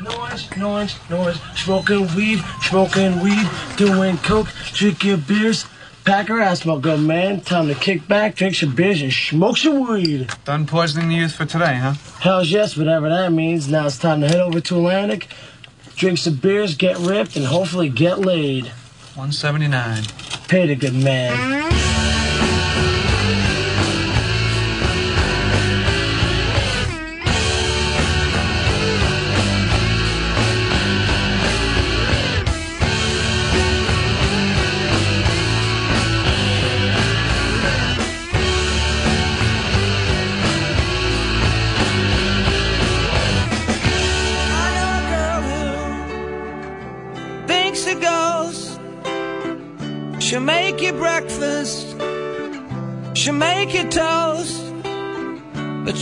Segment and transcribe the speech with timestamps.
[0.00, 1.40] Noise, noise, noise.
[1.54, 5.66] Smoking weed, smoking weed, doing coke, drinking beers.
[6.04, 7.40] Pack her ass, my good man.
[7.42, 10.28] Time to kick back, drink some beers, and smoke some weed.
[10.44, 11.94] Done poisoning the youth for today, huh?
[12.20, 13.68] Hell's yes, whatever that means.
[13.68, 15.28] Now it's time to head over to Atlantic,
[15.94, 18.66] drink some beers, get ripped, and hopefully get laid.
[19.14, 20.04] 179.
[20.48, 21.91] Pay the good man.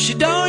[0.00, 0.39] She don't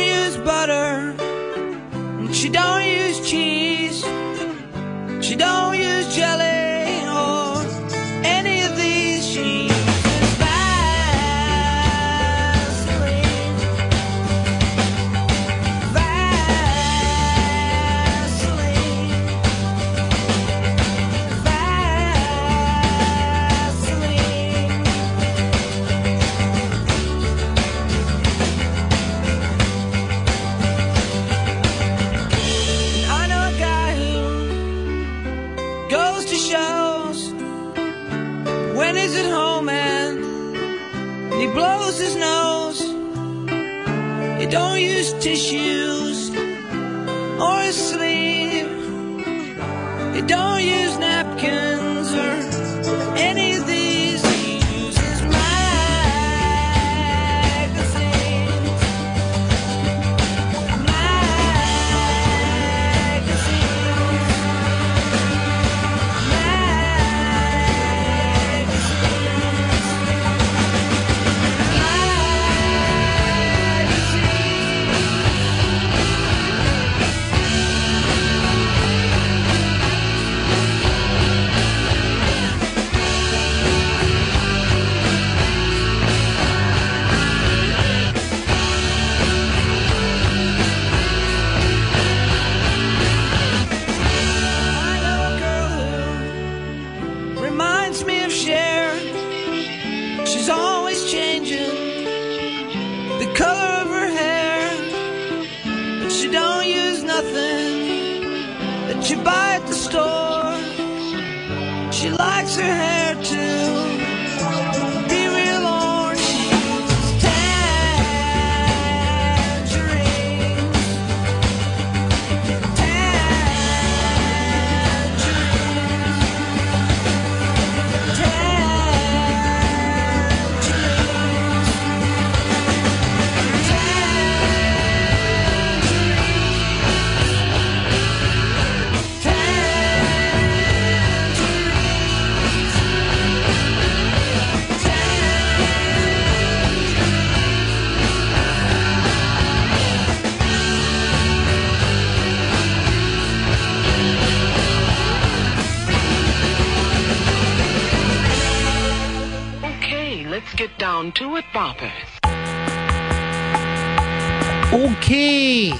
[164.72, 165.72] Okay.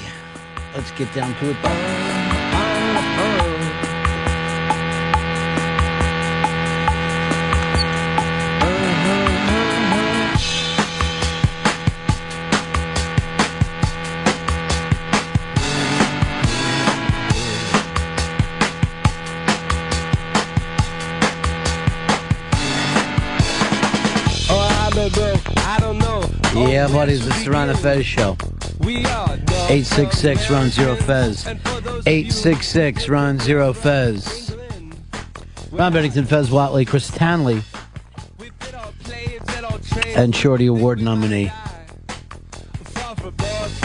[0.75, 2.02] Let's get down to it.
[27.09, 28.37] It's the and Fez show.
[28.79, 31.47] We are the 866 Ron Zero Fez.
[31.47, 34.55] 866 Ron Zero Fez.
[35.73, 37.62] Ron Bennington, Fez Whatley, Chris Stanley,
[40.15, 41.50] and Shorty Award nominee.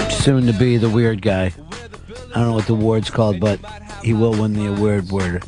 [0.10, 1.46] Soon to be the weird guy.
[1.46, 3.60] I don't know what the award's called, but
[4.04, 5.44] he will win the award word.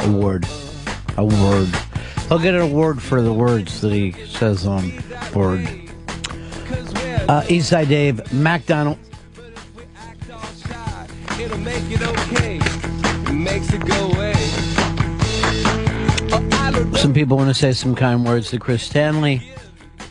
[0.00, 0.46] Award.
[1.16, 1.68] Award.
[2.28, 4.92] He'll get an award for the words that he says on
[5.32, 5.79] board.
[7.30, 8.98] Uh, Eastside Dave, McDonald.
[11.38, 12.58] It'll make it okay.
[12.58, 14.32] It makes it go away.
[16.32, 16.98] I don't know.
[16.98, 19.48] Some people want to say some kind words to Chris Stanley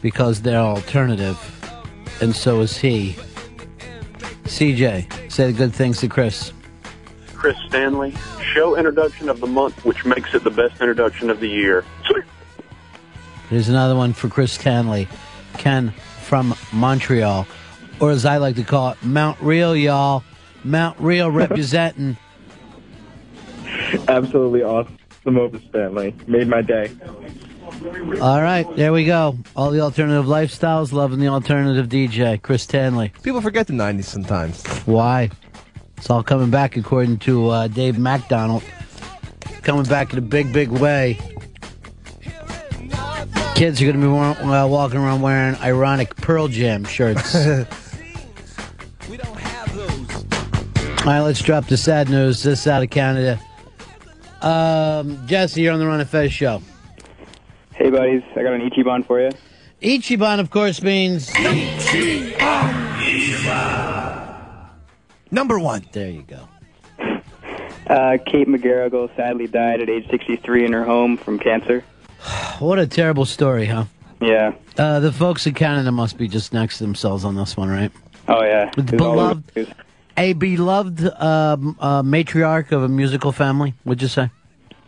[0.02, 1.38] because they're alternative,
[2.22, 3.18] and so is he.
[4.46, 6.54] CJ, say the good things to Chris.
[7.36, 8.16] Chris Stanley.
[8.54, 11.84] Show introduction of the month, which makes it the best introduction of the year.
[13.50, 15.10] Here's another one for Chris Stanley.
[15.58, 15.94] Ken
[16.30, 17.48] from Montreal,
[18.00, 20.24] or as I like to call it, Mount Real, y'all.
[20.64, 22.18] Mount Real representing.
[24.08, 26.14] Absolutely awesome over Stanley.
[26.28, 26.92] Made my day.
[28.22, 29.38] All right, there we go.
[29.56, 33.12] All the alternative lifestyles, loving the alternative DJ, Chris Stanley.
[33.24, 34.64] People forget the 90s sometimes.
[34.86, 35.30] Why?
[35.98, 38.64] It's all coming back, according to uh, Dave McDonald.
[39.64, 41.20] Coming back in a big, big way.
[43.60, 47.36] Kids are going to be uh, walking around wearing ironic Pearl Jam shirts.
[47.36, 47.66] All
[51.06, 52.42] right, let's drop the sad news.
[52.42, 53.38] This is out of Canada.
[54.42, 56.62] Um, Jesse, you're on the Ron and Fez show.
[57.74, 58.24] Hey, buddies.
[58.38, 59.32] I got an Ichiban for you.
[59.82, 61.30] Ichiban, of course, means
[65.32, 65.86] number one.
[65.92, 66.48] There you go.
[67.88, 71.84] Uh, Kate McGarrigle sadly died at age 63 in her home from cancer.
[72.60, 73.86] What a terrible story, huh?
[74.22, 74.54] Yeah.
[74.78, 77.92] Uh, the folks in Canada must be just next to themselves on this one, right?
[78.28, 78.70] Oh, yeah.
[78.78, 79.76] It's It was all over beloved,
[80.18, 83.74] a beloved um, uh, matriarch of a musical family.
[83.86, 84.30] Would you say?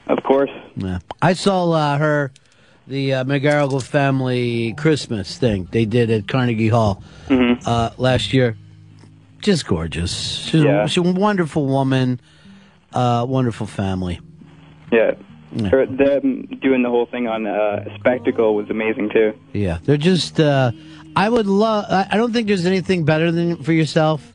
[0.08, 0.50] Of course.
[0.76, 1.00] Yeah.
[1.22, 2.32] I saw uh, her,
[2.88, 7.62] the uh, McGarrigle family Christmas thing they did at Carnegie Hall Mm-hmm.
[7.66, 8.58] uh, last year.
[9.40, 10.14] Just gorgeous.
[10.14, 10.84] She's, Yeah.
[10.84, 12.20] a, she's a wonderful woman,
[12.94, 14.20] uh, wonderful family.
[14.92, 15.14] Yeah.
[15.54, 15.70] Yeah.
[15.86, 19.34] Them doing the whole thing on uh, Spectacle was amazing, too.
[19.54, 20.40] Yeah, they're just.
[20.40, 20.72] Uh,
[21.16, 21.86] I would love.
[21.90, 24.32] I I don't think there's anything better than for yourself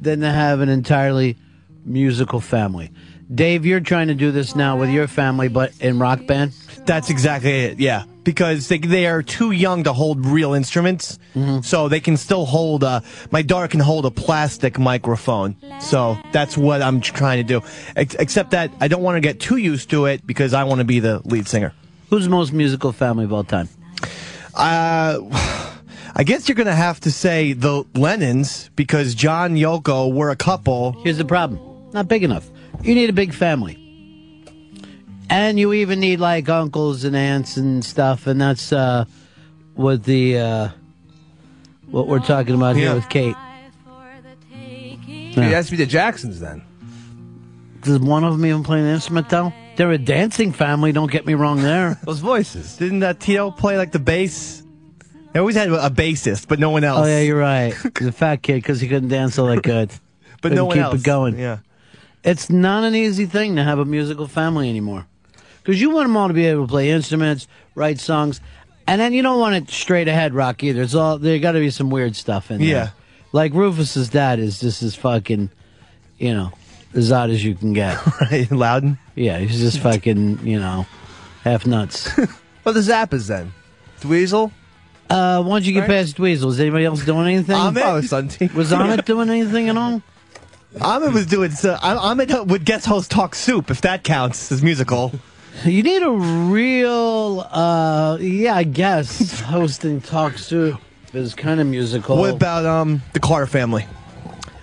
[0.00, 1.36] than to have an entirely
[1.84, 2.90] musical family.
[3.32, 6.52] Dave, you're trying to do this now with your family, but in rock band.
[6.86, 7.78] That's exactly it.
[7.78, 11.18] Yeah, because they they are too young to hold real instruments,
[11.62, 12.82] so they can still hold.
[12.84, 17.62] Uh, my daughter can hold a plastic microphone, so that's what I'm trying to do.
[17.96, 20.78] Ex- except that I don't want to get too used to it because I want
[20.78, 21.74] to be the lead singer.
[22.08, 23.68] Who's the most musical family of all time?
[24.54, 25.20] Uh,
[26.16, 30.92] I guess you're gonna have to say the Lennons because John Yoko were a couple.
[31.02, 31.60] Here's the problem:
[31.92, 32.48] not big enough.
[32.82, 33.76] You need a big family,
[35.28, 39.04] and you even need like uncles and aunts and stuff, and that's uh,
[39.74, 40.68] what the uh,
[41.90, 42.94] what we're talking about here Yeah.
[42.94, 43.34] with Kate.
[44.52, 46.62] It has to be the Jacksons then.
[47.82, 49.52] Does one of them even play an instrument though?
[49.76, 50.90] They're a dancing family.
[50.92, 51.98] Don't get me wrong there.
[52.04, 52.76] Those voices.
[52.76, 54.62] Didn't uh, Tito play like the bass?
[55.32, 57.04] They always had a bassist, but no one else.
[57.04, 57.72] Oh yeah, you're right.
[57.98, 59.90] He's a fat kid because he couldn't dance all that good.
[60.40, 60.94] But Couldn't no one keep else.
[61.00, 61.38] it going.
[61.38, 61.58] Yeah.
[62.24, 65.06] It's not an easy thing to have a musical family anymore.
[65.62, 68.40] Because you want them all to be able to play instruments, write songs,
[68.86, 70.82] and then you don't want it straight ahead rock either.
[70.82, 71.38] It's all there.
[71.38, 72.68] Got to be some weird stuff in there.
[72.68, 72.90] Yeah.
[73.32, 75.50] Like Rufus's dad is just as fucking,
[76.16, 76.52] you know,
[76.94, 77.98] as odd as you can get.
[78.20, 78.98] right, Loudon.
[79.14, 80.86] Yeah, he's just fucking, you know,
[81.44, 82.10] half nuts.
[82.64, 83.54] Well, the Zappas then.
[84.02, 84.52] Dweezil.
[85.08, 87.54] Uh, once you get past Dweezil, is anybody else doing anything?
[87.54, 87.82] Ahmet?
[87.82, 88.48] Oh.
[88.54, 90.02] Was Ahmet doing anything at all?
[90.80, 91.50] Ahmet was doing.
[91.64, 95.12] Uh, Ahmet would guest host Talk Soup if that counts as musical.
[95.64, 100.78] You need a real, uh, yeah, I guess hosting Talk Soup
[101.12, 102.16] is kind of musical.
[102.18, 103.86] What about um the Carter family?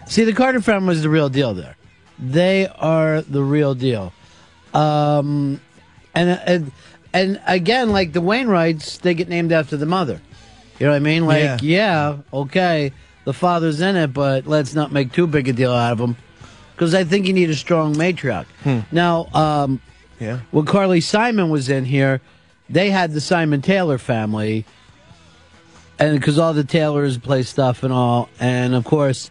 [0.07, 1.75] See, the Carter family was the real deal there.
[2.19, 4.13] They are the real deal.
[4.73, 5.59] Um,
[6.13, 6.71] and, and,
[7.13, 10.21] and again, like the Wainwrights, they get named after the mother.
[10.79, 11.25] You know what I mean?
[11.25, 11.57] Like, Yeah.
[11.61, 12.91] yeah, okay,
[13.25, 16.15] the father's in it, but let's not make too big a deal out of him.
[16.75, 18.45] Because I think you need a strong matriarch.
[18.91, 19.81] Now, um,
[20.19, 20.39] Yeah.
[20.51, 22.21] when Carly Simon was in here,
[22.69, 24.65] they had the Simon Taylor family,
[25.99, 29.29] and because all the Taylors play stuff and all, and of course,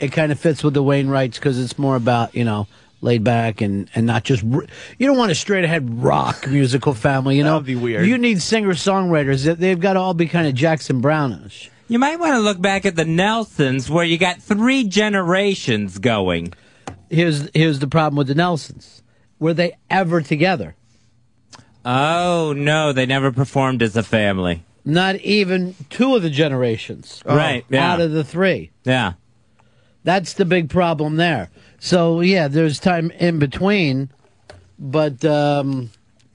[0.00, 2.66] it kind of fits with the Wainwrights because it's more about you know
[3.02, 4.64] laid back and and not just r-
[4.98, 7.36] you don't want a straight ahead rock musical family.
[7.36, 8.06] You know, would be weird.
[8.06, 9.44] You need singer songwriters.
[9.44, 11.70] They- They've got to all be kind of Jackson Brownish.
[11.88, 16.52] You might want to look back at the Nelsons, where you got three generations going.
[17.08, 19.02] Here's here's the problem with the Nelsons.
[19.38, 20.74] Were they ever together?
[21.84, 24.64] Oh no, they never performed as a family.
[24.84, 27.22] Not even two of the generations.
[27.24, 27.92] Right, yeah.
[27.92, 28.70] Out of the three.
[28.84, 29.14] Yeah.
[30.02, 31.50] That's the big problem there.
[31.78, 34.10] So yeah, there's time in between,
[34.78, 35.90] but um,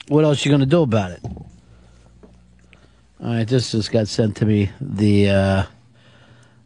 [0.07, 1.21] what else you going to do about it?
[3.21, 4.71] All right, this just got sent to me.
[4.79, 5.63] The uh,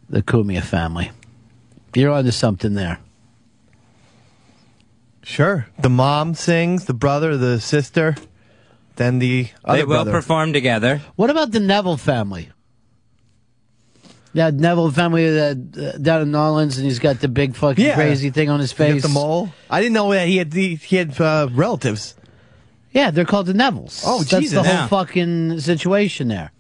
[0.10, 1.12] the Cumia family.
[1.94, 3.00] You're onto something there.
[5.24, 5.68] Sure.
[5.80, 8.16] The mom sings, the brother, the sister,
[8.96, 10.12] then the other they will brother.
[10.12, 11.02] perform together.
[11.16, 12.50] What about the Neville family?
[14.34, 17.84] Yeah, Neville family that uh, down in New Orleans, and he's got the big fucking
[17.84, 17.96] Yeah.
[17.96, 19.02] crazy thing on his He got face.
[19.02, 19.50] the mole.
[19.70, 22.16] I didn't know that he had the, he had uh, relatives.
[22.96, 24.04] Yeah, they're called the Nevilles.
[24.06, 24.32] Oh, Jesus.
[24.32, 24.54] That's Jesus.
[24.54, 24.88] the whole Yeah.
[24.88, 26.52] fucking situation there.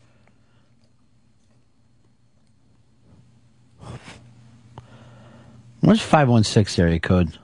[5.81, 7.37] Where's five one six area code?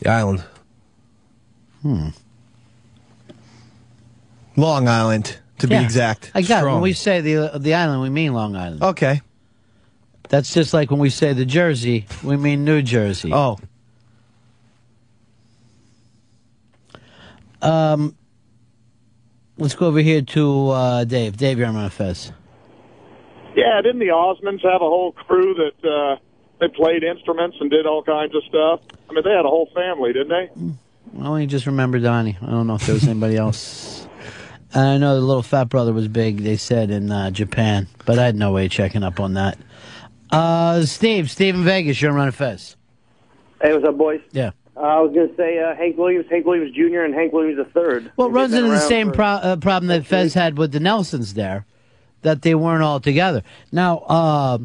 [0.00, 0.44] The island.
[1.82, 2.08] Hmm.
[4.56, 5.78] Long Island, to Yeah.
[5.78, 6.32] be exact.
[6.34, 6.66] I got it.
[6.66, 8.82] When we say the the island, we mean Long Island.
[8.82, 9.22] Okay.
[10.28, 13.32] That's just like when we say the Jersey, we mean New Jersey.
[13.32, 13.58] Oh.
[17.62, 18.16] Um,
[19.56, 21.36] let's go over here to uh, Dave.
[21.36, 22.32] Dave, you're on my fest.
[23.54, 26.16] Yeah, didn't the Osmonds have a whole crew that uh,
[26.60, 28.80] they played instruments and did all kinds of stuff?
[29.10, 31.20] I mean, they had a whole family, didn't they?
[31.20, 32.36] I only just remember Donnie.
[32.40, 34.06] I don't know if there was anybody else.
[34.74, 36.38] And I know the little fat brother was big.
[36.38, 39.58] They said in uh, Japan, but I had no way of checking up on that.
[40.30, 42.76] Uh, Steve, Steve in Vegas, you're on Ron Fez.
[43.62, 44.20] Hey, what's up, boys?
[44.30, 44.50] Yeah.
[44.78, 47.58] Uh, I was going to say uh, Hank Williams, Hank Williams Jr., and Hank Williams
[47.58, 48.10] III.
[48.16, 50.78] Well, it runs into the same for- pro- uh, problem that Fez had with the
[50.78, 51.66] Nelsons there,
[52.22, 53.42] that they weren't all together.
[53.72, 54.58] Now, uh,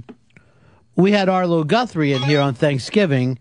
[0.95, 3.39] we had Arlo Guthrie in here on Thanksgiving,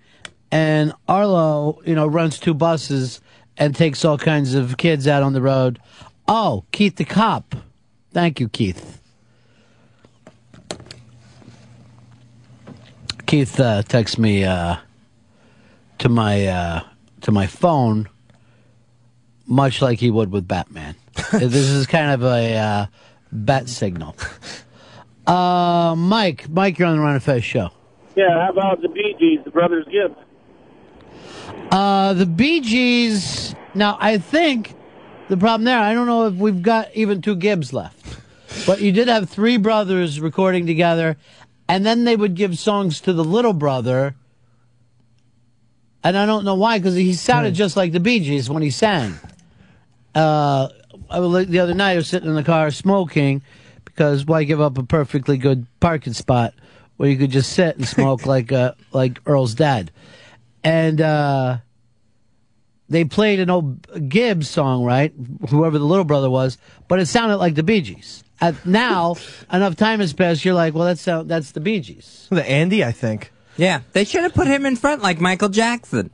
[0.51, 3.21] and Arlo, you know, runs two buses
[3.59, 5.79] and takes all kinds of kids out on the road.
[6.27, 7.55] Oh, Keith the cop.
[8.13, 8.99] Thank you, Keith.
[13.27, 14.77] Keith uh, texts me uh,
[16.03, 16.83] to my uh,
[17.21, 18.09] to my phone,
[19.47, 20.97] much like he would with Batman.
[21.33, 22.87] this is kind of a uh,
[23.31, 24.17] bat signal.
[25.27, 27.71] Uh, Mike, Mike, you're on the Ron and Fez show.
[28.17, 30.17] Yeah, how about the Bee Gees, the Brothers Gibb?
[31.71, 33.55] Uh, the Bee Gees.
[33.73, 34.75] Now, I think
[35.29, 35.79] the problem there.
[35.79, 38.19] I don't know if we've got even two Gibbs left,
[38.67, 41.17] but you did have three brothers recording together,
[41.69, 44.17] and then they would give songs to the little brother.
[46.05, 48.71] And I don't know why, because he sounded just like the Bee Gees when he
[48.71, 49.19] sang.
[50.15, 50.69] Uh,
[51.09, 53.43] I was, the other night I was sitting in the car smoking,
[53.85, 56.55] because why give up a perfectly good parking spot
[56.97, 59.91] where you could just sit and smoke like uh, like Earl's dad?
[60.65, 61.59] and uh,
[62.89, 65.13] they played an old Gibbs song, right?
[65.49, 68.25] Whoever the little brother was, but it sounded like the Bee Gees.
[68.41, 69.17] At now,
[69.53, 70.45] enough time has passed.
[70.45, 72.27] You're like, well, that's uh, that's the Bee Gees.
[72.31, 73.33] The Andy, I think.
[73.57, 76.11] Yeah, they should have put him in front like Michael Jackson.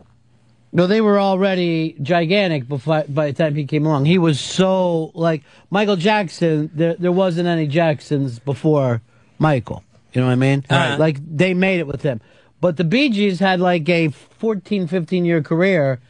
[0.71, 4.05] No, they were already gigantic before, by the time he came along.
[4.05, 6.71] He was so like Michael Jackson.
[6.75, 9.01] There, there wasn't any Jacksons before
[9.39, 9.83] Michael.
[10.13, 10.65] You know what I mean?
[10.69, 10.97] Uh-huh.
[10.99, 12.21] Like they made it with him.
[12.61, 16.01] But the Bee Gees had like a 14, 15 year career,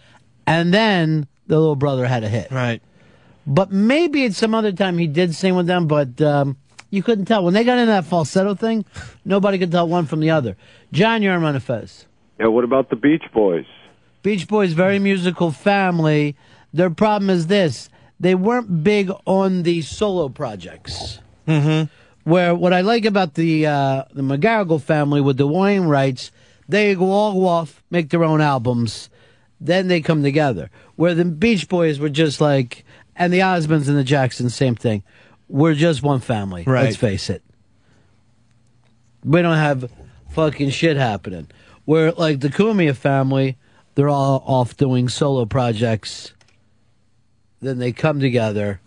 [0.47, 2.51] and then the little brother had a hit.
[2.51, 2.83] Right.
[3.47, 6.57] But maybe at some other time he did sing with them, but um,
[6.91, 7.45] you couldn't tell.
[7.45, 8.85] When they got into that falsetto thing,
[9.25, 10.57] nobody could tell one from the other.
[10.93, 12.07] John, you're on Ron and Fez.
[12.39, 13.67] Yeah, what about the Beach Boys?
[14.23, 16.37] Beach Boys, very musical family.
[16.73, 17.89] Their problem is this
[18.21, 21.21] they weren't big on the solo projects.
[21.47, 21.87] Mm-hmm.
[22.29, 26.31] Where what I like about the uh, the McGarrigle family with the Wainwrights,
[26.69, 29.09] they go all go off, make their own albums,
[29.61, 30.71] then they come together.
[30.97, 32.85] Where the Beach Boys were just like,
[33.17, 35.03] and the Osmonds and the Jacksons, same thing.
[35.49, 36.65] We're just one family.
[36.67, 36.85] Right.
[36.85, 37.43] Let's face it.
[39.25, 39.91] We don't have
[40.31, 41.49] fucking shit happening.
[41.85, 43.57] Where like the Cumia family,
[43.95, 46.33] they're all off doing solo projects.
[47.61, 48.81] Then they come together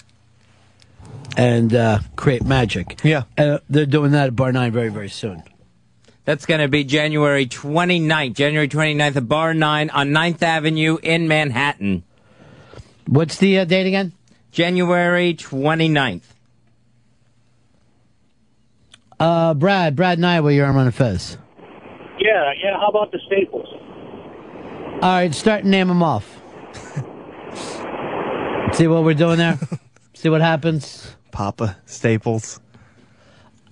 [1.35, 2.99] and uh, create magic.
[3.03, 3.23] Yeah.
[3.37, 5.43] Uh, they're doing that at Bar 9 very, very soon.
[6.23, 8.35] That's going to be January 29th.
[8.35, 12.03] January 29th at Bar 9 on 9th Avenue in Manhattan.
[13.07, 14.13] What's the uh, date again?
[14.51, 16.21] January 29th.
[19.21, 21.37] Uh, Brad, Brad Nywa, you're on Ron and Fez.
[22.19, 22.79] Yeah, yeah.
[22.79, 23.67] How about the Staples?
[25.03, 26.41] All right, start and name them off.
[28.73, 29.59] See what we're doing there?
[30.15, 31.15] See what happens?
[31.29, 32.59] Papa Staples.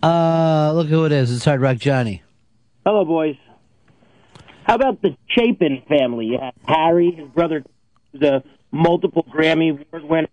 [0.03, 1.35] Uh, look who it is.
[1.35, 2.21] It's Hard Rock Johnny.
[2.85, 3.35] Hello, boys.
[4.65, 6.27] How about the Chapin family?
[6.27, 7.63] You have Harry, his brother,
[8.13, 10.27] the multiple Grammy Award winner.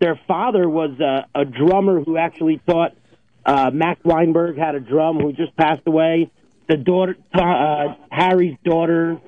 [0.00, 2.96] Their father was a, a drummer who actually taught
[3.46, 6.30] uh, Max Weinberg had a drum, who just passed away.
[6.68, 9.20] The daughter, uh, Harry's daughter,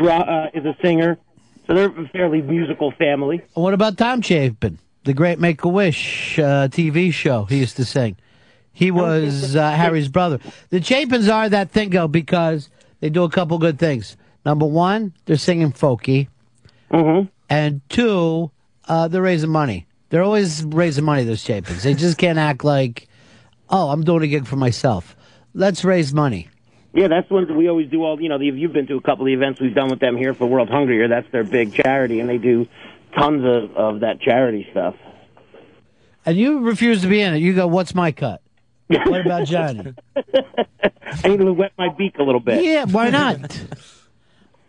[0.00, 1.18] uh, is a singer.
[1.66, 3.42] So they're a fairly musical family.
[3.54, 7.84] What about Tom Chapin, the great Make a Wish uh, TV show he used to
[7.84, 8.16] sing?
[8.72, 10.38] He was uh, Harry's brother.
[10.70, 14.16] The Chapins are that thing, though, because they do a couple good things.
[14.46, 16.28] Number one, they're singing folky.
[16.92, 17.28] Mm-hmm.
[17.50, 18.52] And two,
[18.86, 19.88] uh, they're raising money.
[20.10, 21.82] They're always raising money, those Chapins.
[21.82, 23.07] They just can't act like,
[23.70, 25.16] oh, I'm doing a gig for myself.
[25.54, 26.48] let's raise money.
[26.94, 28.02] Yeah, that's one we always do.
[28.02, 30.00] All you know, if you've been to a couple of the events we've done with
[30.00, 32.66] them here for World Hunger Year, that's their big charity, and they do
[33.14, 34.94] tons of of that charity stuff.
[36.24, 37.38] And you refuse to be in it.
[37.38, 38.42] You go, what's my cut?
[38.88, 39.94] What about Johnny?
[40.16, 42.64] I need to wet my beak a little bit.
[42.64, 43.60] Yeah, why not?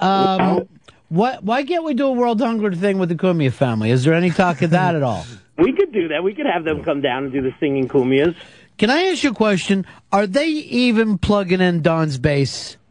[0.01, 0.69] Um,
[1.09, 1.43] what?
[1.43, 3.91] Why can't we do a World Hunger thing with the Cumia family?
[3.91, 5.25] Is there any talk of that at all?
[5.57, 6.23] We could do that.
[6.23, 8.33] We could have them come down and do the singing Cumias.
[8.79, 9.85] Can I ask you a question?
[10.13, 12.77] Are they even plugging in Don's bass?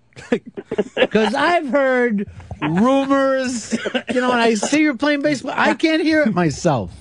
[0.95, 2.29] Because I've heard
[2.61, 3.73] rumors,
[4.13, 6.93] you know, and I see you're playing bass, but I can't hear it myself.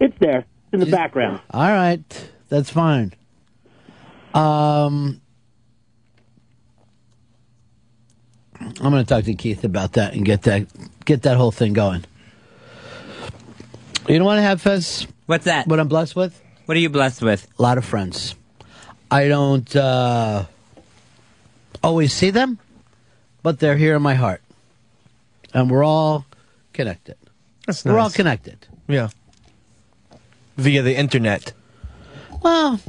[0.00, 1.40] It's there in the background.
[1.50, 3.12] All right, that's fine.
[4.32, 5.20] Um,
[8.60, 10.66] I'm going to talk to Keith about that and get that
[11.04, 12.04] get that whole thing going.
[14.08, 15.06] You know what I have, Fez?
[15.26, 15.66] What's that?
[15.66, 16.40] What I'm blessed with?
[16.66, 17.48] What are you blessed with?
[17.58, 18.34] A lot of friends.
[19.10, 20.46] I don't uh,
[21.82, 22.58] always see them,
[23.42, 24.42] but they're here in my heart,
[25.54, 26.26] and we're all
[26.72, 27.16] connected.
[27.66, 28.66] That's We're all connected.
[28.88, 29.08] Yeah.
[30.56, 31.52] Via the internet.
[32.42, 32.80] Well,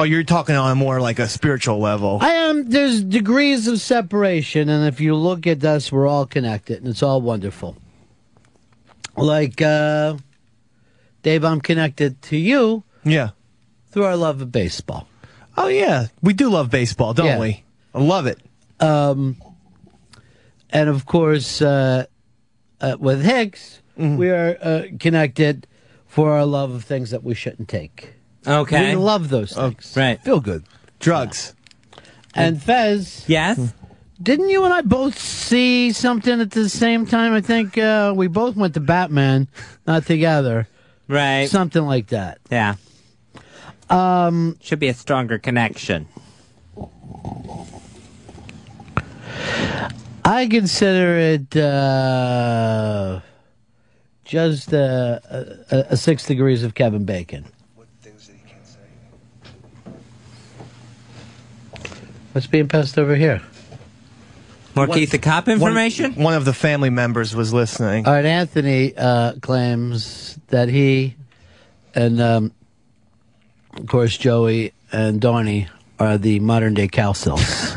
[0.00, 2.18] Oh, you're talking on more like a spiritual level.
[2.20, 2.70] I am.
[2.70, 7.02] There's degrees of separation, and if you look at us, we're all connected, and it's
[7.02, 7.76] all wonderful.
[9.16, 10.18] Like uh,
[11.24, 12.84] Dave, I'm connected to you.
[13.04, 13.30] Yeah.
[13.90, 15.08] Through our love of baseball.
[15.56, 17.38] Oh yeah, we do love baseball, don't Yeah.
[17.40, 17.64] we?
[17.94, 18.38] I love it.
[18.80, 19.36] Um,
[20.70, 22.06] and of course, uh,
[22.80, 24.16] uh, with Hicks, Mm-hmm.
[24.16, 25.66] we are uh, connected
[26.06, 28.14] for our love of things that we shouldn't take.
[28.46, 28.90] Okay.
[28.90, 29.92] We love those things.
[29.96, 30.22] Right.
[30.22, 30.62] Feel good.
[31.00, 31.52] Drugs.
[32.32, 33.24] And Fez.
[33.26, 33.74] Yes.
[34.22, 37.32] Didn't you and I both see something at the same time?
[37.32, 39.48] I think uh, we both went to Batman,
[39.84, 40.68] not together.
[41.08, 41.48] Right.
[41.50, 42.38] Something like that.
[42.52, 42.76] Yeah.
[43.90, 46.08] Um, Should be a stronger connection.
[50.24, 53.20] I consider it uh,
[54.24, 57.46] just uh, a, a, a six degrees of Kevin Bacon.
[62.32, 63.42] What's being passed over here?
[64.76, 66.14] More Keith the Cop information?
[66.14, 68.06] One, one of the family members was listening.
[68.06, 71.16] All right, Anthony uh, claims that he
[71.94, 72.52] and, um,
[73.74, 77.76] of course, Joey and Donnie are the modern day Cowsills.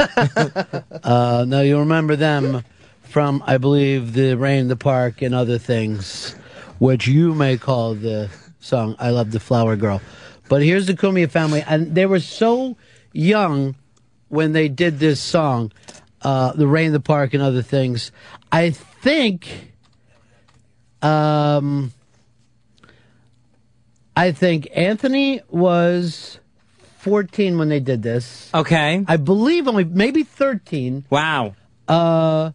[1.03, 2.63] uh, now, you remember them
[3.03, 6.33] from, I believe, The Rain in the Park and other things,
[6.79, 10.01] which you may call the song I Love the Flower Girl.
[10.47, 12.77] But here's the Cumia family, and they were so
[13.13, 13.75] young
[14.29, 15.71] when they did this song,
[16.21, 18.11] uh, The Rain in the Park and other things.
[18.51, 19.73] I think,
[21.01, 21.91] um,
[24.15, 26.39] I think Anthony was
[26.99, 28.49] 14 when they did this.
[28.53, 29.03] Okay.
[29.07, 31.05] I believe only maybe 13.
[31.09, 31.55] Wow.
[31.87, 32.51] Uh,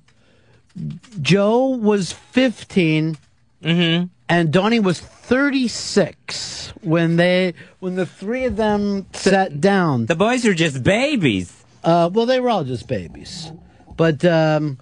[1.21, 3.19] Joe was 15.
[3.63, 4.07] Mm-hmm.
[4.29, 10.07] And Donnie was 36 when they when the three of them sat down.
[10.07, 11.65] The boys are just babies.
[11.83, 13.51] Uh, well, they were all just babies.
[13.97, 14.79] But um,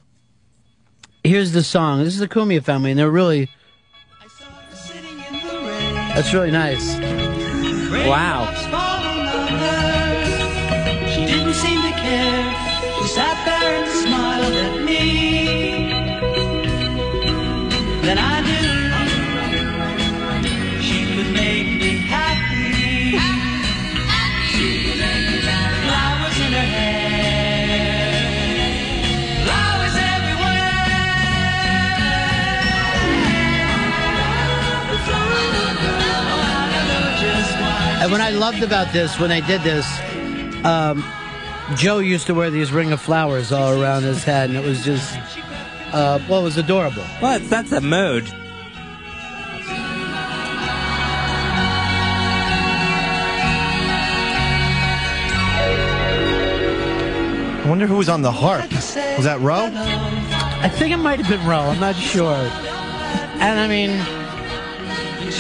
[1.23, 2.03] here's the song.
[2.03, 3.49] This is the Cumia family, and they're really.
[6.15, 6.95] That's really nice.
[8.07, 8.53] Wow.
[11.13, 12.45] She didn't seem to care.
[12.99, 15.91] She sat there and smiled at me.
[18.03, 18.34] Then I
[38.05, 39.87] And what I loved about this, when they did this,
[40.63, 41.03] um,
[41.75, 44.85] Joe used to wear these ring of flowers all around his head, and it was
[44.85, 45.17] just,
[45.91, 47.03] uh, well, it was adorable.
[47.23, 48.29] Well, it's, that's a mood.
[57.57, 58.71] I wonder who was on the harp.
[58.71, 59.71] Was that Roe?
[59.73, 61.61] I think it might have been Ro.
[61.61, 62.37] I'm not sure.
[63.41, 63.99] And I mean,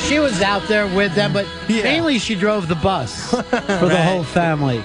[0.04, 3.42] she was out there with them, but mainly she drove the bus for
[3.88, 4.82] the whole family.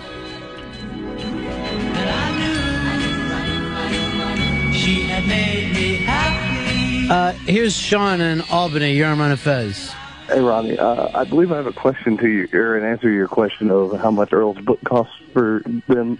[4.73, 7.09] She had made me happy.
[7.09, 8.93] Uh, here's Sean in Albany.
[8.93, 9.93] You're on Ron and Fez.
[10.27, 10.77] Hey, Ronnie.
[10.77, 13.71] Uh, I believe I have a question to you, or an answer to your question
[13.71, 16.19] of how much Earl's book costs for them,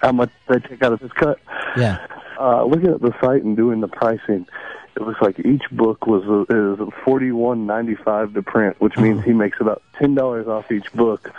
[0.00, 1.38] how much they take out of his cut.
[1.76, 2.04] Yeah.
[2.38, 4.46] Uh, looking at the site and doing the pricing,
[4.96, 8.96] it looks like each book was uh, is forty one ninety five to print, which
[8.96, 9.22] means oh.
[9.22, 11.30] he makes about ten dollars off each book.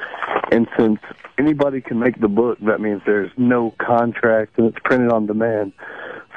[0.52, 1.00] And since
[1.38, 5.74] anybody can make the book, that means there's no contract and it's printed on demand.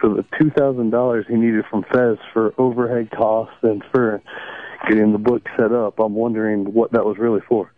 [0.00, 4.22] So the two thousand dollars he needed from Fez for overhead costs and for
[4.88, 7.72] getting the book set up, I'm wondering what that was really for.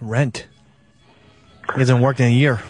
[0.00, 0.46] Rent.
[1.74, 2.60] He hasn't worked in a year.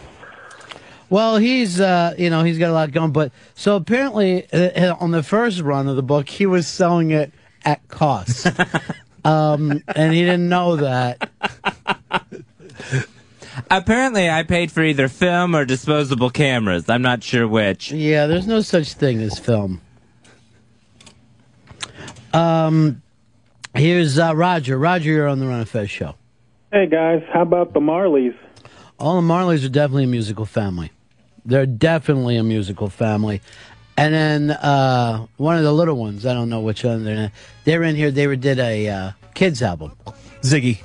[1.13, 5.11] Well, he's uh, you know he's got a lot going, but so apparently uh, on
[5.11, 7.31] the first run of the book, he was selling it
[7.67, 8.47] at cost,
[9.27, 11.31] um, and he didn't know that.
[13.71, 16.89] Apparently, I paid for either film or disposable cameras.
[16.89, 17.93] I'm not sure which.
[17.93, 19.83] Yeah, there's no such thing as film.
[22.33, 23.03] Um,
[23.75, 24.79] here's uh, Roger.
[24.79, 26.15] Roger, you're on the Ron and Fez show.
[26.73, 28.35] Hey guys, how about the Marleys?
[28.99, 30.91] All the Marleys are definitely a musical family.
[31.45, 33.41] They're definitely a musical family.
[33.97, 37.33] And then uh, one of the little ones, I don't know which one they're in.
[37.65, 38.11] They're in here.
[38.11, 39.93] They were, did a uh, kids album.
[40.41, 40.79] Ziggy.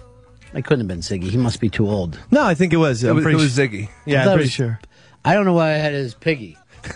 [0.54, 1.30] It couldn't have been Ziggy.
[1.30, 2.20] He must be too old.
[2.32, 3.04] No, I think it was.
[3.04, 3.89] It I'm was- pretty it was Ziggy.
[4.06, 4.80] Yeah, I I'm pretty was- sure.
[5.24, 6.58] I don't know why I had it as Piggy.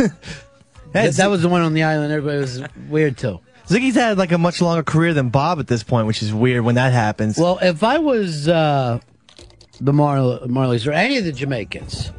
[0.94, 2.12] that, that was the one on the island.
[2.14, 3.40] Everybody was weird too.
[3.68, 6.64] Ziggy's had like a much longer career than Bob at this point, which is weird
[6.64, 7.38] when that happens.
[7.38, 9.00] Well, if I was uh,
[9.80, 12.12] the Mar- Marleys or any of the Jamaicans,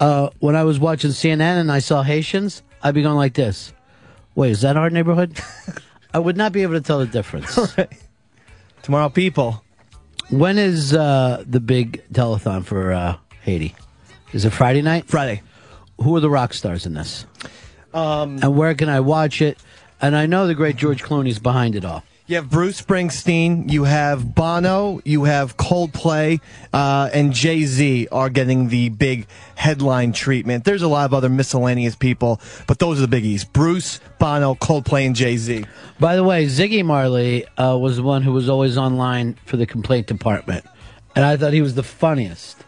[0.00, 3.72] uh, when I was watching CNN and I saw Haitians, I'd be going like this.
[4.34, 5.40] Wait, is that our neighborhood?
[6.14, 7.58] I would not be able to tell the difference.
[8.82, 9.62] Tomorrow, people.
[10.30, 13.74] When is uh, the big telethon for uh, Haiti?
[14.32, 15.06] Is it Friday night?
[15.06, 15.42] Friday.
[16.00, 17.26] Who are the rock stars in this?
[17.92, 19.58] Um, and where can I watch it?
[20.00, 22.04] And I know the great George Clooney's behind it all.
[22.28, 26.42] You have Bruce Springsteen, you have Bono, you have Coldplay,
[26.74, 30.66] uh, and Jay Z are getting the big headline treatment.
[30.66, 35.06] There's a lot of other miscellaneous people, but those are the biggies Bruce, Bono, Coldplay,
[35.06, 35.64] and Jay Z.
[35.98, 39.64] By the way, Ziggy Marley uh, was the one who was always online for the
[39.64, 40.66] complaint department,
[41.16, 42.62] and I thought he was the funniest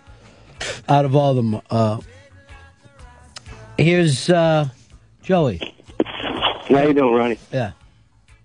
[0.88, 1.60] out of all of them.
[1.68, 2.00] Uh,
[3.76, 4.70] here's uh,
[5.22, 5.74] Joey.
[6.02, 7.38] How you doing, Ronnie?
[7.52, 7.72] Yeah.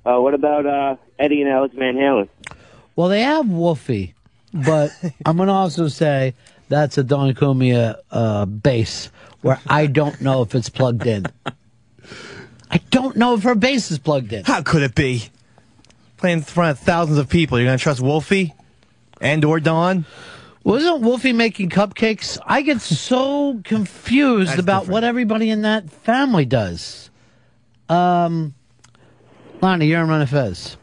[0.05, 2.29] Uh, what about uh, Eddie and Alex Van Halen?
[2.95, 4.13] Well, they have Wolfie,
[4.53, 4.91] but
[5.25, 6.35] I'm going to also say
[6.69, 9.09] that's a Don Cumia uh, bass
[9.41, 11.25] where I don't know if it's plugged in.
[12.71, 14.43] I don't know if her bass is plugged in.
[14.43, 15.29] How could it be?
[16.17, 17.59] Playing in front of thousands of people.
[17.59, 18.53] You're going to trust Wolfie
[19.21, 20.05] and or Don?
[20.63, 22.39] Wasn't Wolfie making cupcakes?
[22.43, 24.93] I get so confused about different.
[24.93, 27.11] what everybody in that family does.
[27.87, 28.54] Um,
[29.61, 30.77] Lonnie, you're on Ron and Fez.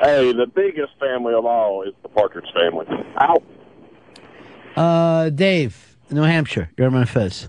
[0.00, 2.86] Hey, the biggest family of all is the Partridge family.
[3.20, 3.42] Ow.
[4.76, 7.48] Uh, Dave, New Hampshire, you're on Ron Fez.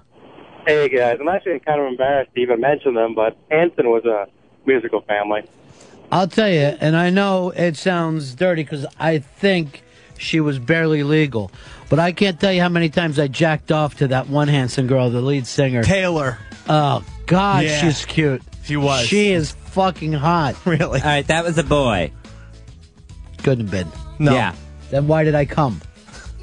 [0.67, 4.27] Hey guys, I'm actually kind of embarrassed to even mention them, but Hanson was a
[4.65, 5.43] musical family.
[6.11, 9.83] I'll tell you, and I know it sounds dirty because I think
[10.17, 11.51] she was barely legal,
[11.89, 14.87] but I can't tell you how many times I jacked off to that one Hanson
[14.87, 15.83] girl, the lead singer.
[15.83, 16.37] Taylor.
[16.67, 17.81] Oh, God, Yeah.
[17.81, 18.41] she's cute.
[18.63, 19.05] She was.
[19.05, 20.55] She is fucking hot.
[20.65, 21.01] Really?
[21.01, 22.11] All right, that was a boy.
[23.43, 23.91] Couldn't have been.
[24.17, 24.33] No.
[24.33, 24.55] Yeah.
[24.89, 25.81] Then why did I come?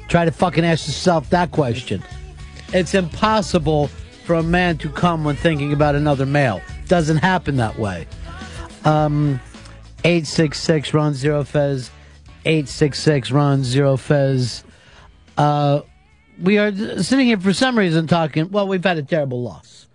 [0.07, 2.03] Try to fucking ask yourself that question.
[2.73, 3.87] It's impossible
[4.25, 6.61] for a man to come when thinking about another male.
[6.87, 8.07] Doesn't happen that way.
[8.85, 9.39] Um,
[10.03, 11.89] 866 Ron Zero Fez.
[12.45, 14.63] 866 Ron Zero Fez.
[15.37, 15.81] Uh,
[16.41, 18.51] we are sitting here for some reason talking.
[18.51, 19.87] Well, we've had a terrible loss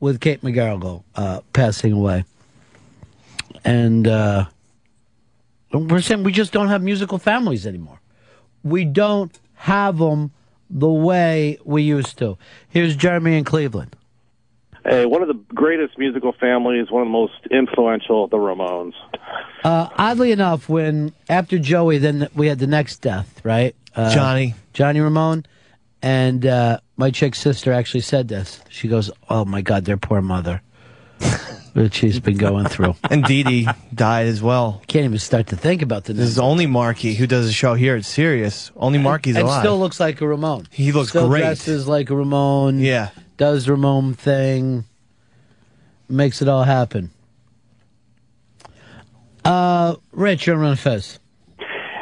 [0.00, 2.24] with Kate McGarrigle uh, passing away.
[3.68, 4.46] And uh,
[5.72, 8.00] we're saying we just don't have musical families anymore.
[8.62, 10.32] We don't have them
[10.70, 12.38] the way we used to.
[12.70, 13.94] Here's Jeremy in Cleveland.
[14.84, 18.94] Hey, one of the greatest musical families, one of the most influential, the Ramones.
[19.62, 23.76] Uh, oddly enough, when after Joey, then we had the next death, right?
[23.94, 24.54] Uh, Johnny.
[24.72, 25.44] Johnny Ramone.
[26.00, 28.62] And uh, my chick's sister actually said this.
[28.70, 30.62] She goes, Oh my God, their poor mother.
[31.74, 32.94] that she's been going through.
[33.10, 34.82] And Dee Dee died as well.
[34.86, 37.74] Can't even start to think about the This is only Marky who does a show
[37.74, 38.70] here at Sirius.
[38.76, 39.60] Only Marky's and alive.
[39.62, 40.66] still looks like a Ramone.
[40.70, 41.40] He looks still great.
[41.40, 42.80] dresses like a Ramone.
[42.80, 43.10] Yeah.
[43.36, 44.84] Does Ramone thing.
[46.08, 47.10] Makes it all happen.
[49.44, 51.18] Uh, Rich, you're on Ron Fez.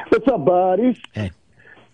[0.09, 0.97] What's up, buddies?
[1.13, 1.31] Hey.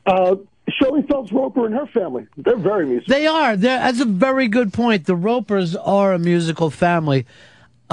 [0.07, 0.37] Uh,
[0.69, 2.27] Shirley Phelps Roper and her family.
[2.37, 3.15] They're very musical.
[3.15, 3.57] They are.
[3.57, 5.07] They're, that's a very good point.
[5.07, 7.27] The Ropers are a musical family,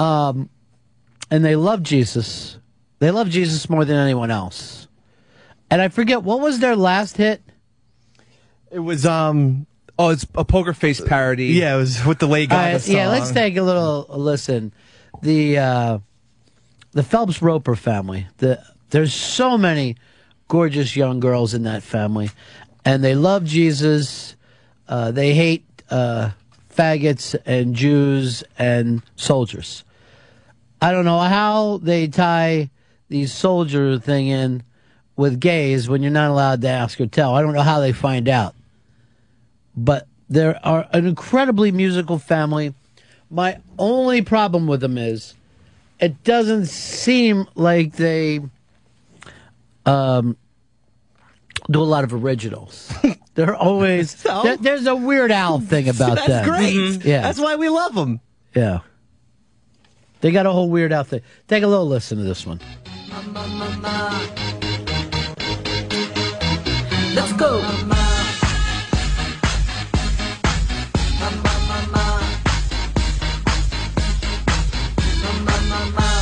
[0.00, 0.48] um,
[1.30, 2.58] and they love Jesus.
[2.98, 4.88] They love Jesus more than anyone else.
[5.70, 7.42] And I forget what was their last hit.
[8.70, 9.66] It was um.
[9.98, 11.48] Oh, it's a poker face parody.
[11.48, 12.96] Yeah, it was with the Lady All Gaga right, song.
[12.96, 14.72] yeah, let's take a little listen.
[15.22, 15.98] The uh,
[16.92, 18.26] the Phelps Roper family.
[18.38, 19.96] The there's so many
[20.48, 22.30] gorgeous young girls in that family,
[22.84, 24.36] and they love Jesus.
[24.88, 26.30] Uh, they hate uh,
[26.74, 29.84] faggots and Jews and soldiers.
[30.82, 32.70] I don't know how they tie
[33.08, 34.62] the soldier thing in
[35.16, 37.34] with gays when you're not allowed to ask or tell.
[37.34, 38.54] I don't know how they find out.
[39.76, 42.74] But they are an incredibly musical family.
[43.30, 45.34] My only problem with them is
[46.00, 48.40] it doesn't seem like they
[49.86, 50.36] um,
[51.70, 52.92] do a lot of originals.
[53.34, 54.42] They're always So?
[54.42, 56.44] there- there's a Weird Al thing about That's them.
[56.48, 56.74] great.
[56.74, 57.04] Mhm.
[57.04, 58.20] Yeah, That's why we love them.
[58.54, 58.80] yeah.
[60.20, 61.22] They got a whole Weird Al thing.
[61.48, 62.60] Take a little listen to this one.
[67.14, 67.64] Let's go.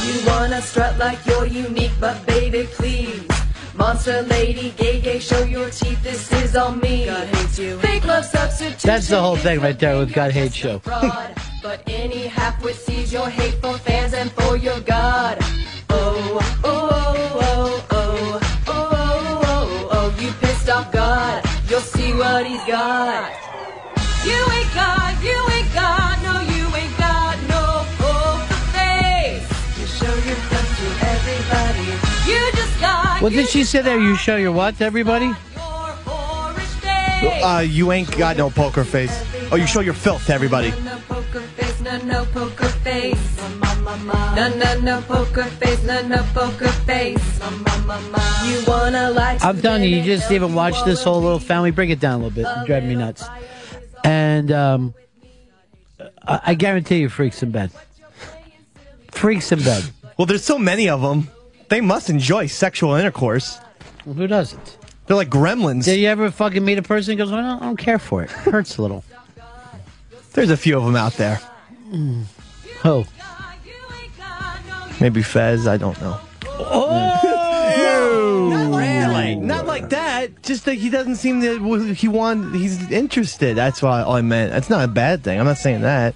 [0.04, 3.26] You wanna strut like you're unique, but baby, please.
[3.74, 6.02] Monster lady, gay, gay, show your teeth.
[6.02, 7.06] This is on me.
[7.06, 7.78] God hates you.
[7.78, 8.78] Fake love substitute.
[8.80, 10.80] That's the whole thing right there with God Hates Show.
[11.60, 11.62] Fraud.
[11.62, 15.38] But any halfwit sees your hate for fans and for your God.
[15.90, 21.44] Oh, oh, oh, oh, oh, oh, oh, oh, oh, you pissed off God.
[21.68, 23.32] You'll see what he's got.
[24.24, 29.46] You ain't God, you ain't God, no, you ain't God, no poker face.
[29.78, 32.30] You show your stuff to everybody.
[32.30, 33.98] You just got What did she say there?
[33.98, 35.32] You show your what to everybody?
[37.20, 39.24] Uh, you ain't got no poker face.
[39.50, 40.72] Oh, you show your filth to everybody.
[42.04, 44.36] No poker face, no, no poker face.
[44.36, 47.40] No, no, no poker face, no, no poker face.
[48.46, 51.70] You wanna like I'm telling you, you just even watch this whole little family.
[51.70, 52.46] Bring it down a little bit.
[52.48, 53.24] It's driving me nuts.
[54.04, 54.94] And um,
[56.26, 57.70] I, I guarantee you, freaks in bed.
[59.10, 59.84] Freaks in bed.
[60.16, 61.28] Well, there's so many of them.
[61.68, 63.58] They must enjoy sexual intercourse.
[64.04, 64.78] Well, who doesn't?
[65.06, 65.84] They're like gremlins.
[65.84, 67.98] Did you ever fucking meet a person who goes, well, I don't, I don't care
[67.98, 68.30] for it.
[68.30, 69.04] Hurts a little.
[70.32, 71.40] There's a few of them out there.
[71.90, 73.04] Who?
[75.00, 75.66] Maybe Fez.
[75.66, 76.18] I don't know.
[76.46, 79.36] Oh, not really.
[79.36, 80.42] Not like that.
[80.42, 82.54] Just that he doesn't seem that He want.
[82.54, 83.56] He's interested.
[83.56, 84.52] That's why I meant.
[84.52, 85.38] That's not a bad thing.
[85.38, 86.14] I'm not saying that.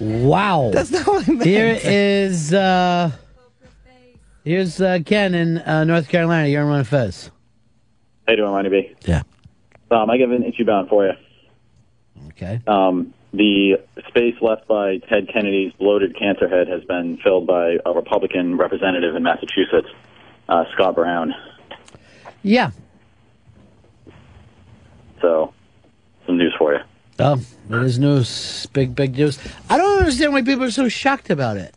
[0.00, 0.70] Wow.
[0.72, 1.44] That's not what I meant.
[1.44, 3.10] Here is uh,
[4.44, 6.48] here's uh, Ken in uh, North Carolina.
[6.48, 7.30] You're on Ron Fez.
[8.26, 8.94] How you doing, Ronnie B?
[9.02, 9.22] Yeah.
[9.90, 11.12] Um, I got an issue bound for you.
[12.28, 12.60] Okay.
[12.66, 17.92] Um, the space left by Ted Kennedy's bloated cancer head has been filled by a
[17.92, 19.88] Republican representative in Massachusetts,
[20.48, 21.34] uh, Scott Brown.
[22.42, 22.72] Yeah.
[25.20, 25.54] So,
[26.26, 26.80] some news for you.
[27.20, 28.66] Oh, it is news.
[28.72, 29.38] Big, big news.
[29.70, 31.74] I don't understand why people are so shocked about it.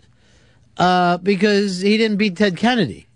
[0.77, 3.07] Uh, because he didn't beat Ted Kennedy.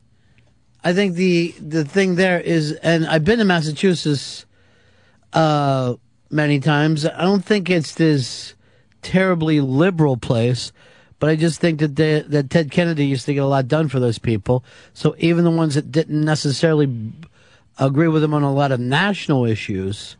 [0.84, 4.45] I think the the thing there is, and I've been to Massachusetts
[5.34, 5.95] uh,
[6.35, 7.05] many times.
[7.05, 8.53] I don't think it's this
[9.01, 10.71] terribly liberal place,
[11.19, 13.87] but I just think that they, that Ted Kennedy used to get a lot done
[13.87, 14.63] for those people.
[14.93, 17.13] So even the ones that didn't necessarily
[17.79, 20.17] agree with him on a lot of national issues,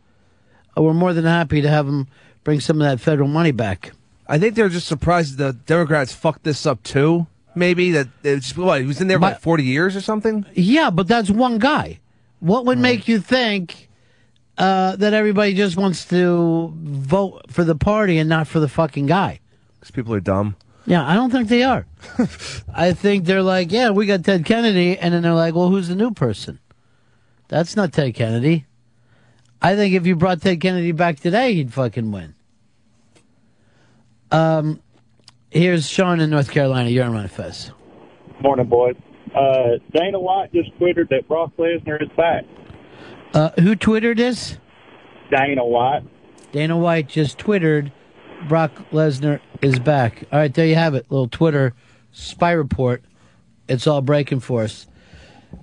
[0.78, 2.08] uh, we're more than happy to have him
[2.44, 3.92] bring some of that federal money back.
[4.28, 7.28] I think they're just surprised the Democrats fucked this up too.
[7.54, 10.46] Maybe that it's what he was in there for like forty years or something.
[10.54, 12.00] Yeah, but that's one guy.
[12.40, 13.90] What would make you think
[14.58, 19.06] uh, that everybody just wants to vote for the party and not for the fucking
[19.06, 19.40] guy?
[19.80, 20.56] Because people are dumb.
[20.86, 21.86] Yeah, I don't think they are.
[22.74, 25.88] I think they're like, yeah, we got Ted Kennedy, and then they're like, well, who's
[25.88, 26.60] the new person?
[27.48, 28.66] That's not Ted Kennedy.
[29.62, 32.36] I think if you brought Ted Kennedy back today, he'd fucking win.
[34.32, 34.80] Um,
[35.50, 36.90] here's Sean in North Carolina.
[36.90, 37.72] You're on Ron Fez.
[38.42, 38.96] Morning, boys.
[39.36, 42.44] Uh, Dana White just twittered that Brock Lesnar is back.
[43.36, 44.58] Uh, who twittered this?
[45.30, 46.04] Dana White.
[46.54, 47.92] Dana White just twittered
[48.48, 50.24] Brock Lesnar is back.
[50.32, 51.06] All right, there you have it.
[51.10, 51.74] Little Twitter
[52.14, 53.04] spy report.
[53.68, 54.88] It's all breaking for us.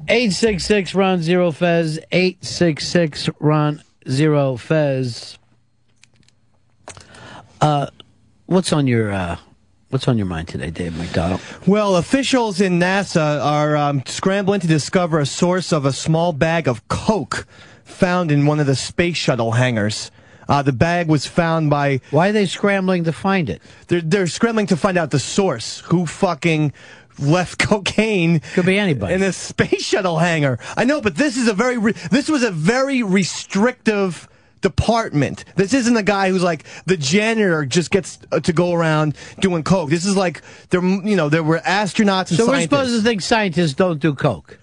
[0.09, 1.99] 866 Ron Zero Fez.
[2.13, 5.39] 866 Ron Zero Fez.
[7.61, 7.87] Uh,
[8.47, 9.39] what's on your uh,
[9.93, 11.43] What's on your mind today, Dave McDonald?
[11.67, 16.67] Well, officials in NASA are um, scrambling to discover a source of a small bag
[16.67, 17.47] of coke
[17.85, 20.11] found in one of the space shuttle hangars.
[20.49, 22.01] Uh, the bag was found by.
[22.11, 23.61] Why are they scrambling to find it?
[23.89, 25.81] They're, they're scrambling to find out the source.
[25.81, 26.73] Who fucking
[27.19, 28.41] left cocaine?
[28.55, 29.13] Could be anybody.
[29.13, 30.59] In a space shuttle hangar.
[30.75, 31.77] I know, but this is a very.
[31.77, 34.27] Re- this was a very restrictive
[34.63, 35.45] department.
[35.57, 39.63] This isn't a guy who's like the janitor just gets uh, to go around doing
[39.63, 39.91] coke.
[39.91, 43.21] This is like there, you know, there were astronauts and So we're supposed to think
[43.21, 44.59] scientists don't do coke.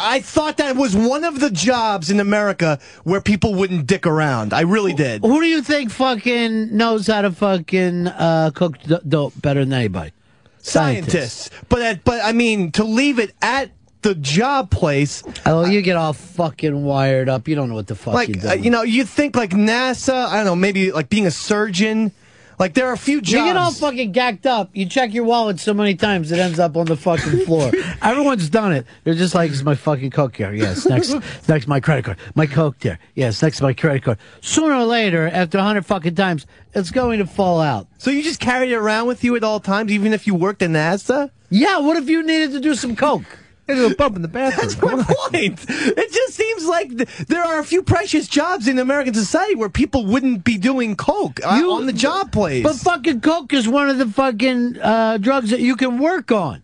[0.00, 4.52] I thought that was one of the jobs in America where people wouldn't dick around.
[4.52, 5.22] I really did.
[5.22, 8.76] Who do you think fucking knows how to fucking uh, cook
[9.08, 10.12] dope better than anybody?
[10.58, 11.50] Scientists.
[11.68, 13.70] But at, but I mean, to leave it at
[14.08, 15.22] the job place.
[15.44, 17.46] Oh, you get all fucking wired up.
[17.46, 20.26] You don't know what the fuck like you're uh, you know, you think like NASA.
[20.26, 22.12] I don't know, maybe like being a surgeon.
[22.58, 23.32] Like there are a few jobs.
[23.32, 24.70] You get all fucking gacked up.
[24.72, 27.70] You check your wallet so many times it ends up on the fucking floor.
[28.02, 28.86] Everyone's done it.
[29.04, 30.54] They're just like, "Is my fucking coke here?
[30.54, 30.86] Yes.
[30.86, 31.14] Next,
[31.48, 32.16] next my credit card.
[32.34, 32.98] My coke there.
[33.14, 33.42] Yes.
[33.42, 34.18] Next my credit card.
[34.40, 37.86] Sooner or later, after a hundred fucking times, it's going to fall out.
[37.98, 40.62] So you just carried it around with you at all times, even if you worked
[40.62, 41.30] at NASA?
[41.50, 41.78] Yeah.
[41.78, 43.26] What if you needed to do some coke?
[43.68, 44.66] There's a bump in the bathroom.
[44.66, 45.64] That's my point.
[45.68, 49.68] It just seems like th- there are a few precious jobs in American society where
[49.68, 52.62] people wouldn't be doing coke uh, on the job place.
[52.62, 56.62] But fucking coke is one of the fucking uh, drugs that you can work on.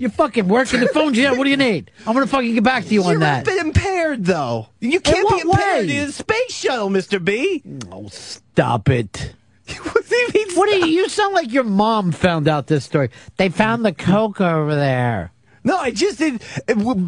[0.00, 1.16] You're fucking working the phones.
[1.16, 1.92] Yeah, what do you need?
[2.04, 3.46] I'm gonna fucking get back to you on that.
[3.46, 4.70] You're a bit impaired, though.
[4.80, 5.96] You can't be impaired way?
[5.98, 7.24] in the space shuttle, Mr.
[7.24, 7.62] B.
[7.92, 9.34] Oh, stop it.
[9.78, 13.10] what do you, you sound like your mom found out this story.
[13.36, 15.30] They found the coke over there.
[15.64, 16.42] No, I just did.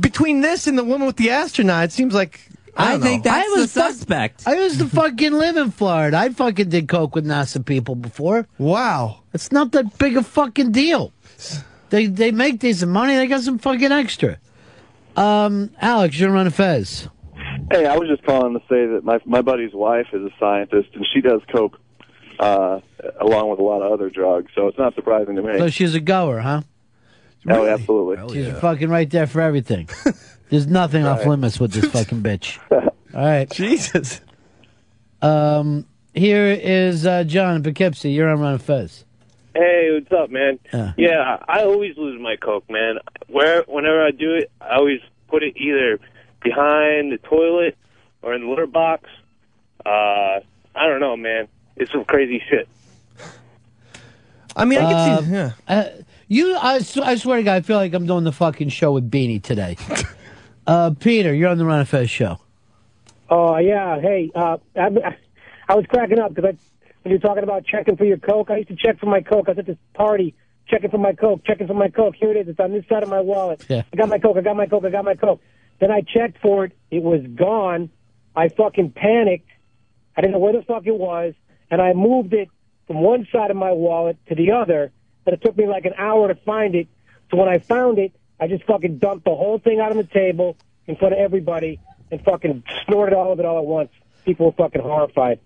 [0.01, 2.41] Between this and the woman with the astronaut, it seems like.
[2.77, 3.31] I, don't know.
[3.31, 6.17] I was fuck- I used to fucking live in Florida.
[6.17, 8.49] I fucking did coke with NASA people before.
[8.59, 9.21] Wow.
[9.33, 11.13] It's not that big a fucking deal.
[11.91, 13.15] They they make decent money.
[13.15, 14.39] They got some fucking extra.
[15.17, 17.09] Um, Alex, you're running Fez.
[17.71, 20.89] Hey, I was just calling to say that my my buddy's wife is a scientist
[20.95, 21.79] and she does coke
[22.39, 22.81] uh,
[23.21, 25.59] along with a lot of other drugs, so it's not surprising to me.
[25.59, 26.63] So she's a goer, huh?
[27.49, 28.43] Oh, absolutely.
[28.45, 29.89] She's fucking right there for everything.
[30.51, 31.29] There's nothing off Right.
[31.29, 32.59] limits with this fucking bitch.
[32.71, 32.91] All
[33.25, 33.49] right.
[33.51, 34.21] Jesus.
[35.23, 38.11] Um, here is uh, John in Poughkeepsie.
[38.11, 39.05] You're on Ron Fez.
[39.55, 40.59] Hey, what's up, man?
[40.73, 40.93] Yeah.
[40.97, 42.97] Yeah, I always lose my coke, man.
[43.29, 46.01] Where whenever I do it, I always put it either
[46.43, 47.77] behind the toilet
[48.23, 49.09] or in the litter box.
[49.87, 50.41] Uh,
[50.75, 51.47] I don't know, man.
[51.77, 52.69] It's some crazy shit.
[54.57, 55.31] I mean, I Uh, can see.
[55.33, 55.51] Yeah.
[55.69, 55.85] Uh,
[56.29, 58.93] you, I, sw- I swear to God, I feel like I'm doing the fucking show
[58.93, 59.77] with Beanie today.
[60.67, 62.39] uh, Peter, you're on the Ron and Fez show.
[63.29, 65.17] Oh yeah, hey, uh, I,
[65.69, 66.59] I was cracking up because I,
[67.03, 69.49] when you're talking about checking for your coke, I used to check for my coke.
[69.49, 70.35] I was at this party
[70.69, 72.15] checking for my coke, checking for my coke.
[72.17, 72.49] Here it is.
[72.49, 73.65] It's on this side of my wallet.
[73.69, 73.83] Yeah.
[73.93, 74.37] I got my coke.
[74.37, 74.85] I got my coke.
[74.85, 75.41] I got my coke.
[75.81, 76.73] Then I checked for it.
[76.91, 77.91] It was gone.
[78.37, 79.49] I fucking panicked.
[80.17, 81.35] I didn't know where the fuck it was,
[81.71, 82.49] and I moved it
[82.87, 84.93] from one side of my wallet to the other.
[85.25, 86.89] But it took me like an hour to find it.
[87.31, 90.05] So when I found it, I just fucking dumped the whole thing out on the
[90.05, 90.57] table
[90.87, 93.91] in front of everybody and fucking snorted all of it all at once.
[94.25, 95.41] People were fucking horrified.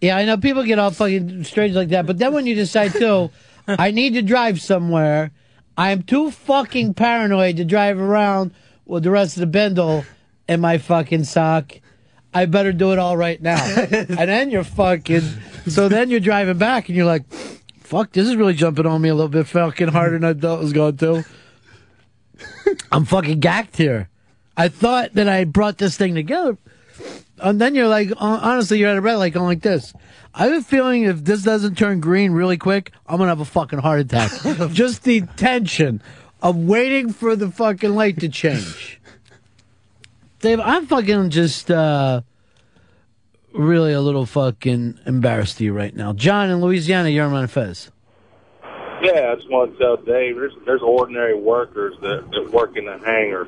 [0.00, 2.92] Yeah, I know people get all fucking strange like that, but then when you decide
[2.92, 3.30] to,
[3.68, 5.32] I need to drive somewhere,
[5.76, 8.52] I'm too fucking paranoid to drive around
[8.84, 10.04] with the rest of the bindle
[10.48, 11.72] in my fucking sock.
[12.32, 13.64] I better do it all right now.
[13.90, 15.22] and then you're fucking,
[15.68, 17.22] so then you're driving back and you're like,
[17.84, 20.58] fuck, this is really jumping on me a little bit fucking harder than I thought
[20.58, 21.24] it was going to.
[22.92, 24.08] I'm fucking gacked here.
[24.56, 26.58] I thought that I brought this thing together.
[27.38, 29.92] And then you're like, honestly, you're at a red light going like this.
[30.34, 33.44] I have a feeling if this doesn't turn green really quick, I'm gonna have a
[33.44, 34.32] fucking heart attack.
[34.72, 36.02] Just the tension
[36.42, 39.00] of waiting for the fucking light to change.
[40.40, 42.20] Dave, I'm fucking just uh
[43.54, 46.12] really a little fucking embarrassed to you right now.
[46.12, 47.90] John in Louisiana, you're on Fez.
[49.02, 52.86] Yeah, I just want to tell Dave, there's there's ordinary workers that, that work in
[52.86, 53.46] the hangar.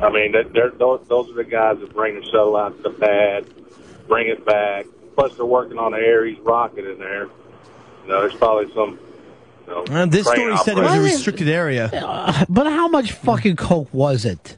[0.00, 2.82] I mean, that they're, those, those are the guys that bring the shuttle out to
[2.82, 3.46] the pad,
[4.08, 4.86] bring it back.
[5.14, 7.24] Plus, they're working on the Ares rocket in there.
[8.04, 8.98] You know, there's probably some.
[9.66, 11.86] You know, Uh, this crane story said it was a restricted area.
[11.92, 14.56] Uh, but how much fucking coke was it?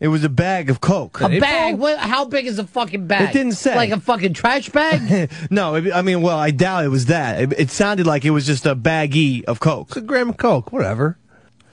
[0.00, 1.20] It was a bag of coke.
[1.20, 1.76] A bag?
[1.76, 3.28] What, how big is a fucking bag?
[3.30, 3.76] It didn't say.
[3.76, 5.30] Like a fucking trash bag?
[5.50, 7.40] no, it- I mean, well, I doubt it was that.
[7.42, 9.94] It, it sounded like it was just a baggie of coke.
[9.96, 11.18] a gram of coke, whatever.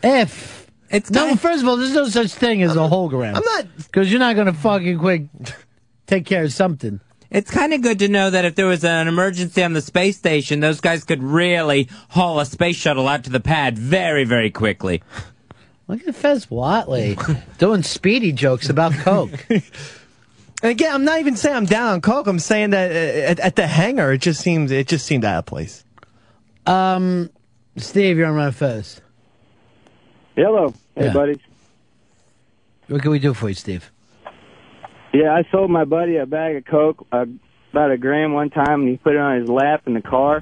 [0.04, 3.36] If it's no, first of all, there's no such thing as a whole gram.
[3.36, 5.24] I'm not because you're not gonna fucking quick
[6.06, 7.00] take care of something.
[7.30, 10.16] It's kind of good to know that if there was an emergency on the space
[10.18, 14.50] station, those guys could really haul a space shuttle out to the pad very, very
[14.50, 15.02] quickly.
[15.88, 17.18] Look at Fez Whatley
[17.58, 19.46] doing speedy jokes about coke.
[19.50, 22.28] And again, I'm not even saying I'm down on coke.
[22.28, 25.40] I'm saying that uh, at, at the hangar, it just seems it just seemed out
[25.40, 25.84] of place.
[26.66, 27.30] Um,
[27.78, 29.00] Steve, you're on my Fez.
[30.36, 30.74] Hello.
[30.96, 31.14] Hey, Yeah.
[31.14, 31.38] buddies.
[32.88, 33.92] What can we do for you, Steve?
[35.14, 37.26] Yeah, I sold my buddy a bag of Coke, uh,
[37.72, 40.42] about a gram one time, and he put it on his lap in the car.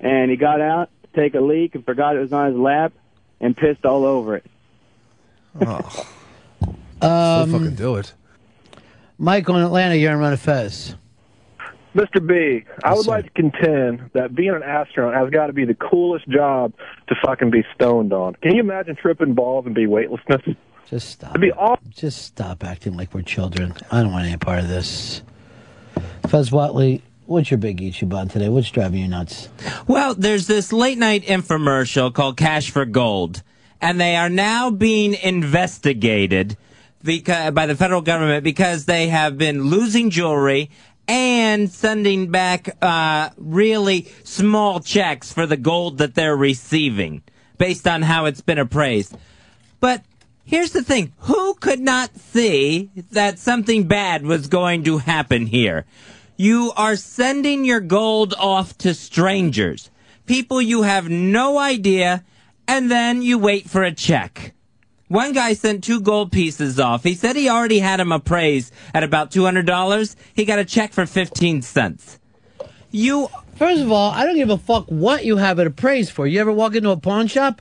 [0.00, 2.92] And he got out to take a leak and forgot it was on his lap
[3.40, 4.44] and pissed all over it.
[5.60, 5.82] Um,
[7.00, 8.12] Still fucking do it.
[9.18, 10.96] Michael in Atlanta, you're on Ron and Fez.
[11.94, 12.26] Mr.
[12.26, 15.74] B, I would like to contend that being an astronaut has got to be the
[15.74, 16.72] coolest job
[17.08, 18.34] to fucking be stoned on.
[18.36, 20.40] Can you imagine tripping balls and be weightlessness?
[20.88, 21.30] Just stop.
[21.30, 21.90] It'd be awesome.
[21.90, 23.74] Just stop acting like we're children.
[23.90, 25.22] I don't want any part of this.
[26.28, 28.48] Fez Whatley, what's your big issue about today?
[28.48, 29.50] What's driving you nuts?
[29.86, 33.42] Well, there's this late night infomercial called Cash for Gold,
[33.82, 36.56] and they are now being investigated
[37.02, 40.70] because, by the federal government because they have been losing jewelry
[41.08, 47.22] and sending back uh, really small checks for the gold that they're receiving
[47.58, 49.16] based on how it's been appraised.
[49.80, 50.04] But
[50.44, 55.84] here's the thing who could not see that something bad was going to happen here?
[56.36, 59.90] You are sending your gold off to strangers,
[60.26, 62.24] people you have no idea,
[62.72, 64.54] and then you wait for a check.
[65.08, 67.04] One guy sent two gold pieces off.
[67.04, 70.16] He said he already had them appraised at about $200.
[70.32, 72.18] He got a check for 15 cents.
[72.90, 73.28] You.
[73.56, 76.26] First of all, I don't give a fuck what you have it appraised for.
[76.26, 77.60] You ever walk into a pawn shop?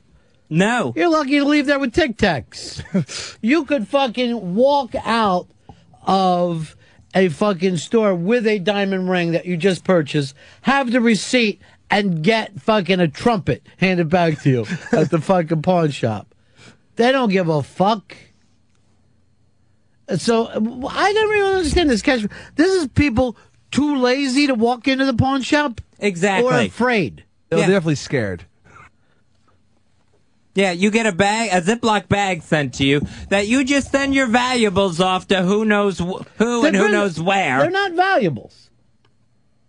[0.50, 0.94] No.
[0.96, 3.38] You're lucky to leave there with Tic Tacs.
[3.42, 5.48] you could fucking walk out
[6.04, 6.78] of
[7.14, 11.62] a fucking store with a diamond ring that you just purchased, have the receipt,
[11.92, 16.34] and get fucking a trumpet handed back to you at the fucking pawn shop.
[16.96, 18.16] They don't give a fuck.
[20.18, 22.26] So I don't really understand this cash.
[22.56, 23.38] This is people
[23.72, 26.52] too lazy to walk into the pawn shop, Exactly.
[26.52, 27.24] or afraid.
[27.50, 27.68] They're Yeah.
[27.68, 28.46] definitely scared.
[30.54, 34.14] Yeah, you get a bag, a Ziploc bag sent to you that you just send
[34.14, 37.60] your valuables off to who knows wh- who and who They're- knows where.
[37.60, 38.70] They're not valuables.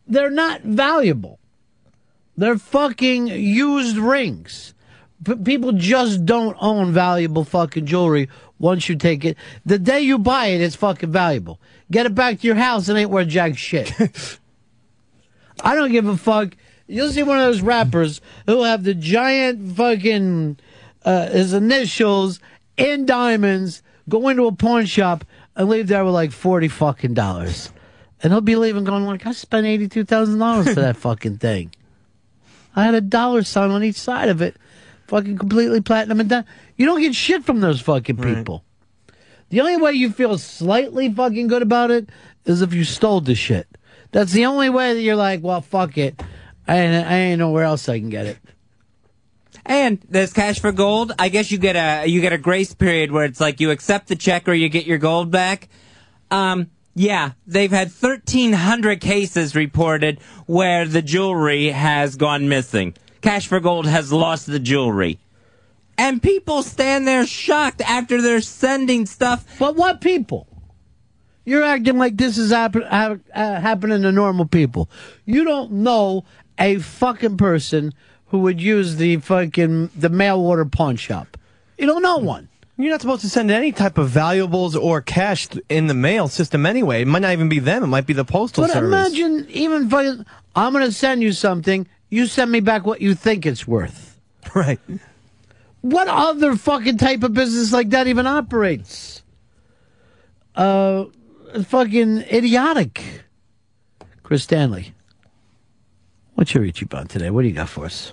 [0.09, 1.39] They're not valuable.
[2.37, 4.74] They're fucking used rings.
[5.24, 8.28] P- people just don't own valuable fucking jewelry
[8.59, 9.37] once you take it.
[9.66, 11.61] The day you buy it, it's fucking valuable.
[11.91, 13.93] Get it back to your house, it ain't worth jack shit.
[15.62, 16.57] I don't give a fuck.
[16.87, 20.59] You'll see one of those rappers who have the giant fucking
[21.05, 22.41] uh, his initials
[22.76, 25.24] in diamonds, go into a pawn shop
[25.57, 27.70] and leave there with like forty fucking dollars,
[28.22, 31.39] and he'll be leaving going like, I spent eighty two thousand dollars for that fucking
[31.39, 31.72] thing.
[32.75, 34.57] I had a dollar sign on each side of it,
[35.07, 36.45] fucking completely platinum and done.
[36.77, 38.64] You don't get shit from those fucking people.
[39.51, 42.09] The only way you feel slightly fucking good about it
[42.47, 43.66] is if you stole the shit.
[44.11, 46.23] That's the only way that you're like, well, fuck it.
[46.66, 48.39] I ain't, I ain't know where else I can get it.
[49.64, 51.12] And there's cash for gold.
[51.18, 54.09] I guess you get a you get a grace period where it's like you accept
[54.09, 55.68] the check or you get your gold back.
[56.31, 62.95] Um, yeah, they've had 1,300 cases reported where the jewelry has gone missing.
[63.22, 65.18] Cash for gold has lost the jewelry.
[65.97, 69.59] And people stand there shocked after they're sending stuff.
[69.59, 70.47] But what people?
[71.45, 74.88] You're acting like this is happen, ha- uh, happening to normal people.
[75.24, 76.24] You don't know
[76.59, 77.93] a fucking person
[78.26, 81.36] who would use the fucking the mail order pawn shop.
[81.78, 82.49] You don't know one.
[82.83, 86.66] You're not supposed to send any type of valuables or cash in the mail system
[86.66, 87.03] anyway.
[87.03, 87.85] It might not even be them.
[87.85, 88.89] It might be the postal But service.
[88.89, 90.26] imagine even fucking,
[90.57, 91.87] I'm going to send you something.
[92.11, 94.09] You send me back what you think it's worth.
[94.55, 94.80] Right.
[95.80, 99.22] What other fucking type of business like that even operates?
[100.55, 101.07] Uh,
[101.64, 103.24] fucking idiotic.
[104.22, 104.93] Chris Stanley.
[106.35, 107.30] What's your Ichiban today?
[107.30, 108.12] What do you got for us?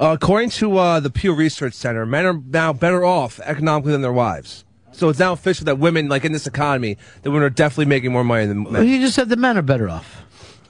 [0.00, 4.02] Uh, according to uh, the Pew Research Center, men are now better off economically than
[4.02, 4.64] their wives.
[4.92, 8.12] So it's now official that women, like in this economy, that women are definitely making
[8.12, 8.88] more money than Well, men.
[8.88, 10.22] you just said the men are better off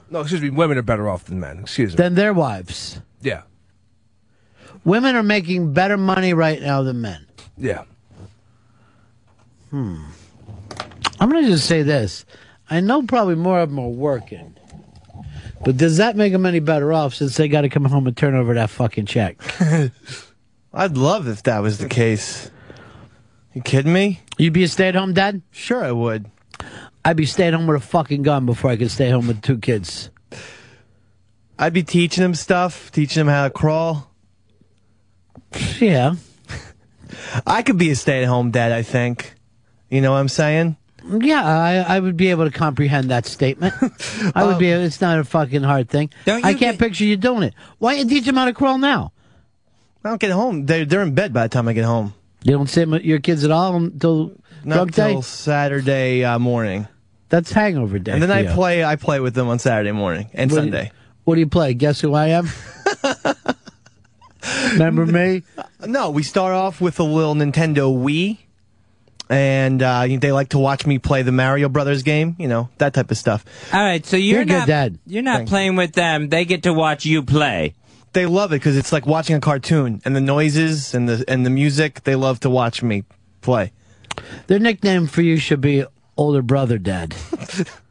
[0.09, 1.59] No, excuse me, women are better off than men.
[1.59, 1.97] Excuse me.
[1.97, 3.01] than their wives.
[3.21, 3.41] Yeah,
[4.85, 7.25] Women are making better money right now than men.
[7.57, 7.83] yeah.
[9.71, 10.03] Hmm.
[11.19, 12.25] I'm going to just say this.
[12.69, 14.55] I know probably more of them are working.
[15.63, 18.15] But does that make them any better off since they got to come home and
[18.15, 19.37] turn over that fucking check?
[20.73, 22.49] I'd love if that was the case.
[23.53, 24.21] You kidding me?
[24.37, 25.41] You'd be a stay at home dad?
[25.51, 26.29] Sure, I would.
[27.03, 29.57] I'd be staying home with a fucking gun before I could stay home with two
[29.57, 30.09] kids.
[31.57, 34.11] I'd be teaching them stuff, teaching them how to crawl.
[35.79, 36.15] Yeah.
[37.47, 38.71] I could be a stay-at-home dad.
[38.71, 39.33] I think.
[39.89, 40.77] You know what I'm saying?
[41.07, 43.73] Yeah, I, I would be able to comprehend that statement.
[44.35, 44.69] I would be.
[44.69, 46.09] It's not a fucking hard thing.
[46.27, 47.53] I can't picture you doing it.
[47.77, 49.11] Why teach them how to crawl now?
[50.03, 50.65] I don't get home.
[50.65, 52.13] They're they're in bed by the time I get home.
[52.43, 54.33] You don't see your kids at all until
[54.63, 55.19] Not day.
[55.21, 56.87] Saturday uh, morning.
[57.27, 58.13] That's hangover day.
[58.13, 58.49] And then I you.
[58.51, 58.83] play.
[58.83, 60.91] I play with them on Saturday morning and What do you- Sunday.
[61.25, 61.75] What do you play?
[61.75, 62.47] Guess who I am?
[64.71, 65.43] Remember me?
[65.85, 68.37] No, we start off with a little Nintendo Wii,
[69.29, 72.35] and uh, they like to watch me play the Mario Brothers game.
[72.39, 73.45] You know that type of stuff.
[73.73, 74.99] All right, so you're, You're a good not dad.
[75.05, 76.29] you're not Thank playing with them.
[76.29, 77.75] They get to watch you play.
[78.13, 81.45] They love it because it's like watching a cartoon, and the noises and the and
[81.45, 82.03] the music.
[82.03, 83.03] They love to watch me
[83.41, 83.71] play.
[84.47, 85.85] Their nickname for you should be
[86.17, 87.15] older brother dad.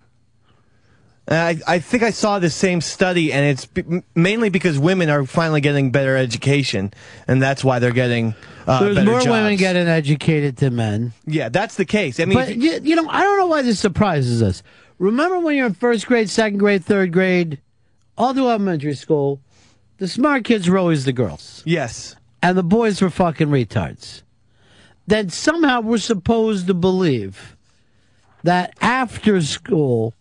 [1.30, 5.24] I, I think I saw the same study, and it's b- mainly because women are
[5.26, 6.92] finally getting better education,
[7.26, 8.34] and that's why they're getting
[8.66, 9.28] uh, There's more jobs.
[9.28, 11.12] women getting educated than men.
[11.26, 12.18] Yeah, that's the case.
[12.18, 14.62] I mean, but you, you know, I don't know why this surprises us.
[14.98, 17.60] Remember when you're in first grade, second grade, third grade,
[18.16, 19.40] all through elementary school,
[19.98, 21.62] the smart kids were always the girls.
[21.66, 22.16] Yes.
[22.42, 24.22] And the boys were fucking retards.
[25.06, 27.56] Then somehow we're supposed to believe
[28.44, 30.14] that after school,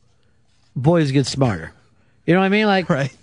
[0.78, 1.74] boys get smarter.
[2.26, 2.68] You know what I mean?
[2.68, 3.16] Like, right.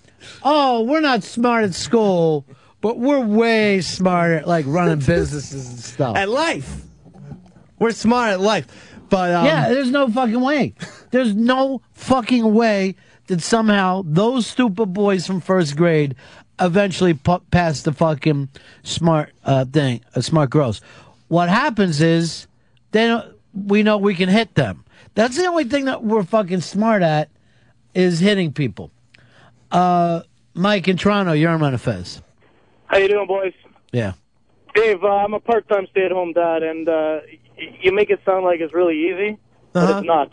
[0.42, 2.44] oh, we're not smart at school,
[2.80, 6.16] but we're way smarter at like running businesses and stuff.
[6.16, 6.82] At life.
[7.78, 8.66] We're smart at life.
[9.08, 10.74] But um, yeah, there's no fucking way.
[11.10, 12.96] There's no fucking way
[13.26, 16.16] that somehow those stupid boys from first grade
[16.60, 18.48] eventually pu- pass the fucking
[18.82, 20.80] smart uh, thing, uh, smart girls.
[21.28, 22.46] What happens is
[22.92, 24.84] they don't, we know we can hit them.
[25.14, 27.28] That's the only thing that we're fucking smart at
[27.94, 28.90] is hitting people.
[29.70, 30.22] Uh,
[30.54, 32.22] Mike in Toronto, you're on Manifest.
[32.86, 33.52] How you doing, boys?
[33.92, 34.12] Yeah.
[34.74, 37.20] Dave, uh, I'm a part-time stay-at-home dad, and uh,
[37.80, 39.38] you make it sound like it's really easy,
[39.72, 39.98] but Uh-huh.
[39.98, 40.30] it's not.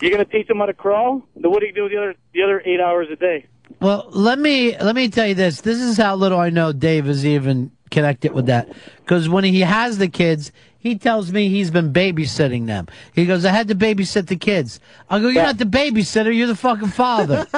[0.00, 1.22] You're gonna teach them how to crawl.
[1.36, 3.46] Then what do you do the other the other eight hours a day?
[3.80, 5.60] Well, let me let me tell you this.
[5.62, 8.68] This is how little I know Dave is even connected with that.
[8.98, 12.86] Because when he has the kids, he tells me he's been babysitting them.
[13.14, 16.34] He goes, "I had to babysit the kids." I go, "You're not the babysitter.
[16.34, 17.46] You're the fucking father."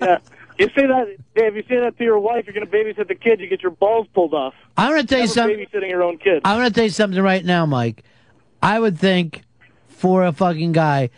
[0.00, 0.18] yeah,
[0.58, 1.56] you say that, Dave.
[1.56, 2.46] You say that to your wife.
[2.46, 3.40] You're gonna babysit the kids.
[3.40, 4.54] You get your balls pulled off.
[4.76, 5.58] I'm going to tell you something.
[5.58, 6.40] Babysitting your own kids.
[6.44, 8.02] I'm going to tell you something right now, Mike.
[8.62, 9.42] I would think
[9.88, 11.10] for a fucking guy,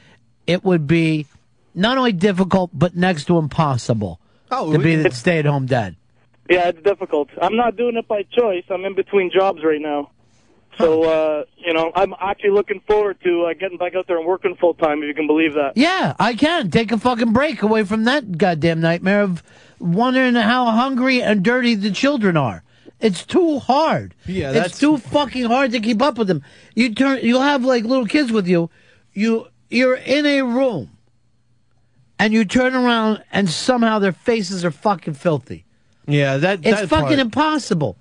[0.47, 1.27] it would be
[1.75, 4.19] not only difficult but next to impossible
[4.51, 5.97] Oh, to be the stay-at-home dad.
[6.51, 7.31] Yeah, it's difficult.
[7.41, 8.65] I'm not doing it by choice.
[8.69, 10.11] I'm in between jobs right now.
[10.79, 14.27] So, uh, you know, I'm actually looking forward to uh, getting back out there and
[14.27, 15.77] working full time, if you can believe that.
[15.77, 19.43] Yeah, I can take a fucking break away from that goddamn nightmare of
[19.79, 22.63] wondering how hungry and dirty the children are.
[23.01, 24.15] It's too hard.
[24.27, 26.43] Yeah, it's too fucking hard to keep up with them.
[26.75, 28.71] You turn, you'll have like little kids with you.
[29.13, 30.91] You, you're in a room,
[32.19, 35.65] and you turn around, and somehow their faces are fucking filthy.
[36.07, 37.97] Yeah, that It's that fucking part- impossible.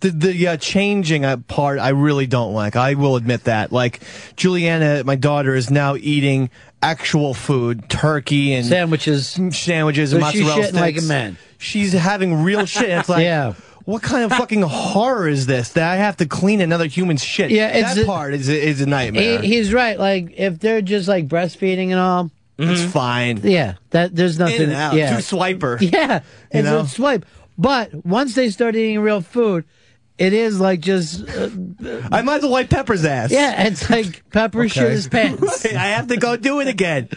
[0.00, 2.76] The the uh, changing part I really don't like.
[2.76, 3.72] I will admit that.
[3.72, 4.00] Like
[4.36, 6.50] Juliana, my daughter, is now eating
[6.82, 11.38] actual food, turkey and sandwiches, sandwiches, and So she's mozzarella shitting like a man.
[11.58, 12.90] She's having real shit.
[12.90, 13.54] It's like, Yeah.
[13.86, 17.50] what kind of fucking horror is this that I have to clean another human's shit?
[17.50, 19.40] Yeah, it's that a- part is a, is a nightmare.
[19.40, 19.98] He, he's right.
[19.98, 23.40] Like if they're just like breastfeeding and all, It's fine.
[23.42, 24.70] Yeah, that there's nothing.
[24.70, 24.96] And.
[24.96, 25.80] Yeah, Two swiper.
[25.92, 26.20] Yeah,
[26.52, 26.80] You know?
[26.80, 27.24] a swipe.
[27.58, 29.64] But once they start eating real food,
[30.18, 31.28] it is like just.
[31.28, 31.50] Uh,
[32.10, 33.30] I might as well wipe Pepper's ass.
[33.30, 34.68] yeah, it's like Pepper Okay.
[34.68, 35.42] shit his pants.
[35.64, 37.08] Right, I have to go do it again.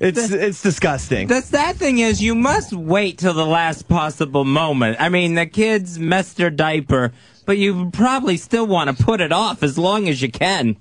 [0.00, 1.28] It's it's disgusting.
[1.28, 4.96] The sad thing is, you must wait till the last possible moment.
[5.00, 7.12] I mean, the kids messed their diaper,
[7.46, 10.76] but you probably still want to put it off as long as you can.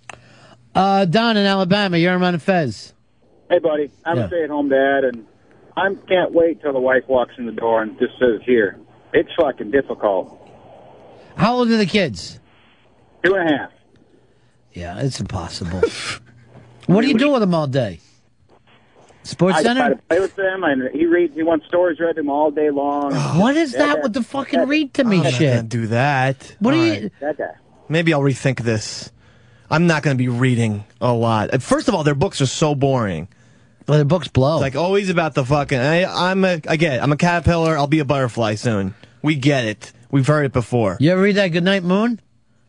[0.73, 2.93] Uh, Don in Alabama, you're on Fez.
[3.49, 3.89] Hey, buddy.
[4.03, 4.25] I'm Yeah.
[4.25, 5.25] a stay-at-home dad, and
[5.77, 8.77] I can't wait till the wife walks in the door and just says, "Here."
[9.13, 10.44] It's fucking difficult.
[11.37, 12.39] How old are the kids?
[13.23, 13.71] Two and a half.
[14.73, 15.81] Yeah, it's impossible.
[16.87, 17.99] what do you do with them all day?
[19.23, 19.95] Sports I try Center.
[19.95, 21.33] to play with them, and he reads.
[21.33, 23.13] He wants stories read to him all day long.
[23.39, 25.49] What is that with the fucking read to me shit?
[25.49, 26.55] I'm not do that.
[26.59, 27.11] What do All you- right.
[27.21, 27.51] That guy.
[27.89, 29.11] Maybe I'll rethink this.
[29.69, 31.61] I'm not going to be reading a lot.
[31.61, 33.27] First of all, their books are so boring.
[33.87, 34.55] Well, their books blow.
[34.55, 35.77] It's like always about the fucking.
[35.79, 36.61] I, I'm a.
[36.67, 37.01] I get it.
[37.01, 37.77] I'm a caterpillar.
[37.77, 38.93] I'll be a butterfly soon.
[39.23, 39.91] We get it.
[40.11, 40.97] We've heard it before.
[40.99, 42.19] You ever read that Goodnight Moon?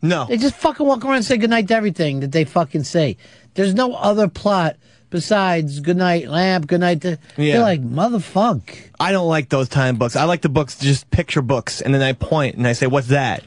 [0.03, 0.27] No.
[0.27, 3.17] They just fucking walk around and say goodnight to everything that they fucking say.
[3.55, 4.77] There's no other plot
[5.11, 7.19] besides goodnight lamp, goodnight to.
[7.37, 7.55] Yeah.
[7.55, 8.91] You're like, motherfuck.
[9.01, 10.15] I don't like those time books.
[10.17, 13.09] I like the books just picture books, and then I point and I say, "What's
[13.09, 13.43] that?"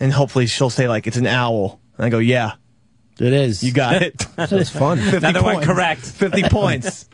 [0.00, 2.52] And hopefully she'll say like, "It's an owl." And I go, "Yeah,
[3.18, 3.62] it is.
[3.62, 4.98] You got it." That's fun.
[5.10, 6.00] 50 Another one correct.
[6.02, 7.08] Fifty points.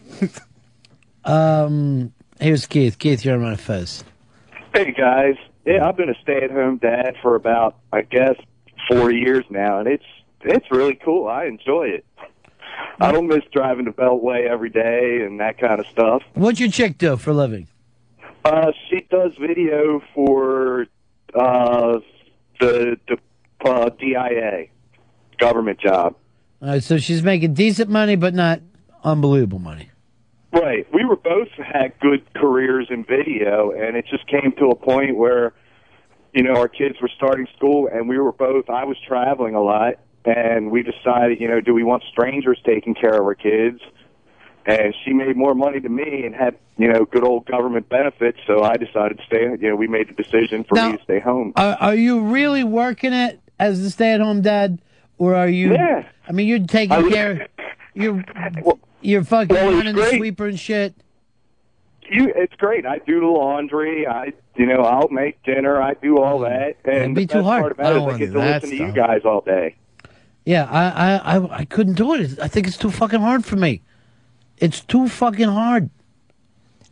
[1.24, 2.98] Um, here's Keith.
[2.98, 4.04] Keith, you're on Fez.
[4.74, 8.36] Hey guys, yeah, I've been a stay-at-home dad for about, I guess,
[8.88, 10.04] four years now, and it's
[10.42, 11.28] it's really cool.
[11.28, 12.04] I enjoy it.
[13.00, 16.22] I don't miss driving the Beltway every day and that kind of stuff.
[16.34, 17.68] What's your chick do for a living?
[18.44, 20.86] Uh, she does video for
[21.34, 21.98] uh,
[22.58, 23.18] the, the
[23.68, 24.68] uh, DIA,
[25.38, 26.14] government job.
[26.62, 28.60] All right, so she's making decent money, but not
[29.04, 29.89] unbelievable money.
[30.52, 30.86] Right.
[30.92, 35.16] We were both had good careers in video, and it just came to a point
[35.16, 35.52] where,
[36.34, 38.68] you know, our kids were starting school, and we were both.
[38.68, 39.94] I was traveling a lot,
[40.24, 43.80] and we decided, you know, do we want strangers taking care of our kids?
[44.66, 48.38] And she made more money than me and had, you know, good old government benefits.
[48.46, 49.42] So I decided to stay.
[49.58, 51.52] You know, we made the decision for me to stay home.
[51.56, 54.80] Are, are you really working it as a stay-at-home dad,
[55.16, 55.72] or are you?
[55.72, 56.06] Yeah.
[56.28, 57.48] I mean, you're taking I care.
[57.94, 58.24] You're
[59.00, 60.18] you're fucking Well, it's running the great.
[60.18, 60.94] sweeper and shit.
[62.10, 62.86] You, it's great.
[62.86, 64.06] I do the laundry.
[64.06, 65.80] I, you know, I'll make dinner.
[65.80, 66.48] I do all mm.
[66.48, 66.92] that.
[66.92, 67.62] And be too hard.
[67.62, 68.92] part I about don't it is I wanna get do to that listen to you
[68.92, 69.76] guys all day.
[70.44, 72.38] Yeah, I, I I I couldn't do it.
[72.40, 73.82] I think it's too fucking hard for me.
[74.56, 75.90] It's too fucking hard.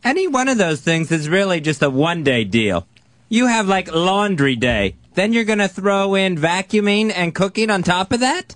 [0.03, 2.87] Any one of those things is really just a one day deal.
[3.27, 4.95] You have like laundry day.
[5.13, 8.55] Then you're going to throw in vacuuming and cooking on top of that?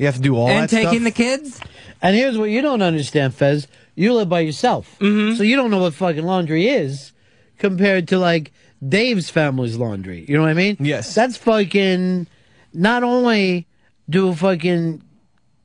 [0.00, 0.52] You have to do all that.
[0.54, 1.04] and that taking stuff?
[1.04, 1.60] the kids?
[2.00, 3.68] And here's what you don't understand, Fez.
[3.94, 5.36] You live by yourself, mm-hmm.
[5.36, 7.12] so you don't know what fucking laundry is
[7.58, 8.50] compared to like
[8.86, 10.24] Dave's family's laundry.
[10.26, 10.78] You know what I mean?
[10.80, 11.14] Yes.
[11.14, 12.26] That's fucking.
[12.72, 13.66] Not only
[14.08, 15.02] do fucking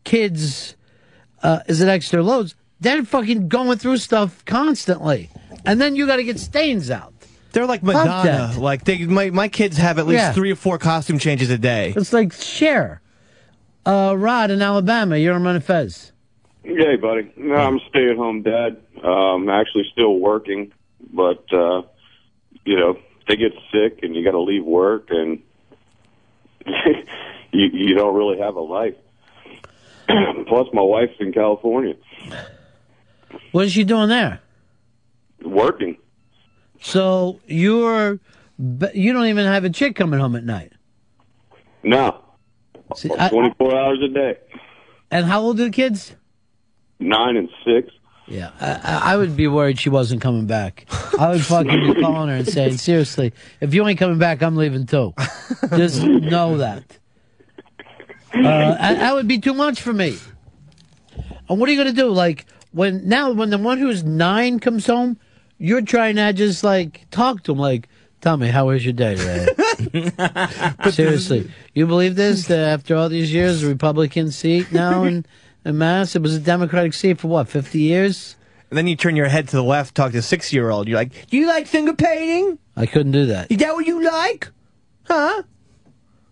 [0.03, 0.75] kids
[1.41, 5.29] uh, is it extra loads, they're fucking going through stuff constantly,
[5.65, 7.13] and then you got to get stains out.
[7.53, 8.53] They're like Madonna.
[8.57, 10.33] Like they, my my kids have at least Yeah.
[10.33, 11.93] three or four costume changes a day.
[11.95, 12.99] It's like Cher.
[13.85, 16.11] Uh, Rod in Alabama, you're on Ron Fez.
[16.63, 17.31] Hey, buddy.
[17.37, 18.77] No, I'm a stay-at-home dad.
[19.03, 20.73] I'm um, actually still working,
[21.13, 21.83] but uh,
[22.65, 25.41] you know, they get sick and you got to leave work, and
[27.51, 28.95] you you don't really have a life.
[30.47, 31.95] Plus, my wife's in California
[33.51, 34.39] What is she doing there?
[35.43, 35.97] working.
[36.81, 38.19] So you're,
[38.93, 40.73] you don't even have a chick coming home at night.
[41.83, 42.24] No,
[42.95, 44.37] See, I- 24 hours a day.
[45.11, 46.15] and how old are the kids?
[46.99, 47.91] Nine and six.
[48.27, 50.87] Yeah, I, I would be worried she wasn't coming back.
[51.19, 54.55] I would fucking be calling her and saying, seriously, if you ain't coming back, I'm
[54.55, 55.13] leaving too.
[55.69, 56.97] Just know that.
[58.33, 58.37] Uh,
[58.79, 60.17] and that would be too much for me.
[61.47, 62.09] And what are you going to do?
[62.09, 65.17] Like, when, now, when the one who's nine comes home,
[65.59, 67.87] you're trying to just, like, talk to him, like,
[68.21, 69.47] tell me, how was your day today?
[70.91, 72.47] Seriously, you believe this?
[72.47, 75.25] That after all these years, the Republican seat now in,
[75.65, 78.35] in Mass, it was a Democratic seat for what, 50 years?
[78.69, 80.87] And then you turn your head to the left, talk to a six year old.
[80.87, 82.59] You're like, Do you like finger painting?
[82.75, 83.51] I couldn't do that.
[83.51, 84.49] Is that what you like?
[85.05, 85.43] Huh?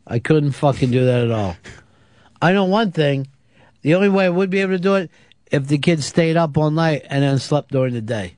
[0.05, 1.55] I couldn't fucking do that at all.
[2.41, 3.27] I know one thing.
[3.81, 5.11] The only way I would be able to do it
[5.51, 8.37] if the kids stayed up all night and then slept during the day.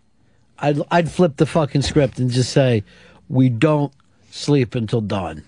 [0.59, 2.83] I'd I'd flip the fucking script and just say,
[3.29, 3.91] "We don't
[4.35, 5.43] sleep until dawn."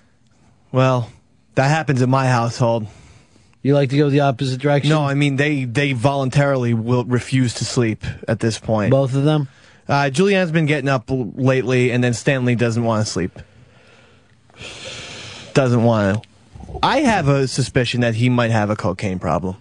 [0.71, 1.09] Well,
[1.55, 2.87] that happens in my household.
[3.63, 4.89] You like to go the opposite direction?
[4.89, 8.91] No, I mean they they voluntarily will refuse to sleep at this point.
[8.91, 9.47] Both of them.
[9.87, 13.39] Uh, Julianne's been getting up l- lately, and then Stanley doesn't want to sleep.
[15.53, 16.29] Doesn't want to.
[16.83, 19.55] I have a suspicion that he might have a cocaine problem.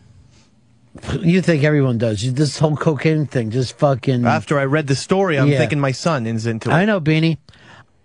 [1.20, 2.24] You think everyone does?
[2.24, 4.24] You, this whole cocaine thing, just fucking.
[4.26, 5.58] After I read the story, I'm Yeah.
[5.58, 6.72] thinking my son is into it.
[6.72, 7.38] I know, Beanie.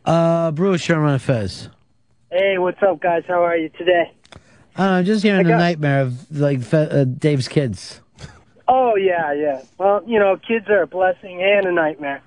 [0.06, 1.70] Uh, Brewer Sherman Fez.
[2.32, 3.24] Hey, what's up, guys?
[3.28, 4.12] How are you today?
[4.76, 8.00] I don't just hearing the nightmare of like Fe- uh, Dave's kids.
[8.68, 9.62] Oh yeah, yeah.
[9.78, 12.22] Well, you know, kids are a blessing and a nightmare.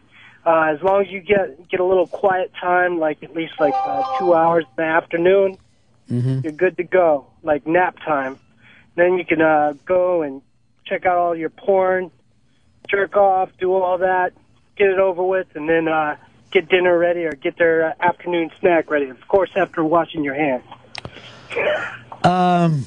[0.47, 3.73] Uh, as long as you get get a little quiet time, like at least like
[3.75, 5.57] uh, two hours in the afternoon,
[6.11, 6.41] Mm-hmm.
[6.45, 7.27] you're good to go.
[7.43, 8.39] Like nap time.
[8.95, 10.43] Then you can uh, go and
[10.85, 12.11] check out all your porn,
[12.91, 14.35] jerk off, do all that,
[14.77, 16.17] get it over with, and then uh,
[16.55, 19.09] get dinner ready or get their uh, afternoon snack ready.
[19.11, 20.63] Of course, after washing your hands.
[22.23, 22.87] Um,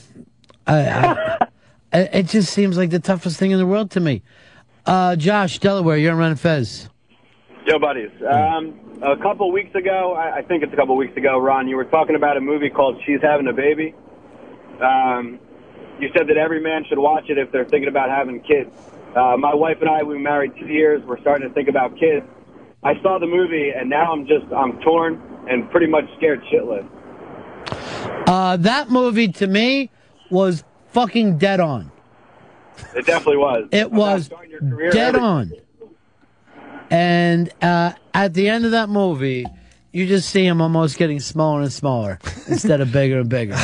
[0.66, 1.38] I, I,
[1.94, 4.24] I- it just seems like the toughest thing in the world to me.
[4.86, 6.90] Uh, Josh, Delaware, you're on Ron Fez.
[7.66, 8.10] Yo, buddies.
[8.28, 11.76] Um, a couple weeks ago, I, I think it's a couple weeks ago, Ron, you
[11.76, 13.94] were talking about a movie called She's Having a Baby.
[14.82, 15.40] Um,
[16.00, 18.70] you said that every man should watch it if they're thinking about having kids.
[19.16, 21.04] Uh, my wife and I, we were married two years.
[21.04, 22.26] We're starting to think about kids.
[22.84, 26.88] I saw the movie, and now I'm just, I'm torn and pretty much scared shitless.
[28.28, 29.90] Uh, that movie to me
[30.30, 31.92] was fucking dead on.
[32.96, 33.68] It definitely was.
[33.72, 35.54] It was dead ever- on.
[36.90, 39.46] And uh, at the end of that movie,
[39.92, 43.58] you just see him almost getting smaller and smaller instead of bigger and bigger.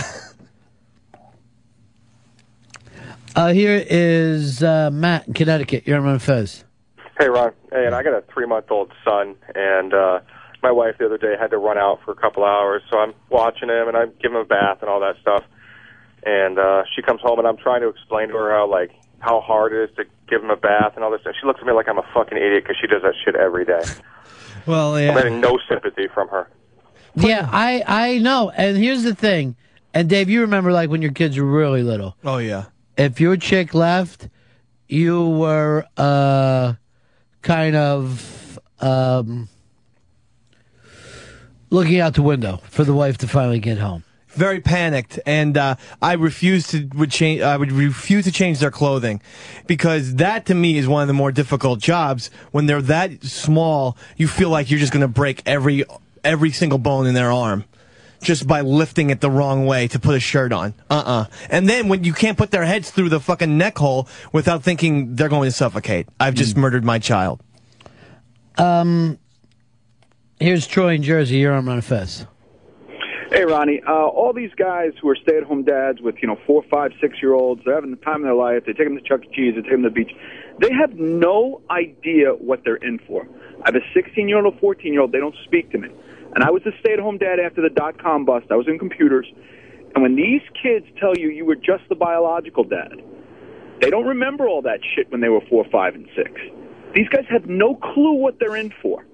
[3.36, 5.88] Uh, here is uh, Matt in Connecticut.
[5.88, 6.63] You're on Fez.
[7.18, 7.54] Hey, Ron.
[7.72, 10.20] Hey, and I got a three month old son, and uh,
[10.64, 13.14] my wife the other day had to run out for a couple hours, so I'm
[13.30, 15.44] watching him and I'm giving him a bath and all that stuff.
[16.26, 19.42] And uh, she comes home and I'm trying to explain to her how like how
[19.42, 21.22] hard it is to give him a bath and all this.
[21.26, 23.36] And she looks at me like I'm a fucking idiot because she does that shit
[23.36, 23.82] every day.
[24.66, 25.10] Well, yeah.
[25.10, 26.50] I'm getting no sympathy from her.
[27.16, 28.50] Yeah, I I know.
[28.50, 29.58] And here's the thing.
[29.94, 32.16] And Dave, you remember like when your kids were really little.
[32.24, 32.66] Oh yeah.
[32.98, 34.30] If your chick left,
[34.88, 36.76] you were uh
[37.44, 39.48] kind of um
[41.70, 44.04] looking out the window for the wife to finally get home.
[44.30, 47.42] very panicked, and uh, I refuse to would change.
[47.42, 49.22] I would refuse to change their clothing
[49.68, 52.32] because that to me is one of the more difficult jobs.
[52.52, 55.84] When they're that small, you feel like you're just going to break every
[56.24, 57.66] every single bone in their arm
[58.24, 60.74] just by lifting it the wrong way to put a shirt on.
[60.90, 61.26] Uh-uh.
[61.50, 65.16] And then when you can't put their heads through the fucking neck hole without thinking
[65.16, 66.08] they're going to suffocate.
[66.20, 67.42] I've just murdered my child.
[68.58, 69.20] Um
[70.40, 72.26] here's Troy in Jersey, you're on Ron Fez.
[73.34, 73.82] Hey, Ronnie.
[73.88, 77.74] Uh, all these guys who are stay-at-home dads with, you know, four, five, six-year-olds, they're
[77.74, 78.64] having the time of their life.
[78.68, 79.30] They take them to Chuck E.
[79.34, 79.56] Cheese.
[79.56, 80.12] They take them to the beach.
[80.60, 83.28] They have no idea what they're in for.
[83.64, 85.12] I have a 16-year-old, a 14-year-old.
[85.12, 85.90] They don't speak to me.
[86.36, 88.48] And I was a stay-at-home dad after the dot-com bust.
[88.50, 89.32] I was in computers.
[89.94, 93.04] And when these kids tell you you were just the biological dad,
[93.82, 96.32] they don't remember all that shit when they were four, five, and six.
[96.96, 99.06] These guys have no clue what they're in for.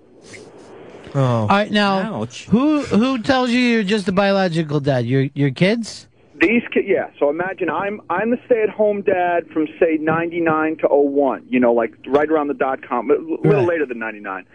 [1.16, 1.22] Oh.
[1.22, 5.06] All right, now who who tells you you're just a biological dad?
[5.06, 6.08] Your your kids?
[6.40, 7.10] These kids, yeah.
[7.20, 11.46] So imagine I'm I'm the stay-at-home dad from say '99 to '01.
[11.50, 14.46] You know, like right around the dot com, a little later than '99,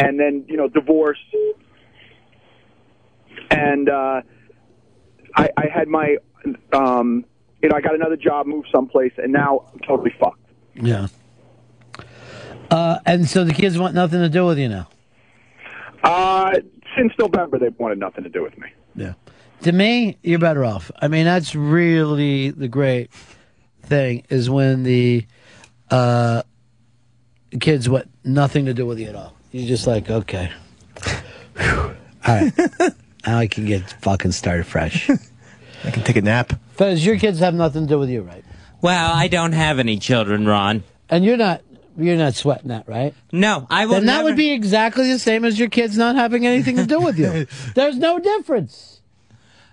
[0.00, 1.18] and then you know divorce,
[3.50, 4.22] and uh,
[5.36, 6.16] I, I had my,
[6.72, 7.24] um,
[7.62, 10.38] you know, I got another job, moved someplace, and now I'm totally fucked.
[10.74, 11.08] Yeah.
[12.70, 14.88] Uh, and so the kids want nothing to do with you now.
[16.02, 16.52] Uh,
[16.96, 18.68] since November, they've wanted nothing to do with me.
[18.94, 19.14] Yeah.
[19.62, 20.90] To me, you're better off.
[21.00, 23.12] I mean, that's really the great
[23.82, 25.26] thing is when the
[25.90, 26.42] uh,
[27.60, 29.36] kids want nothing to do with you at all.
[29.52, 30.50] You're just like, okay.
[31.56, 31.66] Whew.
[31.68, 31.94] All
[32.26, 32.52] right.
[33.26, 35.08] now I can get fucking started fresh.
[35.84, 36.52] I can take a nap.
[36.72, 38.44] Fez, your kids have nothing to do with you, right?
[38.82, 40.82] Well, I don't have any children, Ron.
[41.08, 41.62] And you're not
[41.98, 43.14] you're not sweating that, right?
[43.32, 46.16] No, I will Then that never- would be exactly the same as your kids not
[46.16, 47.46] having anything to do with you.
[47.74, 49.00] There's no difference.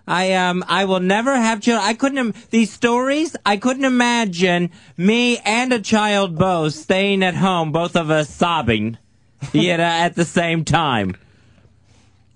[0.10, 1.86] I um I will never have children.
[1.86, 3.36] I couldn't im- these stories.
[3.46, 8.98] I couldn't imagine me and a child both staying at home, both of us sobbing,
[9.54, 11.16] you know, at the same time.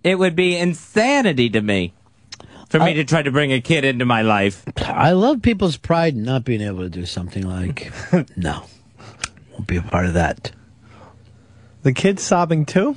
[0.04, 1.93] It would be insanity to me
[2.70, 4.64] for me to try to bring a kid into my life.
[4.78, 7.91] I love people's pride in not being able to do something like
[8.38, 8.64] no.
[9.52, 10.52] Won't be a part of that.
[11.84, 12.95] The kid's sobbing too?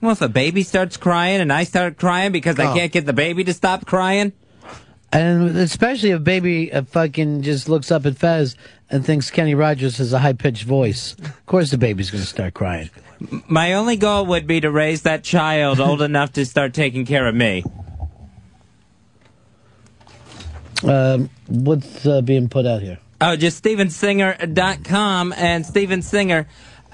[0.00, 2.74] Well, if a baby starts crying and I start crying because I Oh.
[2.74, 4.32] can't get the baby to stop crying,
[5.12, 8.56] And especially if baby uh, fucking just looks up at Fez
[8.90, 11.14] and thinks Kenny Rogers has a high pitched voice.
[11.14, 12.90] Of course the baby's going to start crying.
[13.48, 17.26] my only goal would be to raise that child old enough to start taking care
[17.26, 17.64] of me.
[20.82, 22.98] Um, what's uh, being put out here?
[23.20, 26.48] Oh, just StevenSinger.com and Steven Singer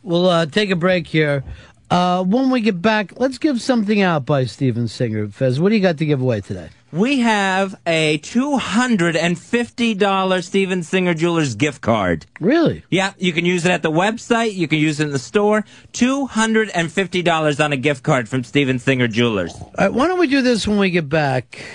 [0.02, 1.46] We'll uh, take a break here.
[1.90, 5.28] Uh, when we get back, let's give something out by Steven Singer.
[5.28, 6.70] Fez, what do you got to give away today?
[6.94, 12.28] We have a $250 Steven Singer Jewelers gift card.
[12.40, 12.84] Really?
[12.92, 14.54] Yeah, you can use it at the website.
[14.54, 15.66] You can use it in the store.
[15.94, 19.56] $250 on a gift card from Steven Singer Jewelers.
[19.56, 21.66] All right, why don't we do this when we get back?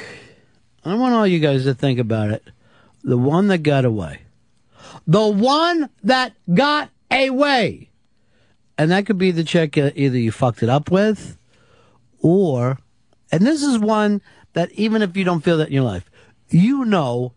[0.85, 2.45] I want all you guys to think about it.
[3.03, 4.21] The one that got away.
[5.09, 7.91] The one that got away.
[8.79, 11.37] And that could be the chick uh, either you fucked it up with,
[12.21, 12.79] or,
[13.33, 14.23] and this is one
[14.59, 16.11] that even if you don't feel that in your life,
[16.51, 17.33] you know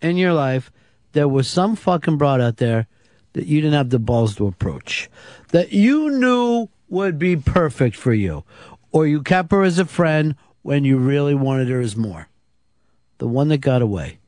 [0.00, 0.72] in your life
[1.12, 2.86] there was some fucking broad out there
[3.34, 5.10] that you didn't have the balls to approach,
[5.48, 8.44] that you knew would be perfect for you,
[8.92, 12.28] or you kept her as a friend when you really wanted her as more.
[13.18, 14.18] The one that got away.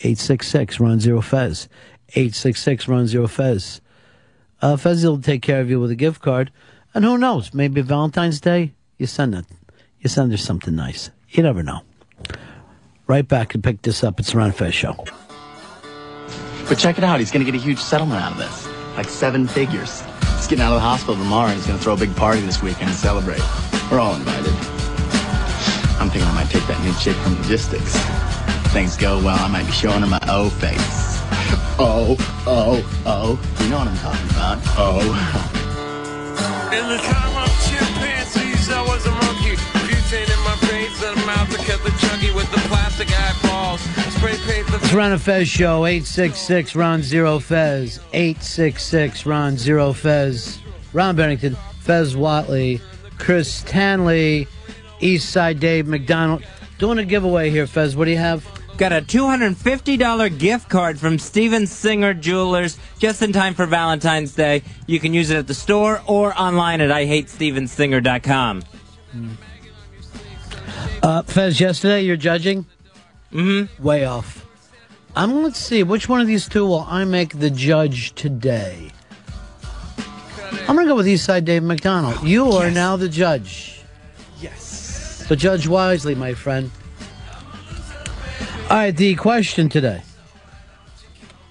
[0.00, 1.68] 866 Ron Zero Fez.
[2.08, 3.80] 866 Ron Zero Fez.
[4.60, 6.50] Uh, Fez will take care of you with a gift card.
[6.92, 7.54] And who knows?
[7.54, 9.44] Maybe Valentine's Day, you send it.
[10.00, 11.10] You send her something nice.
[11.34, 11.80] You never know.
[13.08, 14.20] Right back and pick this up.
[14.20, 15.04] It's the Ron Fez Show.
[16.68, 18.68] But check it out, he's gonna get a huge settlement out of this.
[18.96, 20.02] Like seven figures.
[20.36, 22.62] He's getting out of the hospital tomorrow and he's gonna throw a big party this
[22.62, 23.42] weekend and celebrate.
[23.90, 24.54] We're all invited.
[25.98, 27.96] I'm thinking I might take that new chick from logistics.
[28.72, 31.18] Things go well, I might be showing her my O face.
[31.80, 32.16] Oh,
[32.46, 33.40] oh, oh.
[33.60, 34.58] You know what I'm talking about.
[34.78, 35.00] Oh.
[36.72, 37.44] In the time of
[43.06, 43.80] the plastic eyeballs.
[44.14, 48.00] Spray paint the It's Ron and Fez Show, 866 Ron Zero Fez.
[48.12, 50.58] 866 Ron Zero Fez.
[50.92, 52.80] Ron Bennington, Fez Whatley,
[53.18, 54.46] Chris Stanley,
[55.00, 56.44] Eastside Dave McDonald.
[56.78, 57.96] Doing a giveaway here, Fez.
[57.96, 58.46] What do you have?
[58.76, 64.62] Got a $250 gift card from Steven Singer Jewelers just in time for Valentine's Day.
[64.88, 68.64] You can use it at the store or online at IHateStevenSinger.com.
[71.02, 72.66] Uh, Fez, yesterday you're judging?
[73.34, 73.82] Mm-hmm.
[73.82, 74.46] Way off.
[75.16, 78.90] Um, let's see, which one of these two will I make the judge today?
[80.66, 82.22] I'm gonna go with Eastside Dave McDonald.
[82.22, 83.82] You are now the judge.
[84.40, 85.24] Yes.
[85.28, 86.70] So judge wisely, my friend.
[88.70, 90.02] All right, the question today,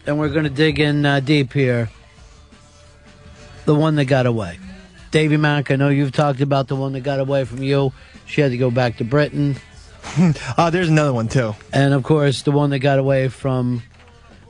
[0.07, 1.89] and we're going to dig in uh, deep here.
[3.65, 4.57] The one that got away,
[5.11, 5.69] Davy Mack.
[5.69, 7.93] I know you've talked about the one that got away from you.
[8.25, 9.57] She had to go back to Britain,
[10.57, 11.55] uh, there's another one too.
[11.71, 13.83] and of course, the one that got away from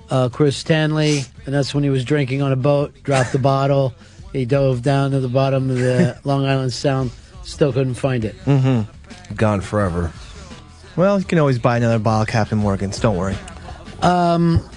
[0.09, 3.93] uh, Chris Stanley, and that's when he was drinking on a boat, dropped the bottle,
[4.31, 7.11] he dove down to the bottom of the Long Island Sound,
[7.43, 8.35] still couldn't find it.
[8.45, 9.35] Mm-hmm.
[9.35, 10.11] Gone forever.
[10.95, 12.99] Well, you can always buy another bottle Captain Morgan's.
[12.99, 13.35] Don't worry.
[14.01, 14.67] Um,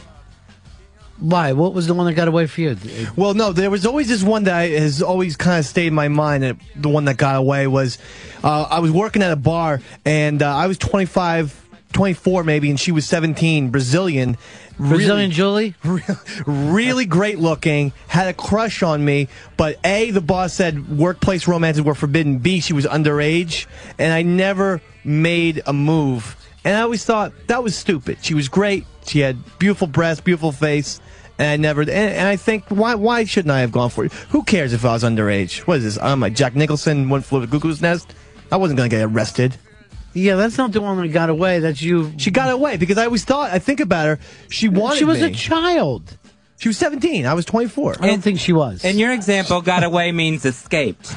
[1.19, 1.53] why?
[1.53, 2.77] What was the one that got away for you?
[3.17, 5.95] Well, no, there was always this one that I, has always kind of stayed in
[5.95, 6.45] my mind.
[6.45, 7.99] And the one that got away was
[8.45, 12.79] uh, I was working at a bar and uh, I was 25, 24 maybe, and
[12.79, 14.37] she was 17, Brazilian.
[14.79, 15.75] Brazilian Julie?
[16.47, 21.83] really great looking, had a crush on me, but A, the boss said workplace romances
[21.83, 22.39] were forbidden.
[22.39, 23.67] B, she was underage,
[23.99, 26.37] and I never made a move.
[26.65, 28.19] And I always thought that was stupid.
[28.21, 28.85] She was great.
[29.07, 31.01] She had beautiful breasts, beautiful face.
[31.39, 34.13] And I never, and, and I think, why, why shouldn't I have gone for it?
[34.31, 35.59] Who cares if I was underage?
[35.67, 35.99] What is this?
[36.03, 38.15] I'm like Jack Nicholson, one flew of the cuckoo's nest.
[38.51, 39.57] I wasn't going to get arrested.
[40.15, 41.59] Yeah, that's not the one that got away.
[41.59, 42.13] That's you.
[42.17, 44.19] She got away because I always thought, I think about her,
[44.49, 45.27] she wanted She was me.
[45.27, 46.17] a child.
[46.59, 47.27] She was 17.
[47.27, 47.97] I was 24.
[48.01, 48.83] I don't think she was.
[48.83, 51.15] In your example, got away means escaped.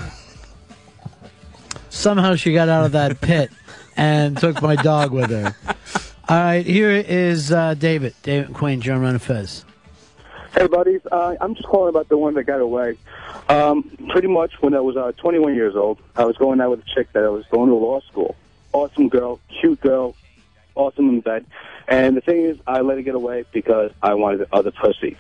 [1.90, 3.52] Somehow she got out of that pit
[3.96, 5.56] and took my dog with her.
[6.28, 8.16] All right, here is uh, David.
[8.22, 9.64] David Queen, John Ron Fez.
[10.54, 11.02] Hey, buddies.
[11.12, 12.98] Uh, I'm just calling about the one that got away.
[13.50, 16.80] Um, pretty much when I was uh, 21 years old, I was going out with
[16.80, 18.36] a chick that I was going to law school.
[18.74, 20.16] Awesome girl, cute girl,
[20.76, 21.46] awesome in bed.
[21.88, 25.18] And the thing is, I let it get away because I wanted the other pussy.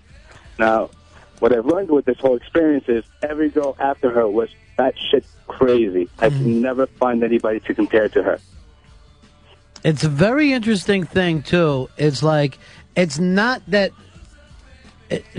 [0.57, 0.89] Now,
[1.39, 5.25] what I've learned with this whole experience is every girl after her was that shit
[5.47, 6.09] crazy.
[6.19, 8.39] I can never find anybody to compare to her.
[9.83, 11.89] It's a very interesting thing too.
[11.97, 12.57] It's like
[12.95, 13.91] it's not that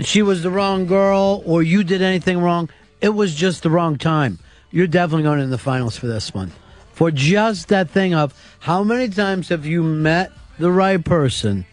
[0.01, 2.69] she was the wrong girl or you did anything wrong.
[2.99, 4.39] It was just the wrong time.
[4.71, 6.51] You're definitely going in the finals for this one.
[6.93, 11.65] For just that thing of how many times have you met the right person,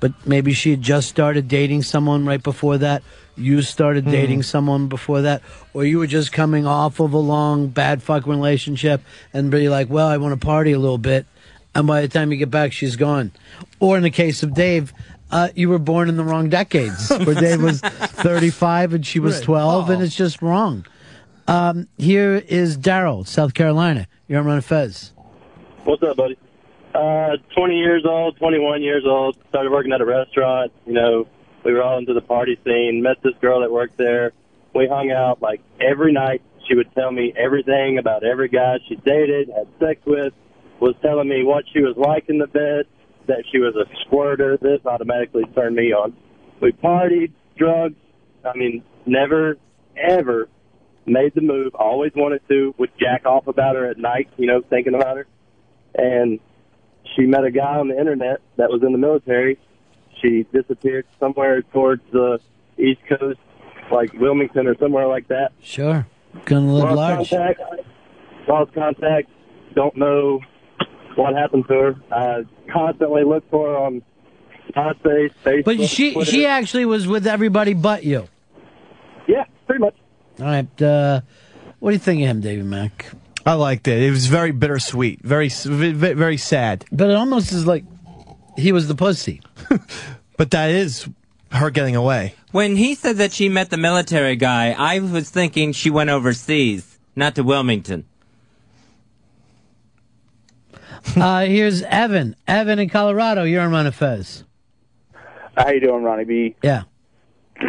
[0.00, 3.02] but maybe she had just started dating someone right before that.
[3.36, 4.10] You started hmm.
[4.10, 8.26] dating someone before that, or you were just coming off of a long bad fuck
[8.26, 9.00] relationship
[9.32, 11.26] and be like, well, I want to party a little bit.
[11.74, 13.32] And by the time you get back, she's gone.
[13.80, 14.92] Or in the case of Dave,
[15.32, 19.36] uh, you were born in the wrong decades, where Dave was 35 and she was
[19.38, 19.44] Right.
[19.44, 20.86] 12, and it's just wrong.
[21.48, 24.06] Um, here is Daryl, South Carolina.
[24.28, 25.12] You're on Ron Fez.
[25.84, 26.38] What's up, buddy?
[26.94, 29.36] Uh, 20 years old, 21 years old.
[29.48, 30.70] Started working at a restaurant.
[30.86, 31.26] You know,
[31.64, 33.02] we were all into the party scene.
[33.02, 34.32] Met this girl that worked there.
[34.74, 36.42] We hung out like every night.
[36.68, 40.32] She would tell me everything about every guy she dated, had sex with.
[40.80, 42.86] Was telling me what she was like in the bed.
[43.28, 44.56] That she was a squirter.
[44.60, 46.14] This automatically turned me on.
[46.60, 47.94] We partied, drugs.
[48.44, 49.56] I mean, never,
[49.96, 50.48] ever
[51.06, 51.74] made the move.
[51.74, 52.74] Always wanted to.
[52.78, 54.28] Would jack off about her at night.
[54.36, 55.26] You know, thinking about her.
[55.94, 56.40] And
[57.14, 59.58] she met a guy on the internet that was in the military.
[60.20, 62.38] She disappeared somewhere towards the
[62.78, 63.38] East Coast,
[63.90, 65.52] like Wilmington or somewhere like that.
[65.60, 66.06] Sure.
[66.44, 67.30] Gonna live Lost large.
[67.30, 67.60] contact.
[68.48, 69.28] Lost contact.
[69.74, 70.40] Don't know
[71.16, 71.96] what happened to her.
[72.12, 74.02] I constantly look for her on
[74.76, 75.64] MySpace, Facebook.
[75.64, 76.30] But she Twitter.
[76.30, 78.28] she actually was with everybody but you.
[79.28, 79.94] Yeah, pretty much.
[80.40, 80.82] All right.
[80.82, 81.20] Uh,
[81.78, 83.06] what do you think of him, David Mack?
[83.44, 84.00] I liked it.
[84.00, 86.84] It was very bittersweet, very s- v- v- very sad.
[86.92, 87.84] But it almost is like
[88.56, 89.40] he was the pussy.
[90.36, 91.08] but that is
[91.50, 92.34] her getting away.
[92.52, 96.98] When he said that she met the military guy, I was thinking she went overseas,
[97.16, 98.04] not to Wilmington.
[101.16, 102.36] Uh, here's Evan.
[102.46, 103.44] Evan in Colorado.
[103.44, 104.44] You're on Ron and Fez.
[105.56, 106.56] How you doing, Ronnie B?
[106.62, 106.84] Yeah.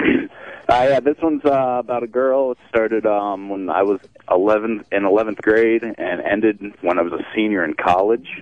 [0.69, 2.53] Uh, yeah, this one's uh, about a girl.
[2.53, 7.11] It started um, when I was 11th in 11th grade and ended when I was
[7.11, 8.41] a senior in college.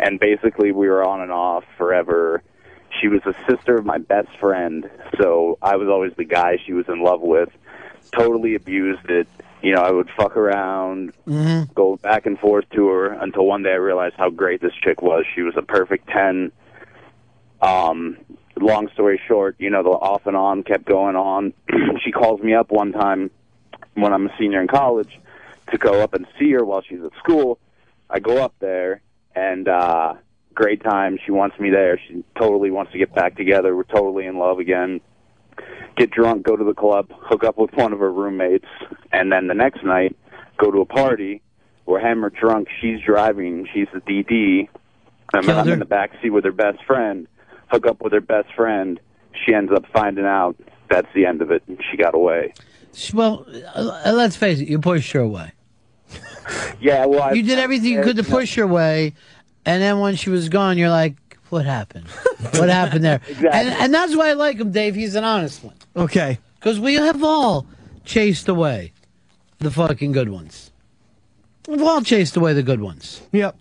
[0.00, 2.42] And basically, we were on and off forever.
[3.00, 6.72] She was a sister of my best friend, so I was always the guy she
[6.72, 7.48] was in love with.
[8.12, 9.28] Totally abused it.
[9.64, 11.72] You know, I would fuck around, Mm-hmm.
[11.72, 15.00] go back and forth to her until one day I realized how great this chick
[15.02, 15.24] was.
[15.34, 16.52] She was a perfect 10.
[17.62, 18.18] Um,
[18.60, 21.54] long story short, you know, the off and on kept going on.
[22.04, 23.30] she calls me up one time
[23.94, 25.18] when I'm a senior in college
[25.70, 27.58] to go up and see her while she's at school.
[28.10, 29.00] I go up there
[29.34, 30.14] and uh
[30.52, 31.18] great time.
[31.24, 31.98] She wants me there.
[32.06, 33.74] She totally wants to get back together.
[33.74, 35.00] We're totally in love again.
[35.96, 38.66] Get drunk, go to the club, hook up with one of her roommates,
[39.12, 40.16] and then the next night
[40.58, 41.40] go to a party.
[41.86, 42.68] We're hammered drunk.
[42.80, 43.68] She's driving.
[43.72, 44.68] She's the DD.
[45.34, 47.28] I'm, I'm in the back seat with her best friend.
[47.68, 48.98] Hook up with her best friend.
[49.44, 50.56] She ends up finding out
[50.90, 51.62] that's the end of it.
[51.66, 52.54] and She got away.
[53.12, 54.68] Well, uh, let's face it.
[54.68, 55.52] You pushed her away.
[56.80, 59.14] Yeah, well, I, you did everything you could to push her away,
[59.64, 61.16] and then when she was gone, you're like,
[61.54, 62.08] "What happened?
[62.56, 63.48] what happened there?" exactly.
[63.48, 64.96] And, and that's why I like him, Dave.
[64.96, 65.76] He's an honest one.
[65.96, 66.40] Okay.
[66.58, 67.64] Because we have all
[68.04, 68.92] chased away
[69.60, 70.72] the fucking good ones.
[71.68, 73.22] We've all chased away the good ones.
[73.30, 73.56] Yep.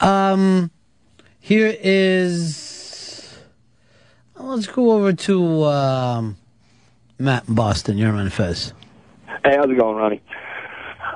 [0.00, 0.72] Um,
[1.38, 3.38] here is.
[4.36, 6.36] Let's go over to um,
[7.20, 7.98] Matt in Boston.
[7.98, 8.72] You're on Fez.
[9.44, 10.22] Hey, how's it going, Ronnie?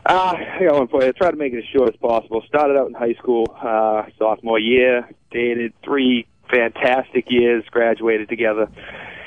[0.05, 1.09] Uh, I got one for you.
[1.09, 2.43] I tried to make it as short as possible.
[2.49, 8.69] Started out in high school, uh, sophomore year, dated three fantastic years, graduated together.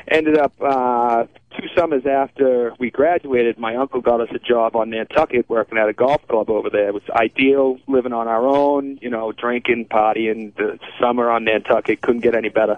[0.07, 1.25] Ended up, uh,
[1.57, 5.87] two summers after we graduated, my uncle got us a job on Nantucket working at
[5.87, 6.89] a golf club over there.
[6.89, 12.01] It was ideal, living on our own, you know, drinking, partying, the summer on Nantucket.
[12.01, 12.77] Couldn't get any better.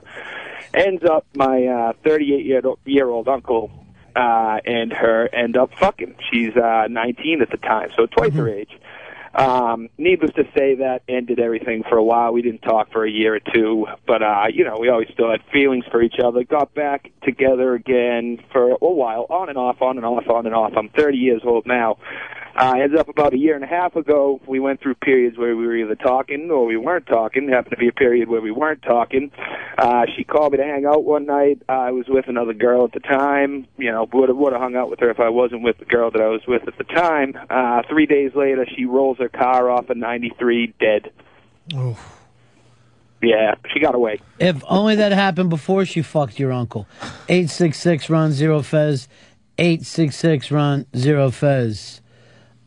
[0.74, 3.72] Ends up, my, uh, 38 year, year old uncle
[4.18, 6.16] uh, and her end up fucking.
[6.32, 8.72] She's uh, 19 at the time, so twice her age.
[9.36, 12.34] Um, needless to say, that ended everything for a while.
[12.34, 15.30] We didn't talk for a year or two, but uh, you know, we always still
[15.30, 16.44] had feelings for each other.
[16.44, 20.56] Got back together again for a while, on and off, on and off, on and
[20.56, 20.74] off.
[20.76, 21.98] I'm 30 years old now.
[22.58, 25.56] Uh, ends up about a year and a half ago, we went through periods where
[25.56, 27.48] we were either talking or we weren't talking.
[27.48, 29.32] It Happened to be a period where we weren't talking.
[29.78, 31.62] Uh, she called me to hang out one night.
[31.70, 33.68] I was with another girl at the time.
[33.78, 35.86] You know, would have would have hung out with her if I wasn't with the
[35.86, 37.38] girl that I was with at the time.
[37.48, 41.12] Uh, three days later, she rolls her car off a 93 dead.
[41.76, 41.98] Oh.
[43.22, 44.20] Yeah, she got away.
[44.40, 46.88] If only that happened before she fucked your uncle.
[47.30, 49.08] 866 Ron Zero Fez.
[49.58, 52.02] 866 Ron Zero Fez.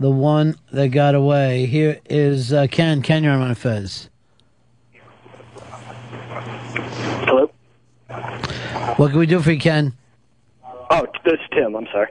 [0.01, 1.67] The one that got away.
[1.67, 3.03] Here is uh, Ken.
[3.03, 4.09] Ken, you're on Fez.
[7.27, 7.51] Hello?
[8.97, 9.93] What can we do for you, Ken?
[10.65, 11.77] Oh, this is Tim.
[11.77, 12.09] I'm sorry.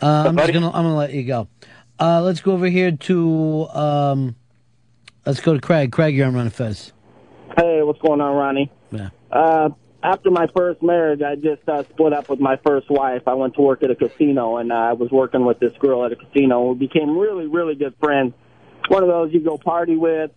[0.00, 1.48] Uh, I'm just gonna I'm gonna let you go.
[1.98, 4.36] Uh, let's go over here to um,
[5.24, 5.90] let's go to Craig.
[5.90, 6.92] Craig, you're on Ron Fez.
[7.56, 8.70] Hey, what's going on, Ronnie?
[8.92, 9.08] Yeah.
[9.32, 9.70] Uh,
[10.02, 13.22] after my first marriage, I just uh, split up with my first wife.
[13.26, 16.04] I went to work at a casino, and uh, I was working with this girl
[16.04, 16.72] at a casino.
[16.72, 18.34] We became really, really good friends.
[18.88, 20.30] One of those you go party with,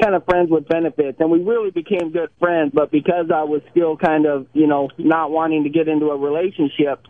[0.00, 2.72] kind of friends with benefits, and we really became good friends.
[2.74, 6.16] But because I was still kind of, you know, not wanting to get into a
[6.16, 7.06] relationship,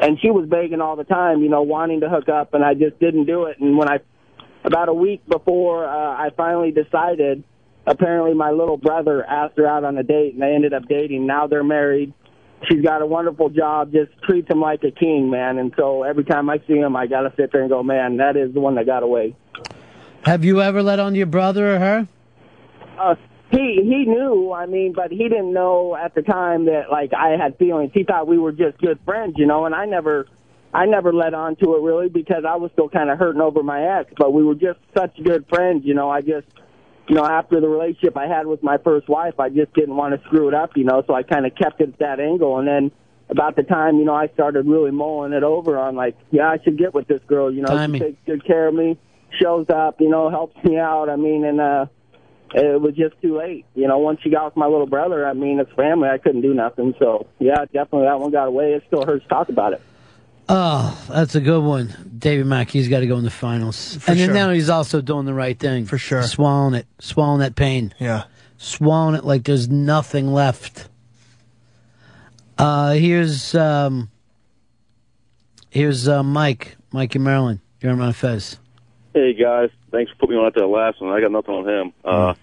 [0.00, 2.74] and she was begging all the time, you know, wanting to hook up, and I
[2.74, 3.58] just didn't do it.
[3.58, 3.98] And when I
[4.64, 7.42] about a week before uh, I finally decided,
[7.86, 11.26] apparently my little brother asked her out on a date, and they ended up dating.
[11.26, 12.12] Now they're married.
[12.68, 15.58] She's got a wonderful job, just treats him like a king, man.
[15.58, 18.18] And so every time I see him, I got to sit there and go, man,
[18.18, 19.34] that is the one that got away.
[20.24, 22.08] Have you ever let on to your brother or her?
[22.98, 23.16] Uh,
[23.50, 27.30] he he knew, I mean, but he didn't know at the time that like I
[27.30, 27.90] had feelings.
[27.92, 30.26] He thought we were just good friends, you know, and I never
[30.72, 33.62] I never let on to it really because I was still kind of hurting over
[33.62, 36.08] my ex, but we were just such good friends, you know.
[36.08, 36.46] I just
[37.08, 40.14] you know, after the relationship I had with my first wife, I just didn't want
[40.14, 42.58] to screw it up, you know, so I kind of kept it at that angle
[42.58, 42.92] and then
[43.28, 46.58] about the time, you know, I started really mulling it over on like, yeah, I
[46.62, 48.00] should get with this girl, you know, Timing.
[48.00, 48.98] she takes good care of me,
[49.40, 51.08] shows up, you know, helps me out.
[51.08, 51.86] I mean, and uh
[52.54, 53.64] it was just too late.
[53.74, 56.08] You know, once she got with my little brother, I mean, it's family.
[56.08, 56.94] I couldn't do nothing.
[56.98, 58.74] So, yeah, definitely that one got away.
[58.74, 59.80] It still hurts to talk about it.
[60.54, 62.12] Oh, that's a good one.
[62.18, 63.94] David Mack, he's got to go in the finals.
[64.06, 64.34] and then sure.
[64.34, 65.86] now he's also doing the right thing.
[65.86, 66.22] For sure.
[66.24, 66.86] Swallowing it.
[66.98, 67.94] Swallowing that pain.
[67.98, 68.24] Yeah.
[68.58, 70.90] Swallowing it like there's nothing left.
[72.58, 74.10] Uh, here's, um,
[75.70, 76.76] here's, uh, Mike.
[76.92, 77.60] Mike in Maryland.
[77.80, 78.58] You're on my Fez.
[79.14, 81.12] Hey guys, thanks for putting me on at that last one.
[81.12, 81.92] I got nothing on him.
[82.04, 82.34] Uh,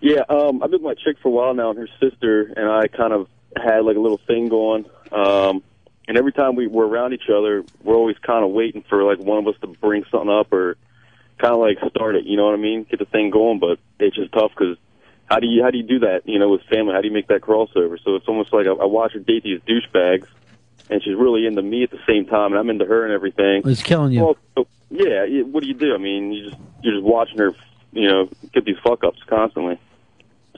[0.00, 2.68] yeah, um, I've been with my chick for a while now, and her sister and
[2.68, 4.86] I kind of had like a little thing going.
[5.12, 5.62] Um,
[6.08, 9.18] and every time we were around each other, we're always kind of waiting for like
[9.18, 10.76] one of us to bring something up or
[11.38, 12.24] kind of like start it.
[12.24, 12.84] You know what I mean?
[12.84, 14.76] Get the thing going, but it's just tough because
[15.26, 16.22] how do you how do you do that?
[16.26, 18.02] You know, with family, how do you make that crossover?
[18.02, 20.26] So it's almost like I, I watch her date these douchebags,
[20.90, 23.62] and she's really into me at the same time, and I'm into her and everything.
[23.64, 24.24] It's killing you.
[24.24, 25.24] Well, so, yeah.
[25.42, 25.94] What do you do?
[25.94, 27.54] I mean, you just you're just watching her,
[27.92, 29.78] you know, get these fuck ups constantly,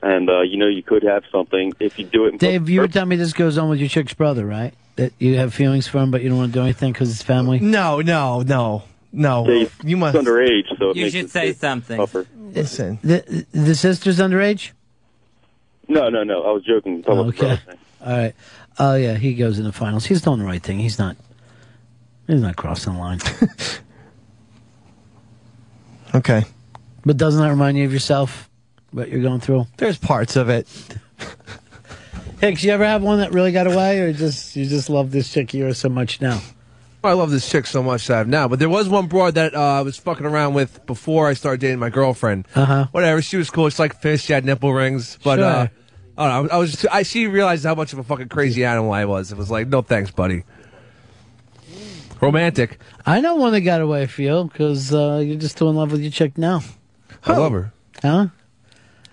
[0.02, 2.32] and uh, you know you could have something if you do it.
[2.32, 4.74] In Dave, you were telling me this goes on with your chick's brother, right?
[4.96, 7.22] That you have feelings for him, but you don't want to do anything because it's
[7.22, 7.58] family?
[7.58, 9.48] No, no, no, no.
[9.48, 11.96] Yeah, he's you must underage, so it You should say it something.
[11.96, 12.26] Tougher.
[12.36, 13.00] Listen.
[13.02, 14.70] The, the sister's underage?
[15.88, 16.42] No, no, no.
[16.42, 17.02] I was joking.
[17.02, 17.62] Talking about the Okay.
[18.04, 18.34] All right.
[18.78, 20.06] Oh, yeah, he goes in the finals.
[20.06, 20.78] He's doing the right thing.
[20.78, 21.16] He's not,
[22.26, 23.20] he's not crossing the line.
[26.14, 26.44] Okay.
[27.04, 28.48] But doesn't that remind you of yourself?
[28.92, 29.66] What you're going through?
[29.76, 30.68] There's parts of it.
[32.40, 35.32] Hicks, you ever have one that really got away, or just you just love this
[35.32, 36.40] chick you are so much now?
[37.02, 38.48] I love this chick so much that I have now.
[38.48, 41.60] But there was one broad that uh, I was fucking around with before I started
[41.60, 42.46] dating my girlfriend.
[42.54, 42.86] Uh huh.
[42.92, 43.20] Whatever.
[43.22, 43.68] She was cool.
[43.68, 44.22] She's like fish.
[44.24, 45.18] She had nipple rings.
[45.22, 45.44] But Sure.
[45.44, 45.68] uh,
[46.16, 46.50] I don't know.
[46.52, 46.72] I was.
[46.72, 49.32] Just, I she realized how much of a fucking crazy animal I was.
[49.32, 50.44] It was like, no thanks, buddy.
[52.20, 52.78] Romantic.
[53.04, 55.92] I know one that got away for you because uh, you're just too in love
[55.92, 56.62] with your chick now.
[57.26, 57.72] I love her.
[58.02, 58.26] Huh?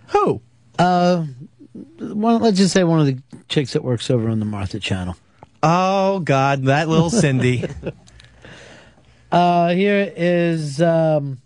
[0.07, 0.41] Who?
[0.79, 1.25] Uh,
[1.73, 3.17] one, let's just say one of the
[3.47, 5.15] chicks that works over on the Martha Channel.
[5.63, 7.65] Oh God, that little Cindy.
[9.31, 10.81] Uh, here is.
[10.81, 11.39] Um,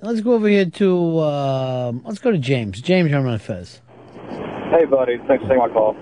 [0.00, 1.18] let's go over here to.
[1.20, 2.80] Um, let's go to James.
[2.80, 3.80] James, you're on Fez.
[4.70, 5.18] Hey, buddy.
[5.26, 5.96] Thanks for taking my call.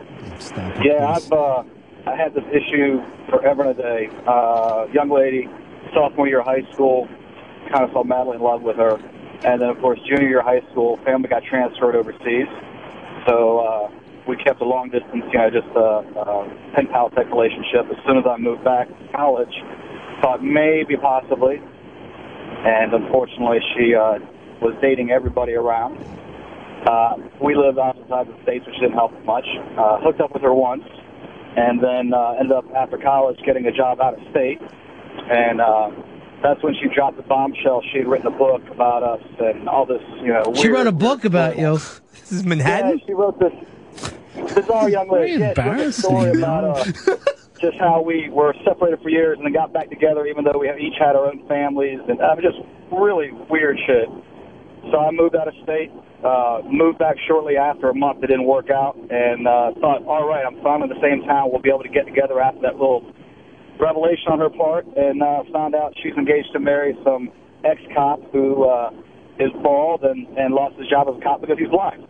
[0.84, 1.62] yeah, I've uh,
[2.06, 4.08] I had this issue forever and a day.
[4.26, 5.48] Uh, young lady,
[5.94, 7.08] sophomore year of high school,
[7.72, 8.98] kind of fell madly in love with her,
[9.44, 12.48] and then of course junior year high school, family got transferred overseas,
[13.26, 13.90] so uh,
[14.28, 17.88] we kept a long distance, you know, just a uh, uh, pen pal type relationship.
[17.90, 19.52] As soon as I moved back to college,
[20.20, 24.18] thought maybe possibly, and unfortunately she uh,
[24.60, 25.96] was dating everybody around.
[26.86, 29.46] Uh, we lived outside the states, which didn't help much.
[29.76, 30.84] Uh, hooked up with her once,
[31.56, 34.60] and then uh, ended up after college getting a job out of state.
[35.30, 35.90] And uh,
[36.42, 37.82] that's when she dropped the bombshell.
[37.92, 40.52] She had written a book about us and all this, you know.
[40.54, 41.72] She wrote a book about you.
[42.12, 42.98] This is Manhattan.
[42.98, 43.52] Yeah, she wrote this
[44.54, 45.38] bizarre young lady.
[45.38, 47.16] Very Yeah, she wrote a embarrassing, story about uh,
[47.60, 50.70] just how we were separated for years and then got back together, even though we
[50.78, 52.58] each had our own families, and uh, just
[52.92, 54.08] really weird shit.
[54.90, 55.90] So I moved out of state,
[56.24, 58.22] uh, moved back shortly after a month.
[58.22, 61.50] It didn't work out, and uh, thought, all right, I'm finally in the same town.
[61.50, 63.04] We'll be able to get together after that little
[63.80, 67.30] revelation on her part, and uh, found out she's engaged to marry some
[67.64, 68.90] ex-cop who uh,
[69.38, 72.06] is bald and, and lost his job as a cop because he's blind.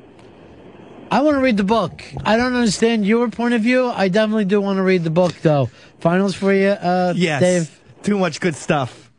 [1.11, 2.03] I want to read the book.
[2.25, 3.87] I don't understand your point of view.
[3.87, 5.71] I definitely do want to read the book, though.
[6.01, 7.41] Finals for you, uh, Yes.
[7.41, 7.81] Dave.
[8.03, 9.11] Too much good stuff.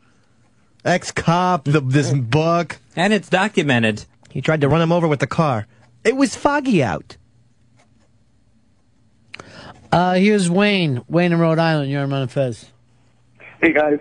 [0.84, 2.78] Ex cop, this book.
[2.96, 4.04] And it's documented.
[4.30, 5.66] He tried to run him over with the car.
[6.04, 7.16] It was foggy out.
[9.92, 11.02] Uh, here's Wayne.
[11.08, 11.90] Wayne in Rhode Island.
[11.90, 12.70] You're on Fez.
[13.60, 13.98] Hey guys,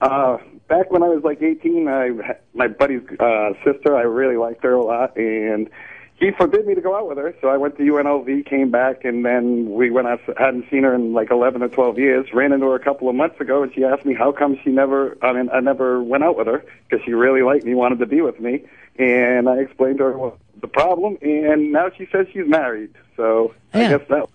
[0.00, 0.36] uh,
[0.68, 3.96] back when I was like 18, I my buddy's uh, sister.
[3.96, 5.68] I really liked her a lot, and
[6.16, 7.34] he forbid me to go out with her.
[7.40, 10.20] So I went to UNLV, came back, and then we went out.
[10.36, 12.26] Hadn't seen her in like 11 or 12 years.
[12.32, 14.70] Ran into her a couple of months ago, and she asked me how come she
[14.70, 15.16] never.
[15.22, 18.06] I mean, I never went out with her because she really liked me, wanted to
[18.06, 18.62] be with me,
[18.98, 22.90] and I explained to her what the problem, and now she says she's married.
[23.16, 24.28] So I guess that.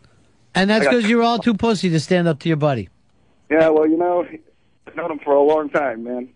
[0.56, 2.90] And that's because you're all too pussy to stand up to your buddy.
[3.50, 4.26] Yeah, well, you know,
[4.88, 6.30] I've known him for a long time, man.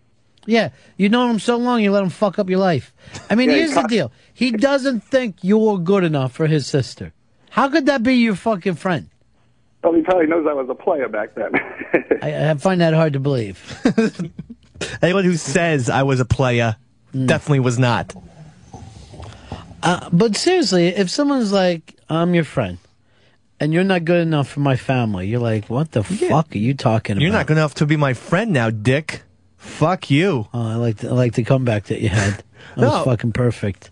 [0.46, 2.92] Yeah, you know him so long, you let him fuck up your life.
[3.30, 6.66] I mean, Yeah, he here's the deal: he doesn't think you're good enough for his
[6.66, 7.12] sister.
[7.50, 9.08] How could that be your fucking friend?
[9.82, 11.52] Well, he probably knows I was a player back then.
[12.22, 13.58] I, I find that hard to believe.
[15.02, 16.76] Anyone who says I was a player
[17.12, 17.26] Hmm.
[17.26, 18.12] definitely was not.
[19.82, 22.78] Uh, but seriously, if someone's like, "I'm your friend,"
[23.60, 26.74] and you're not good enough for my family, you're like, "What the fuck are you
[26.74, 27.22] talking about?
[27.22, 29.22] You're about?" not good enough to be my friend now, Dick.
[29.56, 30.48] Fuck you.
[30.52, 32.42] Oh, I like the, I like the comeback that you had.
[32.76, 33.04] That was No.
[33.04, 33.90] fucking perfect.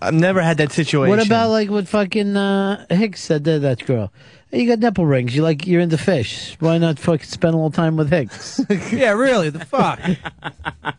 [0.00, 1.10] I've never had that situation.
[1.10, 4.10] What about like what fucking uh, Hicks said to that girl?
[4.50, 5.34] Hey, you got nipple rings.
[5.36, 6.56] You like you're into fish.
[6.60, 8.60] Why not fucking spend a little time with Hicks?
[8.92, 9.50] yeah, really.
[9.50, 10.00] The fuck.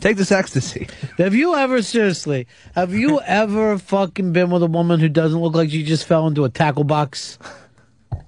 [0.00, 0.88] Take this ecstasy.
[1.18, 2.46] Have you ever seriously?
[2.74, 6.26] Have you ever fucking been with a woman who doesn't look like she just fell
[6.26, 7.38] into a tackle box?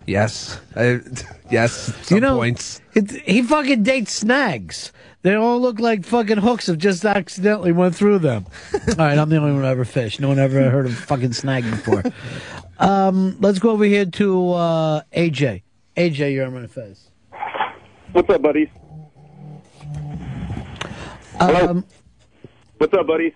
[0.06, 0.60] Yes.
[0.76, 1.00] I,
[1.50, 1.92] yes.
[2.06, 2.80] Some you know, points.
[2.94, 4.92] It, he fucking dates snags.
[5.22, 8.46] They all look like fucking hooks have just accidentally went through them.
[8.74, 10.20] all right, I'm the only one who ever fished.
[10.20, 12.04] No one ever heard of fucking snag before.
[12.78, 15.62] Um, let's go over here to uh, AJ.
[15.96, 17.10] AJ, you're on Fez.
[18.12, 18.42] What's up,
[21.38, 21.68] buddies?
[21.68, 21.84] Um,
[22.78, 23.32] What's up, buddies?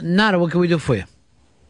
[0.00, 1.04] Nada, what can we do for you?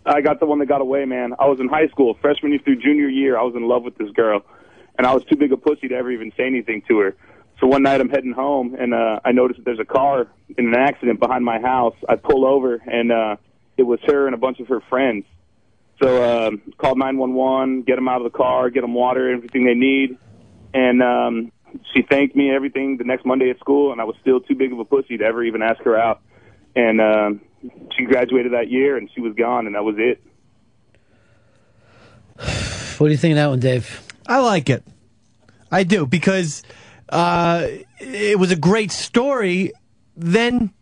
[0.07, 1.35] I got the one that got away, man.
[1.39, 3.39] I was in high school, freshman year through junior year.
[3.39, 4.45] I was in love with this girl,
[4.97, 7.17] and I was too big a pussy to ever even say anything to her.
[7.61, 10.69] So one night I'm heading home, and uh, I noticed that there's a car in
[10.69, 11.97] an accident behind my house.
[12.09, 13.37] I pull over, and uh,
[13.77, 15.25] it was her and a bunch of her friends.
[16.01, 19.75] So um, called 911, get them out of the car, get them water, everything they
[19.75, 20.17] need,
[20.73, 21.53] and um,
[21.93, 24.55] she thanked me and everything the next Monday at school, and I was still too
[24.55, 26.21] big of a pussy to ever even ask her out.
[26.75, 27.41] And um,
[27.97, 30.23] she graduated that year, and she was gone, and that was it.
[32.99, 34.03] What do you think of that one, Dave?
[34.27, 34.85] I like it.
[35.71, 36.63] I do because
[37.09, 37.67] uh,
[37.99, 39.73] it was a great story.
[40.17, 40.73] Then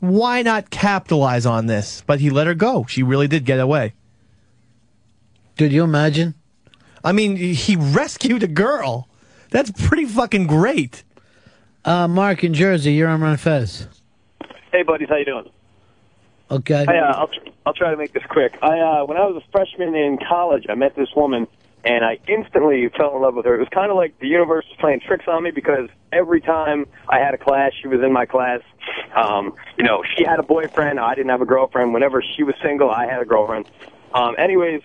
[0.00, 2.02] why not capitalize on this?
[2.06, 2.86] But he let her go.
[2.88, 3.94] She really did get away.
[5.56, 6.34] Did you imagine?
[7.02, 9.07] I mean, he rescued a girl.
[9.50, 11.04] That's pretty fucking great.
[11.84, 13.88] Uh, Mark in Jersey, you're on Ron Fez.
[14.72, 15.50] Hey, buddies, how you doing?
[16.50, 16.84] Okay.
[16.88, 18.58] I, uh, I'll, tr- I'll try to make this quick.
[18.62, 21.46] I, uh, when I was a freshman in college, I met this woman,
[21.84, 23.54] and I instantly fell in love with her.
[23.54, 26.86] It was kind of like the universe was playing tricks on me because every time
[27.08, 28.60] I had a class, she was in my class.
[29.14, 31.94] Um, you know, she had a boyfriend, I didn't have a girlfriend.
[31.94, 33.68] Whenever she was single, I had a girlfriend.
[34.14, 34.82] Um, anyways,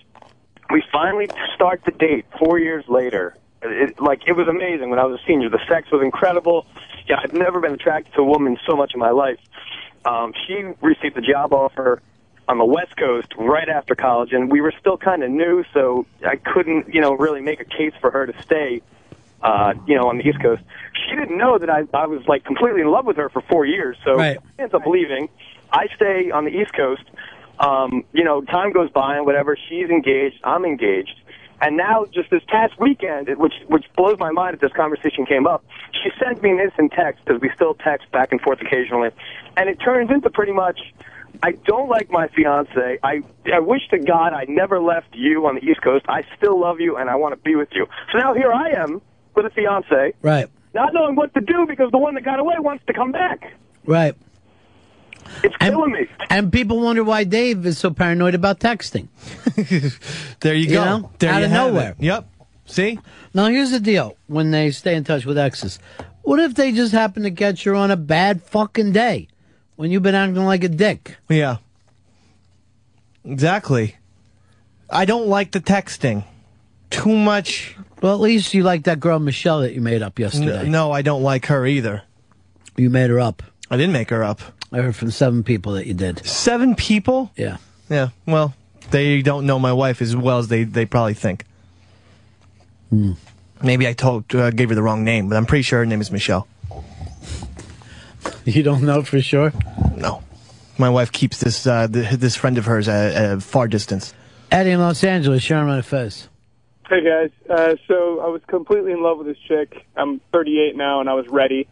[0.70, 3.36] we finally start the date four years later.
[3.64, 5.50] It, like it was amazing when I was a senior.
[5.50, 6.66] The sex was incredible.
[7.08, 9.40] Yeah, I've never been attracted to a woman so much in my life.
[10.06, 12.02] Um, she received a job offer
[12.48, 16.06] on the West Coast right after college, and we were still kind of new, so
[16.28, 18.82] I couldn't, you know, really make a case for her to stay,
[19.42, 20.62] uh, you know, on the East Coast.
[21.08, 23.66] She didn't know that I, I was like completely in love with her for four
[23.66, 24.38] years, so Right.
[24.58, 25.30] she ends up leaving.
[25.72, 27.04] I stay on the East Coast.
[27.60, 29.56] Um, you know, time goes by and whatever.
[29.70, 30.40] She's engaged.
[30.44, 31.16] I'm engaged.
[31.64, 35.26] And now, just this past weekend, it- which which blows my mind that this conversation
[35.26, 35.64] came up,
[35.94, 39.12] she sent me an instant text because we still text back and forth occasionally,
[39.56, 40.78] and it turns into pretty much,
[41.42, 43.00] I don't like my fiance.
[43.02, 43.22] I
[43.52, 46.04] I wish to God I never left you on the East Coast.
[46.10, 47.88] I still love you and I want to be with you.
[48.12, 49.02] So now here I am
[49.34, 50.48] with a fiance, Right.
[50.74, 53.54] not knowing what to do because the one that got away wants to come back.
[53.86, 54.16] Right.
[55.44, 56.08] It's killing me.
[56.30, 59.08] And people wonder why Dave is so paranoid about texting.
[60.40, 60.84] There you, You go.
[60.86, 61.12] know?
[61.20, 61.92] There Out you of nowhere.
[61.92, 62.04] it.
[62.04, 62.30] Yep.
[62.66, 63.00] See?
[63.34, 65.80] Now, here's the deal when they stay in touch with exes.
[66.24, 69.28] What if they just happen to catch you on a bad fucking day
[69.76, 71.18] when you've been acting like a dick?
[71.30, 71.58] Yeah.
[73.26, 73.96] Exactly.
[74.90, 76.24] I don't like the texting.
[76.90, 77.76] Too much.
[78.02, 80.60] Well, at least you like that girl Michelle that you made up yesterday.
[80.66, 82.04] N- no, I don't like her either.
[82.76, 83.42] You made her up.
[83.72, 84.42] I didn't make her up.
[84.74, 86.26] I heard from seven people that you did.
[86.26, 87.32] Seven people?
[87.36, 87.58] Yeah.
[87.90, 88.10] Yeah.
[88.26, 88.56] Well,
[88.90, 91.46] they don't know my wife as well as they, they probably think.
[92.90, 93.12] Hmm.
[93.62, 96.02] Maybe I told uh, gave her the wrong name, but I'm pretty sure her name
[96.02, 96.48] is Michelle.
[98.46, 99.52] You don't know for sure?
[99.96, 100.24] No.
[100.78, 104.14] My wife keeps this uh, th- this friend of hers at, at a far distance.
[104.52, 106.30] Eddie in Los Angeles, Sharon on Fez.
[106.90, 109.86] Hey guys, uh, so I was completely in love with this chick.
[109.96, 111.68] I'm 38 now, and I was ready.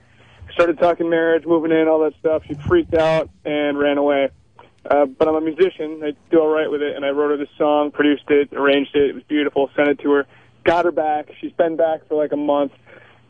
[0.53, 2.43] Started talking marriage, moving in, all that stuff.
[2.47, 4.29] She freaked out and ran away.
[4.89, 6.01] uh, but I'm a musician.
[6.03, 8.95] I do all right with it, and I wrote her this song, produced it, arranged
[8.95, 9.09] it.
[9.09, 9.69] It was beautiful.
[9.75, 10.27] Sent it to her.
[10.63, 11.29] Got her back.
[11.39, 12.73] She's been back for like a month,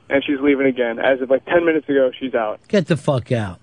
[0.09, 0.99] and she's leaving again.
[0.99, 2.59] As of like ten minutes ago, she's out.
[2.67, 3.59] Get the fuck out.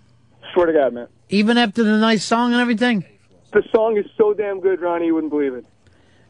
[0.54, 1.08] Swear to God, man.
[1.28, 3.04] Even after the nice song and everything?
[3.52, 5.06] The song is so damn good, Ronnie.
[5.06, 5.66] You wouldn't believe it.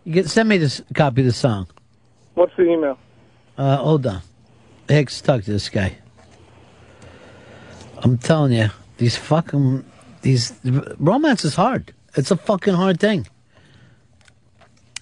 [0.05, 1.69] You get, send me this copy of the song.
[2.35, 2.99] What's the email?
[3.57, 4.23] Uh, hold on.
[4.89, 5.99] Hicks, talk to this guy.
[8.03, 9.85] I'm telling you, these fucking
[10.23, 10.53] these
[10.99, 11.93] romance is hard.
[12.17, 13.27] It's a fucking hard thing.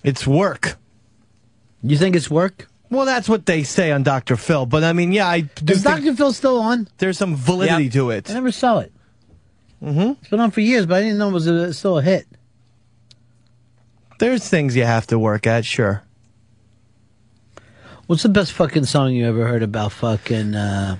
[0.02, 0.76] It's work.
[1.82, 2.68] You think it's work?
[2.90, 4.36] Well, that's what they say on Dr.
[4.36, 4.66] Phil.
[4.66, 6.14] But I mean, yeah, I do Is Dr.
[6.14, 6.88] Phil still on?
[6.98, 8.30] there's some validity to it.
[8.30, 8.92] I never saw it.
[9.82, 10.12] Mm-hmm.
[10.20, 12.26] It's been on for years, but I didn't know it was a, still a hit.
[14.18, 16.02] There's things you have to work at, sure.
[18.06, 20.96] What's the best fucking song you ever heard about fucking uh,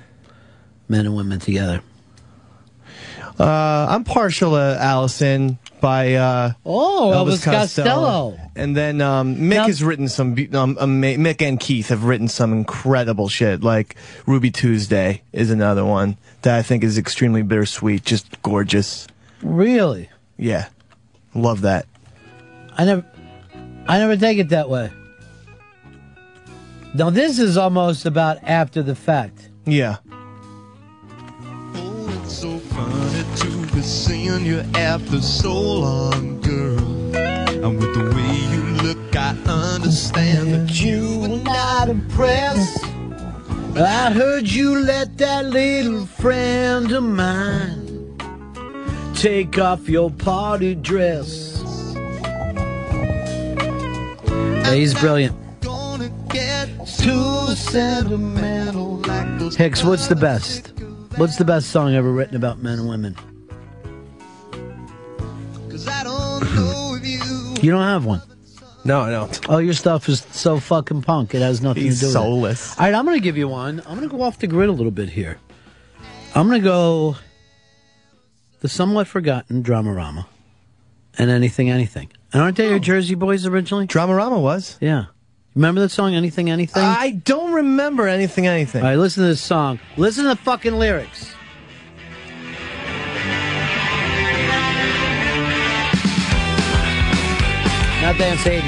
[0.89, 1.81] men and women together?
[3.39, 8.39] Uh, I'm partial to Alison by uh, Oh, Elvis Costello.
[8.57, 10.33] And then um, Mick has written some.
[10.33, 13.63] be- Um, ama- Mick and Keith have written some incredible shit.
[13.63, 13.97] Like
[14.27, 19.07] Ruby Tuesday is another one that I think is extremely bittersweet, just gorgeous.
[19.43, 20.09] Really?
[20.39, 20.69] Yeah,
[21.35, 21.85] love that.
[22.79, 23.05] I never,
[23.87, 24.91] I never take it that way.
[26.95, 29.51] Now this is almost about after the fact.
[29.67, 29.97] Yeah.
[33.77, 37.17] To be seeing you after so long, girl.
[37.17, 42.85] And with the way you look, I understand that you were not impressed.
[43.77, 48.17] I heard you let that little friend of mine
[49.15, 51.63] take off your party dress.
[54.25, 55.37] Yeah, he's brilliant.
[55.61, 59.03] too sentimental
[59.51, 60.73] Hicks, what's the best?
[61.17, 63.17] What's the best song ever written about men and women?
[67.63, 68.21] You don't have one.
[68.85, 69.49] No, I don't.
[69.49, 71.35] All your stuff is so fucking punk.
[71.35, 72.73] It has nothing He's to do with soulless.
[72.73, 72.79] it.
[72.79, 73.81] All right, I'm going to give you one.
[73.81, 75.39] I'm going to go off the grid a little bit here.
[76.35, 77.17] I'm going to go
[78.61, 80.27] the somewhat forgotten Dramarama
[81.19, 82.13] and Anything Anything.
[82.33, 82.79] And aren't they your oh.
[82.79, 83.87] Jersey boys originally?
[83.87, 84.77] Dramarama was.
[84.81, 85.07] Yeah.
[85.57, 86.83] Remember that song, Anything Anything?
[86.83, 88.83] I don't remember anything, anything.
[88.83, 89.81] All right, listen to this song.
[89.97, 91.33] Listen to the fucking lyrics.
[98.07, 98.63] Not Dance 80s.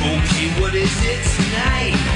[0.00, 2.13] Okay, what is it tonight?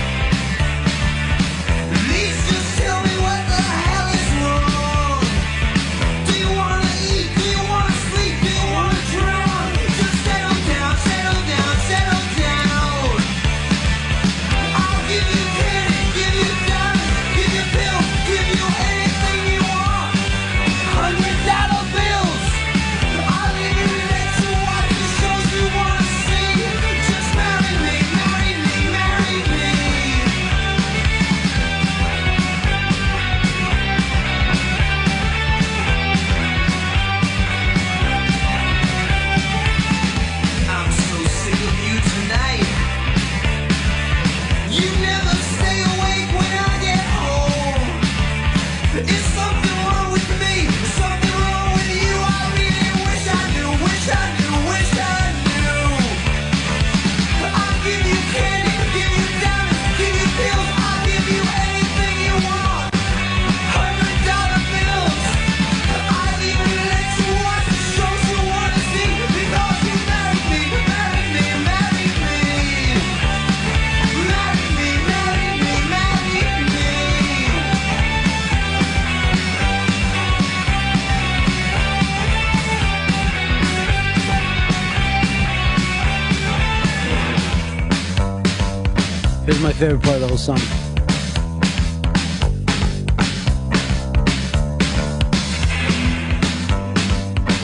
[89.49, 90.59] Here's my favorite part of the whole song.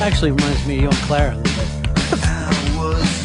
[0.01, 3.24] Actually reminds me of Clara a little bit.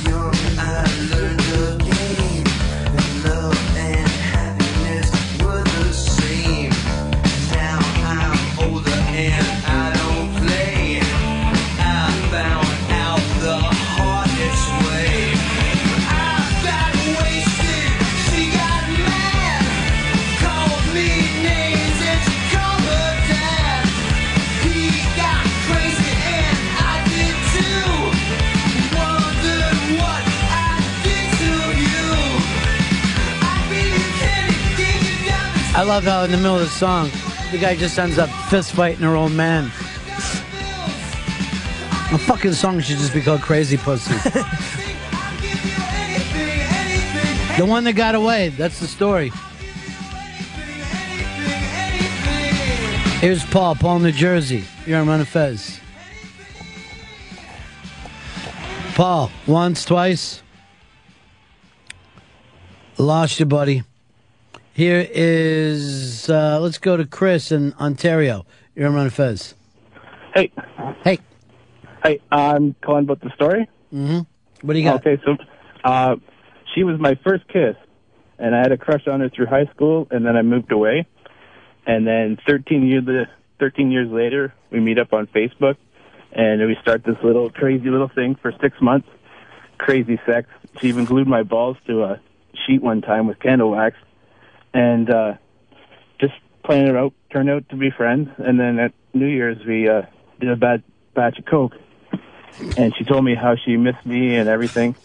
[35.90, 37.10] Love how in the middle of the song,
[37.52, 39.66] the guy just ends up fist fighting her old man.
[42.14, 44.14] A fucking song should just be called Crazy Pussy.
[47.58, 48.50] the one that got away.
[48.50, 49.32] That's the story.
[53.20, 54.66] Here's Paul, Paul, New Jersey.
[54.86, 55.80] You're on Ron and Fez.
[58.94, 60.44] Paul, once, twice.
[63.00, 63.82] Lost you, buddy.
[64.80, 68.46] Here is, uh, let's go to Chris in Ontario.
[68.76, 69.54] You're on Ron Fez.
[70.34, 70.54] Hey.
[71.04, 71.20] Hey.
[72.02, 73.68] Hey, I'm calling about the story.
[73.94, 74.20] Mm-hmm.
[74.62, 75.06] What do you got?
[75.06, 75.36] Okay, so
[75.84, 76.16] uh,
[76.74, 77.76] she was my first kiss,
[78.38, 81.06] and I had a crush on her through high school, and then I moved away.
[81.86, 83.28] And then 13 years,
[83.60, 85.76] 13 years later, we meet up on Facebook,
[86.32, 89.10] and we start this little crazy little thing for six months.
[89.78, 90.48] Crazy sex.
[90.80, 92.22] She even glued my balls to a
[92.66, 93.98] sheet one time with candle wax,
[94.74, 95.34] and uh,
[96.20, 96.34] just
[96.64, 97.14] playing it out.
[97.32, 100.04] Turned out to be friends, and then at New Year's we uh,
[100.40, 100.84] did a bad
[101.14, 101.74] batch of coke,
[102.78, 104.96] and she told me how she missed me and everything,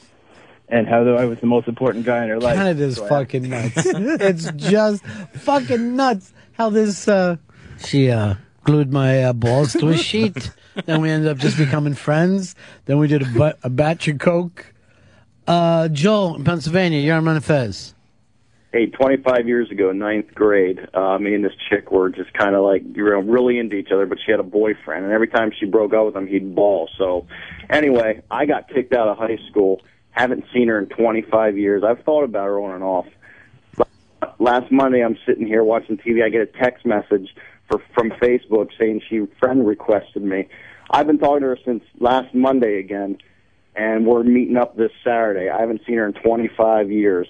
[0.69, 2.57] and how though I was the most important guy in her life.
[2.57, 3.73] Canada is So I- fucking nuts.
[3.77, 7.36] it's just fucking nuts how this, uh,
[7.85, 10.51] she, uh, glued my uh, balls to a sheet.
[10.86, 12.55] then we ended up just becoming friends.
[12.86, 14.73] Then we did a, bu- a batch of coke.
[15.47, 17.93] Uh, Joel in Pennsylvania, you're on Ron Fez.
[18.74, 22.64] Hey, 25 years ago, ninth grade, uh, me and this chick were just kind of
[22.64, 25.52] like, you were really into each other, but she had a boyfriend, and every time
[25.56, 26.90] she broke up with him, he'd bawl.
[26.98, 27.24] So,
[27.70, 29.80] anyway, I got kicked out of high school.
[30.10, 31.84] Haven't seen her in 25 years.
[31.84, 33.06] I've thought about her on and off.
[34.40, 36.24] Last Monday, I'm sitting here watching TV.
[36.24, 37.28] I get a text message
[37.70, 40.48] for, from Facebook saying she friend requested me.
[40.90, 43.18] I've been talking to her since last Monday again,
[43.76, 45.48] and we're meeting up this Saturday.
[45.48, 47.28] I haven't seen her in 25 years,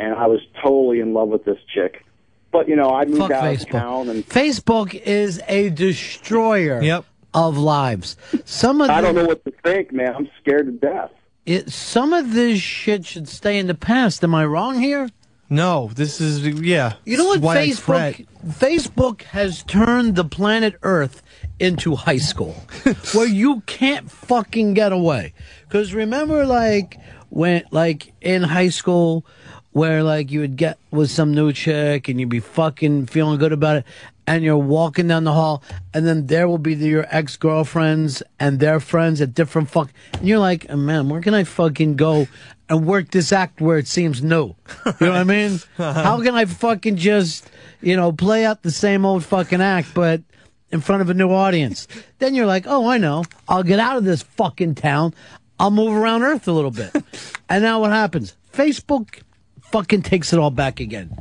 [0.00, 2.04] and I was totally in love with this chick.
[2.52, 3.62] But you know, I moved Fuck out Facebook.
[3.66, 7.02] of town, and Facebook is a destroyer
[7.32, 8.16] of lives.
[8.44, 10.14] Some of I don't the- know what to think, man.
[10.16, 11.10] I'm scared to death.
[11.46, 14.22] It, some of this shit should stay in the past.
[14.24, 15.08] Am I wrong here?
[15.48, 16.94] No, this is yeah.
[17.04, 18.14] You know what Why I fret.
[18.16, 21.22] Facebook Facebook has turned the planet Earth
[21.58, 22.54] into high school
[23.14, 25.32] where you can't fucking get away.
[25.68, 26.98] Cuz remember like
[27.30, 29.24] when like in high school
[29.72, 33.52] where like you would get with some new chick and you'd be fucking feeling good
[33.52, 33.84] about it
[34.26, 35.62] and you're walking down the hall
[35.94, 40.38] and then there will be your ex-girlfriends and their friends at different fuck and you're
[40.38, 42.26] like oh, man where can I fucking go
[42.68, 44.54] and work this act where it seems new?
[44.86, 45.58] You know what I mean?
[45.76, 47.48] How can I fucking just
[47.80, 50.22] you know play out the same old fucking act but
[50.70, 51.86] in front of a new audience?
[52.18, 53.24] Then you're like oh I know.
[53.48, 55.14] I'll get out of this fucking town.
[55.58, 56.90] I'll move around earth a little bit.
[57.52, 58.36] And now what happens?
[58.52, 59.22] Facebook
[59.72, 61.16] fucking takes it all back again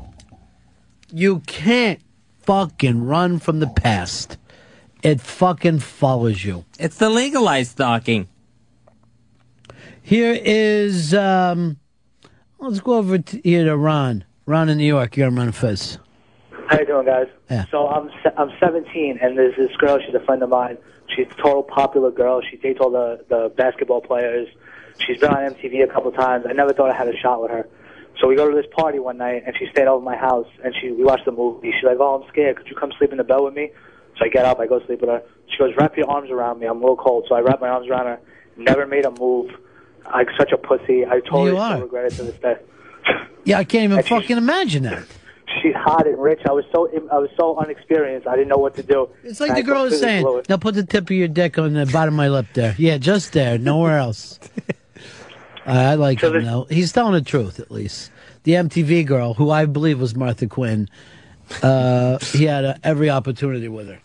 [1.12, 2.00] you can't
[2.40, 4.38] fucking run from the past.
[5.02, 6.66] It fucking follows you.
[6.78, 8.28] It's the legalized stalking.
[10.02, 11.78] Here is um
[12.60, 14.26] let's go over to, here to Ron.
[14.46, 16.00] Ron in New York, you're on Ron Fez.
[16.68, 17.28] How you doing, guys?
[17.50, 17.66] Yeah.
[17.72, 20.00] So I'm I'm 17, and there's this girl.
[20.06, 20.78] She's a friend of mine.
[21.16, 22.42] She's a total popular girl.
[22.50, 24.48] She dates all the the basketball players.
[25.06, 26.46] She's been on MTV a couple times.
[26.48, 27.68] I never thought I had a shot with her.
[28.20, 30.74] So we go to this party one night, and she stayed over my house, and
[30.80, 31.72] she we watched the movie.
[31.72, 32.58] She's like, "Oh, I'm scared.
[32.58, 33.72] Could you come sleep in the bed with me?"
[34.18, 35.22] So I get up, I go sleep with her.
[35.50, 36.68] She goes, "Wrap your arms around me.
[36.68, 38.20] I'm a little cold." So I wrap my arms around her.
[38.58, 39.52] Never made a move.
[40.12, 41.06] Like such a pussy.
[41.06, 42.56] I totally still regret it to this day.
[43.46, 45.06] Yeah, I can't even fucking imagine that.
[45.62, 46.42] She's hot and rich.
[46.48, 48.28] I was so I was so unexperienced.
[48.28, 49.10] I didn't know what to do.
[49.24, 51.86] It's like the girl is saying, now put the tip of your dick on the
[51.86, 52.76] bottom of my lip there.
[52.78, 54.40] Yeah, just there, nowhere else.
[55.70, 56.66] I like him though.
[56.70, 58.12] He's telling the truth at least.
[58.44, 60.90] The MTV girl, who I believe was Martha Quinn,
[61.62, 64.00] uh, he had uh, every opportunity with her.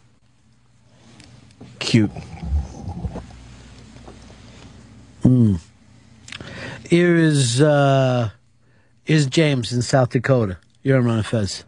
[1.78, 2.10] Cute.
[5.22, 5.60] Mm.
[6.88, 8.30] Here is uh,
[9.06, 10.58] is James in South Dakota.
[10.82, 11.64] You're on Ron Fez.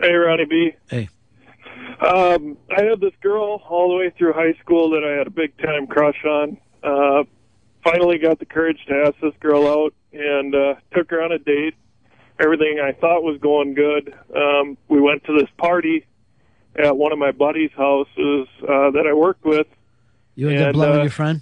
[0.00, 0.72] Hey, Ronnie B.
[0.88, 1.08] Hey.
[2.00, 5.30] Um, I had this girl all the way through high school that I had a
[5.30, 6.58] big time crush on.
[6.82, 7.24] Uh,
[7.90, 11.38] finally got the courage to ask this girl out and uh, took her on a
[11.38, 11.74] date.
[12.38, 14.14] Everything I thought was going good.
[14.34, 16.06] Um, we went to this party
[16.76, 19.66] at one of my buddies' houses uh, that I worked with.
[20.34, 21.40] You end up blowing uh, your friend.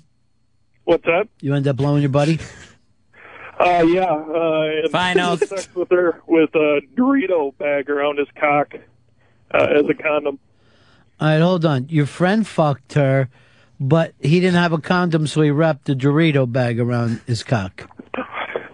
[0.84, 1.28] What's that?
[1.40, 2.38] You end up blowing your buddy.
[3.60, 4.12] Uh, yeah.
[4.12, 5.38] Uh, and Finals.
[5.48, 8.74] sex with her with a Dorito bag around his cock
[9.52, 10.40] uh, as a condom.
[11.20, 11.88] All right, hold on.
[11.88, 13.28] Your friend fucked her,
[13.80, 17.90] but he didn't have a condom, so he wrapped the Dorito bag around his cock.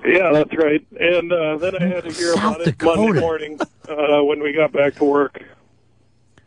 [0.04, 0.84] Yeah, that's right.
[0.98, 3.02] And uh, then I had to hear South about it Dakota.
[3.02, 3.58] Monday morning
[3.88, 5.42] uh, when we got back to work.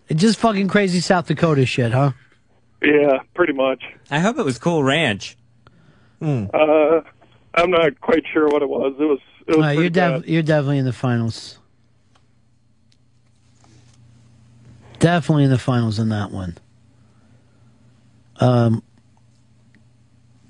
[0.09, 2.11] It's just fucking crazy South Dakota shit, huh?
[2.81, 3.81] Yeah, pretty much.
[4.11, 5.37] I hope it was Cool Ranch.
[6.21, 7.01] Uh,
[7.55, 8.93] I'm not quite sure what it was.
[8.99, 9.19] It was.
[9.47, 10.21] It was Uh, you're, pretty bad.
[10.21, 11.57] def- you're definitely in the finals.
[14.99, 16.57] Definitely in the finals in that one.
[18.43, 18.83] Um,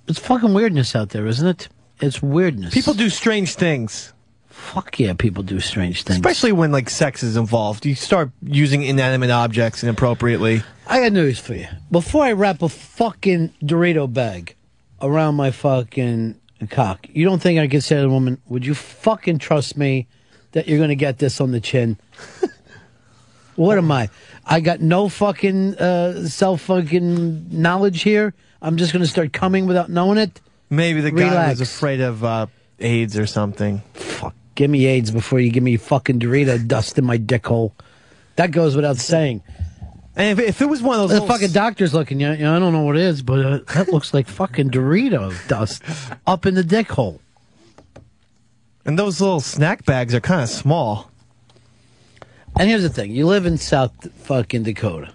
[0.07, 1.69] it's fucking weirdness out there, isn't it?
[2.01, 2.73] It's weirdness.
[2.73, 4.13] People do strange things.
[4.47, 6.17] Fuck yeah, people do strange things.
[6.17, 7.85] Especially when like sex is involved.
[7.85, 10.63] You start using inanimate objects inappropriately.
[10.87, 11.67] I got news for you.
[11.91, 14.55] Before I wrap a fucking Dorito bag
[15.01, 16.39] around my fucking
[16.69, 20.07] cock, you don't think I could say to the woman, "Would you fucking trust me
[20.53, 21.97] that you're going to get this on the chin?"
[23.55, 24.09] What am I?
[24.45, 28.33] I got no fucking uh, self fucking knowledge here.
[28.61, 30.39] I'm just going to start coming without knowing it.
[30.69, 32.47] Maybe the guy was afraid of uh,
[32.79, 33.79] AIDS or something.
[33.93, 37.75] Fuck, give me AIDS before you give me fucking Dorito dust in my dick hole.
[38.37, 39.43] That goes without saying.
[40.15, 42.59] And if, if it was one of those little fucking doctor's looking, you know, I
[42.59, 45.83] don't know what it is, but uh, that looks like fucking Dorito dust
[46.27, 47.19] up in the dick hole.
[48.85, 51.09] And those little snack bags are kind of small.
[52.57, 55.13] And here's the thing: you live in South fucking Dakota.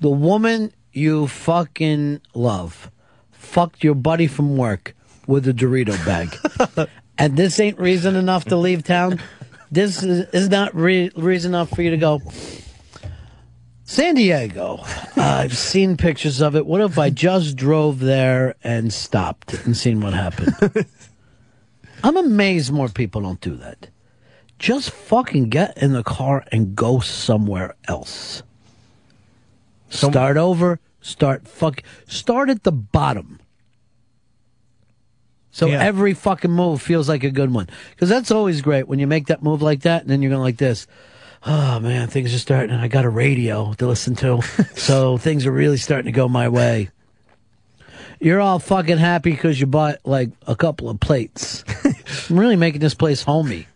[0.00, 2.90] The woman you fucking love
[3.30, 4.94] fucked your buddy from work
[5.26, 6.88] with a Dorito bag,
[7.18, 9.20] and this ain't reason enough to leave town.
[9.70, 12.20] This is, is not re- reason enough for you to go.
[13.84, 14.80] San Diego.
[15.16, 16.64] I've seen pictures of it.
[16.64, 20.54] What if I just drove there and stopped and seen what happened?
[22.04, 23.88] I'm amazed more people don't do that.
[24.62, 28.44] Just fucking get in the car and go somewhere else.
[29.90, 30.78] Start over.
[31.00, 31.82] Start fuck.
[32.06, 33.40] Start at the bottom.
[35.50, 35.82] So Yeah.
[35.82, 37.66] every fucking move feels like a good one.
[37.90, 40.40] Because that's always great when you make that move like that, and then you're going
[40.42, 40.86] like this.
[41.44, 42.70] Oh man, things are starting.
[42.76, 44.42] I got a radio to listen to,
[44.76, 46.90] so things are really starting to go my way.
[48.20, 51.64] You're all fucking happy because you bought like a couple of plates.
[52.30, 53.66] I'm really making this place homey.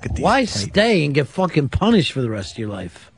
[0.00, 3.12] Look at these Why stay and get fucking punished for the rest of your life?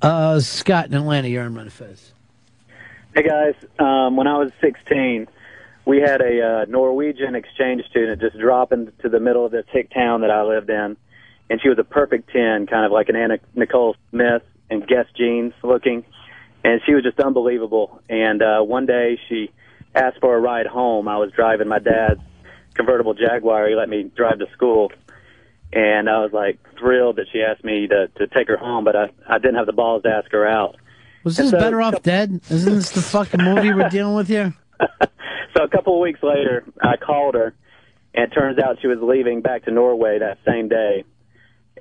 [0.00, 2.12] Uh, Scott in Atlanta, you're on Ron Fez.
[3.12, 5.26] Hey guys, um, when I was 16,
[5.86, 9.90] we had a uh, Norwegian exchange student just drop into the middle of this hick
[9.92, 10.96] town that I lived in,
[11.50, 15.06] and she was a perfect 10, kind of like an Anna Nicole Smith and Guess
[15.16, 16.04] jeans looking,
[16.62, 18.00] and she was just unbelievable.
[18.08, 19.50] And uh, one day she
[19.96, 21.08] asked for a ride home.
[21.08, 22.20] I was driving my dad's
[22.76, 23.68] convertible Jaguar.
[23.68, 24.92] He let me drive to school,
[25.72, 28.96] and I was like thrilled that she asked me to to take her home, but
[28.96, 30.76] I I didn't have the balls to ask her out.
[31.24, 32.40] Was this so- better off dead?
[32.50, 34.54] Isn't this the fucking movie we're dealing with here?
[35.56, 37.54] So a couple of weeks later, I called her,
[38.14, 41.04] and it turns out she was leaving back to Norway that same day.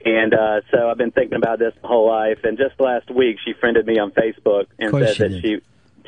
[0.06, 2.40] And uh, so I've been thinking about this my whole life.
[2.44, 5.62] And just last week, she friended me on Facebook and said she that she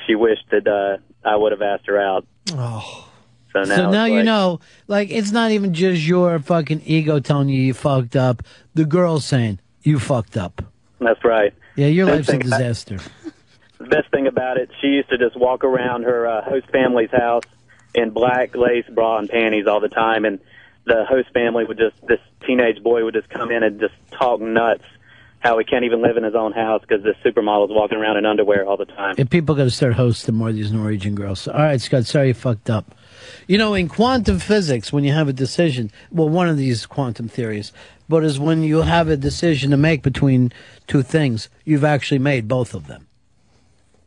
[0.05, 0.97] she wished that uh,
[1.27, 2.26] I would have asked her out.
[2.53, 3.06] Oh.
[3.65, 7.19] So now, so now you like- know, like it's not even just your fucking ego
[7.19, 8.43] telling you you fucked up.
[8.73, 10.61] The girl's saying you fucked up.
[10.99, 11.53] That's right.
[11.75, 12.97] Yeah, your Good life's a thing about- disaster.
[13.79, 17.11] The best thing about it, she used to just walk around her uh, host family's
[17.11, 17.43] house
[17.93, 20.39] in black lace bra and panties all the time, and
[20.85, 24.41] the host family would just this teenage boy would just come in and just talk
[24.41, 24.84] nuts
[25.41, 28.25] how he can't even live in his own house because this supermodel's walking around in
[28.25, 29.13] underwear all the time.
[29.19, 31.47] If people got to start hosting more of these Norwegian girls.
[31.47, 32.95] All right, Scott, sorry you fucked up.
[33.48, 37.28] You know, in quantum physics, when you have a decision, well, one of these quantum
[37.28, 37.72] theories,
[38.10, 40.52] but is when you have a decision to make between
[40.88, 43.08] two things, you've actually made both of them.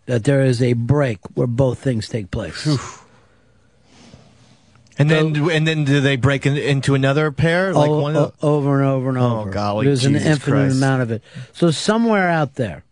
[0.07, 2.67] That there is a break where both things take place.
[4.99, 5.49] And then, oh.
[5.49, 7.73] and then do they break in, into another pair?
[7.73, 9.49] Like O- one of over and over and oh, over.
[9.49, 10.77] Oh, golly, There's an infinite Christ.
[10.77, 11.23] amount of it.
[11.55, 12.85] So somewhere out there,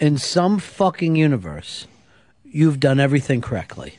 [0.00, 1.86] in some fucking universe,
[2.44, 3.98] you've done everything correctly.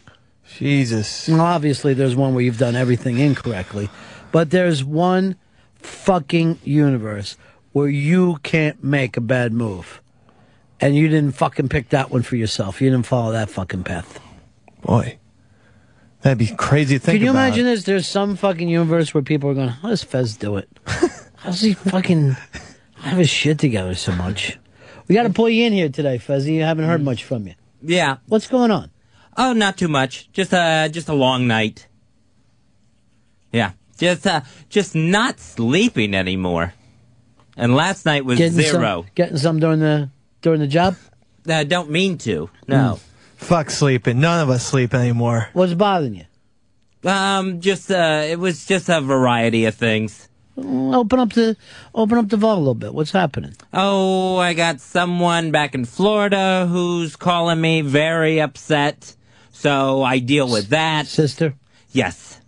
[0.55, 1.27] Jesus.
[1.27, 3.89] Well, obviously, there's one where you've done everything incorrectly,
[4.31, 5.35] but there's one
[5.75, 7.37] fucking universe
[7.73, 10.01] where you can't make a bad move,
[10.79, 12.81] and you didn't fucking pick that one for yourself.
[12.81, 14.19] You didn't follow that fucking path.
[14.81, 15.17] Boy,
[16.21, 17.47] that'd be crazy to think Can you about.
[17.47, 17.83] imagine this?
[17.83, 20.69] There's some fucking universe where people are going, "How does Fez do it?
[20.85, 22.35] How does he fucking
[23.01, 24.57] have his shit together so much?"
[25.07, 26.55] We got to pull you in here today, Fezzy.
[26.55, 27.05] You haven't heard mm.
[27.05, 27.55] much from you.
[27.81, 28.17] Yeah.
[28.27, 28.91] What's going on?
[29.37, 30.31] Oh, not too much.
[30.33, 31.87] Just uh just a long night.
[33.51, 33.71] Yeah.
[33.97, 36.73] Just uh just not sleeping anymore.
[37.55, 39.01] And last night was Getting zero.
[39.03, 40.09] Some, getting some during the
[40.41, 40.95] during the job.
[41.47, 42.49] I don't mean to.
[42.67, 42.99] No.
[43.37, 44.19] Fuck sleeping.
[44.19, 45.49] None of us sleep anymore.
[45.53, 47.09] What's bothering you?
[47.09, 50.27] Um just uh it was just a variety of things.
[50.59, 51.55] Open up the
[51.93, 52.91] open up the vault a little bit.
[52.91, 53.53] What's happening?
[53.71, 59.15] Oh, I got someone back in Florida who's calling me very upset.
[59.59, 61.07] So I deal with that.
[61.07, 61.55] Sister?
[61.91, 62.39] Yes.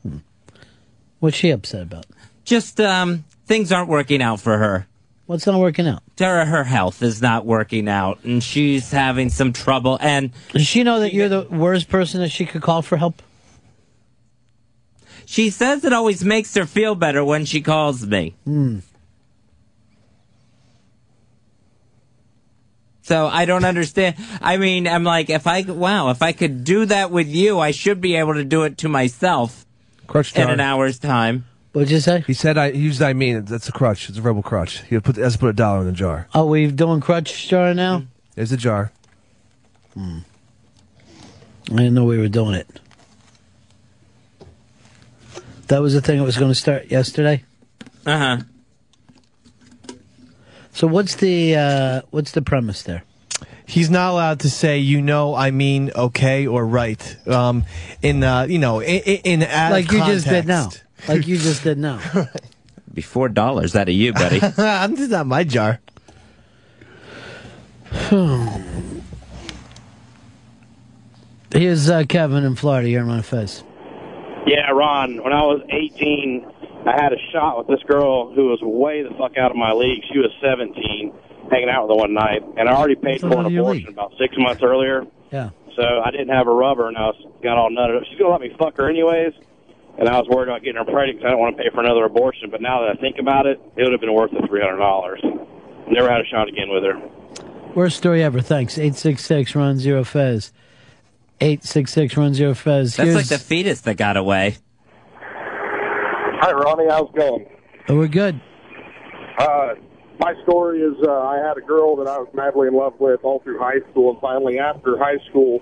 [1.20, 2.06] What's she upset about?
[2.46, 4.86] Just um things aren't working out for her.
[5.26, 6.02] What's not working out?
[6.18, 10.84] Her, her health is not working out and she's having some trouble and Does she
[10.84, 13.22] know that you're the worst person that she could call for help?
[15.26, 18.34] she says it always makes her feel better when she calls me.
[18.46, 18.80] Hmm.
[23.10, 24.18] So I don't understand.
[24.40, 27.72] I mean, I'm like, if I wow, if I could do that with you, I
[27.72, 29.66] should be able to do it to myself
[30.06, 31.46] Crutch in an hour's time.
[31.72, 32.24] What'd you say?
[32.28, 33.46] He said I he used I mean.
[33.46, 34.10] That's a crutch.
[34.10, 34.84] It's a verbal crutch.
[34.84, 36.28] He put has to put a dollar in the jar.
[36.36, 38.04] Oh, we're doing crutch jar now?
[38.36, 38.92] There's the jar.
[39.96, 40.20] Hmm.
[41.72, 42.68] I didn't know we were doing it.
[45.66, 47.44] That was the thing that was going to start yesterday.
[48.06, 48.38] Uh huh.
[50.80, 53.04] So what's the uh, what's the premise there?
[53.66, 57.28] He's not allowed to say, you know, I mean, okay or right.
[57.28, 57.66] Um,
[58.02, 60.70] in uh, you know, in, in out like of you just did now.
[61.06, 62.00] Like you just did now.
[62.94, 64.40] Be four dollars out of you, buddy.
[64.58, 65.82] I'm just not my jar.
[71.54, 72.88] Here's uh, Kevin in Florida.
[72.88, 73.66] You're on face
[74.48, 75.22] Yeah, Ron.
[75.26, 76.50] When I was 18,
[76.90, 79.74] I had a shot with this girl who was way the fuck out of my
[79.74, 80.02] league.
[80.12, 81.14] She was 17,
[81.52, 83.62] hanging out with her one night, and I already paid What's for an of your
[83.62, 85.06] abortion about six months earlier.
[85.30, 85.52] Yeah.
[85.76, 88.04] So I didn't have a rubber, and I was got all nutted up.
[88.10, 89.34] She's gonna let me fuck her anyways,
[90.00, 91.82] and I was worried about getting her pregnant because I don't want to pay for
[91.82, 92.50] another abortion.
[92.50, 94.82] But now that I think about it, it would have been worth the three hundred
[94.82, 95.22] dollars.
[95.88, 96.98] Never had a shot again with her.
[97.76, 98.42] Worst story ever.
[98.42, 98.80] Thanks.
[98.80, 100.52] Eight six six Ron Zero Fez.
[101.40, 102.96] Eight six six Ron Zero Fez.
[102.96, 104.58] That's Here's, like the fetus that got away.
[106.42, 106.86] Hi, Ronnie.
[106.90, 107.46] How's it going?
[107.90, 108.40] oh, we're good.
[109.38, 109.74] Uh,
[110.20, 113.20] my story is uh, I had a girl that I was madly in love with
[113.24, 115.62] all through high school, and finally after high school,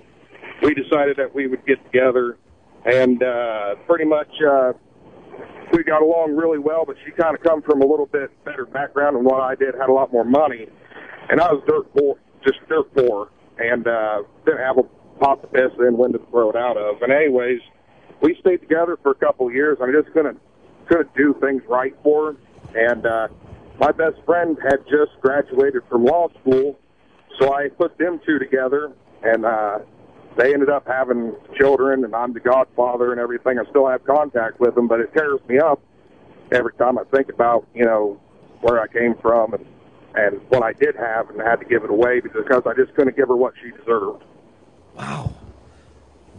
[0.62, 2.38] we decided that we would get together,
[2.84, 4.72] and uh, pretty much uh,
[5.72, 6.84] we got along really well.
[6.86, 9.74] But she kind of come from a little bit better background than what I did,
[9.74, 10.68] had a lot more money,
[11.28, 14.84] and I was dirt poor, just dirt poor, and uh, didn't have a
[15.18, 17.02] pot to piss in, when to throw it out of.
[17.02, 17.58] And anyways,
[18.22, 19.78] we stayed together for a couple of years.
[19.82, 20.38] I just couldn't
[20.88, 23.28] couldn't do things right for her, and uh,
[23.78, 26.78] my best friend had just graduated from law school,
[27.38, 28.92] so I put them two together,
[29.22, 29.78] and uh,
[30.36, 33.58] they ended up having children, and I'm the godfather and everything.
[33.58, 35.80] I still have contact with them, but it tears me up
[36.52, 38.20] every time I think about you know
[38.60, 39.66] where I came from and
[40.14, 43.16] and what I did have, and had to give it away because I just couldn't
[43.16, 44.24] give her what she deserved.
[44.96, 45.34] Wow.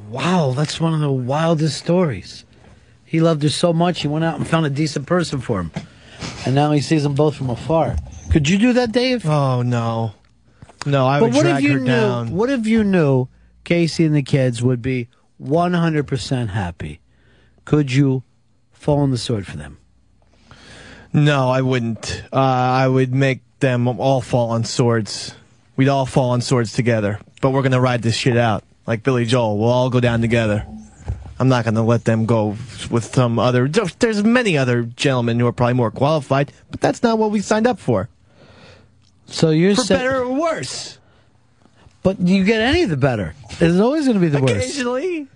[0.09, 2.45] Wow, that's one of the wildest stories.
[3.09, 5.71] He loved her so much, he went out and found a decent person for him.
[6.45, 7.95] And now he sees them both from afar.
[8.31, 9.25] Could you do that, Dave?
[9.25, 10.13] Oh no,
[10.85, 11.07] no!
[11.07, 11.87] I but would what drag if you her knew?
[11.87, 12.29] down.
[12.29, 13.27] What if you knew
[13.63, 15.07] Casey and the kids would be
[15.41, 16.99] 100% happy?
[17.65, 18.21] Could you
[18.71, 19.79] fall on the sword for them?
[21.11, 22.23] No, I wouldn't.
[22.31, 25.33] Uh, I would make them all fall on swords.
[25.75, 27.19] We'd all fall on swords together.
[27.41, 29.57] But we're gonna ride this shit out like Billy Joel.
[29.57, 30.67] We'll all go down together.
[31.39, 32.57] I'm not gonna let them go
[32.91, 33.67] with some other.
[33.67, 37.65] There's many other gentlemen who are probably more qualified, but that's not what we signed
[37.65, 38.09] up for.
[39.27, 40.97] So you're for sa- better or worse.
[42.03, 43.35] But you get any of the better.
[43.59, 44.55] It's always going to be the worst.
[44.55, 45.27] Occasionally.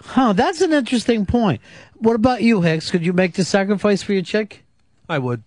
[0.00, 1.60] Huh, that's an interesting point.
[1.98, 2.90] What about you, Hicks?
[2.90, 4.64] Could you make the sacrifice for your chick?
[5.08, 5.42] I would.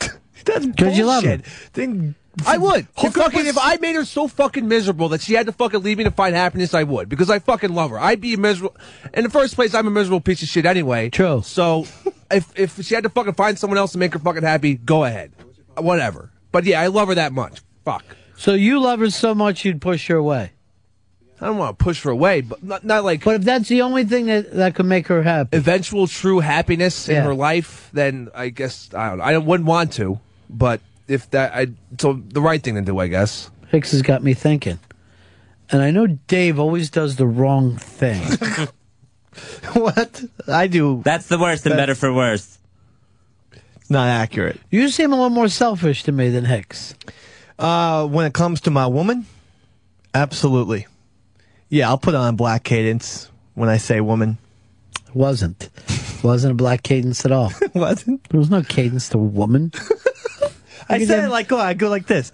[0.44, 1.40] That's Because you love her.
[1.74, 2.14] Then
[2.44, 2.86] I would.
[3.02, 5.96] If, fucking, if I made her so fucking miserable that she had to fucking leave
[5.98, 7.08] me to find happiness, I would.
[7.08, 7.98] Because I fucking love her.
[7.98, 8.76] I'd be miserable.
[9.14, 11.08] In the first place, I'm a miserable piece of shit anyway.
[11.08, 11.40] True.
[11.44, 11.86] So,
[12.30, 15.04] if if she had to fucking find someone else to make her fucking happy, go
[15.04, 15.32] ahead.
[15.78, 16.30] Whatever.
[16.52, 17.60] But yeah, I love her that much.
[17.84, 18.04] Fuck.
[18.36, 20.52] So you love her so much you'd push her away.
[21.40, 23.22] I don't want to push her away, but not, not like.
[23.24, 25.56] But if that's the only thing that, that could make her happy.
[25.56, 27.22] eventual true happiness in Yeah.
[27.24, 29.18] her life, then I guess I don't.
[29.18, 29.24] know.
[29.24, 30.18] I wouldn't want to,
[30.48, 31.68] but if that, I
[31.98, 33.50] so the right thing to do, I guess.
[33.68, 34.78] Hicks has got me thinking.
[35.70, 38.22] And I know Dave always does the wrong thing.
[39.72, 40.24] what?
[40.46, 41.02] I do.
[41.04, 42.58] That's the worst and better for worse.
[43.76, 44.60] It's not accurate.
[44.70, 46.94] you seem a little more selfish to me than Hicks.
[47.58, 49.26] Uh, when it comes to my woman,
[50.14, 50.86] absolutely.
[51.68, 54.38] Yeah, I'll put on black cadence when I say woman.
[55.14, 55.68] Wasn't.
[56.22, 57.52] Wasn't a black cadence at all.
[57.74, 58.28] Wasn't.
[58.28, 59.72] There was no cadence to woman.
[60.88, 62.32] I said it like, oh, I go like this.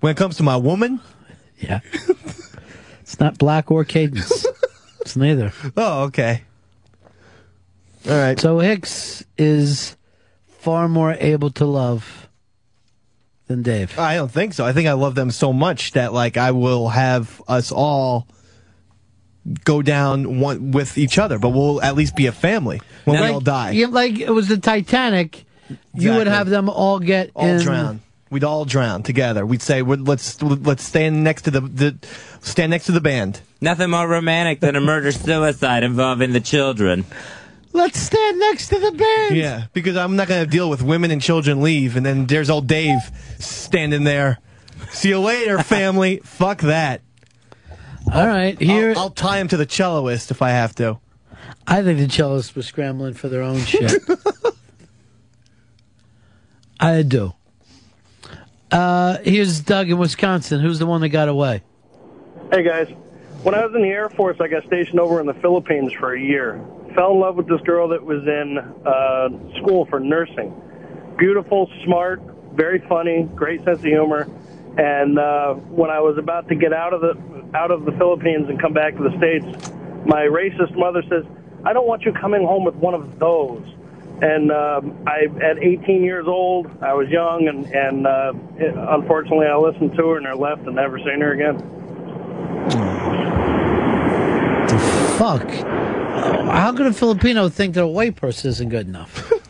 [0.00, 1.00] When it comes to my woman,
[1.58, 1.80] Yeah.
[3.00, 4.46] it's not black or cadence.
[5.00, 5.52] It's neither.
[5.76, 6.42] oh, okay.
[8.08, 8.38] All right.
[8.40, 9.96] So Hicks is
[10.48, 12.28] far more able to love
[13.46, 13.96] than Dave.
[13.96, 14.64] I don't think so.
[14.66, 18.26] I think I love them so much that like I will have us all
[19.64, 23.22] go down one with each other, but we'll at least be a family when we
[23.22, 23.84] like, all die.
[23.88, 25.44] like it was the Titanic.
[25.94, 27.60] You would have them all get all in.
[27.62, 28.00] drown.
[28.28, 29.46] We'd all drown together.
[29.46, 31.96] We'd say, "Let's let's stand next to the, the
[32.40, 37.04] stand next to the band." Nothing more romantic than a murder suicide involving the children.
[37.72, 39.36] Let's stand next to the band.
[39.36, 42.50] Yeah, because I'm not going to deal with women and children leave, and then there's
[42.50, 42.98] old Dave
[43.38, 44.38] standing there.
[44.90, 46.20] See you later, family.
[46.24, 47.02] Fuck that.
[48.12, 50.98] All right, here I'll, I'll tie him to the celloist if I have to.
[51.66, 54.00] I think the cellists were scrambling for their own shit.
[56.78, 57.32] I do.
[58.70, 60.60] Uh, here's Doug in Wisconsin.
[60.60, 61.62] Who's the one that got away?
[62.52, 62.88] Hey guys,
[63.42, 66.14] when I was in the Air Force, I got stationed over in the Philippines for
[66.14, 66.60] a year.
[66.94, 69.28] Fell in love with this girl that was in uh,
[69.60, 70.54] school for nursing.
[71.18, 72.20] Beautiful, smart,
[72.54, 74.28] very funny, great sense of humor.
[74.78, 77.14] And uh, when I was about to get out of the
[77.56, 79.70] out of the Philippines and come back to the states,
[80.04, 81.24] my racist mother says,
[81.64, 83.64] "I don't want you coming home with one of those."
[84.22, 89.46] And um, I, at 18 years old, I was young, and and uh, it, unfortunately,
[89.46, 91.56] I listened to her and I left and never seen her again.
[94.68, 94.78] The
[95.18, 95.50] Fuck.
[95.50, 99.32] How could a Filipino think that a white person isn't good enough?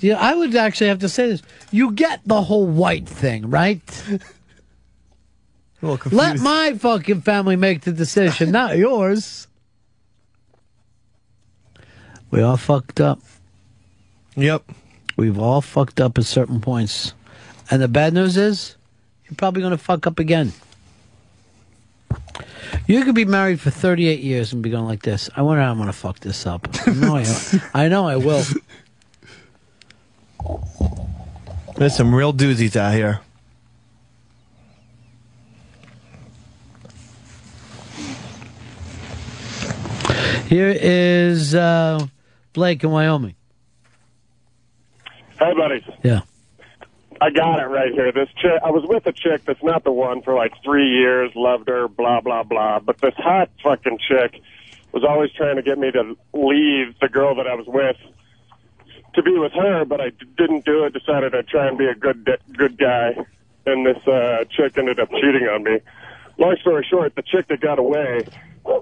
[0.00, 1.42] Yeah, I would actually have to say this.
[1.72, 3.82] You get the whole white thing, right?
[5.82, 9.48] Let my fucking family make the decision, not yours.
[12.30, 13.20] We all fucked up.
[14.38, 14.70] Yep.
[15.16, 17.12] We've all fucked up at certain points.
[17.72, 18.76] And the bad news is,
[19.24, 20.52] you're probably going to fuck up again.
[22.86, 25.28] You could be married for 38 years and be going like this.
[25.34, 26.68] I wonder how I'm going to fuck this up.
[26.86, 27.26] I know I,
[27.74, 28.44] I know I will.
[31.76, 33.20] There's some real doozies out here.
[40.46, 42.06] Here is uh,
[42.52, 43.34] Blake in Wyoming.
[45.38, 45.84] Hey, buddies.
[46.02, 46.20] Yeah.
[47.20, 48.12] I got it right here.
[48.12, 51.32] This chick, I was with a chick that's not the one for like three years,
[51.34, 52.78] loved her, blah, blah, blah.
[52.80, 54.40] But this hot fucking chick
[54.92, 57.96] was always trying to get me to leave the girl that I was with
[59.14, 60.92] to be with her, but I didn't do it.
[60.92, 63.16] Decided I'd try and be a good, good guy.
[63.66, 65.80] And this, uh, chick ended up cheating on me.
[66.38, 68.24] Long story short, the chick that got away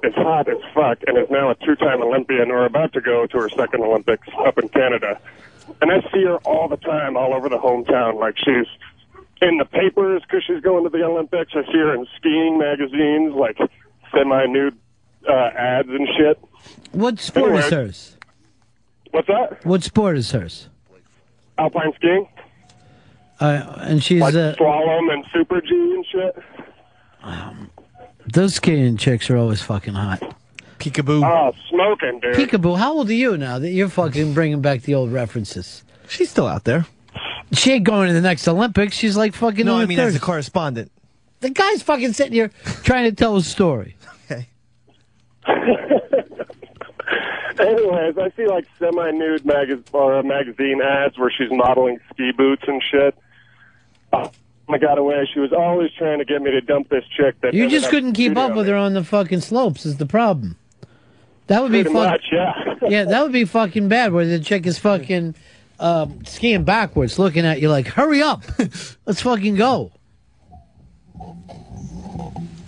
[0.03, 3.39] is hot as fuck and is now a two-time Olympian or about to go to
[3.39, 5.19] her second Olympics up in Canada.
[5.81, 8.19] And I see her all the time, all over the hometown.
[8.19, 8.67] Like she's
[9.43, 11.53] in the papers because she's going to the Olympics.
[11.55, 13.59] I see her in skiing magazines, like
[14.15, 14.77] semi-nude
[15.29, 16.39] uh, ads and shit.
[16.93, 18.17] What sport is hers?
[19.11, 19.65] What's that?
[19.65, 20.69] What sport is hers?
[21.59, 22.29] Alpine skiing,
[23.41, 26.45] Uh, and she's like uh, slalom and super G and shit.
[28.33, 30.23] those skiing chicks are always fucking hot.
[30.79, 31.25] Peekaboo.
[31.25, 32.35] Oh, smoking, dude.
[32.37, 35.83] Peekaboo, how old are you now that you're fucking bringing back the old references?
[36.09, 36.87] She's still out there.
[37.53, 38.97] She ain't going to the next Olympics.
[38.97, 39.65] She's like fucking.
[39.67, 40.91] No, I her mean as a correspondent.
[41.41, 42.51] The guy's fucking sitting here
[42.83, 43.97] trying to tell a story.
[44.31, 44.49] Okay.
[47.59, 52.65] Anyways, I see like semi-nude magaz- or uh, magazine ads where she's modeling ski boots
[52.67, 53.15] and shit.
[54.13, 54.31] Oh,
[54.69, 55.27] I got away.
[55.33, 57.41] She was always trying to get me to dump this chick.
[57.41, 59.87] That You just couldn't keep up with her on the fucking slopes.
[59.87, 60.57] Is the problem?
[61.49, 62.75] That would be Pretty fuck- much, yeah.
[62.89, 64.13] yeah, that would be fucking bad.
[64.13, 65.35] Where the chick is fucking
[65.79, 68.43] um, skiing backwards, looking at you like, "Hurry up,
[69.07, 69.93] let's fucking go."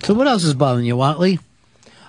[0.05, 1.41] So what else is bothering you, Whatley?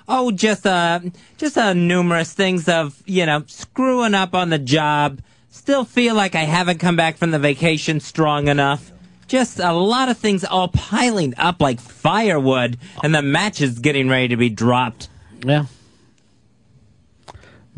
[0.07, 0.99] Oh, just uh,
[1.37, 5.21] just uh, numerous things of you know screwing up on the job.
[5.51, 8.91] Still feel like I haven't come back from the vacation strong enough.
[9.27, 14.07] Just a lot of things all piling up like firewood, and the match is getting
[14.07, 15.09] ready to be dropped.
[15.45, 15.65] Yeah,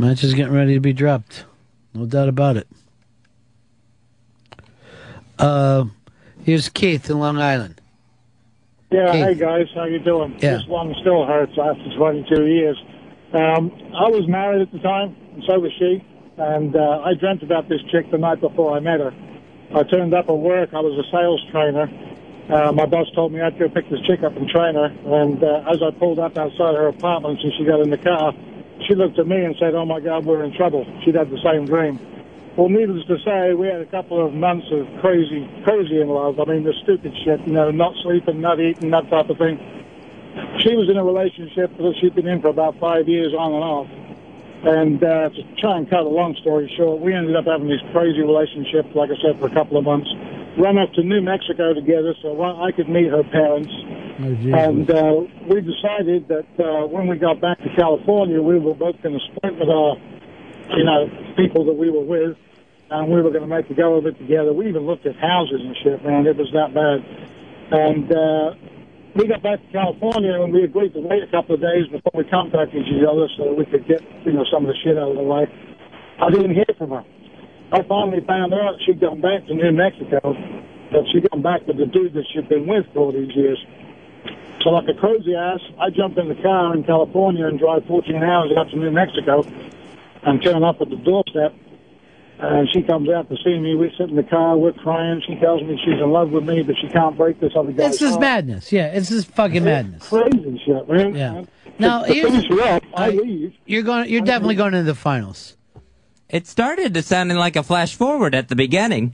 [0.02, 1.46] match is getting ready to be dropped.
[1.94, 2.68] No doubt about it.
[5.38, 5.86] Uh,
[6.44, 7.80] here's Keith in Long Island.
[8.92, 9.26] Yeah, Keith.
[9.26, 10.38] hey guys, how you doing?
[10.40, 10.58] Yeah.
[10.58, 12.78] This one still hurts after 22 years.
[13.34, 16.04] Um, I was married at the time, and so was she.
[16.38, 19.14] And uh, I dreamt about this chick the night before I met her.
[19.76, 20.74] I turned up at work.
[20.74, 21.88] I was a sales trainer.
[22.50, 24.90] Uh, my boss told me I'd go pick this chick up and train her.
[25.06, 28.34] And uh, as I pulled up outside her apartment and she got in the car,
[28.88, 31.42] she looked at me and said, "Oh my God, we're in trouble." She'd had the
[31.44, 32.00] same dream.
[32.58, 36.38] Well, needless to say, we had a couple of months of crazy, crazy in love.
[36.38, 39.56] I mean, the stupid shit, you know, not sleeping, not eating, that type of thing.
[40.60, 43.64] She was in a relationship that she'd been in for about five years on and
[43.64, 43.88] off.
[44.64, 47.82] And uh, to try and cut a long story short, we ended up having this
[47.94, 50.12] crazy relationship, like I said, for a couple of months.
[50.58, 53.72] Run up to New Mexico together so I could meet her parents.
[54.54, 59.02] And uh, we decided that uh, when we got back to California, we were both
[59.02, 59.96] going to split with our,
[60.78, 62.38] you know, people that we were with,
[62.92, 64.52] and we were going to make a go of it together.
[64.54, 66.28] We even looked at houses and shit, man.
[66.28, 67.00] It was that bad.
[67.72, 68.54] And uh,
[69.16, 72.12] we got back to California, and we agreed to wait a couple of days before
[72.14, 74.98] we contacted each other so that we could get, you know, some of the shit
[74.98, 75.48] out of the way.
[76.20, 77.04] I didn't hear from her.
[77.72, 80.34] I finally found out she'd gone back to New Mexico,
[80.92, 83.58] that she'd gone back with the dude that she'd been with for all these years.
[84.64, 88.16] So like a crazy ass, I jumped in the car in California and drive 14
[88.22, 89.44] hours out to New Mexico
[90.24, 91.56] and turn up at the doorstep.
[92.44, 93.76] And she comes out to see me.
[93.76, 94.58] We sit in the car.
[94.58, 95.22] We're crying.
[95.28, 97.92] She tells me she's in love with me, but she can't break this other guy's
[97.92, 98.72] It's just madness.
[98.72, 100.10] Yeah, it's just fucking madness.
[100.10, 101.14] Crazy shit, man.
[101.16, 101.44] Yeah.
[101.78, 103.54] Now, to here's- finish her up, I I- leave.
[103.68, 104.10] You're going.
[104.10, 105.56] You're definitely going into the finals.
[106.32, 109.14] It started to sounding like a flash forward at the beginning.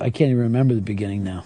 [0.00, 1.44] I can't even remember the beginning now.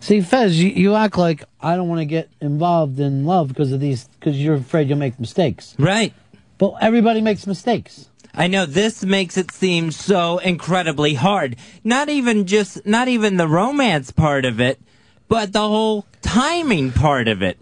[0.00, 3.70] See, Fez, you, you act like I don't want to get involved in love because
[3.70, 5.76] of these, because you're afraid you'll make mistakes.
[5.78, 6.12] Right.
[6.58, 8.10] But everybody makes mistakes.
[8.34, 11.56] I know this makes it seem so incredibly hard.
[11.84, 14.80] Not even just, not even the romance part of it,
[15.28, 17.58] but the whole timing part of it.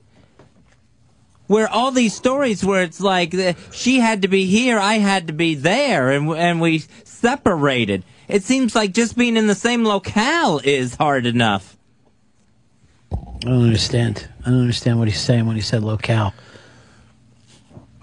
[1.47, 5.27] Where all these stories where it's like uh, she had to be here, I had
[5.27, 8.03] to be there, and and we separated.
[8.29, 11.77] It seems like just being in the same locale is hard enough.
[13.12, 13.16] I
[13.49, 14.27] don't understand.
[14.47, 16.33] I don't understand what he's saying when he said locale.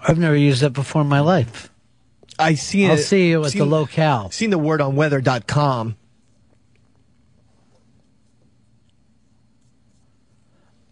[0.06, 1.68] I've never used that before in my life.
[2.38, 4.30] I seen I'll it- see you at seen- the locale.
[4.30, 5.96] Seen the word on weather.com.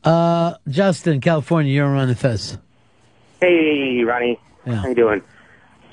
[0.02, 2.56] Uh, Justin, California, you're on the Fez.
[3.40, 4.38] Hey, Ronnie.
[4.66, 4.76] Yeah.
[4.76, 5.22] How you doing?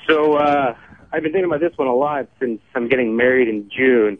[0.06, 0.74] So, uh,
[1.12, 4.18] I've been thinking about this one a lot since I'm getting married in June.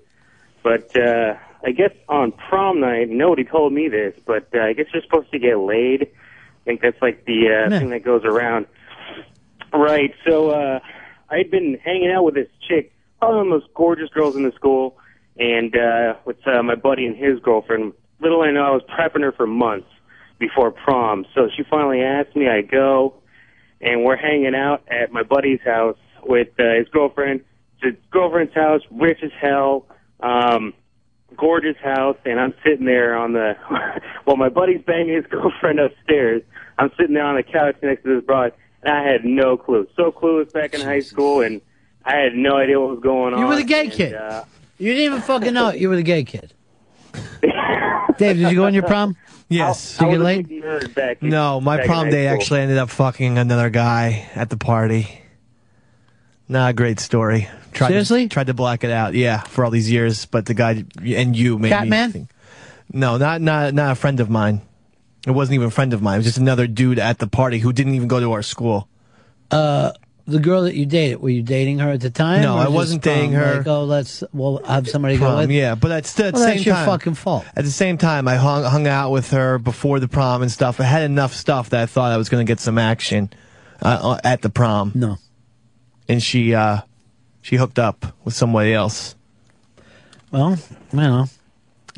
[0.62, 1.34] But, uh,
[1.64, 5.30] I guess on prom night, nobody told me this, but uh, I guess you're supposed
[5.32, 6.02] to get laid.
[6.02, 8.66] I think that's like the uh, thing that goes around.
[9.72, 10.14] Right.
[10.26, 10.80] So, uh,
[11.30, 14.44] I'd been hanging out with this chick, probably one of the most gorgeous girls in
[14.44, 14.98] the school,
[15.38, 17.92] and, uh, with, uh, my buddy and his girlfriend.
[18.20, 19.88] Little I know, I was prepping her for months
[20.38, 21.24] before prom.
[21.34, 23.14] So she finally asked me, I go,
[23.80, 27.40] and we're hanging out at my buddy's house with uh, his girlfriend.
[27.80, 29.86] It's his girlfriend's house, rich as hell,
[30.20, 30.74] um,
[31.36, 33.54] gorgeous house, and I'm sitting there on the,
[34.24, 36.42] while my buddy's banging his girlfriend upstairs,
[36.78, 39.86] I'm sitting there on the couch next to this broad, and I had no clue.
[39.96, 41.60] So clueless back in high school, and
[42.04, 43.40] I had no idea what was going on.
[43.40, 44.14] You were the gay and, kid.
[44.14, 44.44] Uh,
[44.78, 45.72] You didn't even fucking know.
[45.72, 46.52] You were the gay kid.
[47.42, 49.16] Dave, did you go on your prom?
[49.50, 49.96] Yes.
[49.96, 50.12] Did
[50.50, 54.50] you get back in- No, my prom day actually ended up fucking another guy at
[54.50, 55.22] the party.
[56.50, 57.48] Not a great story.
[57.72, 58.24] Tried Seriously?
[58.24, 59.14] To, tried to black it out.
[59.14, 62.30] Yeah, for all these years, but the guy and you made me think.
[62.92, 64.60] No, not not not a friend of mine.
[65.26, 66.16] It wasn't even a friend of mine.
[66.16, 68.86] It was just another dude at the party who didn't even go to our school.
[69.50, 69.92] Uh,
[70.28, 72.42] the girl that you dated, were you dating her at the time?
[72.42, 73.14] No, I wasn't prom?
[73.14, 73.56] dating her.
[73.58, 75.50] Like, oh, let's, we'll have somebody go Prom, with.
[75.50, 76.86] yeah, but that's still at Well, the that's same your time.
[76.86, 77.44] fucking fault.
[77.56, 80.78] At the same time, I hung hung out with her before the prom and stuff.
[80.80, 83.30] I had enough stuff that I thought I was going to get some action
[83.82, 84.92] uh, uh, at the prom.
[84.94, 85.16] No,
[86.08, 86.82] and she uh,
[87.40, 89.14] she hooked up with somebody else.
[90.30, 90.58] Well,
[90.92, 91.26] I don't know.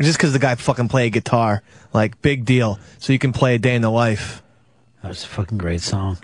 [0.01, 1.63] Just because the guy fucking played guitar,
[1.93, 2.79] like big deal.
[2.99, 4.43] So you can play a day in the life.
[5.03, 6.19] That was a fucking great song.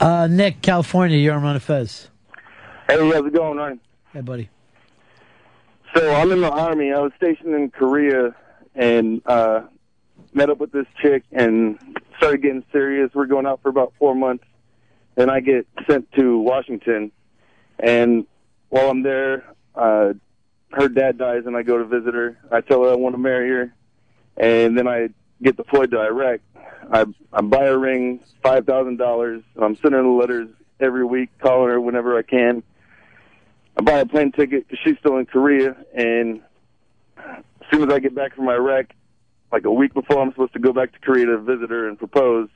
[0.00, 2.08] Uh, Nick, California, you're on Ron and Fez.
[2.88, 3.80] Hey, how's it going, Ryan?
[4.12, 4.48] Hey, buddy.
[5.94, 6.92] So I'm in the army.
[6.92, 8.34] I was stationed in Korea
[8.74, 9.62] and uh
[10.32, 11.78] met up with this chick and
[12.16, 13.10] started getting serious.
[13.12, 14.44] We're going out for about four months,
[15.18, 17.12] and I get sent to Washington.
[17.78, 18.26] And
[18.70, 19.44] while I'm there,
[19.74, 20.14] uh
[20.72, 22.38] her dad dies, and I go to visit her.
[22.50, 23.74] I tell her I want to marry her,
[24.38, 25.10] and then I
[25.42, 26.40] get deployed to Iraq.
[26.90, 29.42] I I buy a ring, five thousand dollars.
[29.60, 30.48] I'm sending her letters
[30.80, 32.62] every week, calling her whenever I can.
[33.76, 36.42] I buy a plane ticket she's still in Korea, and
[37.16, 38.86] as soon as I get back from Iraq,
[39.50, 41.98] like a week before I'm supposed to go back to Korea to visit her and
[41.98, 42.48] propose,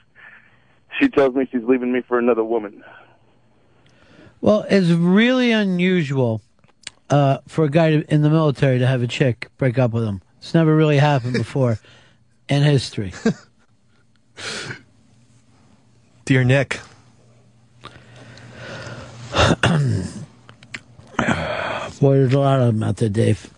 [0.98, 2.84] she tells me she's leaving me for another woman.
[4.40, 6.42] Well, it's really unusual
[7.08, 10.04] uh, for a guy to, in the military to have a chick break up with
[10.04, 10.20] him.
[10.38, 11.78] It's never really happened before
[12.48, 13.12] in history.
[16.24, 16.80] Dear Nick.
[22.00, 23.50] Boy, there's a lot of them out there, Dave.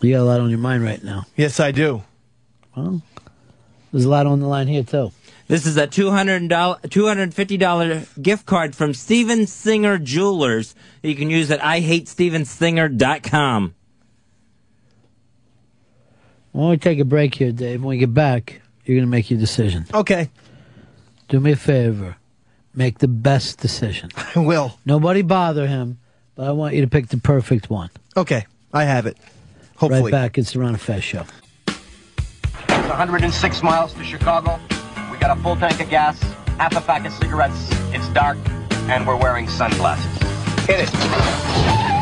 [0.00, 1.24] You got a lot on your mind right now.
[1.36, 2.02] Yes, I do.
[2.76, 3.00] Well,
[3.92, 5.12] There's a lot on the line here too.
[5.46, 11.50] This is a $200, $250 gift card from Steven Singer Jewelers that you can use
[11.50, 13.74] at IHateStevenSinger.com.
[16.54, 19.28] When we take a break here, Dave, when we get back, you're going to make
[19.28, 19.86] your decision.
[19.92, 20.30] Okay.
[21.28, 22.16] Do me a favor.
[22.72, 24.10] Make the best decision.
[24.36, 24.78] I will.
[24.86, 25.98] Nobody bother him,
[26.36, 27.90] but I want you to pick the perfect one.
[28.16, 28.46] Okay.
[28.72, 29.16] I have it.
[29.78, 30.12] Hopefully.
[30.12, 30.38] Right back.
[30.38, 31.24] It's the Ron and Fez show.
[31.66, 34.60] It's 106 miles to Chicago.
[35.10, 36.22] We got a full tank of gas,
[36.56, 37.68] half a pack of cigarettes.
[37.92, 38.38] It's dark,
[38.88, 40.06] and we're wearing sunglasses.
[40.68, 41.93] Hit it.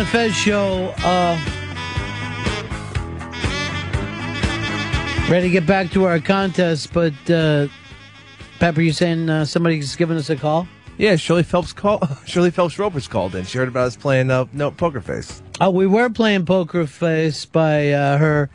[0.00, 0.94] Ron and Fez show.
[1.04, 1.38] Uh,
[5.28, 7.68] ready to get back to our contest, but uh,
[8.58, 10.66] Pepper, you saying uh, somebody's giving us a call?
[10.96, 12.00] Yeah, Shirley Phelps call.
[12.24, 13.44] Shirley Phelps Roper's called in.
[13.44, 15.42] She heard about us playing uh, no poker face.
[15.60, 18.48] Oh, we were playing Poker Face by uh, her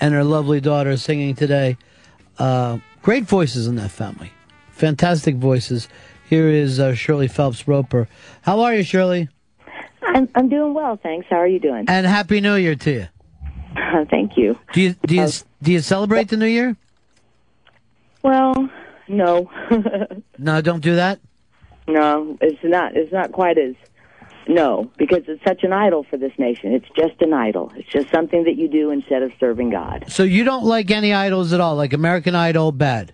[0.00, 1.76] and her lovely daughter singing today.
[2.40, 4.32] Uh, great voices in that family.
[4.72, 5.88] Fantastic voices.
[6.28, 8.08] Here is uh, Shirley Phelps Roper.
[8.42, 9.28] How are you, Shirley?
[10.02, 11.26] I'm, I'm doing well, thanks.
[11.28, 11.84] How are you doing?
[11.88, 13.08] And Happy New Year to you.
[13.76, 14.58] Uh, thank you.
[14.72, 15.30] Do you do you uh,
[15.62, 16.76] do you celebrate the New Year?
[18.22, 18.68] Well,
[19.08, 19.50] no,
[20.38, 21.20] No, don't do that.
[21.86, 22.96] no, it's not.
[22.96, 23.74] It's not quite as
[24.48, 26.72] no, because it's such an idol for this nation.
[26.72, 27.70] It's just an idol.
[27.76, 30.06] It's just something that you do instead of serving God.
[30.08, 33.12] So you don't like any idols at all, like American Idol, bad.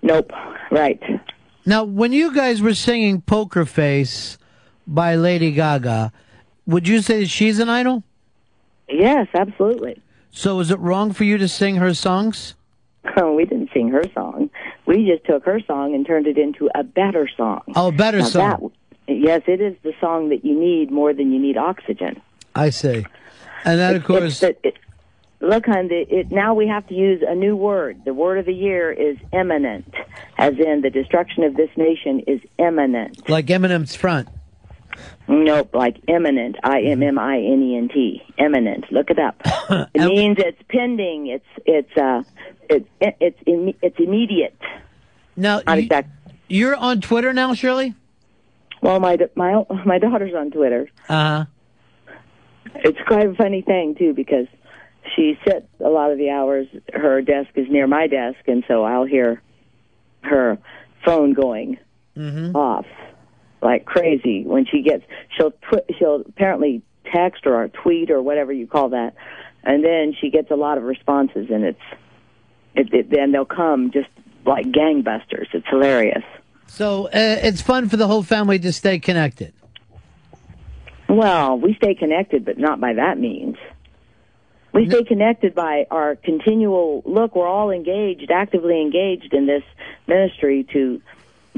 [0.00, 0.30] Nope.
[0.70, 1.00] Right.
[1.66, 4.38] Now, when you guys were singing Poker Face
[4.86, 6.12] by Lady Gaga,
[6.66, 8.02] would you say she's an idol?
[8.88, 10.00] Yes, absolutely.
[10.30, 12.54] So is it wrong for you to sing her songs?
[13.16, 14.50] Oh, we didn't sing her song.
[14.86, 17.62] We just took her song and turned it into a better song.
[17.74, 18.72] Oh, a better Now song.
[19.06, 22.20] That, yes, it is the song that you need more than you need oxygen.
[22.54, 23.04] I see.
[23.64, 24.78] And that, of course, the- it-
[25.40, 28.04] look, hon, it, now we have to use a new word.
[28.04, 29.92] The word of the year is imminent,
[30.38, 33.28] as in the destruction of this nation is imminent.
[33.28, 34.28] like Eminem's front.
[35.34, 36.56] Nope, like imminent.
[36.62, 38.22] I M M I N E N T.
[38.38, 38.84] Imminent.
[38.92, 39.40] Look it up.
[39.94, 41.28] It means it's pending.
[41.28, 42.22] It's it's uh
[42.68, 44.56] it's it's it's immediate.
[45.36, 46.10] Now, Not exact.
[46.48, 47.94] You're on Twitter now, Shirley?
[48.82, 50.88] Well, my my my daughter's on Twitter.
[51.08, 51.44] Uh huh.
[52.74, 54.46] It's quite a funny thing too because
[55.16, 56.66] she sits a lot of the hours.
[56.92, 59.40] Her desk is near my desk, and so I'll hear
[60.22, 60.58] her
[61.04, 61.78] phone going
[62.16, 62.54] Mm-hmm.
[62.54, 62.84] off
[63.62, 65.04] like crazy when she gets.
[65.36, 66.82] She'll tw- she'll apparently
[67.12, 69.14] text or tweet or whatever you call that,
[69.62, 71.80] and then she gets a lot of responses, and it's
[72.74, 74.08] it, it then they'll come just
[74.44, 75.46] like gangbusters.
[75.52, 76.24] It's hilarious.
[76.66, 79.52] So uh, it's fun for the whole family to stay connected.
[81.08, 83.56] Well, we stay connected, but not by that means.
[84.72, 87.36] We stay connected by our continual look.
[87.36, 89.62] We're all engaged, actively engaged in this
[90.06, 91.02] ministry to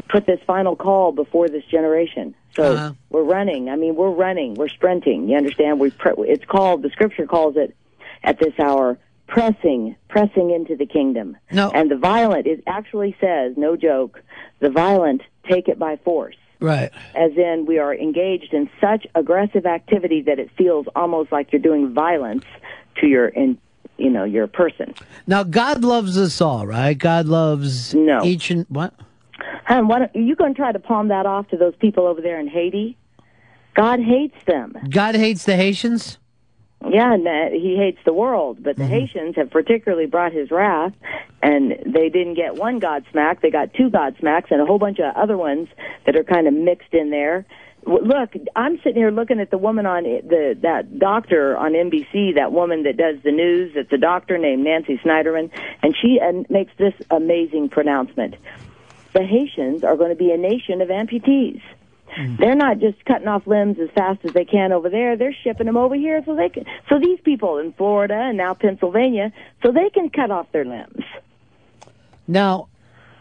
[0.08, 2.34] put this final call before this generation.
[2.56, 2.92] So Uh-huh.
[3.10, 3.68] we're running.
[3.68, 4.54] I mean, we're running.
[4.54, 5.28] We're sprinting.
[5.28, 5.80] You understand?
[5.80, 7.74] We pre- it's called the Scripture calls it
[8.22, 11.36] at this hour pressing, pressing into the kingdom.
[11.50, 11.70] No.
[11.70, 14.22] And the violent it actually says, no joke,
[14.60, 16.90] the violent take it by force Right.
[17.14, 21.60] as in we are engaged in such aggressive activity that it feels almost like you're
[21.62, 22.44] doing violence
[23.00, 23.58] to your in
[23.96, 24.94] you know your person.
[25.26, 26.96] Now, God loves us all, right?
[26.96, 28.24] God loves No.
[28.24, 28.92] each and what?
[29.68, 32.06] Hon, why don't, are you going to try to palm that off to those people
[32.06, 32.96] over there in Haiti?
[33.74, 34.74] God hates them.
[34.90, 36.18] God hates the Haitians.
[36.88, 38.82] Yeah, and uh, he hates the world, but Mm-hmm.
[38.82, 40.92] the Haitians have particularly brought his wrath,
[41.42, 45.14] and they didn't get one Godsmack; they got two Godsmacks and a whole bunch of
[45.16, 45.68] other ones
[46.04, 47.46] that are kind of mixed in there.
[47.86, 52.52] Look, I'm sitting here looking at the woman on the that doctor on NBC, that
[52.52, 53.72] woman that does the news.
[53.76, 55.50] It's a doctor named Nancy Snyderman,
[55.82, 56.20] and she
[56.50, 58.34] makes this amazing pronouncement:
[59.14, 61.62] the Haitians are going to be a nation of amputees.
[62.38, 65.16] They're not just cutting off limbs as fast as they can over there.
[65.16, 66.64] They're shipping them over here so they can.
[66.88, 69.32] So these people in Florida and now Pennsylvania,
[69.64, 71.02] so they can cut off their limbs.
[72.28, 72.68] Now,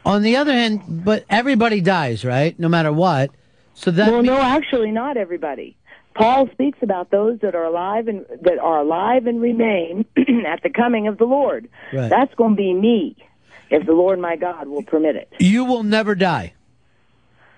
[0.05, 2.59] On the other hand, but everybody dies, right?
[2.59, 3.31] No matter what.
[3.73, 5.75] So that well, no, actually, not everybody.
[6.13, 10.05] Paul speaks about those that are alive and that are alive and remain
[10.45, 11.67] at the coming of the Lord.
[11.91, 12.09] Right.
[12.09, 13.15] That's going to be me,
[13.69, 15.29] if the Lord my God will permit it.
[15.39, 16.53] you will never die.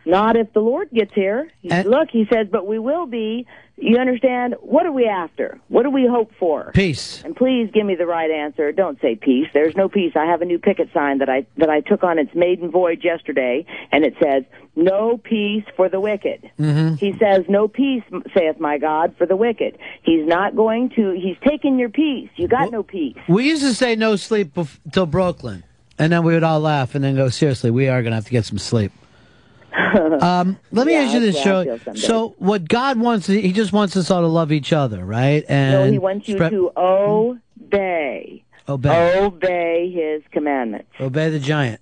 [0.07, 1.49] Not if the Lord gets here.
[1.69, 3.48] And- Look, he says, but we will be.
[3.77, 4.56] You understand?
[4.61, 5.60] What are we after?
[5.68, 6.72] What do we hope for?
[6.73, 7.22] Peace.
[7.26, 8.72] And please give me the right answer.
[8.72, 9.48] Don't say peace.
[9.53, 10.14] There's no peace.
[10.15, 13.03] I have a new picket sign that I that I took on its maiden voyage
[13.03, 14.44] yesterday, and it says,
[14.77, 16.95] "No peace for the wicked." Mm-hmm.
[16.95, 18.03] He says, "No peace,
[18.34, 21.11] saith my God, for the wicked." He's not going to.
[21.11, 22.30] He's taking your peace.
[22.38, 23.18] You got no peace.
[23.27, 25.65] We used to say no sleep bef- till Brooklyn,
[25.98, 28.26] and then we would all laugh and then go, seriously, we are going to have
[28.26, 28.92] to get some sleep.
[30.22, 31.78] um, let me Yeah, ask you this, that's how I Joe.
[31.78, 32.06] feel some days.
[32.06, 35.44] So, what God wants, He just wants us all to love each other, right?
[35.50, 38.44] And no, he wants you spread- to obey.
[38.68, 39.20] Obey.
[39.20, 40.90] Obey his commandments.
[41.00, 41.82] obey the giant.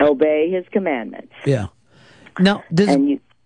[0.00, 1.32] Obey his commandments.
[1.46, 1.66] Yeah.
[2.40, 2.96] Now, does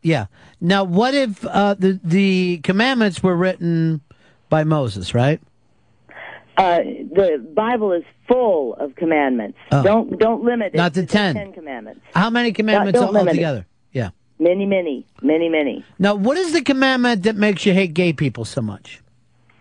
[0.03, 0.27] yeah.
[0.61, 4.01] Now, what if uh, the the commandments were written
[4.49, 5.41] by Moses, right?
[6.57, 9.59] Uh, the Bible is full of commandments.
[9.73, 9.83] Oh.
[9.83, 11.35] Don't don't limit it Not to to 10.
[11.35, 12.01] Ten commandments.
[12.15, 13.05] How many commandments it.
[13.05, 13.67] altogether?
[13.93, 14.11] Yeah.
[14.39, 15.85] Many, many, many, many.
[15.99, 19.01] Now, what is the commandment that makes you hate gay people so much?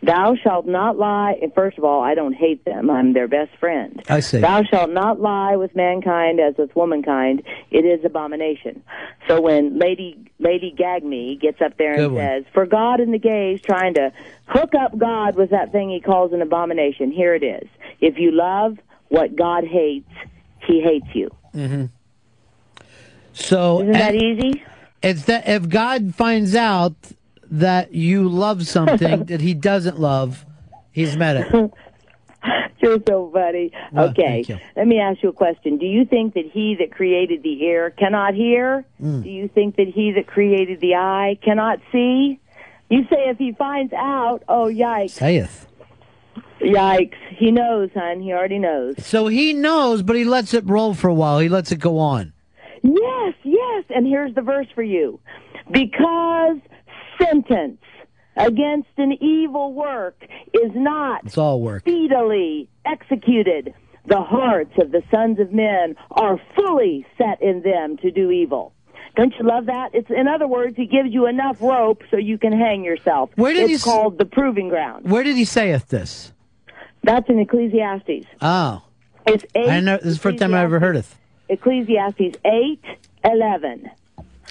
[0.06, 1.36] Thou shalt not lie.
[1.41, 2.90] And First of all, I don't hate them.
[2.90, 4.03] I'm their best friend.
[4.07, 4.40] I see.
[4.40, 7.41] Thou shalt not lie with mankind as with womankind.
[7.72, 8.84] It is abomination.
[9.27, 13.61] So when Lady Lady Gagme gets up there and says, "For God and the gays
[13.61, 14.11] trying to
[14.48, 17.68] hook up God with that thing He calls an abomination," here it is.
[17.99, 18.77] If you love
[19.07, 20.11] what God hates,
[20.68, 21.30] He hates you.
[21.53, 21.86] Mm-hmm.
[23.34, 24.64] So Isn't that easy?
[25.02, 26.95] It's that if God finds out
[27.52, 30.46] that you love something that He doesn't love,
[30.92, 31.72] He's met it.
[32.82, 33.72] You're so funny.
[33.92, 34.46] Well, okay,
[34.76, 35.80] let me ask you a question.
[35.80, 38.86] Do you think that he that created the ear cannot hear?
[39.02, 39.24] Mm.
[39.24, 42.40] Do you think that he that created the eye cannot see?
[42.90, 45.66] You say if he finds out, oh yikes, Saith.
[46.62, 47.16] yikes.
[47.32, 48.22] He knows, hon.
[48.22, 49.04] He already knows.
[49.04, 51.40] So He knows, but He lets it roll for a while.
[51.40, 52.34] He lets it go on.
[52.84, 53.86] Yes, yes.
[53.90, 55.20] And here's the verse for you.
[55.72, 56.58] Because
[57.22, 57.82] sentence
[58.38, 60.16] against an evil work
[60.54, 61.82] is not It's all work.
[61.84, 63.74] speedily executed.
[64.08, 68.74] The hearts of the sons of men are fully set in them to do evil.
[69.16, 69.92] Don't you love that?
[69.94, 73.30] It's in other words, he gives you enough rope so you can hang yourself.
[73.36, 75.10] Where did it's he called the proving ground.
[75.10, 76.34] Where did He sayeth this?
[77.04, 78.26] That's in Ecclesiastes.
[78.42, 78.84] Oh,
[79.26, 79.70] It's eight.
[79.70, 79.98] I know.
[79.98, 81.06] This is the first time I ever heard it.
[81.50, 82.84] Ecclesiastes eight
[83.24, 83.90] eleven.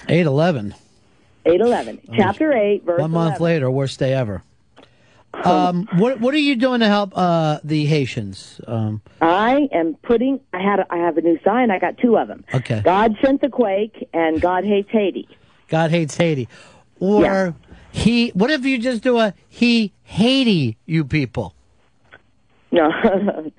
[0.09, 0.73] Eight eleven.
[1.45, 1.99] Eight eleven.
[2.15, 3.43] Chapter eight, verse One month 11.
[3.43, 4.41] later, worst day ever.
[5.33, 8.61] Um, what what are you doing to help uh, the Haitians?
[8.67, 10.39] Um, I am putting.
[10.53, 10.79] I had.
[10.79, 11.71] A, I have a new sign.
[11.71, 12.45] I got two of them.
[12.53, 12.81] okay.
[12.83, 15.27] God sent the quake, and God hates Haiti.
[15.67, 16.47] God hates Haiti,
[16.99, 17.51] or Yeah.
[17.91, 18.29] he.
[18.29, 21.53] What if you just do a he Haiti you people?
[22.71, 22.89] No.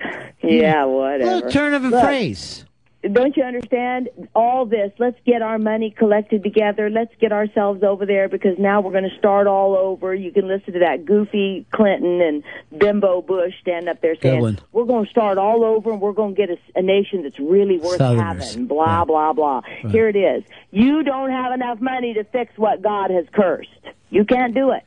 [0.42, 1.24] yeah, whatever.
[1.36, 2.64] Little turn of a Look, phrase.
[3.12, 4.92] Don't you understand all this?
[4.98, 6.90] Let's get our money collected together.
[6.90, 10.14] Let's get ourselves over there because now we're going to start all over.
[10.14, 12.42] You can listen to that goofy Clinton and
[12.76, 14.40] bimbo Bush stand up there saying.
[14.72, 17.38] "We're going to start all over and we're going to get a, a nation that's
[17.38, 18.50] really worth Southerners.
[18.50, 19.62] having." Blah blah blah.
[19.90, 20.44] Here it is.
[20.70, 23.70] You don't have enough money to fix what God has cursed.
[24.10, 24.82] You can't do it.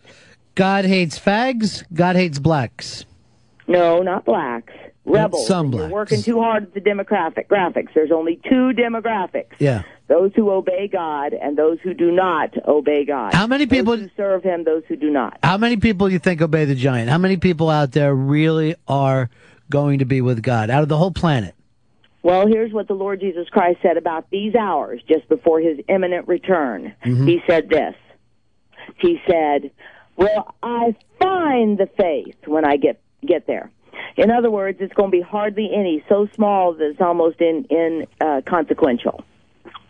[0.56, 1.84] God hates fags.
[1.94, 3.06] God hates blacks.
[3.68, 4.74] No, not blacks.
[5.10, 5.50] Rebels.
[5.50, 7.94] You're working too hard at the demographic graphics.
[7.94, 9.54] There's only two demographics.
[9.60, 9.84] Yeah.
[10.08, 13.34] Those who obey God and those who do not obey God.
[13.34, 15.38] How many people- Those who serve Him, those who do not.
[15.44, 17.10] How many people do you think obey the giant?
[17.10, 19.30] How many people out there really are
[19.70, 21.54] going to be with God out of the whole planet?
[22.24, 26.28] Well, here's what the Lord Jesus Christ said about these hours just before His imminent
[26.28, 26.94] return.
[27.06, 27.28] Mhm.
[27.28, 27.96] He said this.
[28.98, 29.72] He said,
[30.18, 33.70] "Well, I find the faith when I get get there."
[34.18, 37.66] In other words, it's going to be hardly any, so small that it's almost in
[37.70, 39.24] in uh, consequential.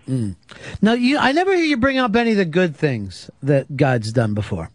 [0.08, 0.36] Mm.
[0.82, 4.12] Now, you, I never hear you bring up any of the good things that God's
[4.12, 4.72] done before.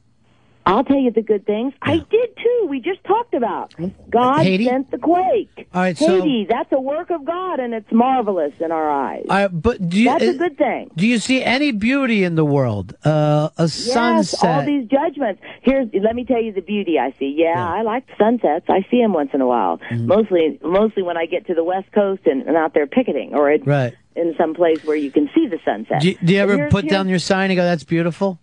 [0.66, 1.74] I'll tell you the good things.
[1.82, 2.66] I did too.
[2.70, 3.74] We just talked about
[4.10, 4.64] God Haiti?
[4.64, 5.68] sent the quake.
[5.74, 9.26] All right, so- that's a work of God, and it's marvelous in our eyes.
[9.28, 10.90] I, but do you, That's a uh, good thing.
[10.96, 12.94] Do you see any beauty in the world?
[13.04, 14.50] Uh, a Yes, sunset.
[14.60, 15.42] all these judgments.
[15.62, 17.34] Here's let me tell you the beauty I see.
[17.36, 18.66] Yeah, I like sunsets.
[18.68, 19.78] I see them once in a while.
[19.78, 20.06] Mm-hmm.
[20.06, 23.50] Mostly, mostly when I get to the West Coast and, and out there picketing, or
[23.50, 23.94] in, Right.
[24.16, 26.00] in some place where you can see the sunset.
[26.00, 28.38] Do you, do you ever here's- put here's- down your sign and go, "That's beautiful"?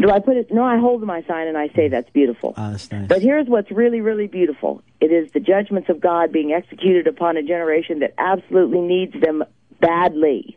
[0.00, 0.52] Do I put it?
[0.52, 2.54] No, I hold my sign and I say that's beautiful.
[2.56, 3.08] Ah, that's nice.
[3.08, 4.82] But here's what's really, really beautiful.
[5.00, 9.42] It is the judgments of God being executed upon a generation that absolutely needs them
[9.80, 10.56] badly.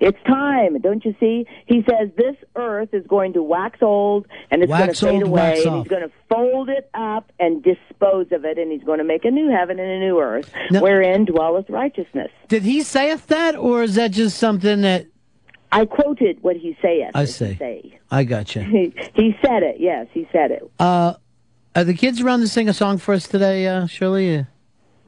[0.00, 1.44] It's time, don't you see?
[1.66, 5.22] He says this earth is going to wax old and it's Wax going to fade
[5.24, 8.84] old, away and he's going to fold it up and dispose of it and he's
[8.84, 12.30] going to make a new heaven and a new earth wherein dwelleth righteousness.
[12.46, 15.06] Did he sayeth that, or is that just something that
[15.70, 17.10] I quoted what he saith.
[17.14, 17.56] I see.
[17.56, 17.98] say.
[18.10, 18.62] I gotcha?
[18.62, 20.70] He, he said it, yes, he said it.
[20.78, 21.14] Uh,
[21.76, 24.46] are the kids around to sing a song for us today, uh, Shirley?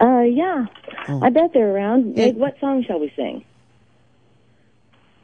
[0.01, 0.67] Uh, yeah.
[1.09, 1.21] Oh.
[1.23, 2.15] I bet they're around.
[2.15, 3.45] Meg, what song shall we sing?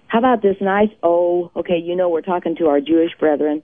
[0.09, 3.63] How about this nice, oh, okay, you know we're talking to our Jewish brethren,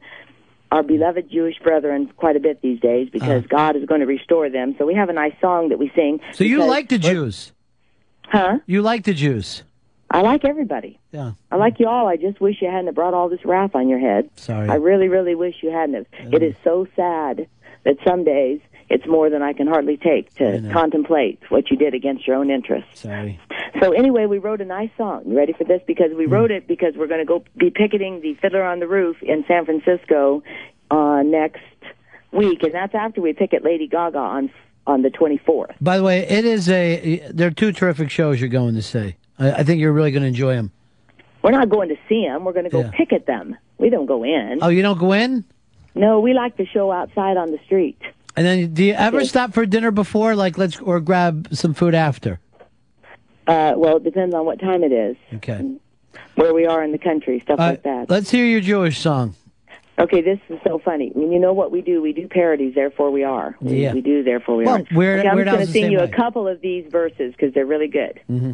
[0.71, 3.47] our beloved Jewish brethren quite a bit these days because Uh.
[3.49, 4.75] God is going to restore them.
[4.79, 6.21] So we have a nice song that we sing.
[6.33, 7.53] So you like the Jews?
[8.29, 8.59] Huh?
[8.67, 9.63] You like the Jews?
[10.13, 10.99] I like everybody.
[11.11, 11.33] Yeah.
[11.51, 12.07] I like you all.
[12.07, 14.31] I just wish you hadn't brought all this wrath on your head.
[14.37, 14.69] Sorry.
[14.69, 16.33] I really, really wish you hadn't have.
[16.35, 17.49] It is so sad
[17.85, 18.61] that some days
[18.91, 22.51] it's more than I can hardly take to contemplate what you did against your own
[22.51, 23.01] interests.
[23.01, 23.41] Sorry.
[23.81, 25.23] So anyway, we wrote a nice song.
[25.27, 25.81] You ready for this?
[25.87, 28.87] Because we wrote it because we're going to go be picketing the Fiddler on the
[28.87, 30.43] Roof in San Francisco
[30.91, 31.63] uh, next
[32.33, 34.51] week, and that's after we picket Lady Gaga on
[34.87, 35.75] on the 24th.
[35.81, 37.31] By the way, it is a.
[37.33, 39.17] There are two terrific shows you're going to see.
[39.43, 40.71] I, I think you're really going to enjoy them.
[41.43, 42.45] We're not going to see them.
[42.45, 42.91] We're going to go Yeah.
[42.93, 43.57] picket them.
[43.79, 44.61] We don't go in.
[44.63, 45.45] Oh, you don't go in?
[45.95, 47.99] No, we like to show outside on the street.
[48.37, 51.95] And then, do you ever stop for dinner before, like let's or grab some food
[51.95, 52.41] after?
[53.47, 55.75] Uh, well, it depends on what time it is, Okay.
[56.37, 58.09] where we are in the country, stuff Uh, like that.
[58.09, 59.35] Let's hear your Jewish song.
[59.99, 61.13] Okay, this is so funny.
[61.15, 62.01] I mean, you know what we do?
[62.01, 63.57] We do parodies, therefore we are.
[63.61, 63.93] We, Yeah.
[63.93, 64.87] we do, therefore we Well, are.
[64.97, 67.67] Weird- okay, I'm just going to sing you a couple of these verses because they're
[67.67, 68.19] really good.
[68.31, 68.53] Mm-hmm.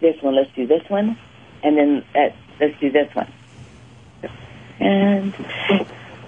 [0.00, 1.18] This one, let's do this one,
[1.62, 2.28] and then uh,
[2.60, 3.32] let's do this one.
[4.80, 5.34] And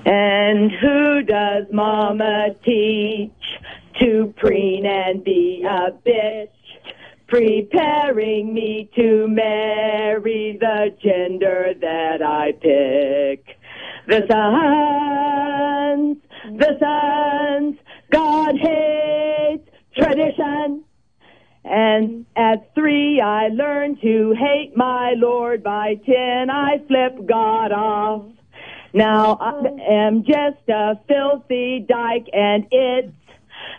[0.05, 3.31] and who does Mama teach
[4.01, 6.49] to preen and be a bitch?
[7.29, 13.57] Preparing me to marry the gender that I pick.
[14.09, 16.17] The sons,
[16.59, 17.79] the sons,
[18.11, 20.85] God hates tradition.
[21.65, 25.63] And at three, I learned to hate my Lord.
[25.63, 28.25] By ten, I flip God off.
[28.93, 29.53] Now I
[29.89, 33.13] am just a filthy dyke, and it's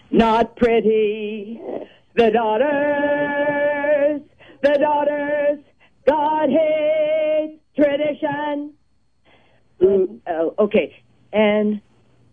[0.10, 1.60] not pretty.
[2.16, 4.22] The daughters,
[4.62, 5.60] the daughters,
[6.08, 8.74] God hates tradition.
[9.84, 10.96] Ooh, oh, okay,
[11.34, 11.82] and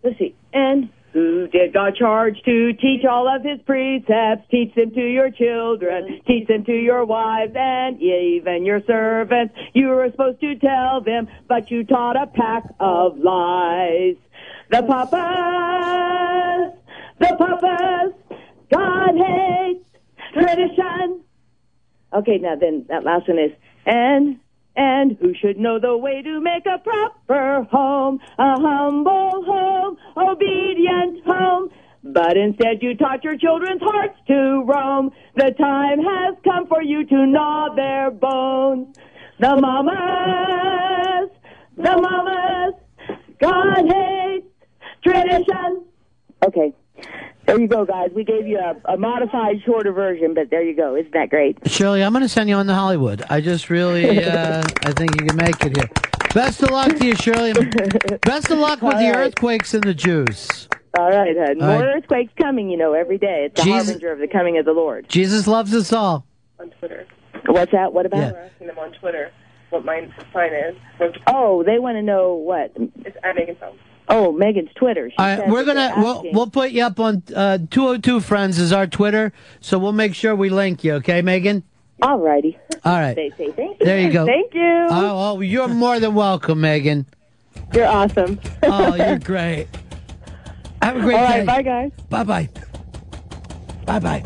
[0.03, 4.47] let's see, and who did God charge to teach all of his precepts?
[4.51, 9.55] Teach them to your children, teach them to your wives, and even your servants.
[9.73, 14.15] You were supposed to tell them, but you taught a pack of lies.
[14.69, 16.73] The papas,
[17.19, 18.13] the papas,
[18.71, 19.89] God hates
[20.33, 21.23] tradition.
[22.13, 23.51] Okay, now then that last one is,
[23.85, 24.39] and
[24.79, 31.21] and who should know the way to make a proper home, a humble home, obedient
[31.25, 31.69] home.
[32.01, 35.11] But instead you taught your children's hearts to roam.
[35.35, 38.95] The time has come for you to gnaw their bones.
[39.37, 41.29] The mamas,
[41.75, 42.73] the mamas,
[43.41, 44.47] God hates
[45.03, 45.83] tradition.
[46.45, 46.73] Okay.
[47.49, 48.11] There you go, guys.
[48.13, 50.95] We gave you a, a modified, shorter version, but there you go.
[50.95, 51.57] Isn't that great?
[51.67, 53.23] Shirley, I'm going to send you on to Hollywood.
[53.27, 55.89] I just really, uh, I think you can make it here.
[56.33, 57.53] Best of luck to you, Shirley.
[58.21, 59.15] Best of luck with All the right.
[59.15, 60.67] earthquakes and the Jews.
[60.97, 61.59] All right, hon.
[61.61, 61.95] All More right.
[61.97, 63.45] earthquakes coming, you know, every day.
[63.47, 65.09] It's the Jesus- harbinger of the coming of the Lord.
[65.09, 66.27] Jesus loves us all.
[66.59, 67.07] on Twitter.
[67.47, 67.93] What's that?
[67.93, 68.33] What about?
[68.33, 69.31] We're asking them on Twitter
[69.71, 70.75] what my sign is.
[71.25, 72.73] Oh, they want to know what?
[73.05, 73.79] It's at Megan Phelps.
[74.11, 75.09] Oh, Megan's Twitter.
[75.09, 78.73] She All right, we're gonna we'll, we'll put you up on uh, 202 Friends is
[78.73, 79.31] our Twitter,
[79.61, 80.93] so we'll make sure we link you.
[80.95, 81.63] Okay, Megan.
[82.01, 82.57] All righty.
[82.85, 83.13] All right.
[83.13, 83.85] They say thank you.
[83.85, 84.25] There you go.
[84.25, 84.87] Thank you.
[84.89, 87.05] Oh, oh, you're more than welcome, Megan.
[87.73, 88.39] You're awesome.
[88.63, 89.67] Oh, you're great.
[90.81, 91.45] Have a great All right, day.
[91.45, 91.91] bye, guys.
[92.09, 92.49] Bye bye.
[93.85, 94.23] Bye bye.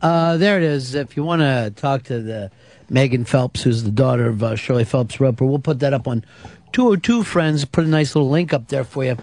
[0.00, 0.94] Uh, there it is.
[0.94, 2.50] If you want to talk to the
[2.88, 6.24] Megan Phelps, who's the daughter of uh, Shirley Phelps Roper, we'll put that up on
[6.72, 7.64] 202 Friends.
[7.64, 9.16] Put a nice little link up there for you.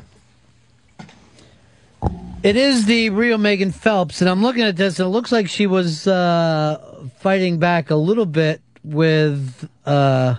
[2.43, 5.49] It is the real Megan Phelps, and I'm looking at this, and it looks like
[5.49, 10.35] she was uh, fighting back a little bit with uh,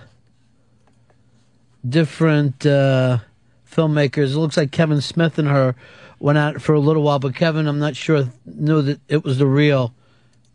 [1.87, 3.17] different uh,
[3.69, 4.31] filmmakers.
[4.31, 5.75] It looks like Kevin Smith and her
[6.19, 9.37] went out for a little while, but Kevin, I'm not sure, knew that it was
[9.37, 9.93] the real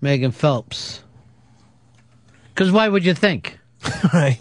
[0.00, 1.02] Megan Phelps.
[2.54, 3.58] Because why would you think?
[4.14, 4.40] right.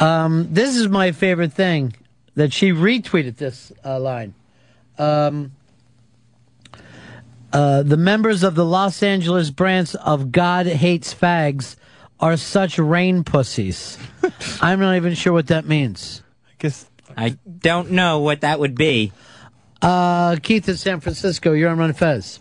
[0.00, 1.94] Um, this is my favorite thing
[2.34, 4.34] that she retweeted this uh, line.
[4.96, 5.52] Um,
[7.52, 11.76] uh, the members of the Los Angeles branch of God Hates Fags
[12.20, 13.98] are such rain pussies.
[14.60, 16.22] I'm not even sure what that means.
[16.46, 17.30] I guess I
[17.60, 19.12] don't know what that would be.
[19.80, 22.40] Uh, Keith in San Francisco, you're on Ron Fez.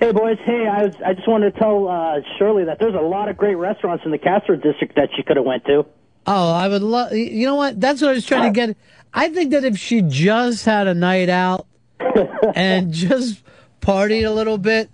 [0.00, 3.02] Hey boys, hey, I was I just wanted to tell uh, Shirley that there's a
[3.02, 5.84] lot of great restaurants in the Castro district that she could have went to.
[6.26, 7.12] Oh, I would love.
[7.12, 7.80] You know what?
[7.80, 8.76] That's what I was trying to get.
[9.12, 11.66] I think that if she just had a night out
[12.54, 13.42] and just
[13.80, 14.90] partied a little bit,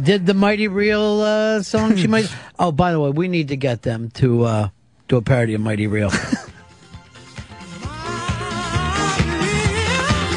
[0.00, 2.32] did the Mighty Real uh, song, she might.
[2.58, 4.68] Oh, by the way, we need to get them to uh,
[5.08, 6.10] do a parody of Mighty Real.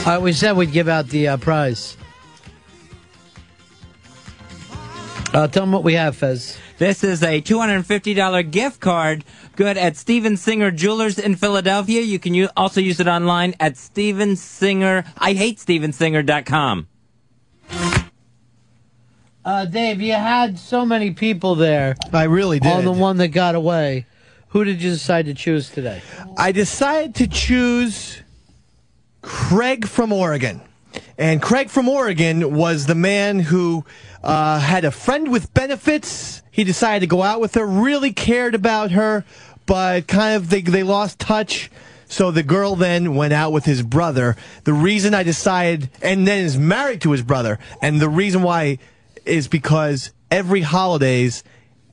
[0.05, 1.97] All right, we said we'd give out the uh, prize.
[5.33, 6.57] Uh, tell them what we have, Fez.
[6.77, 9.23] This is a $250 gift card
[9.55, 12.01] good at Steven Singer Jewelers in Philadelphia.
[12.01, 16.87] You can u- also use it online at Steven Singer, I hate stevensinger.com.
[19.43, 21.95] Uh, Dave, you had so many people there.
[22.11, 22.71] I really did.
[22.71, 24.07] On the one that got away.
[24.49, 26.01] Who did you decide to choose today?
[26.37, 28.21] I decided to choose
[29.21, 30.61] Craig from Oregon.
[31.17, 33.85] And Craig from Oregon was the man who
[34.23, 36.43] uh, had a friend with benefits.
[36.51, 39.23] He decided to go out with her, really cared about her,
[39.65, 41.71] but kind of they, they lost touch.
[42.07, 44.35] So the girl then went out with his brother.
[44.63, 48.77] The reason I decided, and then is married to his brother, and the reason why
[49.25, 51.43] is because every holidays,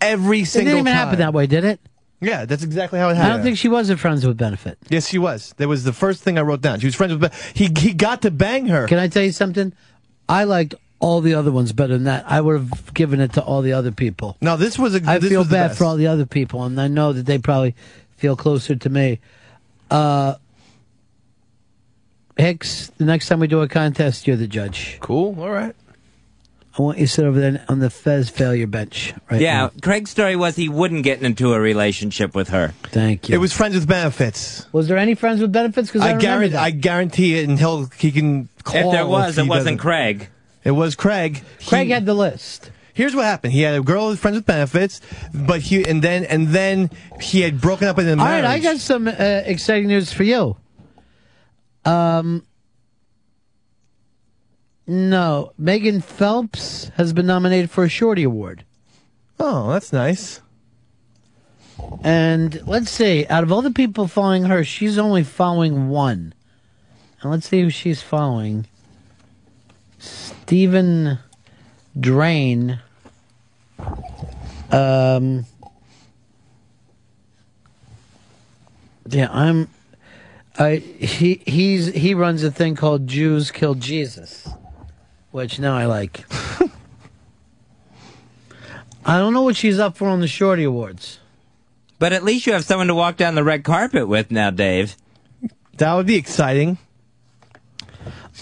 [0.00, 1.06] every It single didn't even time.
[1.06, 1.80] happen that way, did it?
[2.22, 3.32] Yeah, that's exactly how it happened.
[3.32, 4.78] I don't think she was a friends with benefit.
[4.88, 5.52] Yes, she was.
[5.58, 6.78] That was the first thing I wrote down.
[6.80, 7.20] She was friends with.
[7.20, 8.86] Ben- He he got to bang her.
[8.86, 9.72] Can I tell you something?
[10.28, 12.24] I liked all the other ones better than that.
[12.30, 14.36] I would have given it to all the other people.
[14.40, 15.02] No, this was a.
[15.04, 17.74] I this feel bad for all the other people, and I know that they probably
[18.16, 19.18] feel closer to me.
[19.90, 20.36] Uh,
[22.36, 24.96] Hicks, the next time we do a contest, you're the judge.
[25.00, 25.36] Cool.
[25.38, 25.74] All right.
[26.78, 29.12] I want you to sit over there on the Fez failure bench.
[29.30, 29.70] Right yeah, now.
[29.82, 32.68] Craig's story was he wouldn't get into a relationship with her.
[32.84, 33.34] Thank you.
[33.34, 34.66] It was friends with benefits.
[34.72, 35.88] Was there any friends with benefits?
[35.88, 36.52] Because I, I guarantee.
[36.52, 36.62] that.
[36.62, 38.86] I guarantee it until he can call.
[38.86, 39.78] If there was, he it wasn't doesn't.
[39.78, 40.28] Craig.
[40.64, 41.42] It was Craig.
[41.66, 42.70] Craig He- had the list.
[42.94, 43.54] Here's what happened.
[43.54, 45.00] He had a girl with friends with benefits,
[45.32, 46.90] but he and then and then
[47.22, 48.44] he had broken up with a All right.
[48.44, 49.12] I got some uh,
[49.46, 50.56] exciting news for you.
[51.86, 52.44] Um,
[54.86, 58.64] no, Megan Phelps has been nominated for a Shorty Award.
[59.38, 60.40] Oh, that's nice.
[62.02, 66.34] And let's see, out of all the people following her, she's only following one.
[67.20, 68.66] And let's see who she's following.
[69.98, 71.18] Stephen
[71.98, 72.80] Drain.
[74.70, 75.46] Um.
[79.08, 79.68] Yeah, I'm.
[80.58, 84.48] I he he's he runs a thing called Jews Kill Jesus,
[85.32, 86.24] which now I like.
[89.04, 91.18] I don't know what she's up for on the Shorty Awards.
[91.98, 94.96] But at least you have someone to walk down the red carpet with now, Dave.
[95.78, 96.78] That would be exciting.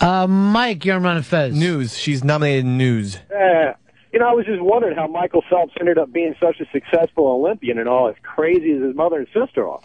[0.01, 1.55] Uh, Mike, you're on Ron Fez.
[1.55, 1.97] News.
[1.97, 3.17] She's nominated in news.
[3.17, 3.73] Uh,
[4.12, 7.27] you know, I was just wondering how Michael Phelps ended up being such a successful
[7.29, 9.81] Olympian and all as crazy as his mother and sister are.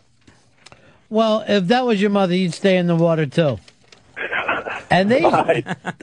[1.10, 3.60] Well, if that was your mother, you'd stay in the water too.
[4.90, 5.24] And they,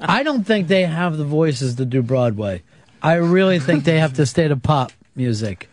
[0.01, 2.62] I don't think they have the voices to do Broadway.
[3.02, 5.68] I really think they have to stay to pop music.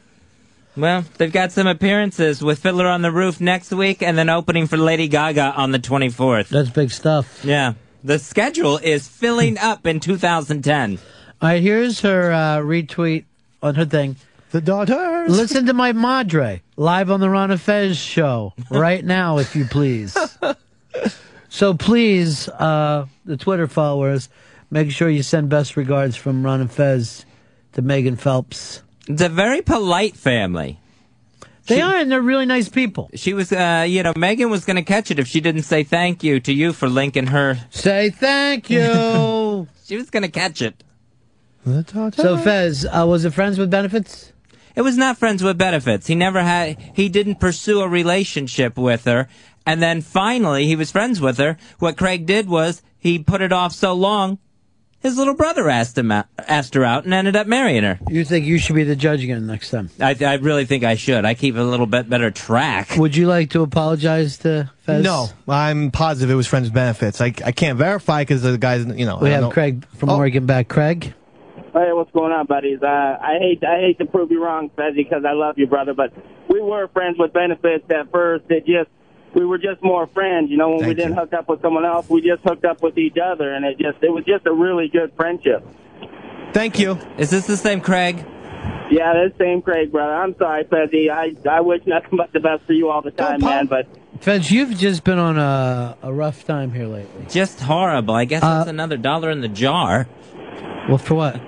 [0.76, 4.66] Well, they've got some appearances with Fiddler on the Roof next week and then opening
[4.68, 6.50] for Lady Gaga on the 24th.
[6.50, 7.44] That's big stuff.
[7.44, 7.74] Yeah.
[8.04, 11.00] The schedule is filling up in 2010.
[11.42, 13.26] All right, here's her uh, retweet
[13.62, 14.16] on her thing.
[14.52, 15.30] The daughters.
[15.30, 20.18] Listen to my madre live on the Ron Fez show right now, if you please.
[21.50, 24.30] so please, uh, the Twitter followers,
[24.72, 27.26] make sure you send best regards from Ron and Fez
[27.74, 28.84] to Megan Phelps.
[29.08, 30.80] It's a very polite family.
[31.66, 33.12] They are, and they're really nice people.
[33.14, 35.84] She was, uh, you know, Megan was going to catch it if she didn't say
[35.84, 37.60] thank you to you for linking her.
[37.70, 39.68] Say thank you.
[39.86, 40.84] she was going to catch it.
[42.16, 44.34] So Fez, uh, was it friends with benefits?
[44.76, 46.08] It was not friends with benefits.
[46.08, 49.28] He never had, he didn't pursue a relationship with her.
[49.66, 51.58] And then finally, he was friends with her.
[51.80, 54.40] What Craig did was he put it off so long,
[55.02, 58.00] his little brother asked him out, asked her out and ended up marrying her.
[58.10, 59.90] You think you should be the judge again next time?
[60.00, 61.24] I, I really think I should.
[61.24, 62.98] I keep a little bit better track.
[62.98, 65.04] Would you like to apologize to Fez?
[65.04, 67.22] No, I'm positive it was friends benefits.
[67.22, 69.20] I, I can't verify because the guys, you know.
[69.22, 69.52] We I have know.
[69.52, 70.18] Craig from Oh.
[70.18, 70.68] Oregon back.
[70.68, 71.14] Craig?
[71.72, 72.80] Hey, what's going on, buddies?
[72.82, 75.94] Uh, I hate I hate to prove you wrong, Fezzy, because I love you, brother.
[75.94, 76.12] But
[76.50, 78.46] we were friends with benefits at first.
[78.50, 78.90] It just
[79.34, 80.50] we were just more friends.
[80.50, 81.20] You know, when we didn't you.
[81.20, 84.04] hook up with someone else, we just hooked up with each other, and it just
[84.04, 85.66] it was just a really good friendship.
[86.54, 86.98] Thank you.
[87.18, 88.26] Is this the same Craig?
[88.92, 90.14] Yeah, that's same Craig, brother.
[90.16, 91.10] I'm sorry, Fezzy.
[91.12, 93.68] I I wish nothing but the best for you all the time, man.
[93.68, 93.88] But
[94.20, 97.26] Feds, you've just been on a, a rough time here lately.
[97.30, 98.16] Just horrible.
[98.16, 100.08] I guess that's another dollar in the jar.
[100.88, 101.40] Well, for what?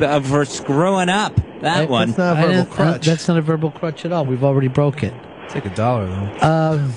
[0.00, 2.14] Uh, for screwing up that I- one.
[2.20, 4.24] I didn't- uh, that's not a verbal crutch at all.
[4.24, 5.12] We've already broke it.
[5.48, 6.46] Take a dollar though.
[6.46, 6.94] Um,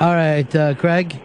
[0.00, 1.20] all right, uh, Craig.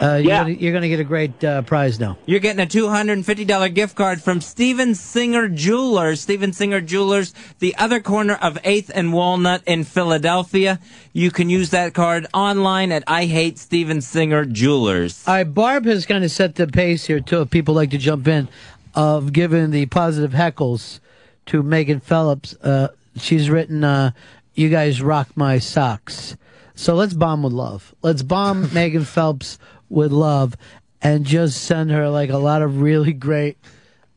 [0.00, 0.38] Uh, you're, Yeah.
[0.42, 2.16] gonna, you're gonna get a great uh, prize now.
[2.24, 6.20] You're getting a $250 gift card from Steven Singer Jewelers.
[6.20, 10.78] Steven Singer Jewelers, the other corner of 8th and Walnut in Philadelphia.
[11.12, 15.24] You can use that card online at I Hate Steven Singer Jewelers.
[15.26, 17.40] All right, Barb has kind of set the pace here too.
[17.40, 18.48] If people like to jump in,
[18.94, 21.00] of giving the positive heckles
[21.46, 22.54] to Megan Phelps.
[22.62, 24.12] Uh, she's written, uh,
[24.54, 26.36] "You guys rock my socks."
[26.78, 27.92] So let's bomb with love.
[28.02, 30.56] Let's bomb Megan Phelps with love,
[31.02, 33.58] and just send her like a lot of really great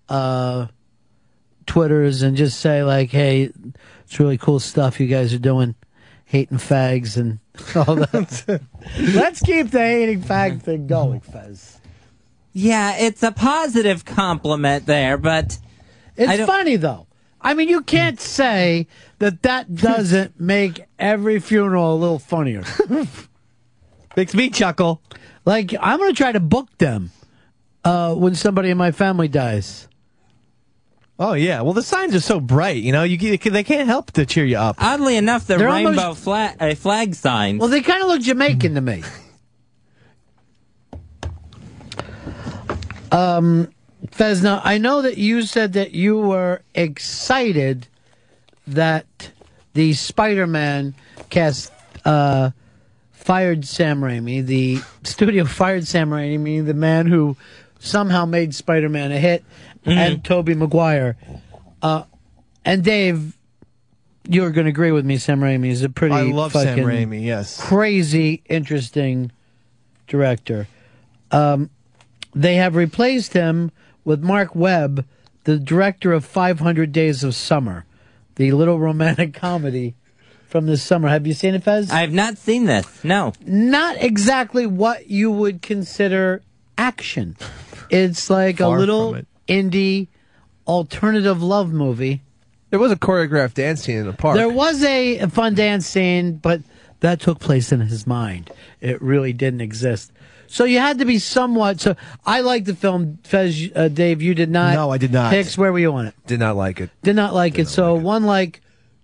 [0.08, 0.68] uh,
[1.66, 3.52] twitters, and just say like, "Hey,
[4.04, 5.74] it's really cool stuff you guys are doing."
[6.26, 7.40] Hating fags and
[7.76, 8.62] all that.
[9.00, 11.80] Let's keep the hating fag thing going, Fez.
[12.54, 15.58] Yeah, it's a positive compliment there, but
[16.16, 17.08] It's funny though.
[17.44, 18.88] I mean, you can't say
[19.20, 22.64] that that doesn't make every funeral a little funnier.
[24.16, 25.02] Makes me chuckle.
[25.46, 27.12] Like I'm gonna try to book them
[27.84, 29.88] uh, when somebody in my family dies.
[31.18, 31.62] Oh yeah.
[31.62, 32.84] Well, the signs are so bright.
[32.84, 34.76] You know, you they can't help to cheer you up.
[34.80, 37.60] Oddly enough, the They're rainbow almost- flag, uh, flag signs.
[37.60, 39.04] Well, they kind of look Jamaican to me.
[43.14, 43.70] Um,
[44.08, 47.88] Fezna, I know that you said that you were excited
[48.68, 49.32] that
[49.74, 50.96] the Spider-Man
[51.30, 51.72] cast
[52.04, 52.52] uh,
[53.12, 54.46] fired Sam Raimi.
[54.46, 57.38] The studio fired Sam Raimi, the man who
[57.80, 59.44] somehow made Spider-Man a hit,
[59.86, 61.18] and Tobey Maguire.
[61.82, 62.04] Uh,
[62.66, 63.38] and Dave,
[64.28, 65.18] you're going to agree with me.
[65.18, 66.16] Sam Raimi is a pretty.
[66.16, 67.60] I love Sam Raimi, yes.
[67.60, 69.32] crazy, interesting
[70.08, 70.68] director.
[71.32, 71.70] Um,
[72.34, 73.72] they have replaced him
[74.04, 75.06] with Mark Webb,
[75.44, 77.86] the director of 500 Days of Summer,
[78.36, 79.96] the little romantic comedy
[80.48, 81.08] from this summer.
[81.10, 81.92] Have you seen it, Fez?
[81.92, 83.04] I have not seen this.
[83.04, 83.34] No.
[83.46, 86.42] Not exactly what you would consider
[86.78, 87.38] action.
[87.90, 90.08] It's like Far a little from indie
[90.68, 92.22] alternative love movie.
[92.70, 94.38] There was a choreographed dance scene in the park.
[94.38, 96.62] There was a a fun dance scene, but
[97.02, 98.50] that took place in his mind.
[98.80, 100.12] It really didn't exist.
[100.52, 101.80] So you had to be somewhat.
[101.80, 101.96] So
[102.26, 103.20] I like the film.
[103.24, 104.74] Fez, uh, Dave, you did not.
[104.74, 105.32] No, I did not.
[105.32, 106.16] Hicks, where were you on it?
[106.28, 106.90] Did not like it.
[107.04, 107.70] Did not like it.
[107.70, 108.60] So one like,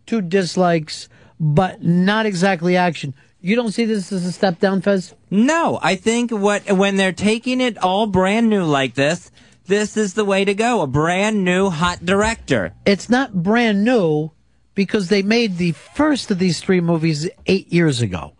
[0.05, 1.07] two dislikes,
[1.39, 3.13] but not exactly action.
[3.39, 5.15] You don't see this as a step down, Fez?
[5.31, 9.31] No, I think what when they're taking it all brand new like this,
[9.67, 10.81] this is the way to go.
[10.81, 12.73] A brand new hot director.
[12.85, 14.31] It's not brand new
[14.75, 18.33] because they made the first of these three movies eight years ago.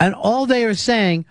[0.00, 1.26] And all they are saying,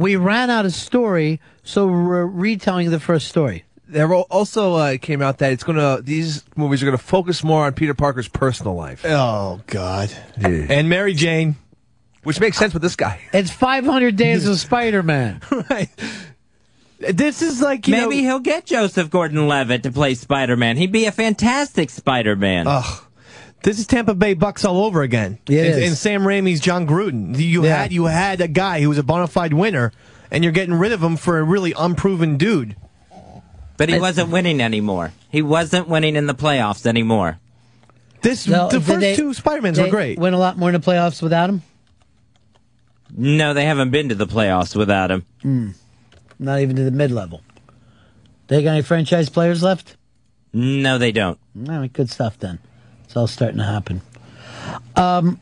[0.00, 3.64] we ran out of story, so we're retelling the first story.
[3.86, 7.74] There also uh, came out that it's gonna these movies are gonna focus more on
[7.74, 9.04] Peter Parker's personal life.
[9.04, 10.10] Oh God.
[10.36, 11.56] And Mary Jane,
[12.22, 13.20] which makes sense with this guy.
[13.32, 15.40] It's 500 Days of Spider Man.
[15.70, 15.90] right.
[17.00, 20.76] This is like you Maybe know, he'll get Joseph Gordon-Levitt to play Spider-Man.
[20.76, 22.66] He'd be a fantastic Spider-Man.
[22.68, 23.04] Ugh.
[23.62, 25.38] This is Tampa Bay Bucks all over again.
[25.46, 27.36] Yeah, and, and Sam Raimi's Jon Gruden.
[27.38, 27.76] You Yeah.
[27.82, 29.92] had you had a guy who was a bona fide winner,
[30.30, 32.76] and you're getting rid of him for a really unproven dude.
[33.76, 35.12] But he wasn't winning anymore.
[35.30, 37.38] He wasn't winning in the playoffs anymore.
[38.22, 40.18] This No, the first they- two Spider-Mans were great.
[40.18, 41.62] Win a lot more in the playoffs without him?
[43.16, 45.24] No, they haven't been to the playoffs without him.
[45.42, 45.70] Hmm.
[46.38, 47.40] Not even to the mid level.
[48.48, 49.96] They got any franchise players left?
[50.52, 51.38] No, they don't.
[51.68, 52.58] All right, good stuff then.
[53.10, 54.02] It's all starting to happen.
[54.94, 55.40] Um,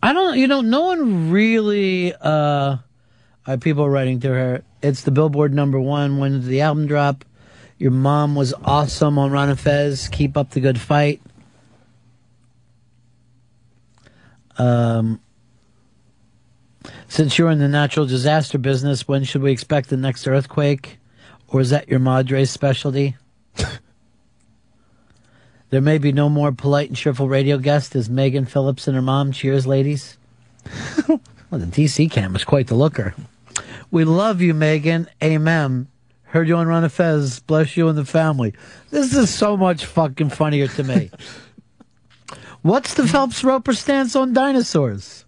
[0.00, 2.76] I don't, you know, no one really, uh,
[3.60, 4.62] people writing to her.
[4.84, 6.18] It's the Billboard number one.
[6.18, 7.24] When did the album drop?
[7.76, 10.06] Your mom was awesome on Ron Fez.
[10.06, 11.20] Keep up the good fight.
[14.58, 15.20] Um,
[17.08, 20.98] since you're in the natural disaster business, when should we expect the next earthquake?
[21.48, 23.16] Or is that your Madre's specialty?
[25.70, 29.02] there may be no more polite and cheerful radio guest as Megan Phelps and her
[29.02, 29.32] mom.
[29.32, 30.16] Cheers, ladies.
[31.08, 31.20] well,
[31.50, 33.14] the DC cam is quite the looker.
[33.90, 35.08] We love you, Megan.
[35.22, 35.88] Amen.
[36.24, 37.40] Heard you on Ron and Fez.
[37.40, 38.54] Bless you and the family.
[38.90, 41.10] This is so much fucking funnier to me.
[42.62, 45.24] What's the Phelps Roper stance on dinosaurs?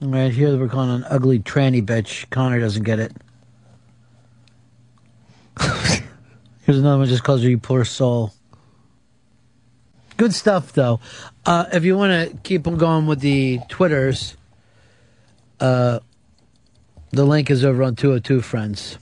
[0.00, 2.28] Right here, we're calling an ugly tranny bitch.
[2.30, 3.12] Connor doesn't get it.
[6.68, 8.34] Here's another one just calls her you poor soul.
[10.18, 11.00] Good stuff, though.
[11.46, 14.36] Uh, if you want to keep on going with the Twitters,
[15.60, 16.00] uh,
[17.08, 18.98] the link is over on 202 Friends.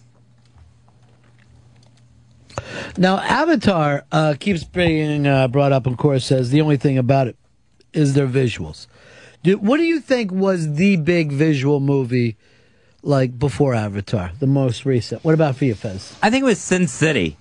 [2.96, 7.26] Now, Avatar uh, keeps being uh, brought up, of course, says the only thing about
[7.26, 7.36] it
[7.92, 8.86] is their visuals.
[9.42, 12.36] Do, what do you think was the big visual movie
[13.02, 15.24] like before Avatar, the most recent?
[15.24, 16.16] What about for you, Fez?
[16.22, 17.36] I think it was Sin City.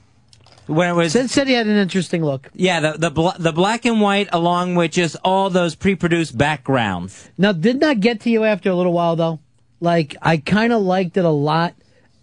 [0.67, 2.49] When it was Sin City had an interesting look.
[2.53, 7.29] Yeah, the the bl- the black and white, along with just all those pre-produced backgrounds.
[7.37, 9.39] Now, did not get to you after a little while though.
[9.79, 11.75] Like I kind of liked it a lot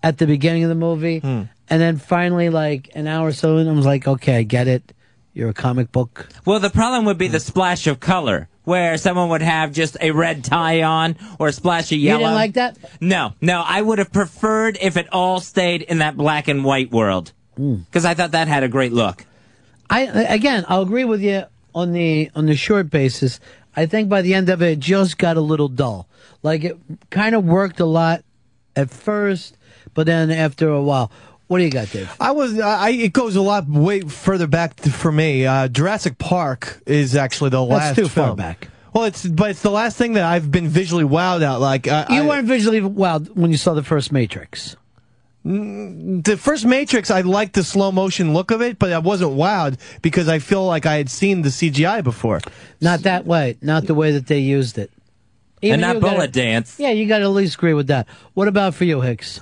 [0.03, 1.43] at the beginning of the movie, hmm.
[1.71, 4.67] and then finally, like an hour or so in, I was like, okay, I get
[4.67, 4.93] it.
[5.35, 6.29] You're a comic book.
[6.45, 7.43] Well, the problem would be the hmm.
[7.43, 11.93] splash of color, where someone would have just a red tie on or a splash
[11.93, 12.21] of You yellow.
[12.21, 12.79] didn't like that?
[13.01, 13.63] No, no.
[13.65, 18.05] I would have preferred if it all stayed in that black and white world, because
[18.05, 19.25] I thought that had a great look.
[19.91, 23.41] I again, I'll agree with you on the on the short basis.
[23.77, 26.07] I think by the end of it, it just got a little dull.
[26.43, 26.79] Like it
[27.11, 28.25] kind of worked a lot
[28.77, 29.57] at first,
[29.95, 31.11] but then after a while,
[31.47, 32.11] what do you got, Dave?
[32.19, 32.59] I was.
[32.59, 32.91] I.
[32.91, 35.47] It goes a lot way further back th- for me.
[35.47, 37.97] Uh, Jurassic Park is actually the That's last.
[37.97, 38.37] too far film.
[38.37, 38.69] back.
[38.95, 41.61] Well, it's but it's the last thing that I've been visually wowed out.
[41.61, 44.77] Like I, You I- weren't visually wowed when you saw the first Matrix.
[45.45, 49.79] The first Matrix, I liked the slow motion look of it, but I wasn't wowed
[50.01, 52.41] because I feel like I had seen the CGI before.
[52.81, 53.57] Not that way.
[53.61, 54.91] Not the way that they used it.
[55.63, 56.77] and you that gotta- bullet dance.
[56.79, 58.07] Yeah, you got to at least agree with that.
[58.35, 59.41] What about for you, Hicks?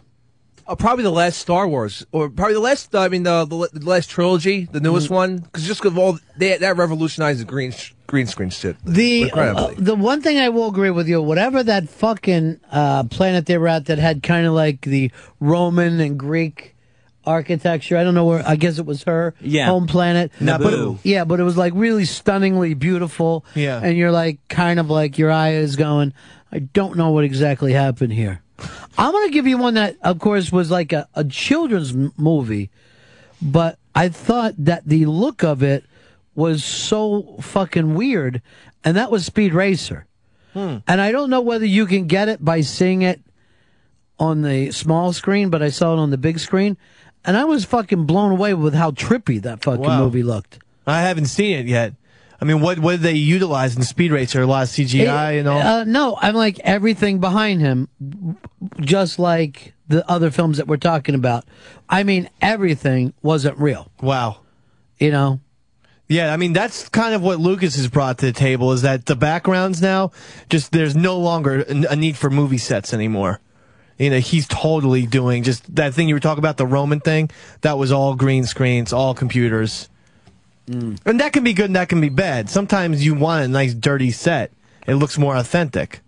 [0.66, 2.94] Uh, probably the last Star Wars, or probably the last.
[2.94, 5.14] I mean, the the, the last trilogy, the newest Mm-hmm.
[5.14, 8.77] one, because just of all they, that revolutionized the green sh- green screen shit.
[8.85, 13.47] The uh, the one thing I will agree with you, whatever that fucking uh, planet
[13.47, 16.74] they were at that had kind of like the Roman and Greek
[17.24, 17.97] architecture.
[17.97, 18.43] I don't know where.
[18.47, 19.66] I guess it was her Yeah.
[19.66, 20.32] home planet.
[20.41, 20.59] Naboo.
[20.62, 23.45] But it- yeah, but it was like really stunningly beautiful.
[23.55, 23.81] Yeah.
[23.82, 26.12] and you're like kind of like your eye is going.
[26.53, 28.43] I don't know what exactly happened here.
[28.99, 32.70] I'm gonna give you one that, of course, was like a, a children's m- movie,
[33.41, 35.85] but I thought that the look of it
[36.35, 38.40] was so fucking weird,
[38.85, 40.07] and that was Speed Racer.
[40.52, 43.20] And I don't know whether you can get it by seeing it
[44.19, 46.77] on the small screen, but I saw it on the big screen,
[47.24, 50.01] and I was fucking blown away with how trippy that fucking Wow.
[50.05, 50.59] movie looked.
[50.86, 51.94] I haven't seen it yet.
[52.40, 54.43] I mean, what what did they utilize in Speed Racer?
[54.43, 55.61] A lot of CGI and all.
[55.61, 57.89] Uh, no, I'm like everything behind him,
[58.81, 61.44] just like the other films that we're talking about.
[61.89, 63.90] I mean, everything wasn't real.
[64.02, 64.39] wow.
[64.98, 65.40] You know,
[66.11, 69.07] Yeah, I mean that's kind of what Lucas has brought to the table is that
[69.07, 70.11] the backgrounds now
[70.49, 73.39] just there's no longer a need for movie sets anymore.
[73.97, 77.31] You know, he's totally doing just that thing you were talking about the Roman thing.
[77.61, 79.89] That was all green screens, all computers.
[80.66, 80.99] Mm.
[81.07, 82.51] And that can be good and that can be bad.
[82.51, 84.51] Sometimes you want a nice dirty set.
[84.89, 86.01] It looks more authentic.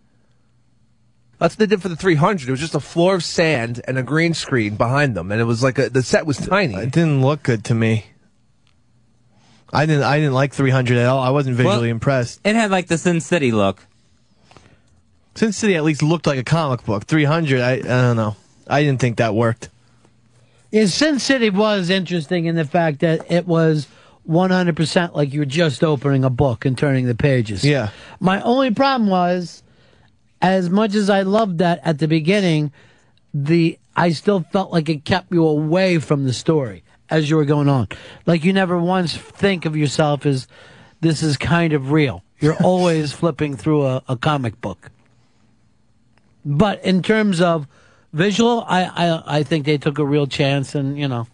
[1.39, 2.49] That's what they did for the 300.
[2.49, 5.45] It was just a floor of sand and a green screen behind them, and it
[5.45, 6.75] was like a, the set was tiny.
[6.75, 8.07] It didn't look good to me.
[9.73, 11.21] I didn't I didn't like 300 at all.
[11.21, 12.41] I wasn't visually Well- impressed.
[12.45, 13.87] It had like the Sin City look.
[15.35, 17.05] Sin City at least looked like a comic book.
[17.07, 18.37] 300 I I don't know.
[18.69, 19.69] I didn't think that worked.
[20.71, 23.87] yeah, Sin City was interesting in the fact that it was
[24.29, 27.65] 100% like you were just opening a book and turning the pages.
[27.65, 27.89] Yeah.
[28.21, 29.63] My only problem was,
[30.41, 32.71] as much as I loved that at the beginning,
[33.35, 37.45] the I still felt like it kept you away from the story as you were
[37.45, 37.89] going on.
[38.27, 40.49] Like you never once think of yourself as
[41.03, 42.25] this is kind of real.
[42.41, 44.91] You're always flipping through a, a comic book.
[46.45, 47.69] But in terms of
[48.13, 51.29] visual, I, I I think they took a real chance and you know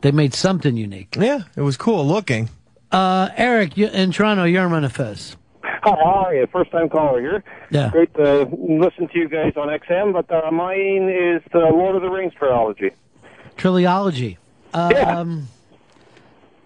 [0.00, 1.16] they made something unique.
[1.18, 2.48] Yeah, it was cool looking.
[2.90, 5.36] Uh, Eric, you, in Toronto, you're in Manifest.
[5.62, 6.46] Hi, how are you?
[6.46, 7.44] First time caller here.
[7.70, 7.90] Yeah.
[7.90, 12.02] Great to listen to you guys on XM, but uh, mine is the Lord of
[12.02, 12.92] the Rings trilogy.
[13.58, 14.38] Trilogy.
[14.74, 15.48] Um,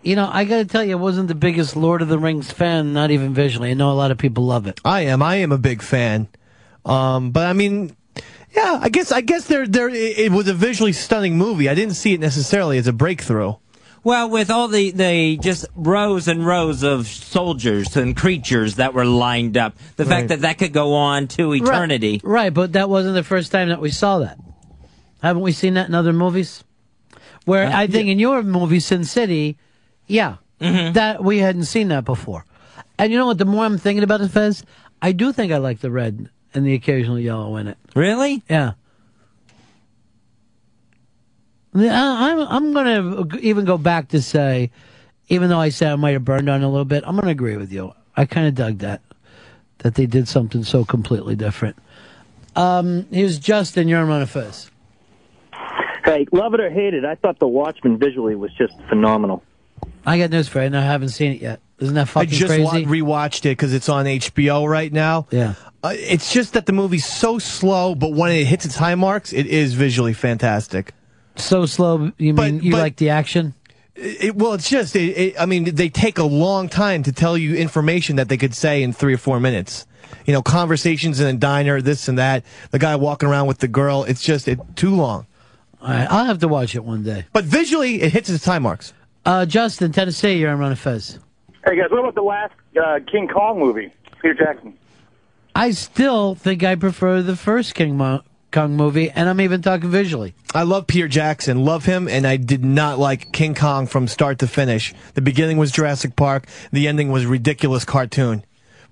[0.03, 2.51] You know, I got to tell you, I wasn't the biggest Lord of the Rings
[2.51, 3.71] fan, not even visually.
[3.71, 4.81] I know a lot of people love it.
[4.85, 5.23] I am.
[5.23, 6.27] I am a big fan.
[6.85, 7.95] Um, but I mean,
[8.53, 11.69] yeah, I guess I guess there there it, it was a visually stunning movie.
[11.69, 13.55] I didn't see it necessarily as a breakthrough.
[14.05, 19.05] Well, with all the, the just rows and rows of soldiers and creatures that were
[19.05, 20.11] lined up, the Right.
[20.17, 22.21] fact that that could go on to eternity.
[22.25, 24.39] Right, right, but that wasn't the first time that we saw that.
[25.23, 26.65] Haven't we seen that in other movies?
[27.45, 29.57] Where Uh, I think in your movie, Sin City,
[30.07, 32.45] yeah, that we hadn't seen that before.
[32.99, 33.39] And you know what?
[33.39, 34.63] The more I'm thinking about it, Fez,
[35.01, 37.79] I do think I like the red and the occasional yellow in it.
[37.97, 38.43] Really?
[38.49, 38.73] Yeah.
[41.75, 44.71] Yeah, I'm I'm gonna even go back to say,
[45.29, 47.57] even though I said I might have burned on a little bit, I'm gonna agree
[47.57, 47.93] with you.
[48.15, 49.01] I kind of dug that
[49.79, 51.77] that they did something so completely different.
[52.55, 53.89] Um, here's Justin.
[53.89, 54.71] You're on Fizz.
[56.05, 59.43] Hey, love it or hate it, I thought The Watchmen visually was just phenomenal.
[60.05, 60.67] I got news for you.
[60.67, 61.61] and I haven't seen it yet.
[61.79, 62.45] Isn't that fucking crazy?
[62.45, 62.87] I just crazy?
[62.87, 65.27] rewatched it because it's on HBO right now.
[65.31, 65.55] Yeah.
[65.83, 69.33] Uh, it's just that the movie's so slow, but when it hits its high marks,
[69.33, 70.93] it is visually fantastic.
[71.37, 72.13] so slow.
[72.19, 73.55] You mean you but- like the action?
[73.95, 77.37] It, well, it's just, it, it, I mean, they take a long time to tell
[77.37, 79.87] you information that they could say in three or four minutes.
[80.25, 82.45] You know, conversations in a diner, this and that.
[82.71, 84.05] The guy walking around with the girl.
[84.05, 85.27] It's just it too long.
[85.83, 87.25] All right, I'll have to watch it one day.
[87.33, 88.93] But visually, it hits its time marks.
[89.25, 91.19] Uh, Justin, Tennessee, you're on Ron and Fez.
[91.67, 93.93] Hey guys, what about the last uh, King Kong movie?
[94.21, 94.75] Peter Jackson.
[95.55, 98.23] I still think I prefer the first King Mo-
[98.53, 100.35] Kong movie, and I'm even talking visually.
[100.55, 104.39] I love Peter Jackson, love him, and I did not like King Kong from start
[104.41, 104.95] to finish.
[105.15, 108.45] The beginning was Jurassic Park, the ending was ridiculous cartoon.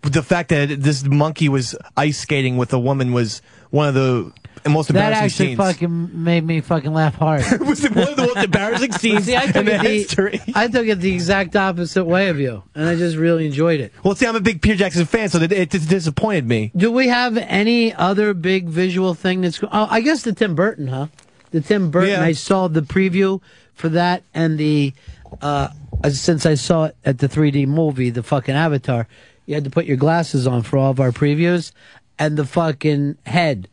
[0.02, 3.94] But the fact that this monkey was ice skating with a woman was one of
[3.94, 4.32] the
[4.68, 5.56] most That embarrassing actually scenes.
[5.58, 7.40] fucking made me fucking laugh hard.
[7.46, 9.88] it was one of the most embarrassing scenes See, I took, in the it the,
[9.88, 10.40] history.
[10.54, 13.92] I took it the exact opposite way of you, and I just really enjoyed it.
[14.04, 16.72] Well, see, I'm a big Peter Jackson fan, so it, it, disappointed me.
[16.76, 19.62] Do we have any other big visual thing that's?
[19.62, 21.06] Oh, I guess the Tim Burton, huh?
[21.52, 22.10] The Tim Burton.
[22.10, 22.22] Yeah.
[22.22, 23.40] I saw the preview
[23.74, 24.92] for that, and the
[25.40, 25.68] uh,
[26.10, 29.06] since I saw it at the 3D movie, the fucking Avatar,
[29.46, 31.72] you had to put your glasses on for all of our previews,
[32.18, 33.68] and the fucking head,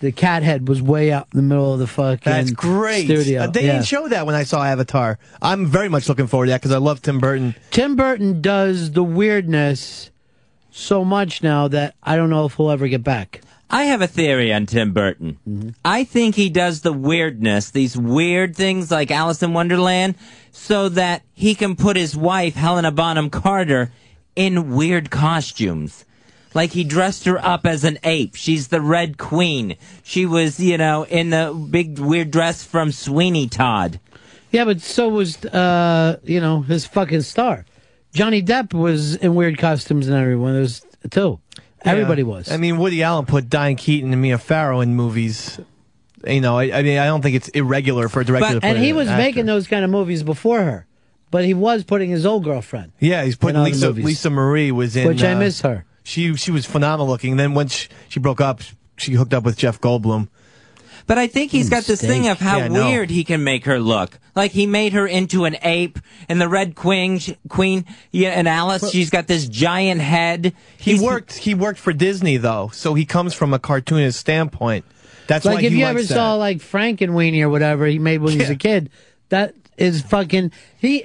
[0.00, 3.04] the cat head, was way out in the middle of the fucking That's great.
[3.06, 3.42] studio.
[3.42, 3.72] Uh, they Yeah.
[3.72, 5.18] didn't show that when I saw Avatar.
[5.42, 7.54] I'm very much looking forward to that because I love Tim Burton.
[7.70, 10.10] Tim Burton does the weirdness
[10.70, 13.40] so much now that I don't know if he'll ever get back.
[13.70, 15.74] I have a theory on Tim Burton.
[15.84, 20.14] I think he does the weirdness, these weird things like Alice in Wonderland,
[20.52, 23.90] so that he can put his wife, Helena Bonham Carter,
[24.34, 26.06] in weird costumes.
[26.54, 28.34] Like he dressed her up as an ape.
[28.34, 29.76] She's the Red Queen.
[30.02, 34.00] She was, you know, in the big weird dress from Sweeney Todd.
[34.50, 37.66] Yeah, but so was uh, you know his fucking star.
[38.14, 41.38] Johnny Depp was in weird costumes and everyone was too.
[41.84, 42.50] Everybody was.
[42.50, 45.60] I mean, Woody Allen put Diane Keaton and Mia Farrow in movies.
[46.26, 48.62] You know, I, I mean, I don't think it's irregular for a director to But,
[48.62, 49.22] put and he was actor.
[49.22, 50.86] making those kind of movies before her,
[51.30, 52.92] but he was putting his old girlfriend.
[52.98, 53.86] Yeah, he's putting in Lisa.
[53.86, 54.04] movies.
[54.04, 55.84] Lisa Marie was in, Which I uh, miss her.
[56.08, 57.36] She she was phenomenal looking.
[57.36, 58.62] Then when she, she broke up,
[58.96, 60.28] she hooked up with Jeff Goldblum.
[61.06, 62.86] But I think he's got this thing of how Yeah, I know.
[62.86, 64.18] weird he can make her look.
[64.34, 67.20] Like he made her into an ape, and the Red Queen,
[67.50, 70.54] Queen, yeah, and Alice, she's got this giant head.
[70.78, 71.34] He worked.
[71.36, 74.86] He worked for Disney though, so he comes from a cartoonist standpoint.
[75.26, 76.14] That's like why if he you likes ever that.
[76.14, 78.88] saw like Frankenweenie or whatever he made when he was a kid,
[79.28, 81.04] that is fucking he.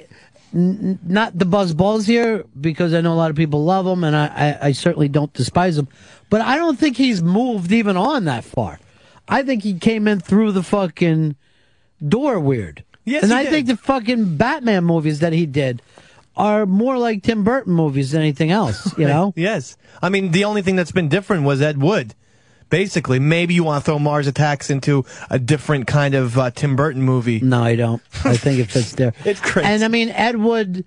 [0.54, 4.04] N- not the buzz balls here because I know a lot of people love him
[4.04, 5.88] and I, I, I certainly don't despise him,
[6.30, 8.78] but I don't think he's moved even on that far.
[9.28, 11.34] I think he came in through the fucking
[12.06, 12.84] door weird.
[13.04, 13.50] Yes, and I did.
[13.52, 15.82] think the fucking Batman movies that he did
[16.36, 18.96] are more like Tim Burton movies than anything else.
[18.98, 19.32] You know?
[19.36, 19.76] yes.
[20.02, 22.14] I mean, the only thing that's been different was Ed Wood.
[22.74, 26.74] Basically, maybe you want to throw Mars Attacks into a different kind of uh, Tim
[26.74, 27.38] Burton movie.
[27.38, 28.02] No, I don't.
[28.24, 29.12] I think it fits there.
[29.24, 29.64] it's great.
[29.64, 30.84] And I mean, Ed Wood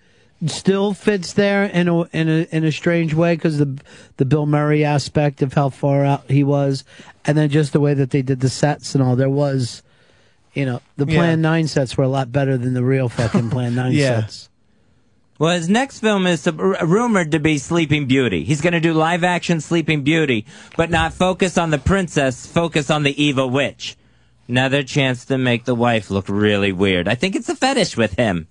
[0.48, 3.80] still fits there in a in a in a strange way because the
[4.18, 6.84] the Bill Murray aspect of how far out he was,
[7.24, 9.16] and then just the way that they did the sets and all.
[9.16, 9.82] There was,
[10.54, 11.20] you know, the Yeah.
[11.20, 14.20] Plan Nine sets were a lot better than the real fucking Plan Nine Yeah.
[14.24, 14.50] sets.
[15.40, 16.54] Well, his next film is r-
[16.86, 18.44] rumored to be Sleeping Beauty.
[18.44, 22.90] He's going to do live action Sleeping Beauty, but not focus on the princess, focus
[22.90, 23.96] on the evil witch.
[24.48, 27.08] Another chance to make the wife look really weird.
[27.08, 28.48] I think it's a fetish with him.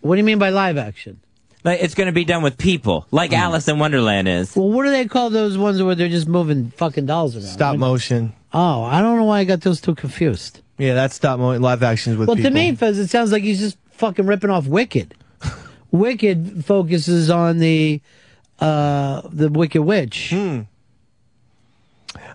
[0.00, 1.20] What do you mean by live action?
[1.62, 3.38] Like it's going to be done with people, like mm.
[3.38, 4.56] Alice in Wonderland is.
[4.56, 7.44] Well, what do they call those ones where they're just moving fucking dolls around?
[7.44, 8.32] Stop motion.
[8.54, 10.62] Oh, I don't know why I got those two confused.
[10.78, 12.50] Yeah, that's stop motion live actions with well, people.
[12.50, 15.14] to me, Fez, it sounds like he's just fucking ripping off Wicked.
[15.92, 18.00] Wicked focuses on the
[18.60, 20.30] uh the Wicked Witch.
[20.30, 20.60] Hmm.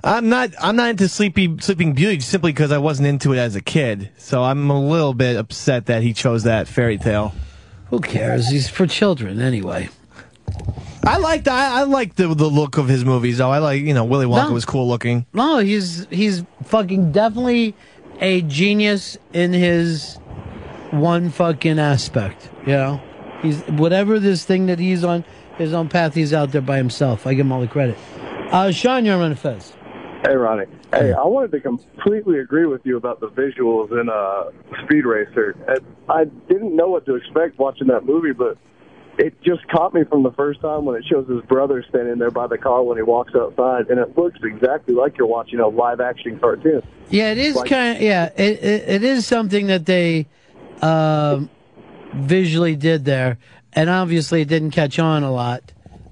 [0.03, 0.51] I'm not.
[0.61, 4.11] I'm not into Sleepy Sleeping Beauty simply because I wasn't into it as a kid.
[4.17, 7.33] So I'm a little bit upset that he chose that fairy tale.
[7.89, 8.49] Who cares?
[8.49, 9.89] He's for children anyway.
[11.03, 11.47] I liked.
[11.47, 13.39] I, I liked the the look of his movies.
[13.39, 13.49] though.
[13.51, 13.81] I like.
[13.81, 14.53] You know, Willy Wonka No.
[14.53, 15.25] was cool looking.
[15.33, 17.75] No, he's he's fucking definitely
[18.21, 20.15] a genius in his
[20.91, 22.49] one fucking aspect.
[22.61, 23.01] You know,
[23.45, 25.23] he's whatever this thing that he's on
[25.57, 26.13] his own path.
[26.13, 27.25] He's out there by himself.
[27.25, 27.97] I give him all the credit.
[28.51, 29.73] Uh, Sean, you're on Fez.
[30.23, 30.65] Hey, Ronnie.
[30.91, 34.45] Hey, I wanted to completely agree with you about the visuals in uh,
[34.85, 35.55] Speed Racer.
[36.09, 38.57] I didn't know what to expect watching that movie, but
[39.17, 42.31] it just caught me from the first time when it shows his brother standing there
[42.31, 45.67] by the car when he walks outside, and it looks exactly like you're watching a
[45.67, 46.81] live action cartoon.
[47.09, 48.29] Yeah, it is Like- kind of yeah.
[48.35, 50.25] It, it it is something that they
[50.81, 51.49] um,
[52.15, 53.37] visually did there,
[53.73, 55.63] and obviously it didn't catch on a lot.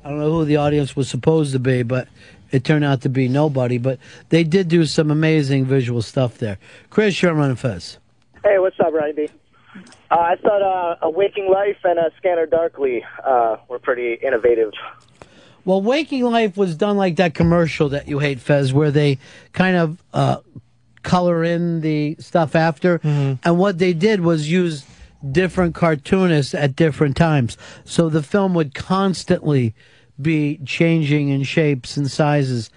[0.04, 2.08] I don't know who the audience was supposed to be, but
[2.52, 3.78] it turned out to be nobody.
[3.78, 4.00] But
[4.30, 6.58] they did do some amazing visual stuff there.
[6.90, 7.98] Chris Sherman and Fez.
[8.44, 9.30] Hey, what's up, Ronnie B?
[10.12, 14.74] Uh, I thought uh, A Waking Life and uh, Scanner Darkly uh, were pretty innovative.
[15.66, 19.18] Well, Waking Life was done like that commercial that you hate, Fez, where they
[19.54, 20.38] kind of uh,
[21.02, 23.00] color in the stuff after.
[23.04, 24.86] And what they did was use
[25.32, 27.58] different cartoonists at different times.
[27.85, 29.74] So the film would constantly
[30.22, 32.69] be changing in shapes and sizes.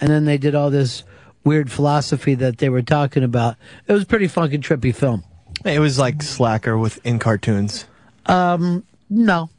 [0.00, 1.04] And then they did all this
[1.44, 3.56] weird philosophy that they were talking about.
[3.86, 5.24] It was a pretty fucking trippy film.
[5.64, 7.86] It was like Slacker with in cartoons.
[8.26, 9.50] Um, no.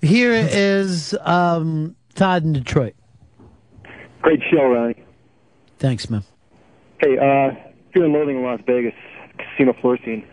[0.00, 2.94] Here is um, Todd in Detroit.
[4.22, 5.02] Great show, Ronnie.
[5.78, 6.24] Thanks, man.
[6.98, 7.54] Hey, uh,
[7.92, 8.94] Fear and Loathing in Las Vegas,
[9.36, 10.26] casino floor scene.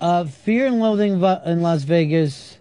[0.00, 2.58] Uh, Fear and Loathing in Las Vegas,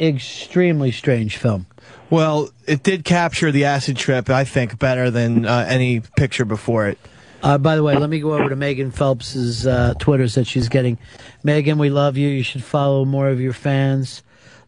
[0.00, 1.66] extremely strange film.
[2.08, 6.88] Well, it did capture the acid trip, I think, better than uh, any picture before
[6.88, 6.98] it.
[7.42, 10.68] Uh, by the way, let me go over to Megan Phelps's uh, Twitter that she's
[10.68, 10.98] getting.
[11.42, 12.28] Megan, we love you.
[12.28, 14.22] You should follow more of your fans.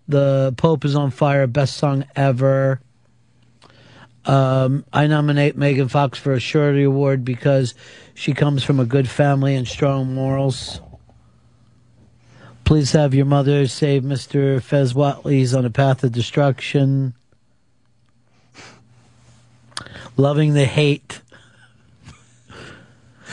[0.07, 1.47] The Pope is on fire.
[1.47, 2.81] Best song ever.
[4.25, 7.75] Um, I nominate Megan Fox for a Shorty Award because
[8.15, 10.81] she comes from a good family and strong morals.
[12.68, 14.60] Please have your mother save Mr.
[14.60, 15.38] Fez Whatley.
[15.38, 17.14] He's on a path of destruction.
[20.18, 21.22] Loving the hate.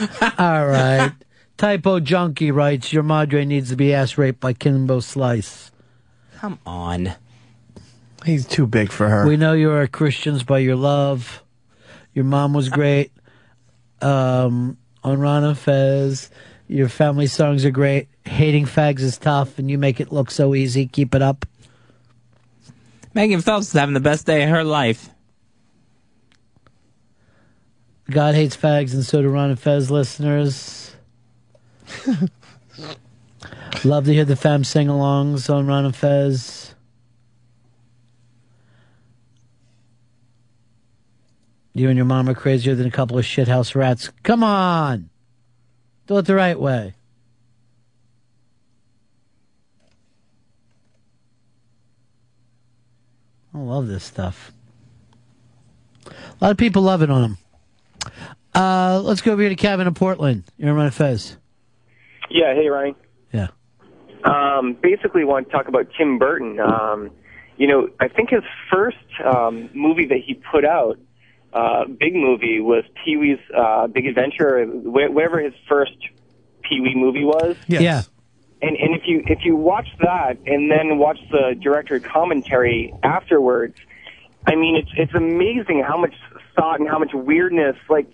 [0.38, 1.12] All right.
[1.58, 5.70] Typo Junkie writes, Your madre needs to be ass raped by Kimbo Slice.
[6.36, 7.12] Come on.
[8.24, 9.26] He's too big for her.
[9.26, 11.42] We know you are Christians by your love.
[12.14, 13.12] Your mom was great.
[14.00, 16.30] Um, on Ron and Fez.
[16.68, 18.08] Your family songs are great.
[18.26, 20.86] Hating fags is tough, and you make it look so easy.
[20.86, 21.46] Keep it up.
[23.14, 25.08] Megan Phelps is having the best day of her life.
[28.10, 30.94] God hates fags, and so do Ron and Fez listeners.
[33.84, 36.74] Love to hear the fam sing alongs on Ron and Fez.
[41.72, 44.10] You and your mom are crazier than a couple of shithouse rats.
[44.22, 45.10] Come on!
[46.06, 46.95] Do it the right way.
[53.56, 54.52] I love this stuff.
[56.06, 56.12] A
[56.42, 57.38] lot of people love it on them.
[58.54, 60.44] Uh, let's go over here to Kevin in Portland.
[60.58, 61.38] You're on Fez.
[62.30, 62.94] Yeah, hey, Ryan.
[63.32, 63.48] Yeah.
[64.24, 66.60] Um, basically, want to talk about Tim Burton.
[66.60, 67.10] Um,
[67.56, 70.98] you know, I think his first um, movie that he put out,
[71.54, 75.96] uh, big movie, was Pee Wee's uh, Big Adventure, wh- whatever his first
[76.62, 77.56] Pee Wee movie was.
[77.68, 78.02] Yeah.
[78.62, 83.76] And and if you if you watch that and then watch the director commentary afterwards,
[84.46, 86.14] I mean it's it's amazing how much
[86.56, 88.06] thought and how much weirdness like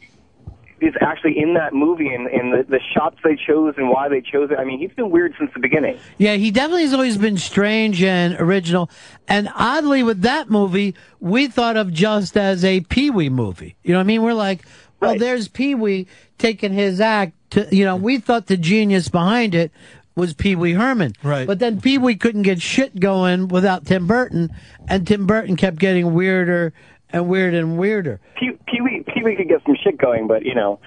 [0.83, 4.21] is actually in that movie and, and the, the shots they chose and why they
[4.21, 4.59] chose it.
[4.59, 5.99] I mean, he's been weird since the beginning.
[6.19, 8.91] Yeah, he definitely has always been strange and original.
[9.29, 13.77] And oddly, with that movie, we thought of just as a Pee Wee movie.
[13.85, 14.23] You know what I mean?
[14.23, 14.63] We're like,
[15.01, 19.55] well, there's Pee Wee taking his act to, you know, we thought the genius behind
[19.55, 19.71] it
[20.15, 21.15] was Pee Wee Herman.
[21.23, 21.47] Right.
[21.47, 24.51] But then Pee Wee couldn't get shit going without Tim Burton,
[24.89, 26.73] and Tim Burton kept getting weirder
[27.11, 28.21] and weirder and weirder.
[28.39, 30.81] Pee Pee Wee Pee Wee could get some shit going, but you know,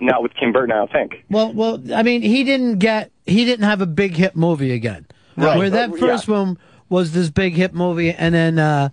[0.00, 0.72] not with Tim Burton.
[0.72, 1.24] I don't think.
[1.30, 5.06] Well, well, I mean, he didn't get, he didn't have a big hit movie again.
[5.36, 5.56] Right.
[5.56, 8.88] Where that first one was this big hit movie, and then uh,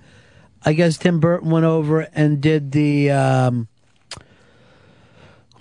[0.63, 3.67] I guess Tim Burton went over and did the, um,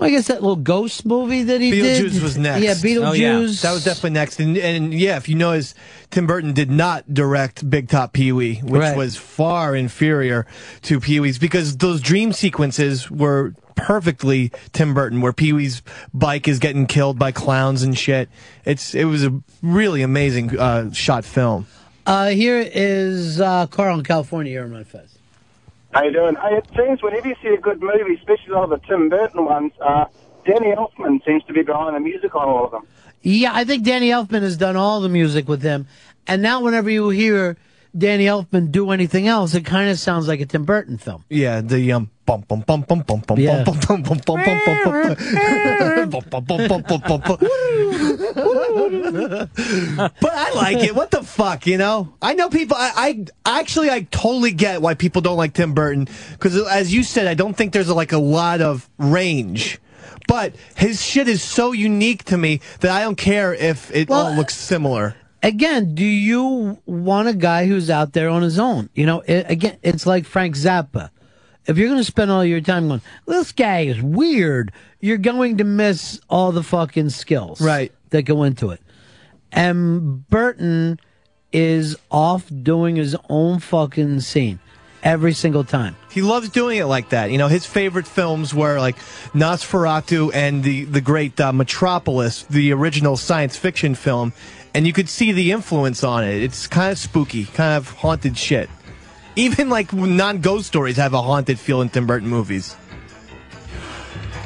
[0.01, 2.05] I guess that little ghost movie that he did.
[2.05, 2.63] Beetlejuice was next.
[2.63, 3.09] Yeah, Beetlejuice.
[3.09, 3.33] Oh, yeah.
[3.63, 4.39] That was definitely next.
[4.39, 5.75] And, and yeah, if you notice,
[6.11, 8.97] Tim Burton did not direct Big Top Pee Wee, which Right.
[8.97, 10.47] was far inferior
[10.83, 15.83] to Pee Wee's because those dream sequences were perfectly Tim Burton, where Pee Wee's
[16.15, 18.29] bike is getting killed by clowns and shit.
[18.65, 21.67] It's it was a really amazing uh, shot film.
[22.07, 24.53] Uh, here is uh, Carl in California.
[24.53, 25.18] You're on my fest.
[25.99, 26.37] How you doing?
[26.37, 29.73] I, it seems whenever you see a good movie, especially all the Tim Burton ones,
[29.85, 30.05] uh,
[30.47, 32.87] Danny Elfman seems to be behind the music on all of them.
[33.23, 35.89] Yeah, I think Danny Elfman has done all the music with him.
[36.29, 37.57] And now whenever you hear
[37.99, 41.25] Danny Elfman do anything else, it kind of sounds like a Tim Burton film.
[41.29, 43.65] Yeah, the um bum bum bum bum bum bum Yeah.
[43.65, 45.17] bum bum bum bum bum bum bum
[46.11, 47.39] bum bum bum bum bum bum bum.
[50.21, 50.95] But I like it.
[50.95, 52.13] What the fuck, you know?
[52.23, 52.77] I know people.
[52.79, 57.03] I, I actually, I totally get why people don't like Tim Burton because, as you
[57.03, 59.79] said, I don't think there's like a lot of range.
[60.27, 64.35] But his shit is so unique to me that I don't care if it all
[64.35, 65.15] looks similar.
[65.43, 68.89] Again, do you want a guy who's out there on his own?
[68.95, 71.11] You know, it, again, it's like Frank Zappa.
[71.67, 75.59] If you're going to spend all your time going, this guy is weird, you're going
[75.59, 77.93] to miss all the fucking skills right.
[78.11, 78.81] that go into it.
[79.53, 80.99] And Burton
[81.53, 84.59] is off doing his own fucking scene
[85.03, 85.97] every single time.
[86.11, 87.31] He loves doing it like that.
[87.31, 88.97] You know, his favorite films were like
[89.33, 94.33] Nosferatu and the the great uh, Metropolis, the original science fiction film,
[94.75, 96.43] and you could see the influence on it.
[96.43, 98.69] It's kind of spooky, kind of haunted shit.
[99.37, 102.77] Even like non-ghost stories have a haunted feel in Tim Burton movies.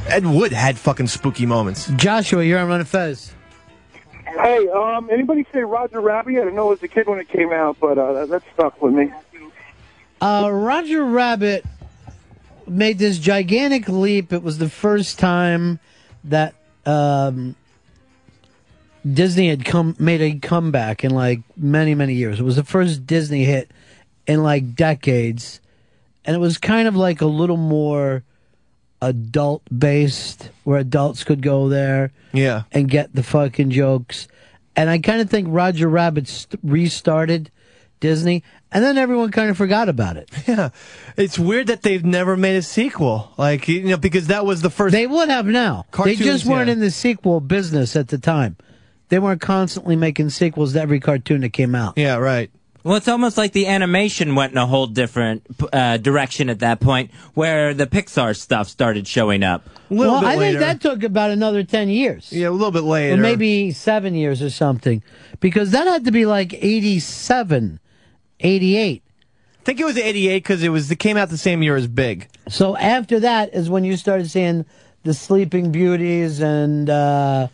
[0.07, 1.89] Ed Wood had fucking spooky moments.
[1.97, 3.33] Joshua, you're on Ron and Fez.
[4.25, 6.33] Hey, um, anybody say Roger Rabbit?
[6.33, 8.81] I didn't know as a kid when it came out, but uh, that, that stuck
[8.83, 9.13] with me.
[10.21, 11.65] Uh, Roger Rabbit
[12.67, 14.33] made this gigantic leap.
[14.33, 15.81] It was the first time
[16.25, 16.55] that
[16.87, 17.57] um,
[19.11, 22.39] Disney had come made a comeback in like many many years.
[22.39, 23.71] It was the first Disney hit
[24.27, 25.61] in like decades,
[26.25, 28.23] and it was kind of like a little more
[29.01, 34.29] adult based, where adults could go there, yeah, and get the fucking jokes.
[34.77, 37.51] And I kind of think Roger Rabbit st- restarted
[37.99, 40.31] Disney, and then everyone kind of forgot about it.
[40.47, 40.71] Yeah,
[41.17, 43.33] it's weird that they've never made a sequel.
[43.37, 44.93] Like you know, because that was the first.
[44.93, 45.87] They would have now.
[45.91, 46.75] Cartoons, they just weren't yeah.
[46.75, 48.57] in the sequel business at the time.
[49.13, 51.99] They weren't constantly making sequels to every cartoon that came out.
[51.99, 52.51] Yeah, right.
[52.83, 56.81] Well, it's almost like the animation went in a whole different uh, direction at that
[56.81, 59.69] point, where the Pixar stuff started showing up.
[59.91, 62.33] well, I think that took about another 10 years.
[62.33, 63.13] Yeah, a little bit later.
[63.13, 65.03] Or maybe seven years or something.
[65.41, 67.81] Because that had to be like 87,
[68.41, 69.03] 88.
[69.05, 71.87] I think it was '88 because it was it came out the same year as
[71.87, 72.29] Big.
[72.49, 74.65] So after that is when you started seeing
[75.03, 77.49] the Sleeping Beauties and uh,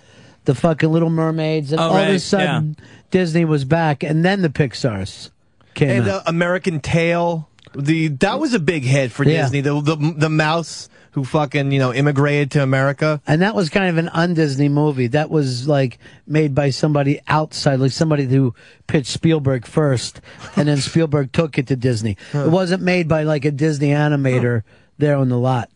[0.48, 2.76] the fucking Little Mermaids, and Oh, all of a right, sudden
[3.12, 5.30] Disney was back, and then the Pixar's
[5.74, 6.20] came and out.
[6.20, 7.48] uh, American Tail.
[7.74, 9.42] The that was a big hit for Yeah.
[9.42, 9.60] Disney.
[9.60, 13.20] The, the the mouse who fucking you know immigrated to America.
[13.26, 15.08] And that was kind of an un-Disney movie.
[15.08, 18.54] That was like made by somebody outside, like somebody who
[18.86, 20.20] pitched Spielberg first,
[20.56, 22.16] and then Spielberg took it to Disney.
[22.32, 24.62] It wasn't made by like a Disney animator
[24.96, 25.68] there on the lot.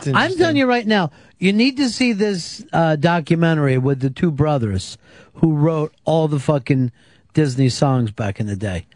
[0.00, 4.10] That's I'm telling you right now, you need to see this uh, documentary with the
[4.10, 4.98] two brothers
[5.34, 6.92] who wrote all the fucking
[7.34, 8.86] Disney songs back in the day.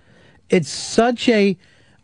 [0.49, 1.57] It's such a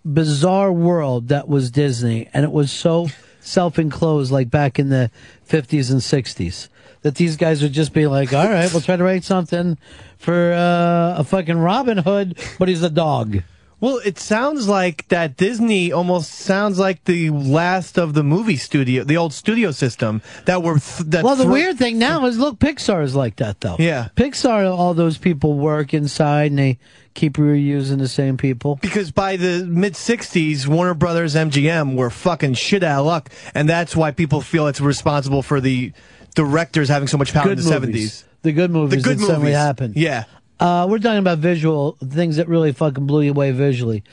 [0.04, 3.08] bizarre world that was Disney, and it was so
[3.40, 5.10] self-enclosed, like back in the
[5.48, 6.68] 50s and 60s,
[7.02, 9.78] that these guys would just be like, "All right, we'll try to write something
[10.18, 13.42] for uh, a fucking Robin Hood, but he's a dog."
[13.82, 19.02] Well, it sounds like that Disney almost sounds like the last of the movie studio,
[19.02, 20.78] the old studio system that were.
[20.78, 23.74] Th- that well, the thro- weird thing now is, look, Pixar is like that, though.
[23.80, 24.08] Yeah.
[24.16, 26.78] Pixar, all those people work inside and they
[27.14, 28.76] keep reusing the same people.
[28.80, 33.68] Because by the mid '60s, Warner Brothers, MGM were fucking shit out of luck, and
[33.68, 35.92] that's why people feel it's responsible for the
[36.36, 38.22] directors having so much power Good in the movies.
[38.22, 38.24] '70s.
[38.42, 39.56] The good movies The good that suddenly movies.
[39.56, 39.96] happened.
[39.96, 40.24] Yeah.
[40.62, 44.04] Uh, we're talking about visual things that really fucking blew you away visually.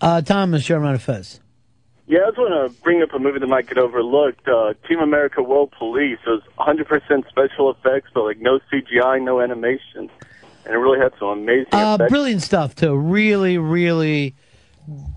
[0.00, 1.38] Uh, Thomas, you're on Fez.
[2.06, 4.48] Yeah, I just want to bring up a movie that might get overlooked.
[4.48, 6.18] Uh, Team America World Police.
[6.26, 10.08] It was 100% special effects, but like no CGI, no animation,
[10.64, 12.10] and it really had some amazing Uh, effects.
[12.10, 12.96] brilliant stuff too.
[12.96, 14.34] Really, really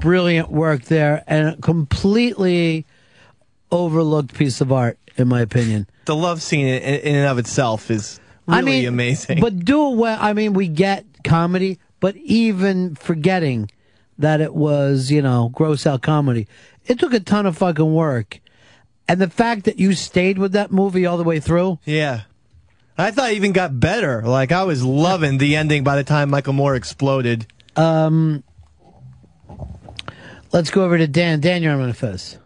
[0.01, 2.85] brilliant work there, and a completely
[3.71, 5.87] overlooked piece of art, in my opinion.
[6.03, 9.39] The love scene in, in and of itself is really I mean, amazing.
[9.39, 10.17] But do it well.
[10.19, 13.69] I mean, we get comedy, but even forgetting
[14.17, 16.47] that it was, you know, gross out comedy,
[16.85, 18.39] it took a ton of fucking work.
[19.07, 21.79] And the fact that you stayed with that movie all the way through.
[21.85, 22.21] Yeah.
[22.97, 24.21] I thought it even got better.
[24.21, 27.47] Like I was loving the ending by the time Michael Moore exploded.
[27.75, 28.43] Um,
[30.51, 31.39] let's go over to Dan.
[31.39, 32.37] Dan, you're on Fez.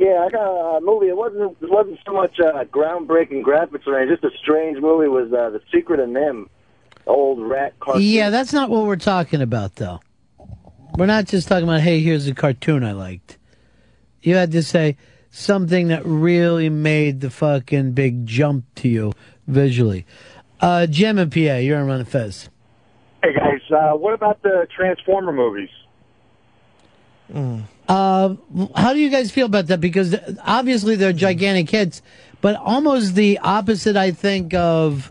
[0.00, 1.08] Yeah, I got a movie.
[1.08, 4.16] It wasn't it wasn't so much uh, groundbreaking graphics or anything.
[4.16, 5.08] Just a strange movie.
[5.08, 6.48] Was uh, the Secret of NIMH,
[7.06, 8.04] old rat cartoon.
[8.04, 10.00] Yeah, that's not what we're talking about, though.
[10.96, 13.36] We're not just talking about, hey, here's a cartoon I liked.
[14.22, 14.96] You had to say
[15.28, 19.12] something that really made the fucking big jump to you
[19.46, 20.06] visually.
[20.60, 22.48] Uh, Jim and PA, you're on Ron Fez.
[23.22, 25.68] Hey guys, uh, what about the Transformer movies?
[27.90, 28.36] Uh,
[28.76, 29.80] how do you guys feel about that?
[29.80, 32.02] Because obviously they're gigantic hits,
[32.40, 35.10] but almost the opposite, I think, of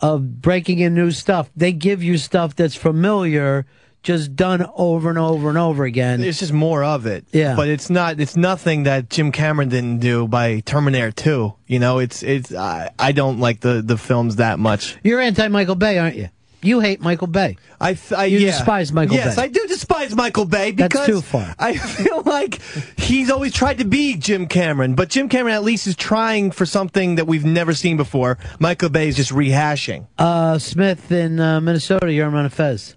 [0.00, 1.50] of breaking in new stuff.
[1.56, 3.64] They give you stuff that's familiar,
[4.02, 6.22] just done over and over and over again.
[6.22, 7.24] It's just more of it.
[7.32, 7.56] Yeah.
[7.56, 8.20] But it's not.
[8.20, 11.54] It's nothing that Jim Cameron didn't do by Terminator 2.
[11.66, 12.54] You know, it's it's.
[12.54, 14.98] I I don't like the the films that much.
[15.02, 16.28] You're anti Michael Bay, aren't you?
[16.66, 17.56] You hate Michael Bay.
[17.80, 18.50] I, th- I you yeah.
[18.50, 19.42] despise Michael yes, Bay.
[19.42, 21.54] I do despise Michael Bay That's because too far.
[21.58, 22.60] I feel like
[22.98, 26.66] he's always tried to be Jim Cameron, but Jim Cameron at least is trying for
[26.66, 28.38] something that we've never seen before.
[28.58, 30.08] Michael Bay is just rehashing.
[30.18, 32.96] Uh, Smith in uh, Minnesota, you're on a Fez.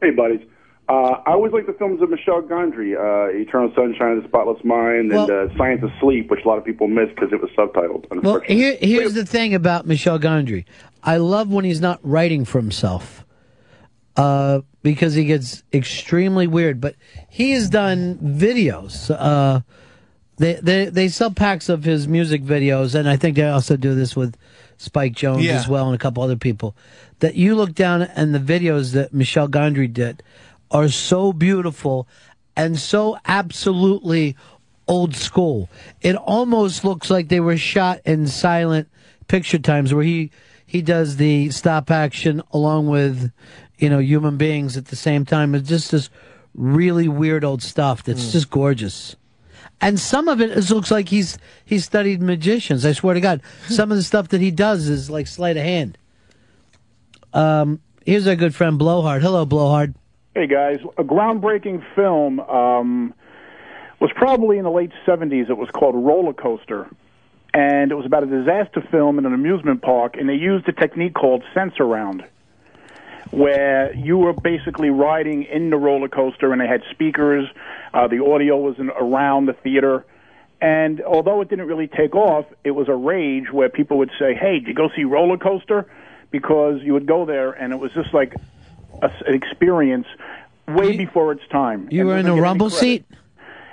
[0.00, 0.40] Hey, buddies.
[0.86, 4.62] Uh, I always like the films of Michel Gondry, uh, Eternal Sunshine of the Spotless
[4.64, 7.50] Mind, and uh, Science of Sleep, which a lot of people miss because it was
[7.56, 8.04] subtitled.
[8.22, 10.66] Well, here, here's the thing about Michel Gondry.
[11.02, 13.24] I love when he's not writing for himself,
[14.16, 16.82] uh, because he gets extremely weird.
[16.82, 16.96] But
[17.30, 19.10] he has done videos.
[19.10, 19.60] Uh,
[20.36, 23.94] they they they sell packs of his music videos, and I think they also do
[23.94, 24.36] this with
[24.76, 25.52] Spike Jonze Yeah.
[25.56, 26.76] as well, and a couple other people.
[27.20, 30.22] That you look down and the videos that Michel Gondry did
[30.74, 32.08] are so beautiful
[32.56, 34.36] and so absolutely
[34.86, 35.70] old school.
[36.02, 38.88] It almost looks like they were shot in silent
[39.28, 40.30] picture times where he
[40.66, 43.30] he does the stop action along with
[43.78, 45.54] you know human beings at the same time.
[45.54, 46.10] It's just this
[46.54, 49.16] really weird old stuff that's just gorgeous.
[49.80, 52.84] And some of it is, looks like he's he studied magicians.
[52.84, 55.62] I swear to God, some of the stuff that he does is like sleight of
[55.62, 55.98] hand.
[57.32, 59.22] Um, here's our good friend Blowhard.
[59.22, 59.94] Hello, Blowhard.
[60.36, 63.14] Hey guys, a groundbreaking film um,
[64.00, 65.48] was probably in the late '70s.
[65.48, 66.90] It was called Roller Coaster,
[67.52, 70.16] and it was about a disaster film in an amusement park.
[70.18, 72.26] And they used a technique called Sensurround,
[73.30, 77.46] where you were basically riding in the roller coaster, and they had speakers.
[77.92, 80.04] Uh, the audio was in, around the theater.
[80.60, 84.34] And although it didn't really take off, it was a rage where people would say,
[84.34, 85.86] "Hey, did you go see Roller Coaster?"
[86.32, 88.34] Because you would go there, and it was just like
[89.02, 90.06] a, an experience
[90.68, 91.88] way before its time.
[91.90, 93.04] You were in a rumble seat.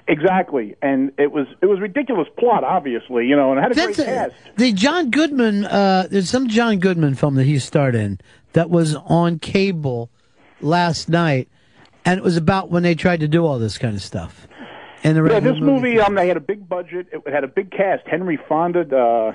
[0.07, 3.75] Exactly, and it was it was ridiculous plot, obviously, you know, and it had a
[3.75, 4.35] That's great cast.
[4.57, 5.63] the John Goodman.
[5.65, 8.19] Uh, there's some John Goodman film that he starred in
[8.53, 10.09] that was on cable
[10.59, 11.47] last night,
[12.03, 14.47] and it was about when they tried to do all this kind of stuff.
[15.03, 17.07] And the Yeah, this movie, um, they had a big budget.
[17.11, 19.33] It had a big cast: Henry Fonda, uh,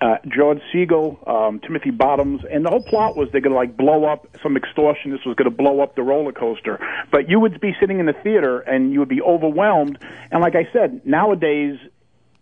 [0.00, 3.76] uh, George Segal, um, Timothy Bottoms, and the whole plot was they're going to like
[3.76, 6.78] blow up some extortionist was going to blow up the roller coaster.
[7.10, 9.98] But you would be sitting in the theater and you would be overwhelmed.
[10.30, 11.78] And like I said, nowadays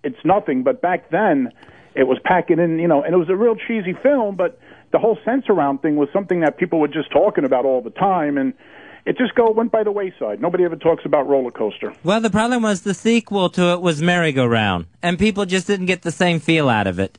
[0.03, 1.53] it's nothing, but back then
[1.95, 4.59] it was packing in, you know, and it was a real cheesy film, but
[4.91, 8.37] the whole Sensurround thing was something that people were just talking about all the time,
[8.37, 8.53] and
[9.07, 10.41] it just go went by the wayside.
[10.41, 11.93] Nobody ever talks about roller coaster.
[12.03, 16.03] Well, the problem was the sequel to it was Merry-Go-Round, and people just didn't get
[16.03, 17.19] the same feel out of it.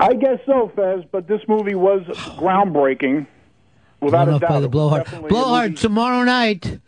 [0.00, 2.02] I guess so, Fez, but this movie was
[2.38, 3.26] groundbreaking,
[4.00, 4.48] without a doubt.
[4.48, 5.06] by the blowhard.
[5.28, 6.80] Blowhard tomorrow night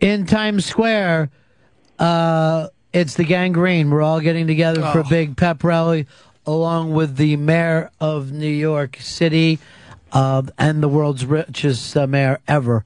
[0.00, 1.30] in Times Square.
[1.98, 3.90] Uh, it's the Gang Green.
[3.90, 5.08] We're all getting together for a Oh.
[5.08, 6.06] big pep rally,
[6.46, 9.58] along with the mayor of New York City,
[10.12, 12.84] uh, and the world's richest uh, mayor ever.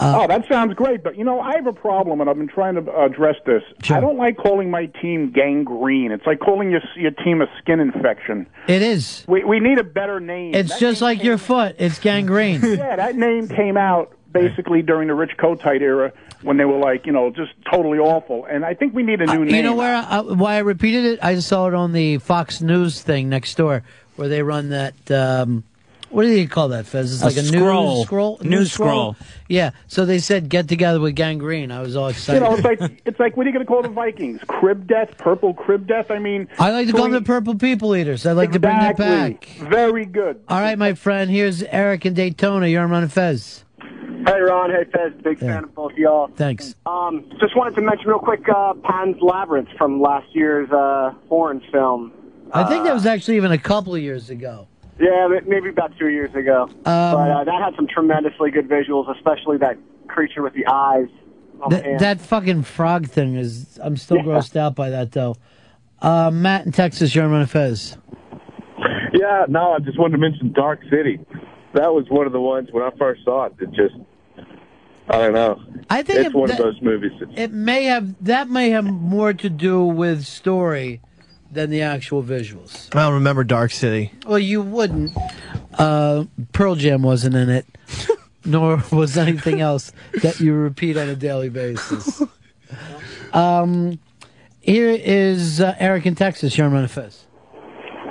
[0.00, 2.48] Uh, oh, that sounds great, but you know, I have a problem, and I've been
[2.48, 3.62] trying to address this.
[3.90, 6.10] I don't like calling my team Gang Green.
[6.10, 8.46] It's like calling your your team a skin infection.
[8.66, 9.24] It is.
[9.28, 10.54] We we need a better name.
[10.54, 11.76] It's That just like your foot.
[11.78, 12.62] It's gangrene.
[12.64, 16.12] yeah, that name came out basically during the Rich Kotite era
[16.42, 18.46] when they were like, you know, just totally awful.
[18.46, 19.54] And I think we need a new name.
[19.54, 21.18] You know where I, why I repeated it?
[21.22, 23.82] I saw it on the Fox News thing next door,
[24.16, 25.10] where they run that.
[25.10, 25.64] Um,
[26.10, 27.12] what do you call that, Fez?
[27.12, 27.96] It's A like a scroll.
[27.98, 28.38] news scroll.
[28.42, 29.16] News scroll.
[29.48, 29.70] Yeah.
[29.88, 31.70] So they said get together with Gang Green.
[31.72, 32.40] I was all excited.
[32.44, 32.80] You excited.
[32.80, 34.40] know, it's like it's like what are you going to call the Vikings?
[34.46, 36.10] Crib death, purple crib death.
[36.10, 38.26] I mean, I like to call them the Purple People Eaters.
[38.26, 39.44] I like to bring that back.
[39.60, 40.40] Very good.
[40.48, 41.30] All right, my friend.
[41.30, 42.66] Here's Eric in Daytona.
[42.66, 43.64] You're on Ron Fez.
[44.26, 44.70] Hey, Ron.
[44.70, 45.12] Hey, Fez.
[45.22, 45.54] Big Yeah.
[45.54, 46.28] fan of both of y'all.
[46.36, 46.74] Thanks.
[46.86, 51.62] Um, just wanted to mention real quick uh, Pan's Labyrinth from last year's uh, Horns
[51.72, 52.12] film.
[52.52, 54.66] I think that was actually even a couple of years ago.
[55.00, 56.64] Yeah, maybe about two years ago.
[56.64, 61.06] Um, but uh, that had some tremendously good visuals, especially that creature with the eyes.
[61.62, 63.78] Oh, Th- that fucking frog thing is.
[63.82, 65.36] I'm still grossed out by that though.
[66.02, 67.14] Uh, Matt in Texas.
[67.14, 67.96] You're on Ron Fez.
[69.12, 71.18] Yeah, no, I just wanted to mention Dark City.
[71.74, 73.94] That was one of the ones when I first saw it that just,
[75.08, 75.62] I don't know.
[75.90, 77.12] I think it's it- one that- of those movies.
[77.20, 81.00] That, It may have that may have more to do with story
[81.50, 82.94] than the actual visuals.
[82.94, 84.12] I don't remember Dark City.
[84.26, 85.12] Well, you wouldn't.
[85.78, 87.66] Uh, Pearl Jam wasn't in it.
[88.44, 92.22] nor was anything else that you repeat on a daily basis.
[93.32, 93.98] Um,
[94.60, 96.56] here is uh, Eric in Texas.
[96.56, 97.26] You're on Ron Fez.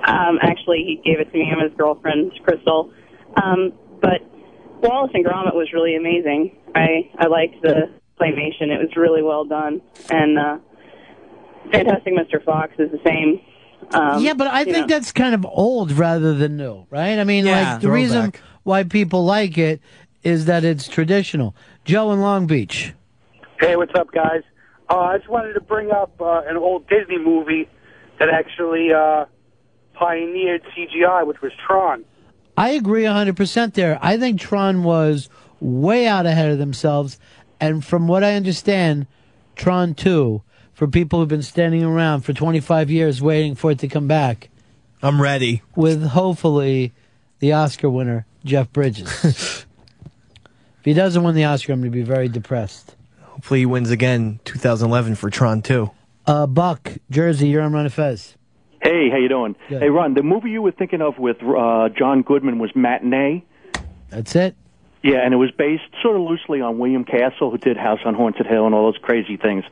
[0.07, 2.91] Um, actually, he gave it to me and his girlfriend, Crystal.
[3.41, 4.21] Um, but
[4.81, 6.55] Wallace and Gromit was really amazing.
[6.73, 8.69] I, I liked the claymation.
[8.69, 9.81] It was really well done.
[10.09, 10.57] And uh,
[11.71, 12.43] Fantastic Mr.
[12.43, 13.41] Fox is the same.
[13.93, 14.87] Um, yeah, but I think know.
[14.87, 17.17] that's kind of old rather than new, right?
[17.17, 17.73] I mean, Yeah.
[17.73, 18.41] like the reason Throwback.
[18.63, 19.81] why people like it
[20.23, 21.55] is that it's traditional.
[21.85, 22.93] Joe in Long Beach.
[23.59, 24.41] Hey, what's up, guys?
[24.89, 27.69] Uh, I just wanted to bring up uh, an old Disney movie
[28.19, 29.25] that actually uh,
[29.93, 32.03] pioneered CGI, which was Tron.
[32.57, 33.97] I agree 100% there.
[34.01, 35.29] I think Tron was
[35.61, 37.17] way out ahead of themselves.
[37.61, 39.07] And from what I understand,
[39.55, 40.41] Tron 2,
[40.79, 44.47] for people who've been standing around for 25 years waiting for it to come back,
[45.03, 45.61] I'm ready.
[45.75, 46.93] with hopefully
[47.39, 49.09] the Oscar winner, Jeff Bridges.
[49.25, 49.65] if
[50.85, 52.95] he doesn't win the Oscar, I'm going to be very depressed.
[53.23, 55.91] Hopefully he wins again 2011 for Tron 2.
[56.25, 58.37] Uh, Buck, Jersey, you're on Ron and Fez.
[58.81, 59.57] Hey, how you doing?
[59.67, 59.81] Good.
[59.81, 63.43] Hey, Ron, the movie you were thinking of with uh, John Goodman was Matinee.
[64.07, 64.55] That's it.
[65.03, 68.15] Yeah, and it was based sort of loosely on William Castle, who did House on
[68.15, 69.65] Haunted Hill and all those crazy things.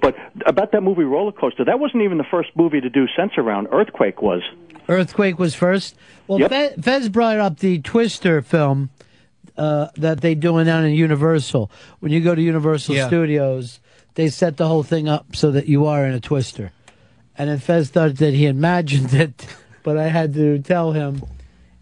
[0.00, 0.14] But
[0.46, 3.72] about that movie Roller Coaster, that wasn't even the first movie to do Sensurround.
[3.72, 4.42] Earthquake was.
[4.88, 5.96] Earthquake was first.
[6.28, 6.80] Well, Yep.
[6.82, 8.90] Fez brought up the Twister film
[9.56, 11.70] uh, that they doing down in Universal.
[12.00, 13.06] When you go to Universal Yeah.
[13.08, 13.80] Studios,
[14.14, 16.72] they set the whole thing up so that you are in a Twister.
[17.38, 19.46] And then Fez thought that he imagined it,
[19.82, 21.22] but I had to tell him,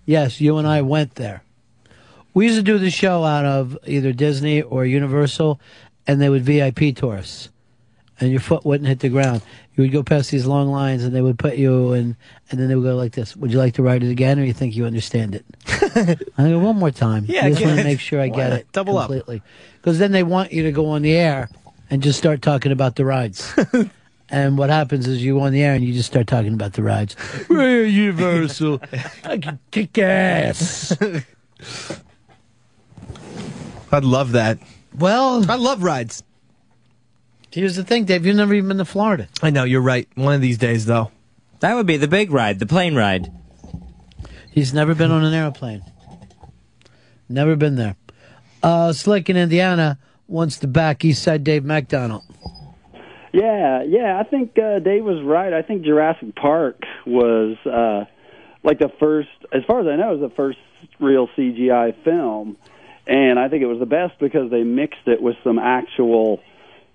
[0.05, 1.43] yes, you and I went there.
[2.33, 5.61] We used to do the show out of either Disney or Universal,
[6.07, 7.49] and they would VIP tour us
[8.21, 9.43] and your foot wouldn't hit the ground.
[9.75, 12.17] You would go past these long lines, and they would put you in,
[12.51, 13.37] and then they would go like this.
[13.37, 15.45] Would you like to write it again, or you think you understand it?
[16.39, 17.25] I go one more time.
[17.27, 19.07] Yeah, I just want to make sure I get it Double up.
[19.09, 19.43] completely.
[19.81, 21.49] Because then they want you to go on the air
[21.91, 23.53] and just start talking about the rides.
[24.31, 26.83] and what happens is you on the air and you just start talking about the
[26.83, 27.17] rides.
[27.49, 28.81] We're Universal.
[29.25, 30.97] I can kick ass.
[33.93, 34.59] I'd love that.
[34.99, 36.23] Well, I love rides.
[37.55, 38.27] Here's the thing, Dave.
[38.27, 39.29] You've never even been to Florida.
[39.41, 40.09] I know, you're right.
[40.17, 41.13] One of these days, though.
[41.61, 43.31] That would be the big ride, the plane ride.
[44.51, 45.85] He's never been on an airplane.
[47.29, 47.95] Never been there.
[48.61, 52.25] Uh, Slick in Indiana wants to back East Side Dave McDonald.
[53.33, 55.53] Yeah, yeah, I think uh, Dave was right.
[55.53, 58.11] I think Jurassic Park was uh,
[58.65, 60.59] like the first, as far as I know, it was the first
[60.99, 62.57] real CGI film,
[63.07, 66.41] and I think it was the best because they mixed it with some actual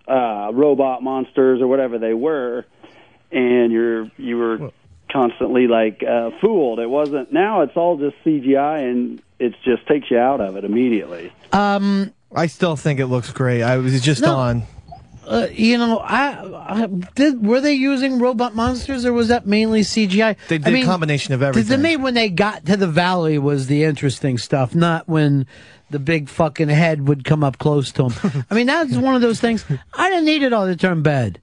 [0.10, 2.66] uh, robot monsters or whatever they were,
[3.32, 4.72] and you're you were
[5.12, 6.80] constantly like uh, fooled.
[6.80, 7.32] It wasn't.
[7.32, 11.32] Now it's all just CGI, and it just takes you out of it immediately.
[11.54, 13.62] Um, I still think it looks great.
[13.64, 14.36] I was just No.
[14.36, 14.64] on.
[15.30, 17.46] Uh, you know, I, I did.
[17.46, 20.36] Were they using robot monsters, or was that mainly CGI?
[20.48, 21.70] They I did mean, a combination of everything.
[21.70, 25.46] to me, when they got to the valley, was the interesting stuff, not when
[25.92, 28.46] the big fucking head would come up close to him.
[28.50, 29.64] I mean, that's one of those things.
[29.94, 31.40] I didn't need it all to turn bad.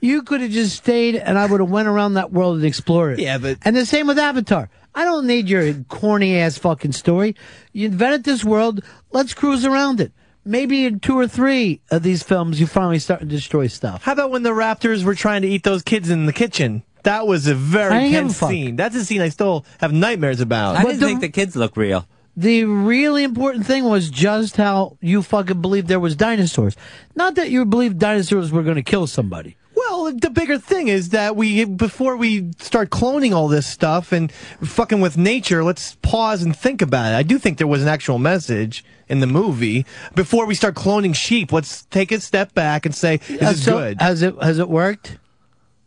[0.00, 3.18] You could have just stayed, and I would have went around that world and explored
[3.18, 3.22] it.
[3.22, 4.70] Yeah, but and the same with Avatar.
[4.94, 7.34] I don't need your corny ass fucking story.
[7.72, 8.84] You invented this world.
[9.10, 10.12] Let's cruise around it.
[10.44, 14.02] Maybe in two or three of these films, you finally start to destroy stuff.
[14.02, 16.82] How about when the Raptors were trying to eat those kids in the kitchen?
[17.04, 18.50] That was a very ain't give a tense fuck.
[18.50, 18.76] scene.
[18.76, 20.76] That's a scene I still have nightmares about.
[20.76, 22.06] I didn't think the kids look real.
[22.36, 26.76] The really important thing was just how you fucking believed there was dinosaurs.
[27.14, 29.56] Not that you believed dinosaurs were going to kill somebody.
[29.94, 34.32] Well, the bigger thing is that we, before we start cloning all this stuff and
[34.32, 37.16] fucking with nature, let's pause and think about it.
[37.16, 39.86] I do think there was an actual message in the movie.
[40.16, 43.64] Before we start cloning sheep, let's take a step back and say, is Uh, this
[43.64, 44.00] so, good?
[44.00, 45.16] Has it has it worked?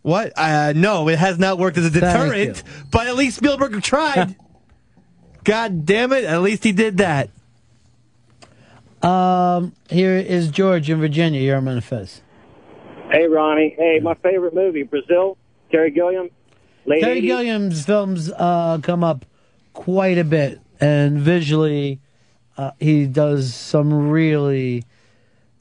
[0.04, 0.32] What?
[0.38, 4.38] Uh, no, it has not worked as a deterrent, but at least Spielberg tried.
[5.44, 7.30] God damn it, at least he did that.
[9.06, 11.42] Um, here is George in Virginia.
[11.42, 12.22] You're on manifest.
[13.12, 13.74] Hey, Ronnie.
[13.78, 15.38] Hey, my favorite movie, Brazil.
[15.72, 16.30] Terry Gilliam.
[16.86, 17.26] Late Terry 80s.
[17.26, 19.26] Gilliam's films uh, come up
[19.74, 22.00] quite a bit, and visually,
[22.58, 24.84] uh, he does some really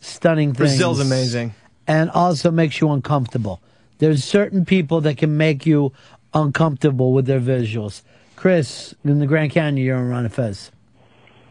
[0.00, 0.70] stunning things.
[0.70, 1.54] Brazil's amazing.
[1.86, 3.60] and also makes you uncomfortable.
[3.98, 5.92] There's certain people that can make you
[6.34, 8.02] uncomfortable with their visuals.
[8.36, 10.70] Chris, in the Grand Canyon, you're on Ron Fez.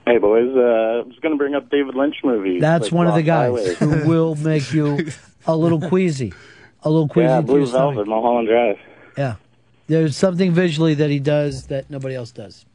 [0.06, 2.62] Hey boys, uh, I was going to bring up David Lynch movies.
[2.62, 5.08] That's like one of the guys who will make you
[5.48, 6.34] a little queasy,
[6.84, 7.96] a little queasy yeah, to Blue your stomach.
[7.96, 8.78] Velvet, Mulholland Drive.
[9.18, 9.36] Yeah,
[9.88, 12.66] there's something visually that he does that nobody else does.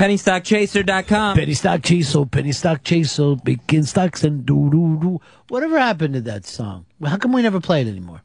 [0.00, 1.36] PennyStockChaser.com.
[1.36, 5.20] Penny stock chaser, penny stock chaser, bacon stocks and doo doo doo.
[5.48, 6.86] Whatever happened to that song?
[6.98, 8.22] Well, how come we never play it anymore?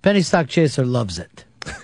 [0.00, 1.44] Penny stock chaser loves it.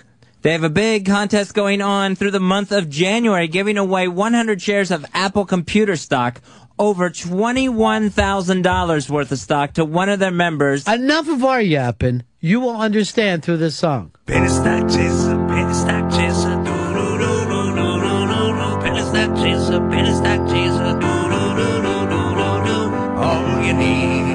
[0.43, 4.61] They have a big contest going on through the month of January, giving away 100
[4.61, 6.39] shares of Apple computer stock,
[6.79, 10.87] over $21,000 worth of stock to one of their members.
[10.87, 12.23] Enough of our yapping.
[12.39, 14.11] You will understand through this song.
[14.25, 18.67] Penny stock chaser, penny stock chaser, do do do do do do do do.
[18.81, 22.79] Penny stock chaser, penny stock chaser, do do do do do do do.
[23.17, 24.25] All you need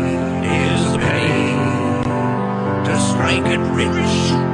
[0.45, 1.55] is a penny
[2.87, 4.52] to strike it rich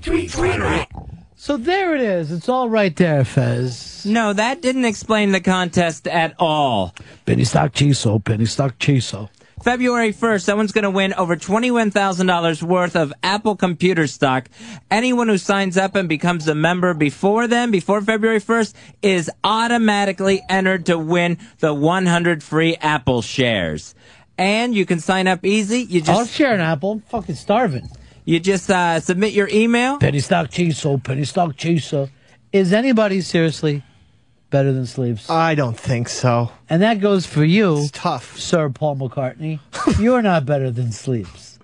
[0.00, 0.86] Tweet, tweet.
[1.36, 2.32] So there it is.
[2.32, 4.04] It's all right there, Fez.
[4.06, 6.94] No, that didn't explain the contest at all.
[7.24, 9.28] Penny stock chaser, penny stock chaser.
[9.62, 14.48] February 1st, someone's going to win over $21,000 worth of Apple computer stock.
[14.90, 20.42] Anyone who signs up and becomes a member before then, before February 1st, is automatically
[20.48, 23.94] entered to win the 100 free Apple shares.
[24.38, 25.80] And you can sign up easy.
[25.80, 26.92] You just I'll share an apple.
[26.92, 27.88] I'm fucking starving.
[28.26, 29.98] You just uh, submit your email.
[29.98, 32.10] Penny stock chaser, penny stock chaser.
[32.52, 33.84] Is anybody seriously
[34.50, 35.30] better than sleeves?
[35.30, 36.50] I don't think so.
[36.68, 37.78] And that goes for you.
[37.78, 38.36] It's tough.
[38.36, 39.60] Sir Paul McCartney.
[40.00, 41.60] You're not better than sleeves.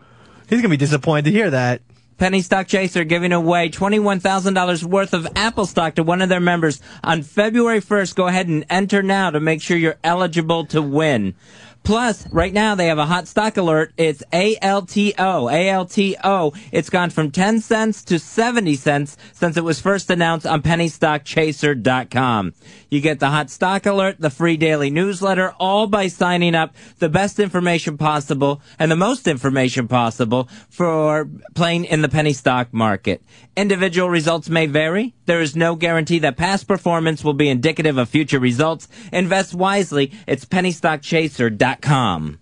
[0.49, 1.83] He's gonna be disappointed to hear that.
[2.19, 6.81] Penny Stock Chaser giving away $21,000 worth of Apple stock to one of their members
[7.03, 8.15] on February 1st.
[8.15, 11.35] Go ahead and enter now to make sure you're eligible to win.
[11.83, 13.93] Plus, right now they have a hot stock alert.
[13.97, 15.49] It's ALTO.
[15.49, 16.53] ALTO.
[16.71, 22.55] It's gone from 10 cents to 70 cents since it was first announced on pennystockchaser.com.
[22.93, 27.09] You get the hot stock alert, the free daily newsletter, all by signing up the
[27.09, 33.23] best information possible and the most information possible for playing in the penny stock market.
[33.57, 35.15] Individual results may vary.
[35.25, 38.89] There is no guarantee that past performance will be indicative of future results.
[39.11, 40.13] Invest wisely.
[40.27, 42.41] It's pennystockchaser.com.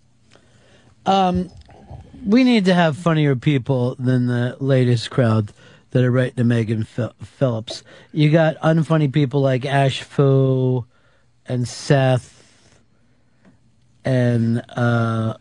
[1.06, 1.50] Um,
[2.26, 5.52] we need to have funnier people than the latest crowd
[5.90, 7.82] that are writing to Megan Phelps.
[8.12, 10.84] You got unfunny people like Ash Fu
[11.46, 12.40] and Seth
[14.04, 15.34] and uh,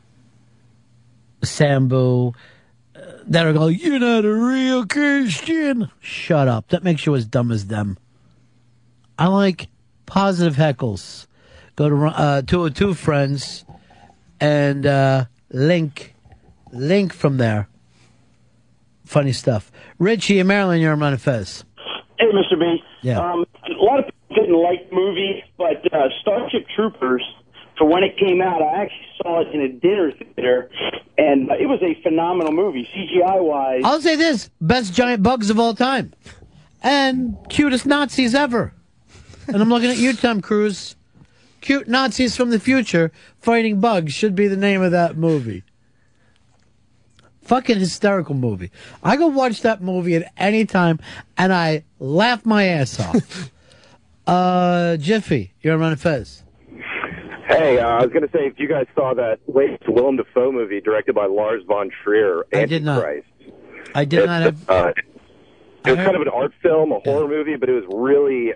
[1.41, 2.31] uh,
[3.27, 5.89] that are going, You're not a real Christian.
[5.99, 6.69] Shut up.
[6.69, 7.97] That makes you as dumb as them.
[9.17, 9.67] I like
[10.05, 11.27] positive heckles.
[11.75, 13.65] Go to uh, two or two friends
[14.39, 16.15] and uh, link
[16.71, 17.67] link from there.
[19.09, 19.71] Funny stuff.
[19.97, 21.63] Richie in Maryland, you're on Ron Fez.
[22.19, 22.59] Hey, Mr.
[22.59, 22.77] B.
[23.01, 23.17] Yeah.
[23.19, 27.23] Um, a lot of people didn't like the movie, but uh, Starship Troopers,
[27.75, 30.69] for when it came out, I actually saw it in a dinner theater,
[31.17, 33.81] and it was a phenomenal movie, CGI wise.
[33.83, 36.13] I'll say this: best giant bugs of all time,
[36.83, 38.75] and cutest Nazis ever.
[39.47, 40.95] And I'm looking at you, Tom Cruise.
[41.61, 45.63] Cute Nazis from the future fighting bugs should be the name of that movie.
[47.49, 48.69] Fucking hysterical movie.
[49.01, 50.99] I go watch that movie at any time,
[51.35, 53.49] and I laugh my ass off.
[54.27, 56.43] uh, Jiffy, you're on Ron Fez.
[57.47, 60.51] Hey, uh, I was going to say, if you guys saw that latest Willem Dafoe
[60.51, 63.03] movie directed by Lars von Trier, I did not.
[63.95, 64.69] I did not have.
[64.69, 64.93] Uh,
[65.87, 68.53] it was kind of an art film, a horror movie, but it was really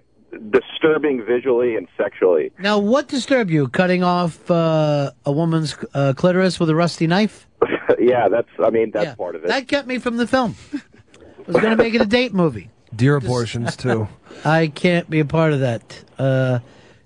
[0.50, 2.52] disturbing visually and sexually.
[2.60, 3.68] Now, what disturbed you?
[3.68, 7.48] Cutting off uh, a woman's uh, clitoris with a rusty knife?
[8.00, 8.50] yeah, that's.
[8.64, 9.48] I mean, that's part of it.
[9.48, 10.56] That kept me from the film.
[10.74, 12.70] I was going to make it a date movie.
[12.95, 14.08] Deer abortions too.
[14.45, 16.03] I can't be a part of that.
[16.18, 16.60] Uh,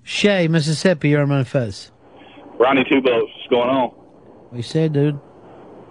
[0.04, 1.92] Shay, Mississippi, you're on Ron Fez.
[2.60, 3.90] Ronnie Two Boats, what's going on?
[3.90, 5.20] What you say, dude?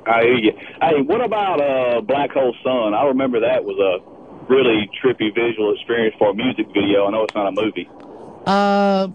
[0.06, 0.52] I hear you.
[0.80, 2.94] Hey, what about uh, Black Hole Sun?
[2.94, 4.15] I remember that was a
[4.48, 7.06] really trippy visual experience for a music video.
[7.06, 7.88] I know it's not a movie.
[8.46, 9.08] Uh,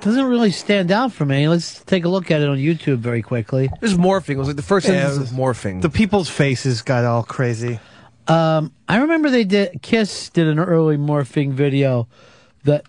[0.00, 1.48] doesn't really stand out for me.
[1.48, 3.66] Let's take a look at it on YouTube very quickly.
[3.66, 4.30] It was morphing.
[4.30, 5.82] It was like the first Yeah, instance of morphing.
[5.82, 7.78] The people's faces got all crazy.
[8.26, 12.08] Um, I remember they did Kiss did an early morphing video
[12.64, 12.84] that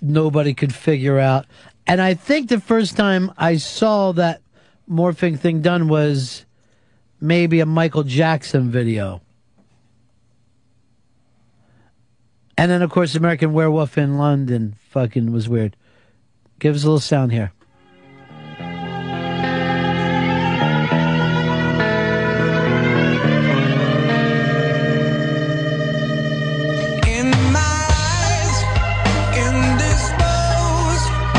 [0.00, 1.46] nobody could figure out,
[1.86, 4.40] and I think the first time I saw that
[4.90, 6.46] morphing thing done was
[7.20, 9.20] maybe a Michael Jackson video.
[12.58, 15.76] And then, of course, American Werewolf in London fucking was weird.
[16.58, 17.52] Give us a little sound here.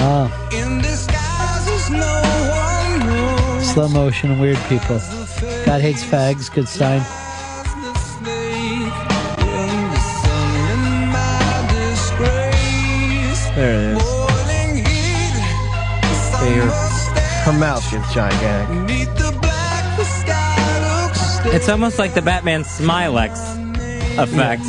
[0.02, 0.50] Ah.
[3.74, 5.00] slow motion weird people.
[5.66, 7.02] God hates fags, good sign.
[17.44, 19.08] Her mouth gets gigantic.
[21.54, 23.32] It's almost like the Batman Smylex
[24.18, 24.64] effect.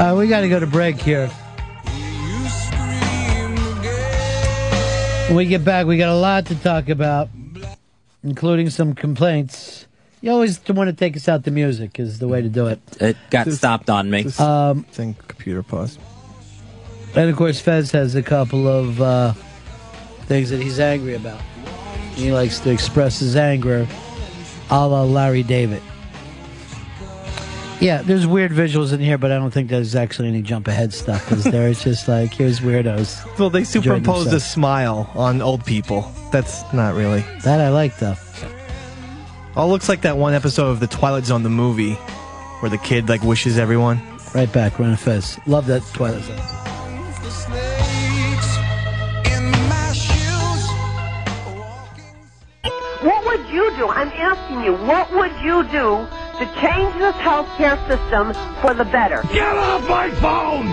[0.00, 1.28] Uh, we got to go to break here.
[5.28, 7.28] When we get back, we got a lot to talk about,
[8.22, 9.86] including some complaints.
[10.20, 12.80] You always want to take us out to music is the way to do it.
[13.00, 14.26] It got stopped on me.
[14.38, 15.98] Um, think computer pause.
[17.14, 19.34] And of course, Fez has a couple of uh,
[20.24, 21.40] things that he's angry about.
[22.14, 23.86] He likes to express his anger
[24.70, 25.82] a la Larry David.
[27.80, 30.92] Yeah, there's weird visuals in here, but I don't think there's actually any jump ahead
[30.92, 31.68] stuff because there.
[31.68, 33.38] It's just like, here's weirdos.
[33.38, 36.10] Well, they superimposed a smile on old people.
[36.32, 37.24] That's not really.
[37.42, 38.16] That I like, though.
[39.56, 41.94] Oh, looks like that one episode of the Twilight Zone, the movie,
[42.60, 44.00] where the kid like wishes everyone.
[44.34, 45.38] Right back, Ron Fez.
[45.46, 46.63] Love that Twilight Zone.
[53.54, 53.88] You do?
[53.88, 56.06] I'm asking you, what would you do
[56.38, 59.22] to change this healthcare system for the better?
[59.32, 60.66] Get off my phone!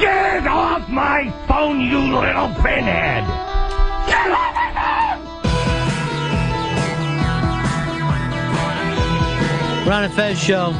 [0.00, 3.24] Get off my phone, you little pinhead!
[4.08, 5.22] Get off my phone!
[9.86, 10.72] Ron and Fez show.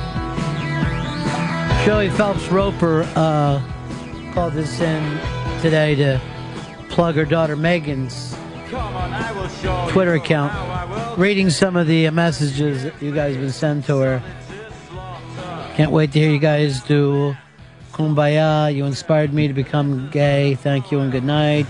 [1.84, 3.60] Joey Phelps Roper uh,
[4.32, 5.18] called this in
[5.60, 6.20] today to
[6.88, 8.34] plug her daughter Megan's
[8.72, 11.18] Twitter account.
[11.18, 14.22] Reading some of the uh, messages that you guys have been sent to her.
[15.74, 17.36] Can't wait to hear you guys do
[17.92, 18.74] Kumbaya.
[18.74, 20.54] You inspired me to become gay.
[20.54, 21.66] Thank you and good night.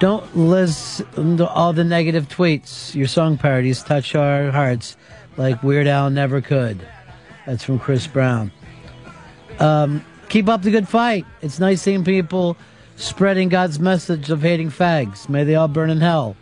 [0.00, 2.94] Don't listen to all the negative tweets.
[2.94, 4.98] Your song parodies touch our hearts
[5.38, 6.86] like Weird Al never could.
[7.46, 8.52] That's from Chris Brown.
[9.60, 11.24] Um, keep up the good fight.
[11.40, 12.58] It's nice seeing people
[12.96, 15.28] spreading God's message of hating fags.
[15.28, 16.36] May they all burn in hell.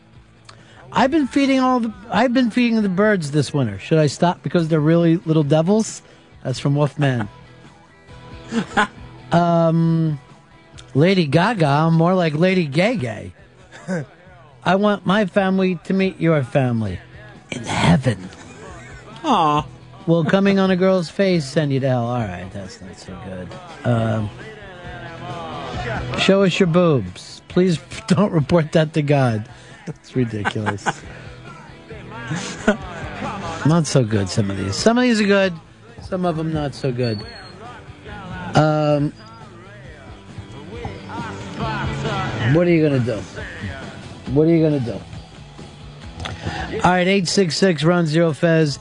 [0.92, 3.78] I've been feeding all the I've been feeding the birds this winter.
[3.78, 6.02] Should I stop because they're really little devils?
[6.44, 7.28] That's from Wolfman.
[9.32, 10.20] um,
[10.94, 13.32] Lady Gaga, more like Lady Gay Gay.
[14.64, 16.98] I want my family to meet your family
[17.50, 18.28] in heaven.
[19.24, 19.66] Aw.
[20.06, 22.06] Well, coming on a girl's face send you to hell?
[22.06, 23.48] All right, that's not so good.
[23.84, 24.28] Um,
[26.18, 27.42] show us your boobs.
[27.48, 29.48] Please don't report that to God.
[29.86, 30.84] It's ridiculous.
[33.66, 34.76] not so good, some of these.
[34.76, 35.52] Some of these are good,
[36.02, 37.24] some of them not so good.
[38.54, 39.12] Um,
[42.54, 43.20] what are you going to do?
[44.32, 45.00] What are you going to do?
[46.84, 48.78] All right, 866 Ron Zero Fez.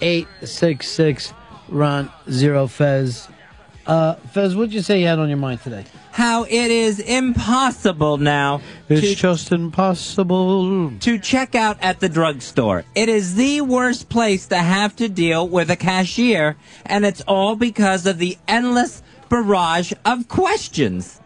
[0.00, 1.32] 866
[1.68, 3.28] Ron Zero Fez.
[3.86, 5.84] Uh, Fez, what'd you say you had on your mind today?
[6.16, 8.62] How it is impossible now.
[8.88, 10.92] It's just impossible.
[11.00, 12.86] To check out at the drugstore.
[12.94, 17.54] It is the worst place to have to deal with a cashier, and it's all
[17.54, 21.20] because of the endless barrage of questions.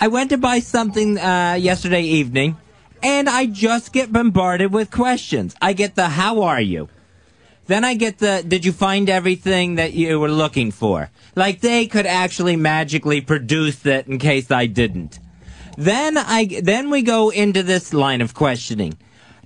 [0.00, 2.56] I went to buy something uh, yesterday evening,
[3.04, 5.54] and I just get bombarded with questions.
[5.62, 6.88] I get the "How are you?"
[7.66, 11.86] Then I get the "Did you find everything that you were looking for?" Like they
[11.86, 15.18] could actually magically produce it in case I didn't.
[15.76, 18.96] Then I then we go into this line of questioning.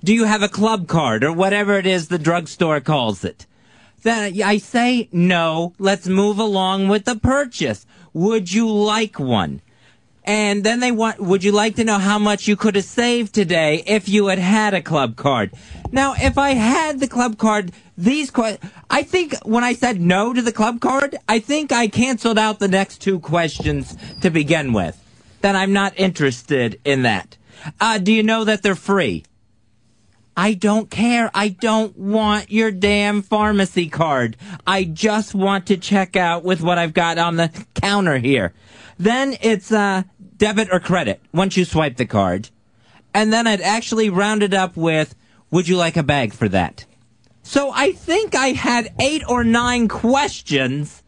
[0.03, 3.45] Do you have a club card or whatever it is the drugstore calls it?
[4.03, 5.73] Then I say no.
[5.77, 7.85] Let's move along with the purchase.
[8.13, 9.61] Would you like one?
[10.23, 13.33] And then they want, would you like to know how much you could have saved
[13.33, 15.51] today if you had had a club card?
[15.91, 18.59] Now, if I had the club card, these que-
[18.89, 22.59] I think when I said no to the club card, I think I canceled out
[22.59, 24.97] the next two questions to begin with.
[25.41, 27.37] That I'm not interested in that.
[27.79, 29.23] Uh, do you know that they're free?
[30.37, 31.29] I don't care.
[31.33, 34.37] I don't want your damn pharmacy card.
[34.65, 38.53] I just want to check out with what I've got on the counter here.
[38.97, 40.03] Then it's uh,
[40.41, 42.49] debit or credit once you swipe the card.
[43.13, 45.13] And then I'd actually round it up with,
[45.51, 46.83] would you like a bag for that?
[47.43, 51.03] So I think I had eight or nine questions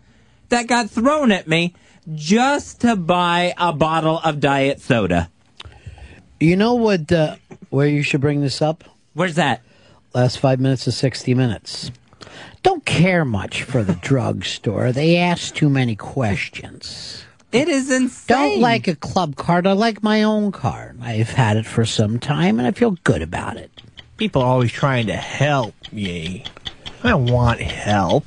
[0.49, 1.73] that got thrown at me
[2.13, 5.31] just to buy a bottle of diet soda.
[6.39, 7.11] You know what?
[7.11, 7.37] Uh,
[7.71, 8.83] where you should bring this up?
[9.13, 9.63] Where's that?
[10.13, 11.89] Last five minutes of sixty minutes.
[12.61, 14.91] Don't care much for the drugstore.
[14.91, 17.25] They ask too many questions.
[17.53, 18.35] It is insane.
[18.35, 19.67] Don't like a club card.
[19.67, 20.98] I like my own card.
[21.01, 23.69] I've had it for some time, and I feel good about it.
[24.17, 26.45] People are always trying to help me.
[27.03, 28.25] I don't want help.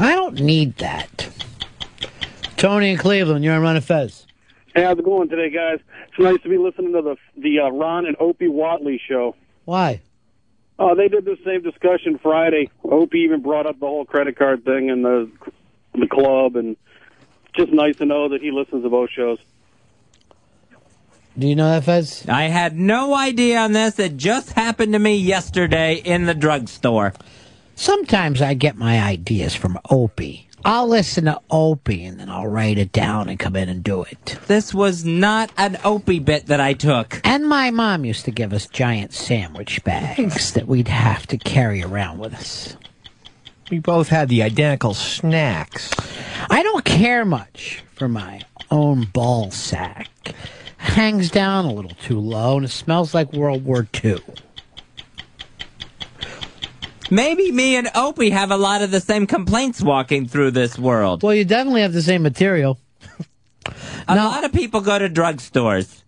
[0.00, 1.28] I don't need that.
[2.56, 4.26] Tony in Cleveland, you're on Ron and Fez.
[4.74, 5.78] Hey, how's it going today, guys?
[6.08, 9.36] It's nice to be listening to the the uh, Ron and Opie Whatley show.
[9.64, 10.00] Why?
[10.78, 12.68] Oh, they did the same discussion Friday.
[12.82, 15.30] Opie even brought up the whole credit card thing and the
[15.94, 16.76] the club, and
[17.54, 19.38] just nice to know that he listens to both shows.
[21.36, 22.26] Do you know that, Fez?
[22.28, 23.98] I had no idea on this.
[23.98, 27.12] It just happened to me yesterday in the drugstore.
[27.74, 30.48] Sometimes I get my ideas from Opie.
[30.64, 34.02] I'll listen to Opie and then I'll write it down and come in and do
[34.02, 34.38] it.
[34.46, 37.20] This was not an Opie bit that I took.
[37.24, 41.82] And my mom used to give us giant sandwich bags that we'd have to carry
[41.82, 42.76] around with us.
[43.70, 45.90] We both had the identical snacks.
[46.50, 50.10] I don't care much for my own ball sack.
[50.76, 54.20] Hangs down a little too low and it smells like World War II.
[57.10, 61.22] Maybe me and Opie have a lot of the same complaints walking through this world.
[61.22, 62.78] Well, you definitely have the same material.
[64.06, 66.02] A lot of people go to drugstores.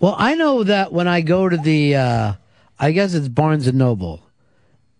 [0.00, 2.32] Well, I know that when I go to the, uh,
[2.78, 4.20] I guess it's Barnes and Noble,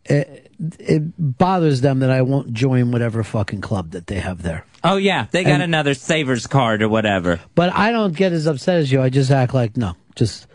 [0.05, 1.03] it, it
[1.39, 4.65] bothers them that I won't join whatever fucking club that they have there.
[4.83, 7.41] Oh yeah, they got And- another Savers card or whatever.
[7.55, 9.01] But I don't get as upset as you.
[9.01, 10.47] I just act like no, just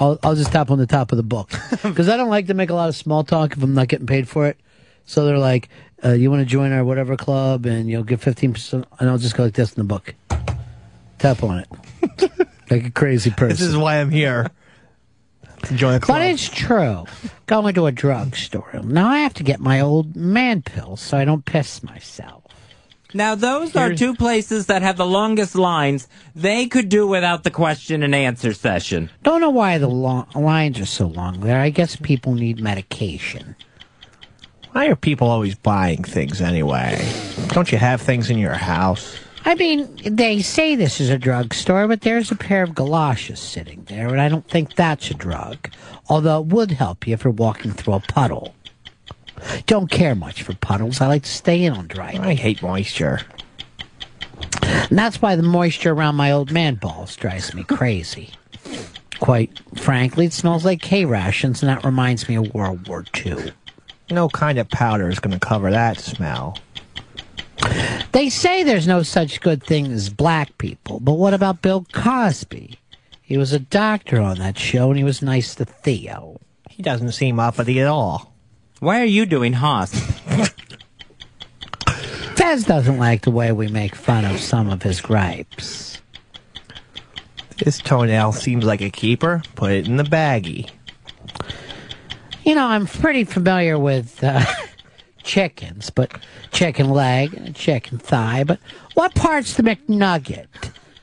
[0.00, 1.50] I'll I'll just tap on the top of the book
[1.82, 4.06] because I don't like to make a lot of small talk if I'm not getting
[4.06, 4.58] paid for it.
[5.04, 5.68] So they're like,
[6.04, 9.16] uh, "You want to join our whatever club?" and you'll get fifteen percent, and I'll
[9.18, 10.14] just go like this in the book,
[11.18, 12.30] tap on it
[12.70, 13.48] like a crazy person.
[13.48, 14.50] This is why I'm here.
[15.64, 16.18] To join a club.
[16.18, 17.04] But it's true.
[17.46, 18.80] Going to a drugstore.
[18.84, 22.44] Now I have to get my old man pills so I don't piss myself.
[23.14, 26.08] Now those are two places that have the longest lines.
[26.36, 29.10] They could do without the question and answer session.
[29.22, 31.60] Don't know why the lo- lines are so long there.
[31.60, 33.56] I guess people need medication.
[34.72, 37.00] Why are people always buying things anyway?
[37.48, 39.18] Don't you have things in your house?
[39.44, 43.84] I mean, they say this is a drugstore, but there's a pair of galoshes sitting
[43.84, 45.70] there, and I don't think that's a drug.
[46.08, 48.54] Although it would help you if you're walking through a puddle.
[49.66, 51.00] Don't care much for puddles.
[51.00, 52.18] I like to stay in on dry.
[52.20, 53.20] I hate moisture.
[54.62, 58.30] And that's why the moisture around my old man balls drives me crazy.
[59.20, 63.52] Quite frankly, it smells like K rations, and that reminds me of World War II.
[64.10, 66.56] No kind of powder is going to cover that smell.
[68.12, 72.78] They say there's no such good thing as black people, but what about Bill Cosby?
[73.22, 76.40] He was a doctor on that show, and he was nice to Theo.
[76.70, 78.32] He doesn't seem uppity at all.
[78.80, 79.92] Why are you doing Haas?
[82.36, 86.00] Fez doesn't like the way we make fun of some of his gripes.
[87.58, 89.42] This toenail seems like a keeper.
[89.56, 90.70] Put it in the baggie.
[92.44, 94.44] You know, I'm pretty familiar with uh,
[95.28, 96.10] chickens, but
[96.50, 98.44] chicken leg and chicken thigh.
[98.44, 98.58] But
[98.94, 100.46] what part's the McNugget?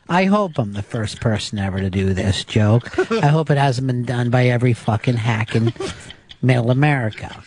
[0.09, 2.97] I hope I'm the first person ever to do this joke.
[3.11, 5.73] I hope it hasn't been done by every fucking hack in
[6.41, 7.43] middle America.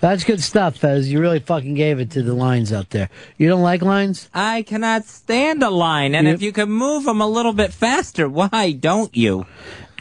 [0.00, 1.10] That's good stuff, Fez.
[1.10, 3.10] You really fucking gave it to the lines out there.
[3.36, 4.30] You don't like lines?
[4.32, 8.28] I cannot stand a line, and if you could move them a little bit faster,
[8.28, 9.46] why don't you?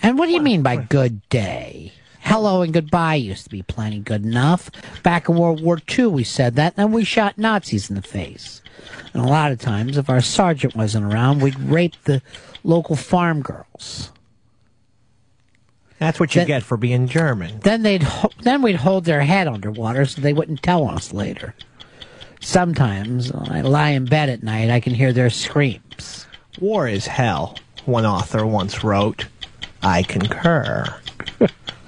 [0.01, 1.91] And what do you mean by good day?
[2.29, 4.69] Hello and goodbye used to be plenty good enough.
[5.01, 8.61] Back in World War II, we said that, and we shot Nazis in the face.
[9.15, 12.21] And a lot of times, if our sergeant wasn't around, we'd rape the
[12.63, 14.11] local farm girls.
[15.97, 17.61] That's what you get for being German.
[17.61, 21.55] Then they'd ho- then we'd hold their head underwater so they wouldn't tell us later.
[22.41, 26.27] Sometimes when I lie in bed at night, I can hear their screams.
[26.59, 29.25] War is hell, one author once wrote.
[29.81, 30.95] I concur.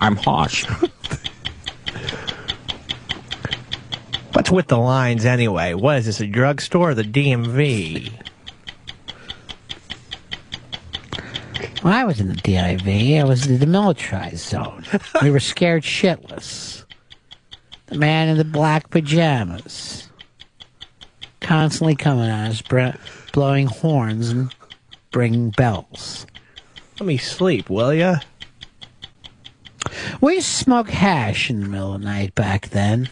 [0.00, 0.64] I'm harsh.
[4.32, 5.74] What's with the lines anyway?
[5.74, 8.10] What is this, a drugstore or the DMV?
[11.82, 14.86] When I was in the DMZ, I was in the demilitarized zone.
[15.22, 16.84] we were scared shitless.
[17.86, 20.08] The man in the black pajamas,
[21.40, 22.96] constantly coming at us, br-
[23.32, 24.54] blowing horns and
[25.10, 26.26] bringing bells.
[26.98, 28.20] Let me sleep, will ya?
[30.20, 33.08] We used to smoke hash in the middle of the night back then,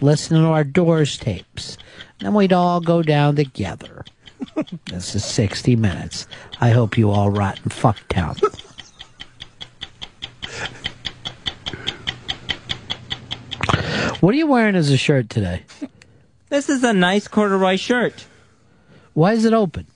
[0.00, 1.78] listening to our Doors tapes.
[2.20, 4.04] Then we'd all go down together.
[4.86, 6.26] this is 60 minutes.
[6.60, 8.38] I hope you all rot in fucktown.
[14.20, 15.64] what are you wearing as a shirt today?
[16.48, 18.24] This is a nice corduroy shirt.
[19.12, 19.86] Why is it open?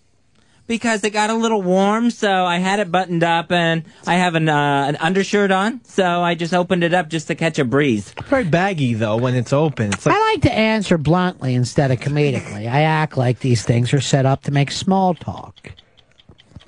[0.72, 4.34] Because it got a little warm, so I had it buttoned up, and I have
[4.34, 7.64] an uh, an undershirt on, so I just opened it up just to catch a
[7.66, 8.14] breeze.
[8.28, 9.92] Very baggy though when it's open.
[9.92, 12.70] It's like I like to answer bluntly instead of comedically.
[12.70, 15.72] I act like these things are set up to make small talk.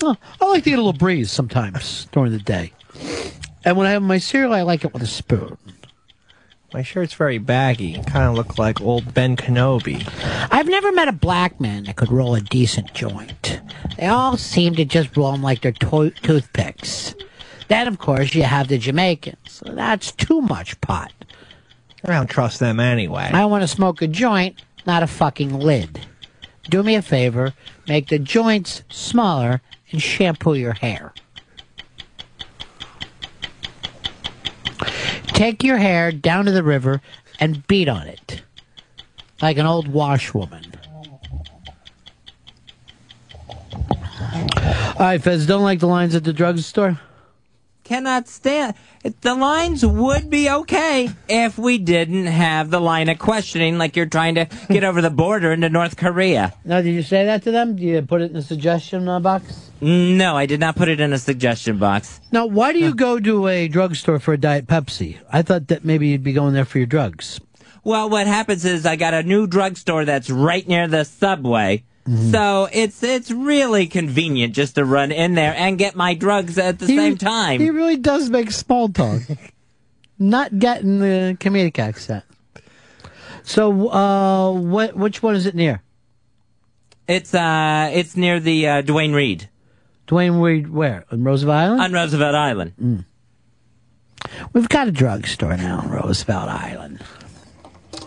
[0.02, 2.72] Oh, I like to get a little breeze sometimes during the day.
[3.64, 5.56] And when I have my cereal, I like it with a spoon.
[6.74, 7.94] My shirt's very baggy.
[8.02, 10.04] Kind of look like old Ben Kenobi.
[10.50, 13.60] I've never met a black man that could roll a decent joint.
[13.96, 17.14] They all seem to just roll them like they're to- toothpicks.
[17.68, 19.62] Then, of course, you have the Jamaicans.
[19.64, 21.12] That's too much pot.
[22.04, 23.30] I don't trust them anyway.
[23.32, 26.00] I want to smoke a joint, not a fucking lid.
[26.68, 27.54] Do me a favor,
[27.86, 29.62] make the joints smaller
[29.92, 31.14] and shampoo your hair.
[35.34, 37.02] Take your hair down to the river
[37.40, 38.42] and beat on it.
[39.42, 40.72] Like an old washwoman.
[44.96, 47.00] All right, Fez, don't like the lines at the drugstore?
[47.84, 48.74] Cannot stand.
[49.20, 54.06] The lines would be okay if we didn't have the line of questioning, like you're
[54.06, 56.54] trying to get over the border into North Korea.
[56.64, 57.76] Now, did you say that to them?
[57.76, 59.70] Did you put it in the suggestion uh, box?
[59.82, 62.22] No, I did not put it in a suggestion box.
[62.32, 65.18] Now, why do you go to a drugstore for a Diet Pepsi?
[65.30, 67.38] I thought that maybe you'd be going there for your drugs.
[67.82, 71.84] Well, what happens is I got a new drugstore that's right near the subway.
[72.08, 72.30] Mm-hmm.
[72.32, 76.78] So it's it's really convenient just to run in there and get my drugs at
[76.78, 77.60] the same time.
[77.60, 79.22] He really does make small talk.
[80.18, 82.24] Not getting the comedic accent.
[83.42, 85.82] So, uh, what, which one is it near?
[87.08, 89.48] It's uh it's near the uh, Duane Reade
[90.06, 91.04] Duane Reade, where?
[91.10, 91.80] On Roosevelt Island?
[91.80, 93.04] on Roosevelt Island.
[94.52, 97.02] We've got a drugstore now on Roosevelt Island.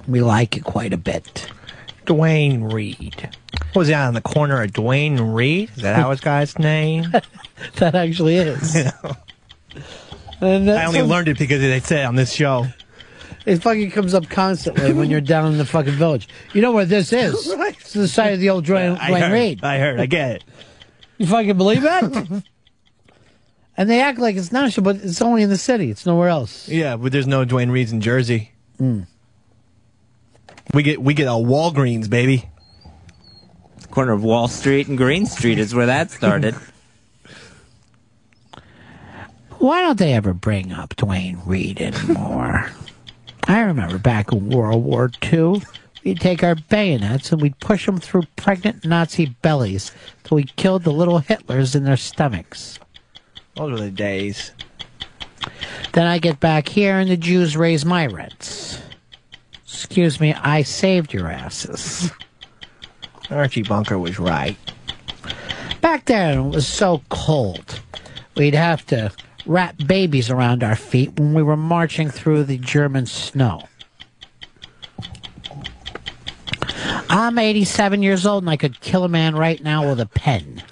[0.08, 1.50] We like it quite a bit.
[2.08, 3.30] Duane Reade.
[3.74, 5.70] What was he on the corner of Duane Reade?
[5.76, 7.12] Is that how his guy's name?
[7.76, 8.76] that actually is.
[10.42, 12.66] And I only learned it because they said it on this show.
[13.46, 16.28] It fucking comes up constantly when you're down in the fucking village.
[16.54, 17.54] You know where this is?
[17.88, 19.64] It's the side of the old Dwayne, I Dwayne heard, Reed.
[19.64, 20.00] I heard.
[20.02, 20.44] I get it.
[21.18, 22.04] You fucking believe that?
[23.78, 25.90] and they act like it's national, but it's only in the city.
[25.90, 26.68] It's nowhere else.
[26.68, 28.52] Yeah, but there's no Duane Reades in Jersey.
[28.78, 29.04] Hmm.
[30.74, 32.50] We get we get a Walgreens, baby.
[33.92, 36.56] Corner of Wall Street and Green Street is where that started.
[39.60, 42.70] Why don't they ever bring up Duane Reade anymore?
[43.48, 45.64] I remember back in World War II,
[46.04, 49.92] we'd take our bayonets and we'd push them through pregnant Nazi bellies
[50.24, 52.78] till we killed the little Hitlers in their stomachs.
[53.56, 54.52] Those were the days.
[55.94, 58.80] Then I get back here and the Jews raise my rents.
[59.68, 62.10] Excuse me, I saved your asses.
[63.30, 64.56] Archie Bunker was right.
[65.82, 67.82] Back then, it was so cold.
[68.38, 69.12] We'd have to
[69.46, 73.68] wrap babies around our feet when we were marching through the German snow.
[77.10, 80.64] I'm 87 years old and I could kill a man right now with a pen.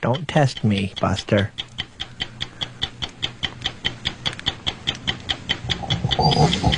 [0.00, 1.50] Don't test me, Buster.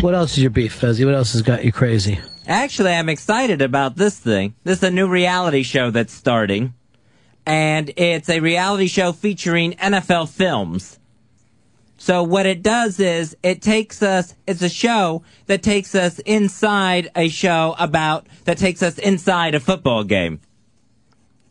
[0.00, 1.04] What else is your beef, Fezzy?
[1.04, 2.20] What else has got you crazy?
[2.46, 4.54] Actually, I'm excited about this thing.
[4.62, 6.74] This is a new reality show that's starting.
[7.44, 11.00] And it's a reality show featuring NFL films.
[11.96, 17.10] So what it does is it takes us, it's a show that takes us inside
[17.16, 20.40] a show about, that takes us inside a football game.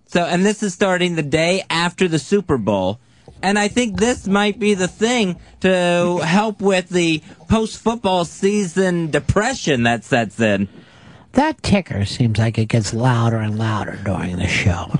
[0.05, 3.01] So, and this is starting the day after the Super Bowl.
[3.41, 9.11] And I think this might be the thing to help with the post football season
[9.11, 10.67] depression that sets in.
[11.33, 14.91] That ticker seems like it gets louder and louder during the show.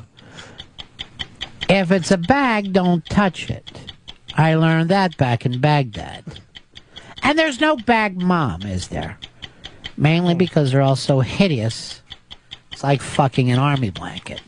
[1.69, 3.93] If it's a bag, don't touch it.
[4.35, 6.24] I learned that back in Baghdad.
[7.24, 9.17] And there's no bag mom, is there?
[9.98, 12.01] Mainly because they're all so hideous.
[12.72, 14.41] It's like fucking an army blanket.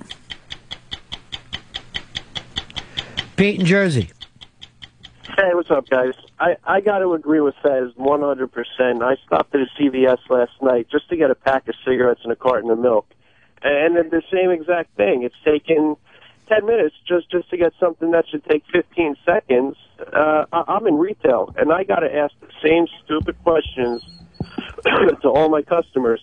[3.40, 4.10] Pete in Jersey.
[5.24, 6.14] Hey, what's up, guys?
[6.42, 9.02] I, I got to agree with Fez 100%.
[9.02, 12.34] I stopped at a CVS last night just to get a pack of cigarettes and
[12.34, 13.08] a carton of milk.
[13.62, 15.24] And it's the same exact thing.
[15.24, 15.96] It's taken
[16.50, 19.78] 10 minutes just, just to get something that should take 15 seconds.
[20.12, 24.04] Uh, I, I'm in retail, and I got to ask the same stupid questions
[25.22, 26.20] to all my customers.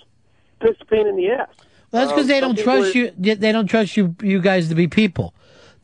[0.60, 1.48] It's a pain in the ass.
[1.92, 3.10] Well, that's because Um, they don't trust you.
[3.16, 4.14] They don't trust you.
[4.20, 5.32] You guys to be people.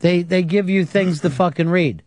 [0.03, 2.03] They they give you things to fucking read.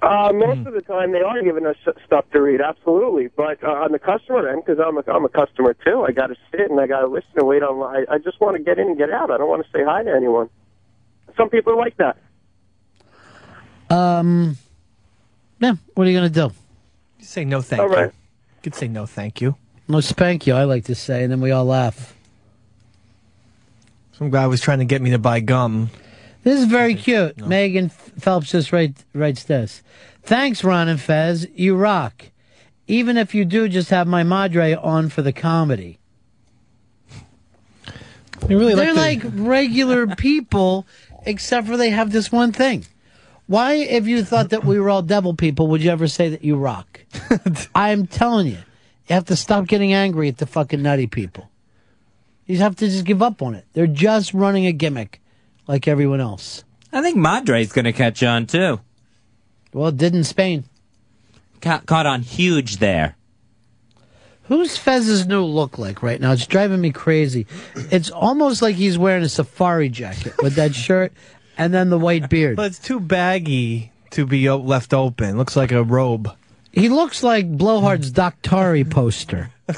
[0.00, 1.74] Uh, most of the time, they are giving us
[2.06, 3.28] stuff to read, absolutely.
[3.36, 6.28] But uh, on the customer end, because I'm a, I'm a customer too, I got
[6.28, 7.82] to sit and I got to listen and wait on.
[7.82, 9.32] I, I just want to get in and get out.
[9.32, 10.48] I don't want to say hi to anyone.
[11.36, 12.18] Some people are like that.
[13.90, 14.56] Um,
[15.58, 15.74] yeah.
[15.94, 16.52] What are you gonna do?
[17.18, 17.94] You say no thank All you.
[17.96, 18.06] right.
[18.06, 19.56] You could say no thank you.
[19.88, 20.54] No spank you.
[20.54, 22.14] I like to say, and then we all laugh.
[24.12, 25.90] Some guy was trying to get me to buy gum.
[26.42, 27.34] This is very cute.
[27.40, 27.46] Oh.
[27.46, 29.82] Megan Phelps just write, writes this.
[30.22, 31.46] Thanks, Ron and Fez.
[31.54, 32.30] You rock.
[32.86, 35.98] Even if you do just have my madre on for the comedy.
[38.48, 40.86] You really They're like like regular people,
[41.24, 42.84] except for they have this one thing.
[43.46, 46.44] Why, if you thought that we were all devil people, would you ever say that
[46.44, 47.00] you rock?
[47.74, 48.58] I'm telling you,
[49.08, 51.50] you have to stop getting angry at the fucking nutty people.
[52.46, 53.66] You have to just give up on it.
[53.72, 55.20] They're just running a gimmick
[55.66, 56.64] like everyone else.
[56.92, 58.80] I think Madre's going to catch on too.
[59.72, 60.64] Well, it did in Spain.
[61.60, 63.16] Ca- caught on huge there.
[64.44, 66.32] Who's Fez's new look like right now?
[66.32, 67.46] It's driving me crazy.
[67.74, 71.12] It's almost like he's wearing a safari jacket with that shirt
[71.56, 72.56] and then the white beard.
[72.56, 75.38] But it's too baggy to be o- left open.
[75.38, 76.30] Looks like a robe.
[76.72, 79.50] He looks like Blowhard's Doctari poster.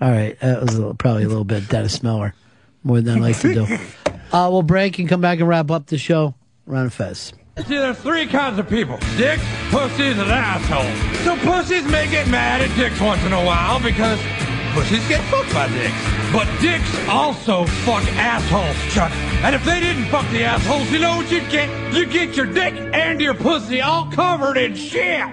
[0.00, 2.34] All right, that was a little, probably a little bit Dennis Miller,
[2.82, 3.66] more than I like to do.
[4.32, 6.34] Uh, we'll break and come back and wrap up the show.
[6.66, 7.34] Ron Fez.
[7.58, 11.22] See, there's three kinds of people dicks, pussies, and assholes.
[11.24, 14.18] So pussies may get mad at dicks once in a while because
[14.72, 16.32] pussies get fucked by dicks.
[16.32, 19.12] But dicks also fuck assholes, Chuck.
[19.44, 21.68] And if they didn't fuck the assholes, you know what you'd get?
[21.92, 25.28] You'd get your dick and your pussy all covered in shit.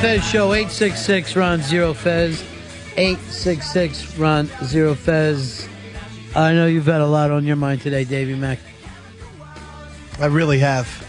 [0.00, 2.42] Fez show 866 Ron Zero Fez.
[2.96, 5.68] 866 Ron Zero Fez.
[6.34, 8.58] I know you've had a lot on your mind today, Davey Mac.
[10.18, 11.06] I really have.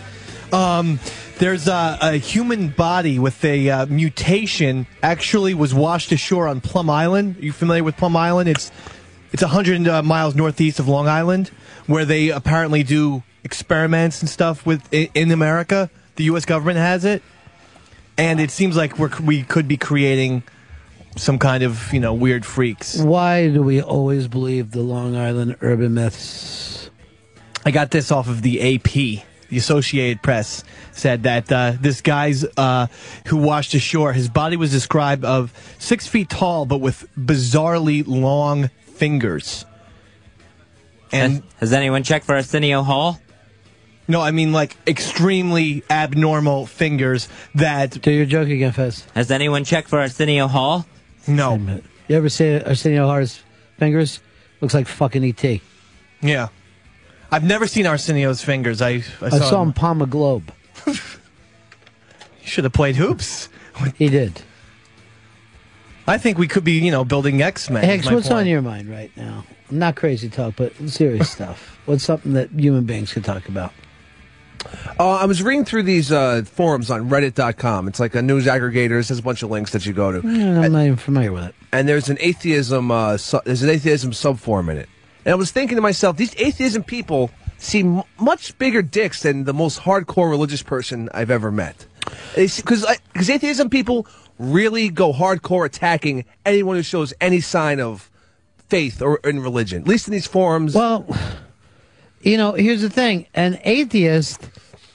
[0.51, 0.99] Um,
[1.37, 6.89] there's a, a human body with a uh, mutation actually was washed ashore on Plum
[6.89, 7.37] Island.
[7.37, 8.49] Are you familiar with Plum Island?
[8.49, 8.73] It's
[9.31, 11.47] it's 100 uh, miles northeast of Long Island,
[11.87, 15.89] where they apparently do experiments and stuff with in, in America.
[16.17, 16.43] The U.S.
[16.43, 17.23] government has it,
[18.17, 20.43] and it seems like we're, we could be creating
[21.17, 22.97] some kind of you know weird freaks.
[22.97, 26.89] Why do we always believe the Long Island urban myths?
[27.65, 29.25] I got this off of the AP.
[29.49, 32.87] The Associated Press said that uh, this guy's uh,
[33.27, 38.69] who washed ashore, his body was described of six feet tall, but with bizarrely long
[38.93, 39.65] fingers.
[41.11, 43.19] And has, has anyone checked for Arsenio Hall?
[44.11, 47.91] No, I mean like extremely abnormal fingers that.
[48.01, 49.07] Do your joke again, Fez.
[49.15, 50.85] Has anyone checked for Arsenio Hall?
[51.29, 51.55] No.
[52.09, 53.41] You ever see Arsenio Hall's
[53.77, 54.19] fingers?
[54.59, 55.61] Looks like fucking E ET.
[56.21, 56.49] Yeah.
[57.31, 58.81] I've never seen Arsenio's fingers.
[58.81, 60.51] I I saw, I saw him palm a globe.
[62.43, 63.47] You should have played hoops.
[63.97, 64.41] He did.
[66.05, 67.83] I think we could be, you know, building X Men.
[67.85, 69.45] Hex, what's on your mind right now?
[69.69, 71.79] Not crazy talk, but serious stuff.
[71.85, 73.71] What's something that human beings could talk about?
[74.99, 77.87] Uh, I was reading through these uh, forums on Reddit.com.
[77.87, 78.99] It's like a news aggregator.
[78.99, 80.19] It has a bunch of links that you go to.
[80.27, 81.55] I'm not even familiar with it.
[81.71, 82.91] And there's an atheism.
[82.91, 84.89] Uh, su- there's an atheism subforum in it.
[85.25, 89.53] And I was thinking to myself, these atheism people seem much bigger dicks than the
[89.53, 91.85] most hardcore religious person I've ever met.
[92.35, 94.07] Because because atheism people
[94.39, 98.09] really go hardcore attacking anyone who shows any sign of
[98.69, 99.83] faith or in religion.
[99.83, 100.73] At least in these forums.
[100.73, 101.05] Well,
[102.23, 104.49] you know, here's the thing: an atheist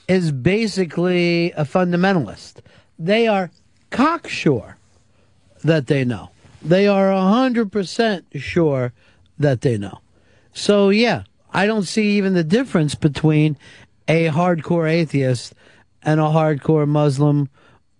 [0.07, 2.61] is basically a fundamentalist.
[2.97, 3.51] They are
[3.89, 4.77] cocksure
[5.63, 6.29] that they know.
[6.61, 8.93] They are hundred percent sure
[9.37, 9.99] that they know.
[10.53, 13.57] So yeah, I don't see even the difference between
[14.07, 15.53] a hardcore atheist
[16.01, 17.49] and a hardcore Muslim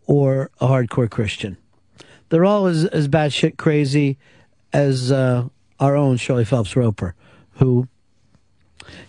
[0.06, 1.58] or a hardcore Christian.
[2.30, 4.18] They're all as, as batshit crazy
[4.74, 5.48] as uh,
[5.80, 7.16] our own Shirley Phelps Roper,
[7.54, 7.88] who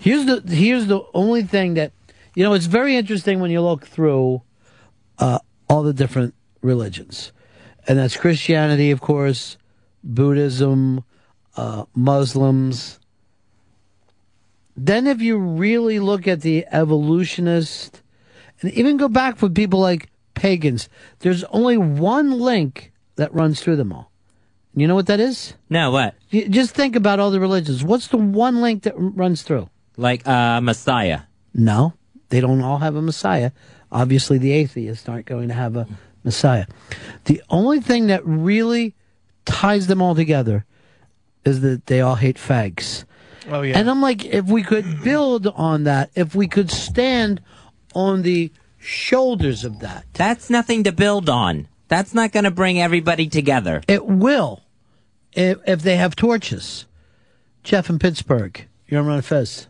[0.00, 1.92] here's the here's the only thing that
[2.34, 2.54] you know.
[2.54, 4.42] It's very interesting when you look through
[5.18, 7.32] uh, all the different religions,
[7.86, 9.56] and that's Christianity, of course,
[10.04, 11.04] Buddhism,
[11.56, 12.98] uh, Muslims.
[14.76, 18.00] Then, if you really look at the evolutionist,
[18.60, 23.74] and even go back with people like pagans, there's only one link that runs through
[23.76, 24.12] them all.
[24.76, 25.54] You know what that is?
[25.68, 26.14] No, what?
[26.30, 27.82] You- Just think about all the religions.
[27.82, 29.68] What's the one link that runs through?
[29.98, 31.22] Like uh, Messiah.
[31.52, 31.92] No.
[32.30, 33.50] they don't all have a Messiah.
[33.92, 35.86] Obviously, the atheists aren't going to have a
[36.24, 36.66] Messiah.
[37.24, 38.94] The only thing that really
[39.44, 40.64] ties them all together
[41.44, 43.04] is that they all hate fags.
[43.50, 43.78] Oh yeah.
[43.78, 47.42] And I'm like, if we could build on that, if we could stand
[47.94, 50.04] on the shoulders of that.
[50.12, 51.68] That's nothing to build on.
[51.88, 53.82] That's not going to bring everybody together.
[53.88, 54.62] It will,
[55.32, 56.86] if, if they have torches.
[57.64, 59.67] Jeff in Pittsburgh, you're on Ron Fez.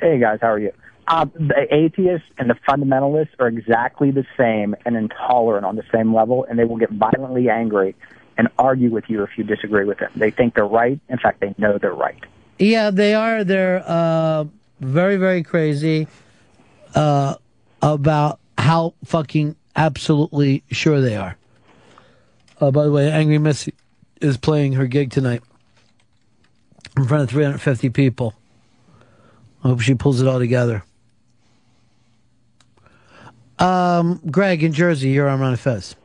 [0.00, 0.72] Hey guys, how are you?
[1.08, 6.14] Uh, the atheists and the fundamentalists are exactly the same and intolerant on the same
[6.14, 7.94] level, and they will get violently angry
[8.36, 10.10] and argue with you if you disagree with them.
[10.16, 11.00] They think they're right.
[11.08, 12.22] In fact, they know they're right.
[12.58, 13.44] Yeah, they are.
[13.44, 14.44] They're uh,
[14.80, 16.08] very, very crazy
[16.94, 17.36] uh,
[17.80, 21.36] about how fucking absolutely sure they are.
[22.60, 23.74] Uh, by the way, Angry Missy
[24.20, 25.42] is playing her gig tonight
[26.96, 28.34] in front of 350 people.
[29.66, 30.84] I hope she pulls it all together.
[33.58, 35.96] Um, Greg in Jersey, you're on Ron Fez.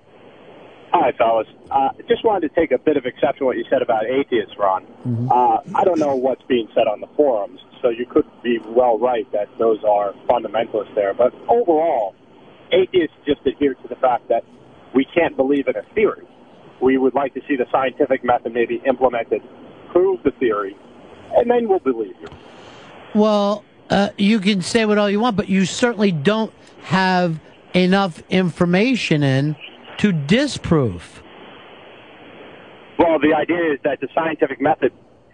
[0.91, 1.48] Hi, fellas.
[1.69, 4.57] Uh, just wanted to take a bit of exception to what you said about atheists,
[4.57, 4.88] Ron.
[5.31, 8.98] Uh, I don't know what's being said on the forums, so you could be well
[8.98, 11.14] right that those are fundamentalists there.
[11.14, 12.15] But overall,
[12.72, 14.43] atheists just adhere to the fact that
[14.95, 16.27] we can't believe in a theory.
[16.81, 19.43] We would like to see the scientific method maybe implemented,
[19.91, 20.75] prove the theory,
[21.35, 22.27] and then we'll believe you.
[23.14, 27.40] Well, uh, you can say what all you want, but you certainly don't have
[27.73, 29.56] enough information in
[29.98, 31.22] to disprove.
[32.98, 34.93] Well, the idea is that the scientific method,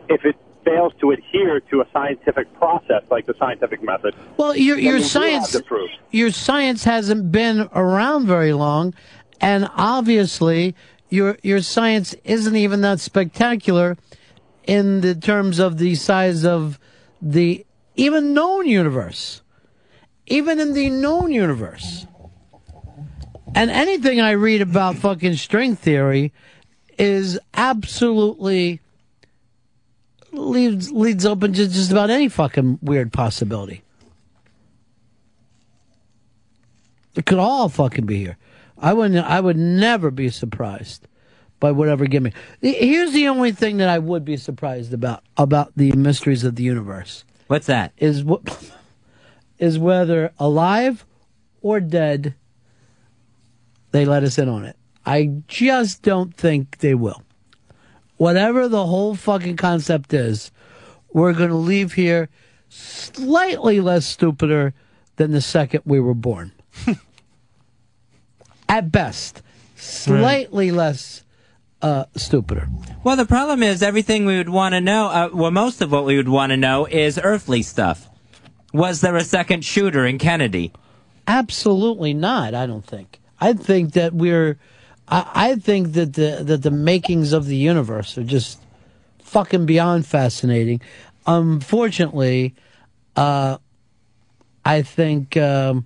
[0.10, 4.78] if it fails to adhere to a scientific process like the scientific method, Well, your
[4.78, 5.90] your science have the proof.
[6.12, 8.94] your science hasn't been around very long,
[9.40, 10.76] and obviously
[11.10, 13.98] your your science isn't even that spectacular
[14.66, 16.80] in the terms of the size of
[17.22, 17.66] the
[17.98, 19.42] even known universe,
[20.28, 22.06] even in the known universe.
[23.56, 26.32] And anything I read about fucking string theory
[26.98, 28.80] is absolutely
[30.32, 33.84] leads leads open to just about any fucking weird possibility.
[37.16, 38.38] It could all fucking be here.
[38.78, 39.26] I wouldn't.
[39.26, 41.08] I would never be surprised
[41.60, 42.36] by whatever gimmick.
[42.62, 46.64] Here's the only thing that I would be surprised about about the mysteries of the
[46.64, 47.24] universe.
[47.48, 47.94] What's that?
[47.98, 48.72] Is what
[49.58, 51.06] is whether alive
[51.62, 52.36] or dead
[53.92, 54.76] they let us in on it.
[55.06, 57.24] I just don't think they will.
[58.18, 60.52] Whatever the whole fucking concept is,
[61.14, 62.30] we're going to leave here
[62.70, 64.74] slightly less stupider
[65.16, 66.52] than the second we were born.
[68.70, 69.42] At best,
[69.76, 71.24] slightly less
[71.82, 72.68] uh, stupider.
[73.04, 76.06] Well, the problem is everything we would want to know, uh, well, most of what
[76.06, 78.10] we would want to know is earthly stuff.
[78.74, 80.74] Was there a second shooter in Kennedy?
[81.28, 82.54] Absolutely not.
[82.54, 83.20] I don't think.
[83.40, 84.58] I think that we're.
[85.08, 88.60] I, I think that the that the makings of the universe are just
[89.24, 90.82] fucking beyond fascinating.
[91.26, 92.56] Unfortunately,
[93.16, 93.58] uh,
[94.66, 95.86] I think um,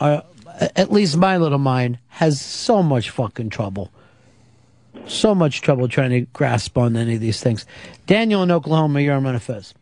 [0.00, 0.24] our,
[0.76, 3.92] at least my little mind has so much fucking trouble,
[5.06, 7.66] so much trouble trying to grasp on any of these things.
[8.06, 9.74] Daniel in Oklahoma, you're on Manifest.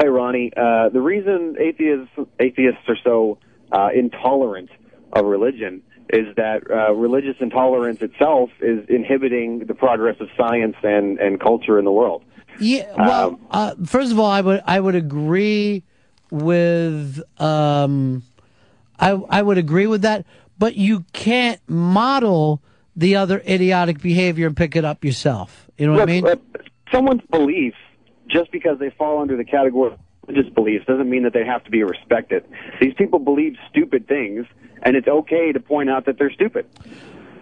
[0.00, 0.52] Hey, Ronnie.
[0.56, 3.38] Uh, the reason atheists atheists are so
[3.72, 4.70] uh, intolerant
[5.12, 11.18] of religion is that uh, religious intolerance itself is inhibiting the progress of science and,
[11.18, 12.24] and culture in the world.
[12.58, 12.92] Yeah.
[12.96, 15.82] Well, uh, first of all, I would I would agree
[16.30, 18.22] with um,
[18.98, 20.26] I I would agree with that,
[20.58, 22.60] but you can't model
[23.00, 25.68] the other idiotic behavior and pick it up yourself.
[25.78, 26.24] You know what I mean?
[26.24, 26.42] Look,
[26.92, 27.78] someone's beliefs,
[28.28, 29.98] just because they fall under the category of
[30.28, 32.44] religious beliefs, doesn't mean that they have to be respected.
[32.80, 34.46] These people believe stupid things,
[34.82, 36.66] and it's okay to point out that they're stupid.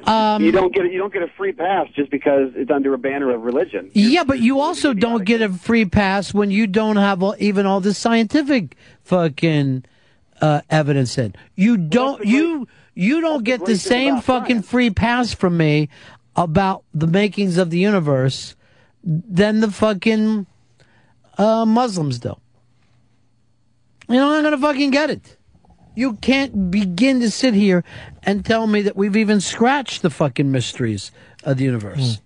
[0.04, 2.98] Um, you don't get you don't get a free pass just because it's under a
[2.98, 3.90] banner of religion.
[3.94, 7.66] Yeah, but you also don't get a free pass when you don't have all, even
[7.66, 9.84] all the scientific fucking
[10.40, 11.34] uh, evidence in.
[11.56, 15.88] You don't you you don't get the same fucking free pass from me
[16.34, 18.56] about the makings of the universe
[19.04, 20.46] than the fucking
[21.38, 22.34] uh, Muslims do.
[24.08, 25.36] You know, I'm gonna fucking get it.
[25.94, 27.84] You can't begin to sit here
[28.24, 31.12] and tell me that we've even scratched the fucking mysteries
[31.44, 32.20] of the universe.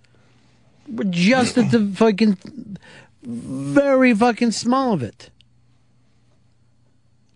[0.89, 2.79] We're just at the fucking
[3.23, 5.29] very fucking small of it.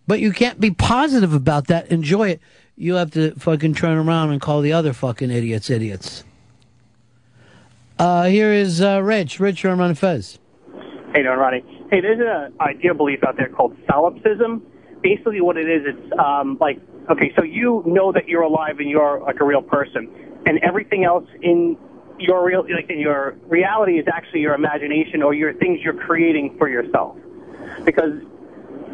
[0.07, 1.91] But you can't be positive about that.
[1.91, 2.41] Enjoy it.
[2.79, 6.23] You have to fucking turn around and call the other fucking idiots idiots.
[7.97, 9.39] Uh, here is uh, Rich.
[9.39, 10.37] Rich, you're on Fez.
[11.11, 11.63] Hey, doing, Ronnie?
[11.89, 14.61] Hey, there's an idea belief out there called solipsism.
[15.01, 18.87] basically what it is, it's um, like okay, so you know that you're alive and
[18.89, 20.07] you're like a real person,
[20.45, 21.77] and everything else in
[22.19, 26.55] your real like in your reality is actually your imagination or your things you're creating
[26.59, 27.17] for yourself,
[27.85, 28.21] because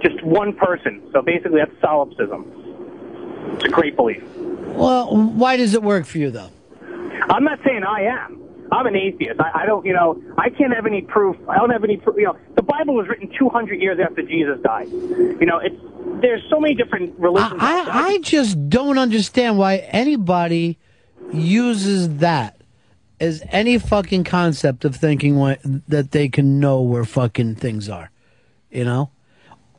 [0.02, 1.02] just one person.
[1.12, 2.63] So basically, that's solipsism.
[3.56, 4.24] It's a great belief.
[4.38, 6.50] Well, why does it work for you though?
[7.30, 8.44] I'm not saying I am.
[8.72, 9.40] I'm an atheist.
[9.40, 11.38] I, I don't, you know, I can't have any proof.
[11.48, 12.16] I don't have any proof.
[12.18, 14.90] You know, the Bible was written 200 years after Jesus died.
[14.90, 15.76] You know, it's
[16.22, 17.60] there's so many different religions.
[17.60, 20.80] I, I just don't understand why anybody
[21.32, 22.62] uses that
[23.20, 28.12] as any fucking concept of thinking what, that they can know where fucking things are,
[28.70, 29.12] you know,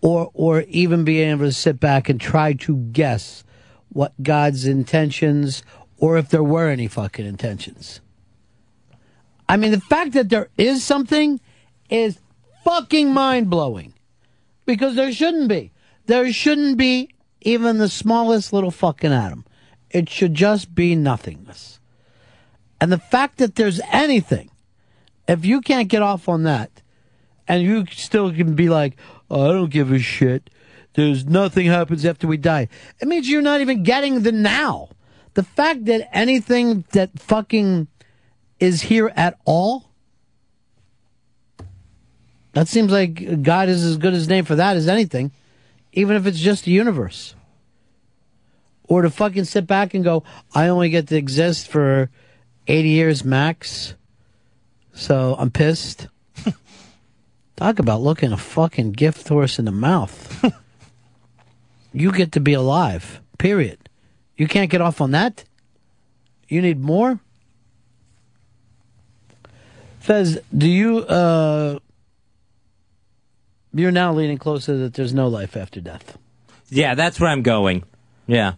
[0.01, 3.44] or or even being able to sit back and try to guess
[3.95, 5.63] what God's intentions
[5.97, 8.01] or if there were any fucking intentions.
[9.49, 11.41] I mean, the fact that there is something
[11.89, 12.19] is
[12.65, 13.95] fucking mind blowing
[14.67, 15.73] because there shouldn't be.
[16.07, 17.09] There shouldn't be
[17.41, 19.45] even the smallest little fucking atom.
[19.91, 21.79] It should just be nothingness.
[22.81, 24.51] And the fact that there's anything,
[25.29, 26.83] if you can't get off on that,
[27.47, 28.97] and you still can be like,
[29.31, 30.51] oh, I don't give a shit.
[30.95, 32.69] There's nothing happens after we die.
[33.01, 34.89] It means you're not even getting the now.
[35.35, 37.89] The fact that anything that fucking
[38.61, 39.91] is here at all,
[42.53, 45.33] that seems like God is as good as name for that as anything,
[45.93, 47.35] even if it's just a universe.
[48.85, 50.23] Or to fucking sit back and go,
[50.55, 52.11] I only get to exist for
[52.69, 53.95] 80 years max,
[54.93, 56.07] so I'm pissed.
[57.57, 60.53] Talk about looking a fucking gift horse in the mouth.
[61.95, 63.89] you get to be alive, period.
[64.37, 65.45] You can't get off on that?
[66.49, 67.21] You need more?
[70.01, 71.79] Fez, do you, uh,
[73.73, 76.17] you're now leaning closer that there's no life after death.
[76.69, 77.85] Yeah, that's where I'm going.
[78.27, 78.55] Yeah.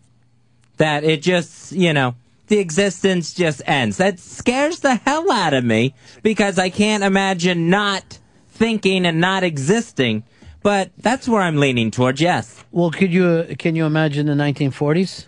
[0.77, 2.15] That it just, you know,
[2.49, 3.97] the existence just ends.
[3.97, 9.43] That scares the hell out of me because I can't imagine not thinking and not
[9.43, 10.25] existing.
[10.67, 12.65] But that's where I'm leaning towards, yes.
[12.73, 15.27] Well, could you, can you imagine the 1940s?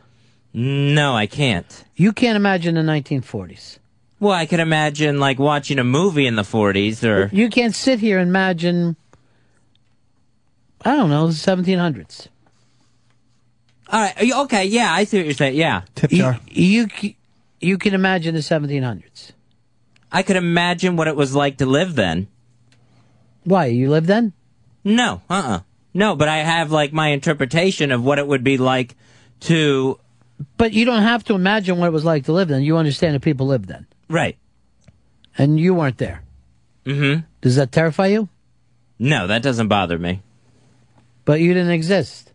[0.53, 1.85] No, I can't.
[1.95, 3.79] You can't imagine the 1940s.
[4.19, 8.01] Well, I can imagine like watching a movie in the 40s or You can't sit
[8.01, 8.97] here and imagine,
[10.85, 12.27] I don't know, the 1700s.
[13.93, 14.15] All right.
[14.21, 14.65] y- Okay.
[14.65, 15.55] Yeah, I see what you're saying.
[15.55, 15.83] Yeah.
[15.95, 16.41] Tip jar.
[16.49, 17.15] You, you,
[17.61, 19.31] you can imagine the 1700s.
[20.11, 22.27] I could imagine what it was like to live then.
[23.45, 23.67] Why?
[23.67, 24.33] You lived then?
[24.89, 25.23] No.
[25.29, 25.35] Uh.
[25.35, 25.61] uh
[25.95, 28.97] No, but I have like my interpretation of what it would be like
[29.41, 30.01] to.
[30.57, 32.63] But you don't have to imagine what it was like to live then.
[32.63, 33.87] You understand that people lived then.
[34.09, 34.37] Right.
[35.37, 36.23] And you weren't there.
[36.85, 37.21] Mm-hmm.
[37.41, 38.29] Does that terrify you?
[38.99, 40.23] No, that doesn't bother me.
[41.25, 42.33] But you didn't exist.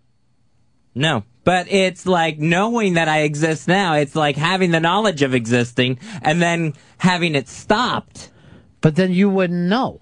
[0.94, 1.24] No.
[1.44, 3.96] But it's like knowing that I exist now.
[3.96, 8.32] It's like having the knowledge of existing and then having it stopped.
[8.80, 10.00] But then you wouldn't know.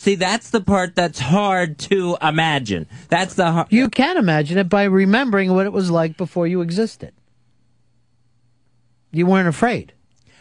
[0.00, 2.86] See, that's the part that's hard to imagine.
[3.10, 3.66] That's the hard.
[3.68, 7.12] You can imagine it by remembering what it was like before you existed.
[9.12, 9.92] You weren't afraid.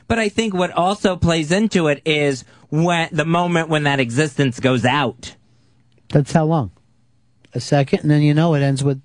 [0.07, 4.61] But I think what also plays into it is when the moment when that existence
[4.61, 5.35] goes out.
[6.07, 6.71] That's how long?
[7.53, 9.01] A second, and then you know it ends with,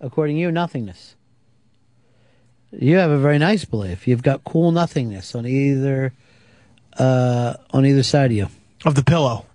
[0.00, 1.14] according to you, nothingness.
[2.72, 4.08] You have a very nice belief.
[4.08, 6.12] You've got cool nothingness on either,
[6.98, 8.48] uh, on either side of you.
[8.84, 9.46] Of the pillow.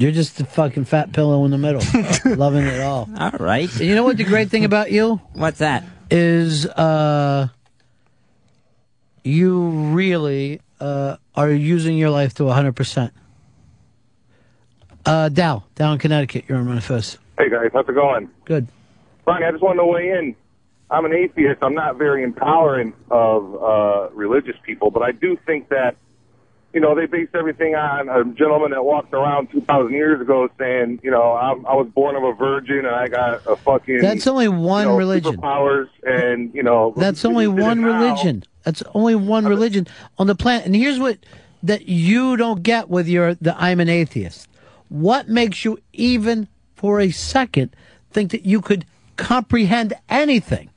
[0.00, 1.82] You're just a fucking fat pillow in the middle,
[2.36, 3.06] loving it all.
[3.18, 3.70] All right.
[3.70, 5.84] And you know what the great thing about you What's that?
[6.10, 6.64] is?
[6.66, 7.48] Uh,
[9.22, 13.10] you really uh, are using your life to 100%.
[15.04, 17.18] Uh, Dow, down in Connecticut, you're on Ron Fez.
[17.38, 18.30] Hey guys, how's it going?
[18.46, 18.68] Good.
[19.26, 20.34] Ronnie, I just wanted to weigh in.
[20.90, 21.62] I'm an atheist.
[21.62, 25.96] I'm not very intolerant of uh, religious people, but I do think that,
[26.72, 31.00] you know, they base everything on a gentleman that walked around 2,000 years ago saying,
[31.02, 34.00] you know, I'm, I was born of a virgin and I got a fucking.
[34.00, 35.36] That's only one you know, religion.
[35.36, 36.94] Superpowers and, you know.
[36.96, 38.44] That's only one religion.
[38.62, 39.86] That's only one religion
[40.18, 40.66] on the planet.
[40.66, 41.18] And here's what
[41.62, 44.48] that you don't get with your the I'm an atheist.
[44.88, 47.74] What makes you even for a second
[48.10, 50.70] think that you could comprehend anything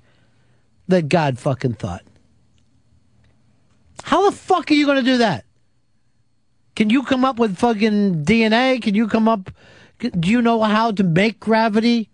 [0.88, 2.04] that God fucking thought?
[4.04, 5.43] How the fuck are you going to do that?
[6.76, 8.82] Can you come up with fucking DNA?
[8.82, 9.52] Can you come up?
[10.00, 12.10] Do you know how to make gravity?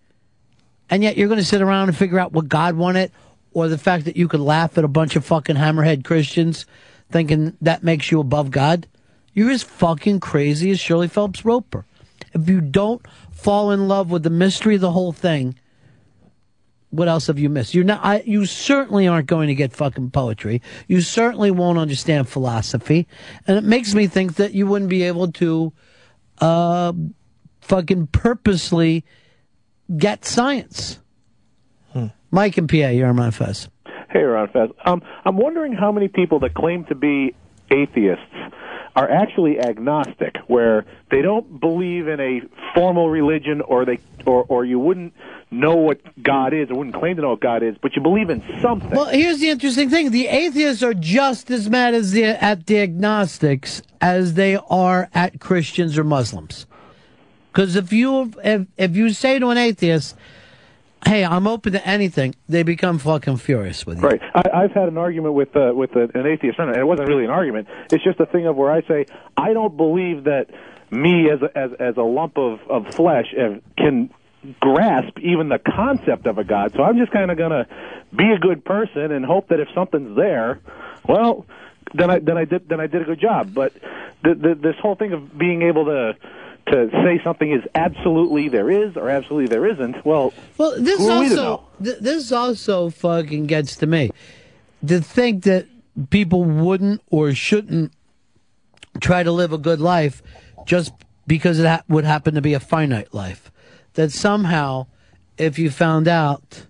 [0.90, 3.12] And yet you're going to sit around and figure out what God wanted,
[3.52, 6.66] or the fact that you could laugh at a bunch of fucking hammerhead Christians
[7.12, 8.88] thinking that makes you above God?
[9.34, 11.86] You're as fucking crazy as Shirley Phelps Roper.
[12.34, 15.56] if you don't fall in love with the mystery of the whole thing,
[16.92, 17.74] what else have you missed?
[17.74, 18.04] You're not.
[18.04, 20.62] I, you certainly aren't going to get fucking poetry.
[20.88, 23.08] You certainly won't understand philosophy,
[23.48, 25.74] and it makes me think that you wouldn't be able to,
[26.40, 26.94] uh,
[27.62, 29.06] fucking purposely
[29.96, 31.00] get science.
[32.32, 33.70] Mike and PA, you're on my fest.
[34.10, 34.70] Hey, Ron Fez.
[34.86, 37.36] Um, I'm wondering how many people that claim to be
[37.72, 38.24] atheists
[39.00, 42.42] are actually agnostic, where they don't believe in a
[42.76, 45.14] formal religion, or they, or, or you wouldn't
[45.50, 48.30] know what God is, or wouldn't claim to know what God is, but you believe
[48.30, 48.90] in something.
[48.90, 52.82] Well, here's the interesting thing: the atheists are just as mad as the at the
[52.82, 56.66] agnostics as they are at Christians or Muslims.
[57.54, 60.14] Because if you if if you say to an atheist,
[61.06, 64.08] "Hey, I'm open to anything," they become fucking furious with you.
[64.08, 64.22] Right.
[64.34, 67.08] I, I've had an argument with uh, with a, an atheist friend, and it wasn't
[67.08, 67.68] really an argument.
[67.92, 69.06] It's just a thing of where I say
[69.38, 70.48] I don't believe that
[70.92, 74.10] me as a, as as a lump of of flesh uh, can
[74.60, 76.74] grasp even the concept of a god.
[76.74, 77.68] So I'm just kind of gonna
[78.16, 80.60] be a good person and hope that if something's there,
[81.08, 81.46] well,
[81.94, 83.54] then I then I did then I did a good job.
[83.54, 83.74] But
[84.24, 86.16] the, the, this whole thing of being able to
[86.72, 90.06] to say something is absolutely there is or absolutely there isn't.
[90.06, 94.12] Well, Well, this are we also th- this also fucking gets to me.
[94.88, 95.66] To think that
[96.10, 97.92] people wouldn't or shouldn't
[99.02, 100.22] try to live a good life
[100.66, 100.94] just
[101.28, 103.52] because it ha- would happen to be a finite life.
[103.94, 104.88] That somehow,
[105.38, 106.66] if you found out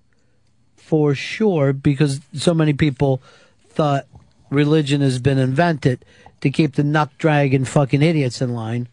[0.76, 3.22] for sure, because so many people
[3.69, 4.06] thought
[4.50, 6.03] religion has been invented
[6.42, 8.88] to keep the nut dragon fucking idiots in line,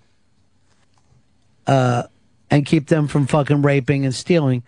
[1.67, 2.05] uh,
[2.51, 4.63] and keep them from fucking raping and stealing.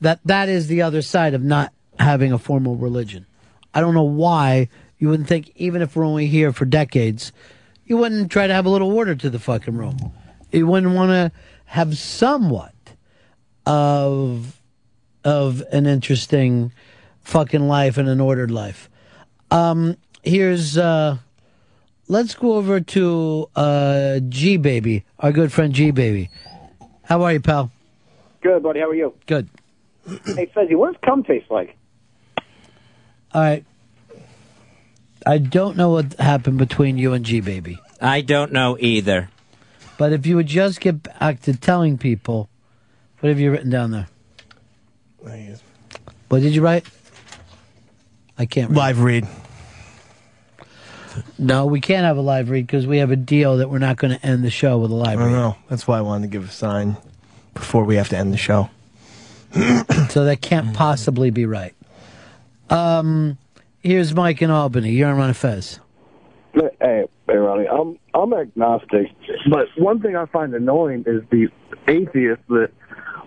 [0.00, 3.26] That that is the other side of not having a formal religion.
[3.74, 7.32] I don't know why you wouldn't think, even if we're only here for decades,
[7.86, 10.12] you wouldn't try to have a little order to the fucking room.
[10.50, 11.32] You wouldn't want to
[11.66, 12.74] have somewhat
[13.66, 14.60] of
[15.24, 16.72] of an interesting
[17.22, 18.90] fucking life and an ordered life.
[19.50, 21.18] Um, here's uh,
[22.12, 26.30] let's go over to uh, G baby, our good friend G baby.
[27.04, 27.72] How are you, pal?
[28.42, 28.80] Good, buddy.
[28.80, 29.14] How are you?
[29.26, 29.48] Good.
[30.06, 31.76] Hey, Fezzy, what does cum taste like?
[33.32, 33.64] All right.
[35.24, 37.80] I don't know what happened between you and G baby.
[38.00, 39.30] I don't know either.
[39.96, 42.48] But if you would just get back to telling people,
[43.20, 44.08] what have you written down there?
[46.28, 46.84] What did you write?
[48.36, 48.76] I can't read.
[48.76, 49.26] Live read.
[51.42, 53.96] No, we can't have a live read because we have a deal that we're not
[53.96, 55.32] going to end the show with a live don't read.
[55.32, 55.56] know.
[55.68, 56.96] That's why I wanted to give a sign
[57.52, 58.70] before we have to end the show.
[60.08, 61.74] so that can't possibly be right.
[62.70, 63.38] Um,
[63.80, 64.92] here's Mike in Albany.
[64.92, 65.80] You're on Ron Fez.
[66.54, 66.70] Hey,
[67.26, 67.66] hey, Ronnie.
[67.66, 69.10] I'm I'm agnostic,
[69.50, 71.48] but one thing I find annoying is the
[71.88, 72.70] atheists that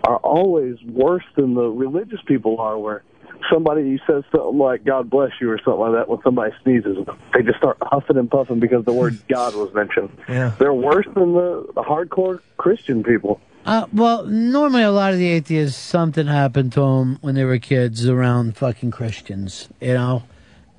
[0.04, 2.78] are always worse than the religious people are.
[2.78, 3.02] Where
[3.50, 6.98] somebody says something like "God bless you" or something like that when somebody sneezes,
[7.34, 10.10] they just start huffing and puffing because the word God was mentioned.
[10.28, 10.52] Yeah.
[10.58, 13.40] They're worse than the, the hardcore Christian people.
[13.64, 17.58] Uh, well, normally a lot of the atheists, something happened to them when they were
[17.58, 19.68] kids around fucking Christians.
[19.80, 20.22] You know,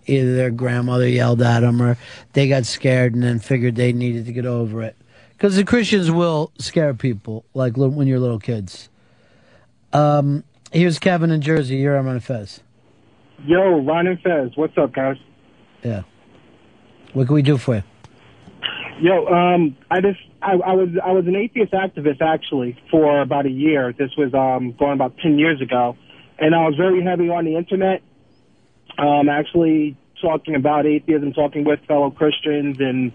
[0.05, 1.97] either their grandmother yelled at them or
[2.31, 4.95] they got scared and then figured they needed to get over it.
[5.33, 8.89] Because the Christians will scare people, like when you're little kids.
[9.93, 11.77] Um, here's Kevin in Jersey.
[11.77, 12.61] You're on Fez.
[13.45, 15.17] Yo, Ron and Fez, what's up, guys?
[15.83, 16.03] Yeah.
[17.13, 17.83] What can we do for you?
[18.99, 23.45] Yo, um, I just I, I was I was an atheist activist actually for about
[23.45, 23.93] a year.
[23.93, 25.95] This was um going about ten years ago,
[26.39, 28.01] and I was very heavy on the internet.
[28.97, 33.11] Um, actually talking about atheism, talking with fellow Christians and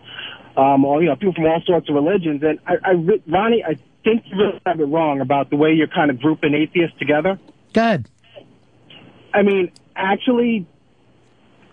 [0.56, 2.42] um, all you know people from all sorts of religions.
[2.44, 2.92] And I, I
[3.26, 6.54] Ronnie, I think you really have it wrong about the way you're kind of grouping
[6.54, 7.38] atheists together.
[7.72, 8.08] Good.
[9.34, 10.66] I mean, actually,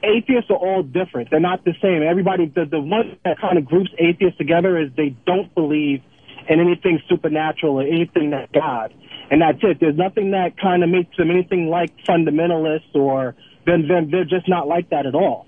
[0.03, 1.29] atheists are all different.
[1.29, 2.03] They're not the same.
[2.03, 6.01] Everybody, the, the one that kind of groups atheists together is they don't believe
[6.47, 8.93] in anything supernatural or anything that God.
[9.31, 9.77] And that's it.
[9.79, 13.35] There's nothing that kind of makes them anything like fundamentalists or
[13.65, 15.45] then then they're just not like that at all.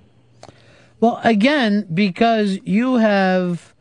[0.99, 3.73] Well, again, because you have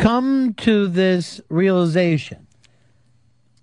[0.00, 2.46] come to this realization.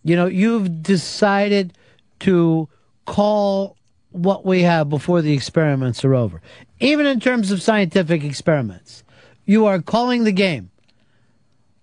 [0.03, 1.74] You know, you've decided
[2.19, 2.69] to
[3.06, 3.75] call
[4.11, 6.40] what we have before the experiments are over.
[6.80, 9.03] Even in terms of scientific experiments,
[9.45, 10.69] you are calling the game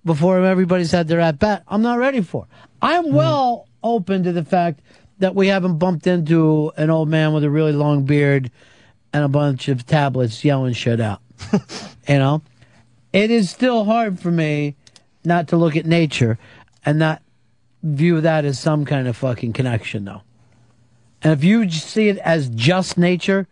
[0.05, 1.65] before everybody's had their at bat.
[1.66, 2.47] I'm not ready for.
[2.81, 3.15] I'm hmm.
[3.15, 4.81] well open to the fact
[5.18, 8.52] that we haven't bumped into an old man with a really long beard
[9.12, 11.20] and a bunch of tablets yelling shit out.
[12.08, 12.41] you know,
[13.15, 14.75] it is still hard for me
[15.25, 16.36] not to look at nature
[16.84, 17.23] and not
[17.83, 20.23] view that as some kind of fucking connection, though.
[21.23, 23.47] And if you see it as just nature,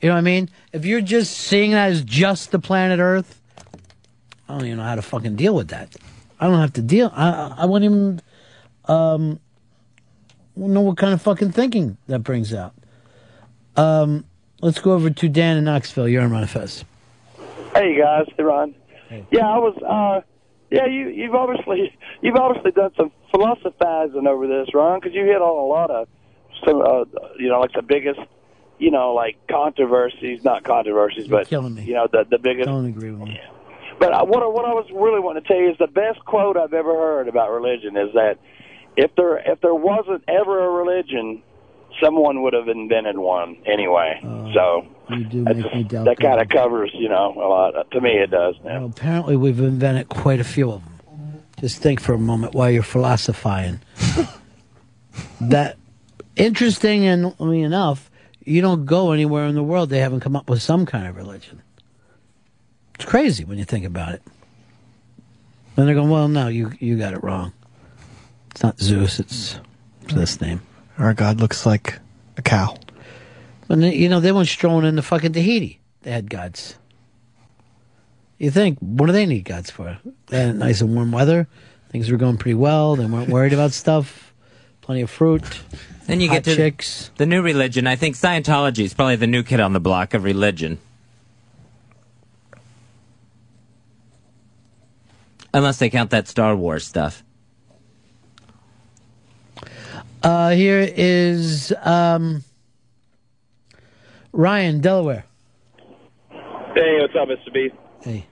[0.00, 0.48] you know what I mean?
[0.72, 3.40] If you're just seeing that as just the planet Earth,
[4.48, 5.94] I don't even know how to fucking deal with that.
[6.38, 7.10] I don't have to deal.
[7.12, 8.22] I I- wouldn't even
[8.86, 9.40] um
[10.56, 12.74] know what kind of fucking thinking that brings out.
[13.76, 14.24] Um,
[14.60, 16.08] let's go over to Dan in Knoxville.
[16.08, 16.84] You're on Manifest.
[17.74, 18.74] Hey guys, hey Ron.
[19.30, 19.76] Yeah, I was.
[19.82, 20.26] uh
[20.70, 25.40] Yeah, you you've obviously you've obviously done some philosophizing over this, Ron, because you hit
[25.40, 26.08] on a lot of
[26.64, 27.04] some, uh,
[27.38, 28.20] you know, like the biggest,
[28.78, 31.84] you know, like controversies, not controversies, but killing me.
[31.84, 32.66] you know, the the biggest.
[32.66, 33.40] Don't agree with me.
[33.98, 36.24] But I, what I- what I was really wanting to tell you is the best
[36.24, 38.38] quote I've ever heard about religion is that
[38.96, 41.42] if there if there wasn't ever a religion,
[42.02, 44.20] someone would have invented one anyway.
[44.22, 47.90] Oh, so You do make me doubt that kind of covers, you know, a lot.
[47.90, 48.56] To me, it does.
[48.62, 51.42] Well, apparently, we've invented quite a few of them.
[51.60, 53.80] Just think for a moment while you're philosophizing.
[55.40, 55.76] that
[56.36, 58.10] interestingly enough,
[58.44, 61.16] you don't go anywhere in the world they haven't come up with some kind of
[61.16, 61.62] religion.
[62.94, 64.22] It's crazy when you think about it.
[65.76, 67.52] And they're going, well, no, you you got it wrong.
[68.50, 69.20] It's not Zeus.
[69.20, 69.58] It's,
[70.02, 70.60] it's this name.
[71.00, 71.98] Our God looks like
[72.36, 72.76] a cow.
[73.68, 75.80] When they, you know they went strolling into fucking Tahiti.
[76.02, 76.76] They had gods.
[78.36, 79.98] You think what do they need gods for?
[80.26, 81.48] They had nice and warm weather.
[81.88, 82.96] Things were going pretty well.
[82.96, 84.34] They weren't worried about stuff.
[84.82, 85.42] Plenty of fruit.
[86.06, 87.10] Then you hot get to chicks.
[87.16, 87.86] the new religion.
[87.86, 90.78] I think Scientology is probably the new kid on the block of religion.
[95.54, 97.24] Unless they count that Star Wars stuff.
[100.22, 102.44] Uh, here is um,
[104.32, 105.24] Ryan, Delaware.
[106.30, 107.52] Hey, what's up, Mr.
[107.52, 107.70] B?
[108.02, 108.26] Hey.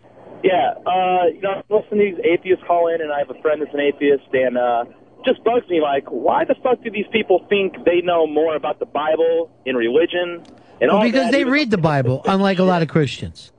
[0.44, 3.40] Yeah, uh, you know, I listen to these atheists call in, and I have a
[3.42, 4.84] friend that's an atheist, and uh,
[5.24, 5.80] just bugs me.
[5.80, 9.76] Like, why the fuck do these people think they know more about the Bible and
[9.76, 10.44] religion
[10.80, 11.32] and Well, all because that?
[11.32, 13.50] they read the Bible, unlike a lot of Christians.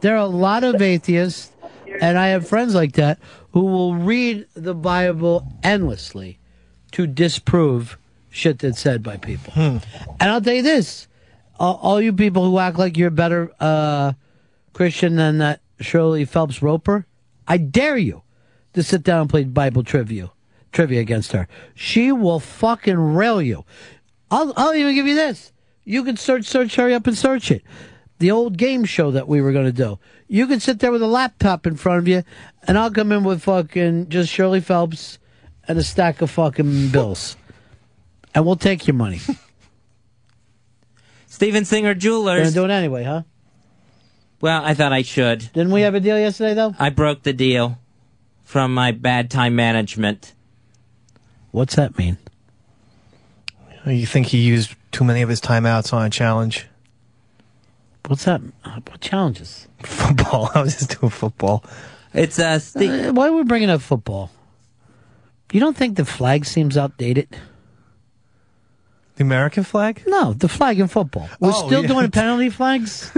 [0.00, 1.50] There are a lot of atheists,
[2.00, 3.18] and I have friends like that
[3.52, 6.38] who will read the Bible endlessly
[6.92, 7.98] to disprove
[8.30, 9.52] shit that's said by people.
[10.20, 11.08] And I'll tell you this:
[11.58, 14.12] all, all you people who act like you're a better uh,
[14.72, 17.06] Christian than that Shirley Phelps Roper,
[17.46, 18.22] I dare you
[18.74, 20.30] to sit down and play Bible trivia
[20.72, 21.48] trivia against her.
[21.74, 23.64] She will fucking rail you.
[24.30, 25.52] I'll I'll even give you this.
[25.84, 27.62] You can search search hurry up and search it.
[28.18, 29.98] The old game show that we were going to do.
[30.26, 32.24] You can sit there with a laptop in front of you,
[32.66, 35.18] and I'll come in with fucking just Shirley Phelps
[35.68, 37.36] and a stack of fucking bills,
[38.34, 39.20] and we'll take your money.
[41.26, 42.54] Steven Singer Gonna Jewelers.
[42.54, 43.22] do it anyway, huh?
[44.40, 45.50] Well, I thought I should.
[45.52, 46.74] Didn't we have a deal yesterday, though?
[46.78, 47.78] I broke the deal
[48.44, 50.34] from my bad time management.
[51.50, 52.18] What's that mean?
[53.86, 56.66] You think he used too many of his timeouts on a challenge?
[58.06, 58.40] What's that?
[58.64, 59.66] What challenges?
[59.82, 60.50] Football.
[60.54, 61.64] I was just doing football.
[62.14, 64.30] It's uh, Uh, why are we bringing up football?
[65.52, 67.28] You don't think the flag seems outdated?
[69.16, 70.02] The American flag?
[70.06, 71.28] No, the flag in football.
[71.40, 71.88] We're Oh, still yeah.
[71.88, 73.10] doing penalty flags.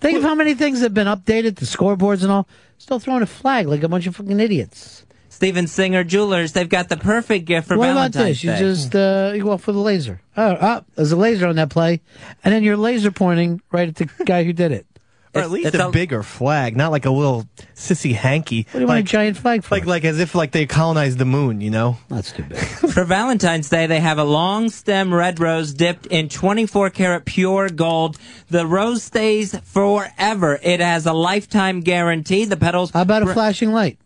[0.00, 2.48] Think of how many things have been updated, the scoreboards and all.
[2.78, 5.06] Still throwing a flag like a bunch of fucking idiots.
[5.28, 6.52] Steven Singer Jewelers.
[6.52, 8.44] They've got the perfect gift for what about Valentine's this?
[8.44, 10.20] You just uh, you go off with a laser.
[10.36, 12.00] Oh, oh, there's a laser on that play,
[12.42, 14.86] and then you're laser pointing right at the guy who did it.
[15.34, 18.64] Or at least a, bigger flag, not like a little sissy hanky.
[18.64, 19.74] What do you want a giant flag for?
[19.76, 21.96] Like, like as if like they colonized the moon, you know?
[22.08, 22.58] That's too big.
[22.92, 27.70] For Valentine's Day, they have a long stem red rose dipped in 24 karat pure
[27.70, 28.18] gold.
[28.50, 30.58] The rose stays forever.
[30.62, 32.44] It has a lifetime guarantee.
[32.44, 32.90] The petals.
[32.90, 33.98] How about a flashing light?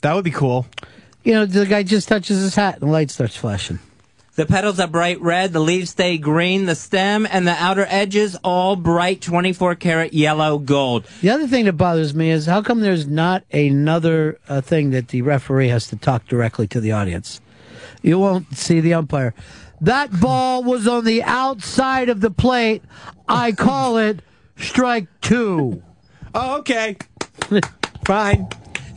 [0.00, 0.66] That would be cool.
[1.22, 3.78] You know, the guy just touches his hat and the light starts flashing.
[4.36, 8.36] The petals are bright red, the leaves stay green, the stem and the outer edges
[8.44, 11.06] all bright 24 karat yellow gold.
[11.22, 15.08] The other thing that bothers me is how come there's not another uh, thing that
[15.08, 17.40] the referee has to talk directly to the audience?
[18.02, 19.32] You won't see the umpire.
[19.80, 22.82] That ball was on the outside of the plate.
[23.26, 24.20] I call it
[24.58, 25.82] strike two.
[26.34, 26.98] Oh, okay.
[28.04, 28.48] Fine.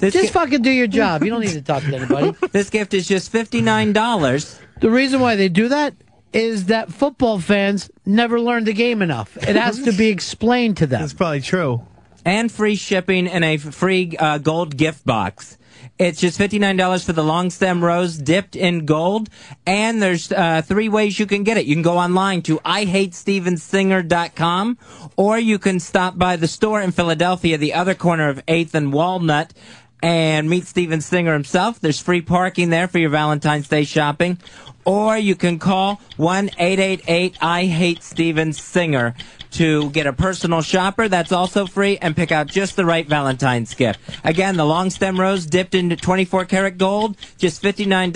[0.01, 1.23] Just fucking do your job.
[1.23, 2.35] You don't need to talk to anybody.
[2.51, 4.59] This gift is just $59.
[4.79, 5.93] The reason why they do that
[6.31, 9.35] is that football fans never learn the game enough.
[9.37, 11.01] It has to be explained to them.
[11.01, 11.85] That's probably true.
[12.25, 15.57] And free shipping and a free uh, gold gift box.
[15.97, 19.29] It's just $59 for the long stem rose dipped in gold.
[19.65, 21.65] And there's uh, three ways you can get it.
[21.65, 24.77] You can go online to IHateStevenSinger.com
[25.17, 28.93] or you can stop by the store in Philadelphia, the other corner of 8th and
[28.93, 29.53] Walnut,
[30.01, 31.81] and meet Steven Singer himself.
[31.81, 34.37] There's free parking there for your Valentine's Day shopping.
[34.85, 39.15] Or you can call 1-888-I-HATE-STEVEN-SINGER
[39.51, 43.73] to get a personal shopper that's also free and pick out just the right Valentine's
[43.73, 43.99] gift.
[44.23, 48.11] Again, the long stem rose dipped into 24 karat gold, just $59.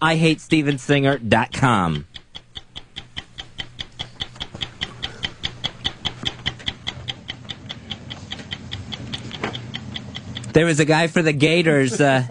[0.00, 2.06] IHateStevenSinger.com.
[10.52, 11.98] There was a guy for the Gators.
[11.98, 12.26] Uh,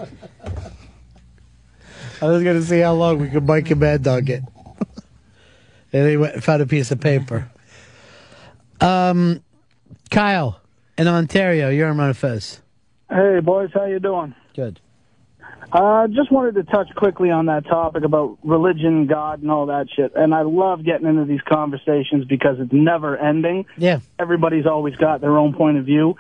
[2.22, 4.44] I was going to see how long we could Mike and Mad Dog it.
[5.94, 7.50] and he went and found a piece of paper.
[8.80, 9.44] Um,
[10.12, 10.62] Kyle
[10.98, 12.62] in Ontario, you're on Manifest.
[13.10, 14.36] Hey, boys, how you doing?
[14.56, 14.80] Good.
[15.72, 19.88] Uh, just wanted to touch quickly on that topic about religion, God, and all that
[19.96, 20.12] shit.
[20.16, 23.66] And I love getting into these conversations because it's never ending.
[23.78, 24.02] Yeah.
[24.20, 26.16] Everybody's always got their own point of view.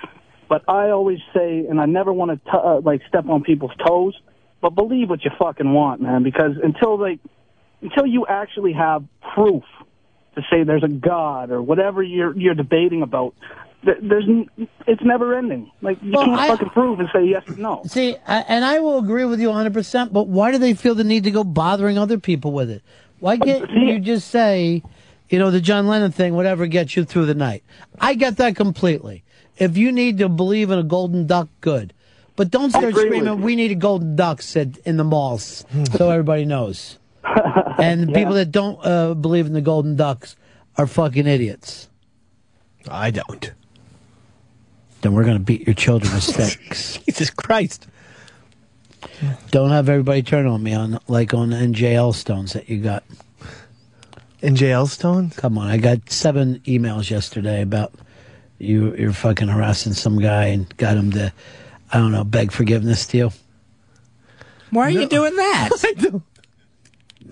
[0.48, 4.18] But I always say, and I never want to uh, like step on people's toes,
[4.62, 6.24] but believe what you fucking want, man.
[6.24, 7.20] Because until like,
[7.82, 9.64] until you actually have proof
[10.36, 13.34] to say there's a God or whatever you're you're debating about,
[13.84, 14.50] there's n-
[14.88, 15.72] it's never ending.
[15.82, 17.82] Like you Well, can't I- fucking prove and say yes or no.
[17.88, 21.04] See, I, and I will agree with you 100%, but why do they feel the
[21.04, 22.84] need to go bothering other people with it?
[23.20, 24.84] Why can't you just say,
[25.30, 27.64] you know, the John Lennon thing, whatever gets you through the night?
[28.00, 29.24] I get that completely.
[29.58, 31.94] If you need to believe in a golden duck, good.
[32.36, 36.46] But don't start screaming, we need a golden duck said in the malls, so everybody
[36.46, 36.98] knows.
[37.78, 40.36] and the people that don't uh, believe in the golden ducks
[40.78, 41.90] are fucking idiots.
[42.90, 43.52] I don't.
[45.02, 46.98] Then we're going to beat your children with sticks.
[47.06, 47.88] Jesus Christ.
[49.50, 53.04] Don't have everybody turn on me on like on NJL stones that you got.
[54.42, 55.36] NJL stones?
[55.36, 57.94] Come on, I got seven emails yesterday about
[58.58, 58.96] you.
[58.96, 61.34] You're fucking harassing some guy and got him to,
[61.92, 63.32] I don't know, beg forgiveness to you.
[64.70, 65.70] why are you doing that?
[65.84, 66.24] I don't,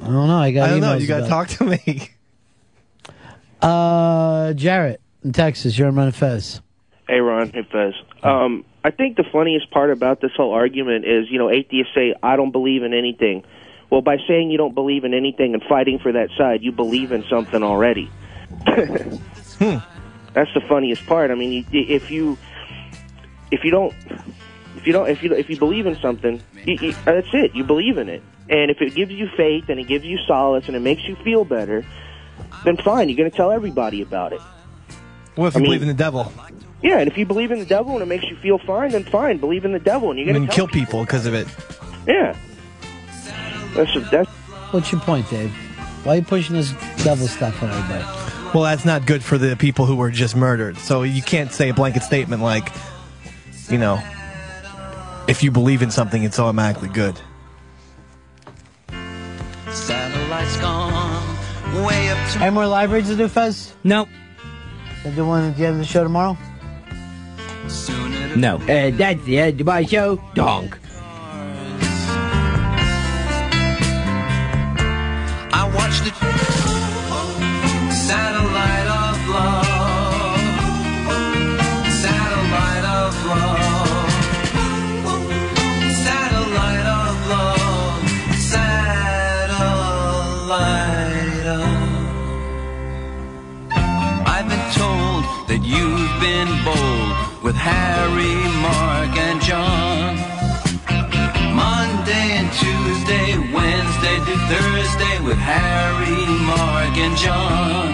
[0.02, 0.38] I don't know.
[0.38, 0.70] I got.
[0.70, 0.94] I don't know.
[0.96, 2.12] You got to talk to me.
[3.62, 5.78] Uh, Jarrett in Texas.
[5.78, 6.62] You're on Manifest.
[7.10, 7.52] Hey, Ron.
[7.52, 7.94] Hey, Fez.
[8.24, 12.16] Um, I think the funniest part about this whole argument is, you know, atheists say,
[12.24, 13.44] I don't believe in anything.
[13.90, 17.12] Well, by saying you don't believe in anything and fighting for that side, you believe
[17.12, 18.06] in something already.
[18.68, 19.78] hmm.
[20.34, 21.32] That's the funniest part.
[21.32, 22.38] I mean, if you
[23.52, 23.94] if you don't
[24.80, 27.56] if you don't if you if you believe in something, you, you, uh, that's it.
[27.56, 30.68] You believe in it, and if it gives you faith and it gives you solace
[30.68, 31.86] and it makes you feel better,
[32.64, 33.10] then fine.
[33.10, 34.42] You're going to tell everybody about it.
[35.36, 36.32] What if I you mean- believe in the devil?
[36.82, 39.04] Yeah, and if you believe in the devil and it makes you feel fine, then
[39.04, 39.38] fine.
[39.38, 41.46] Believe in the devil, and you're going to kill people because of it.
[42.08, 42.38] Yeah.
[43.74, 44.30] That's that's.
[44.72, 45.52] What's your point, Dave?
[46.06, 46.72] Why are you pushing this
[47.04, 48.06] devil stuff on everybody?
[48.54, 50.78] Well, that's not good for the people who were just murdered.
[50.78, 52.72] So you can't say a blanket statement like,
[53.70, 54.02] you know,
[55.30, 57.22] if you believe in something, it's automatically good.
[59.70, 61.38] Satellites gone
[61.86, 63.74] way up to Any more live reads to do, Fez?
[63.84, 64.10] Nope.
[65.04, 66.36] They do one at the end of the show tomorrow.
[68.36, 68.56] No.
[68.56, 70.20] Uh, that's the end of my show.
[70.34, 70.80] Donk.
[75.52, 76.29] I watched it.
[97.50, 100.16] With Harry, Mark, and John.
[101.56, 107.90] Monday and Tuesday, Wednesday to Thursday with Harry, Mark, and John.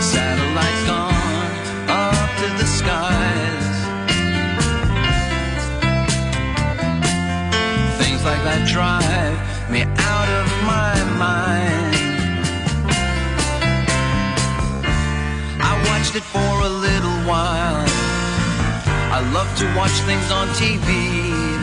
[0.00, 1.50] Satellites gone
[1.90, 3.74] up to the skies.
[8.00, 9.38] Things like that drive
[9.72, 9.82] me
[10.12, 11.94] out of my mind.
[15.60, 16.97] I watched it for a little
[17.28, 17.84] while.
[19.12, 21.57] I love to watch things on TV.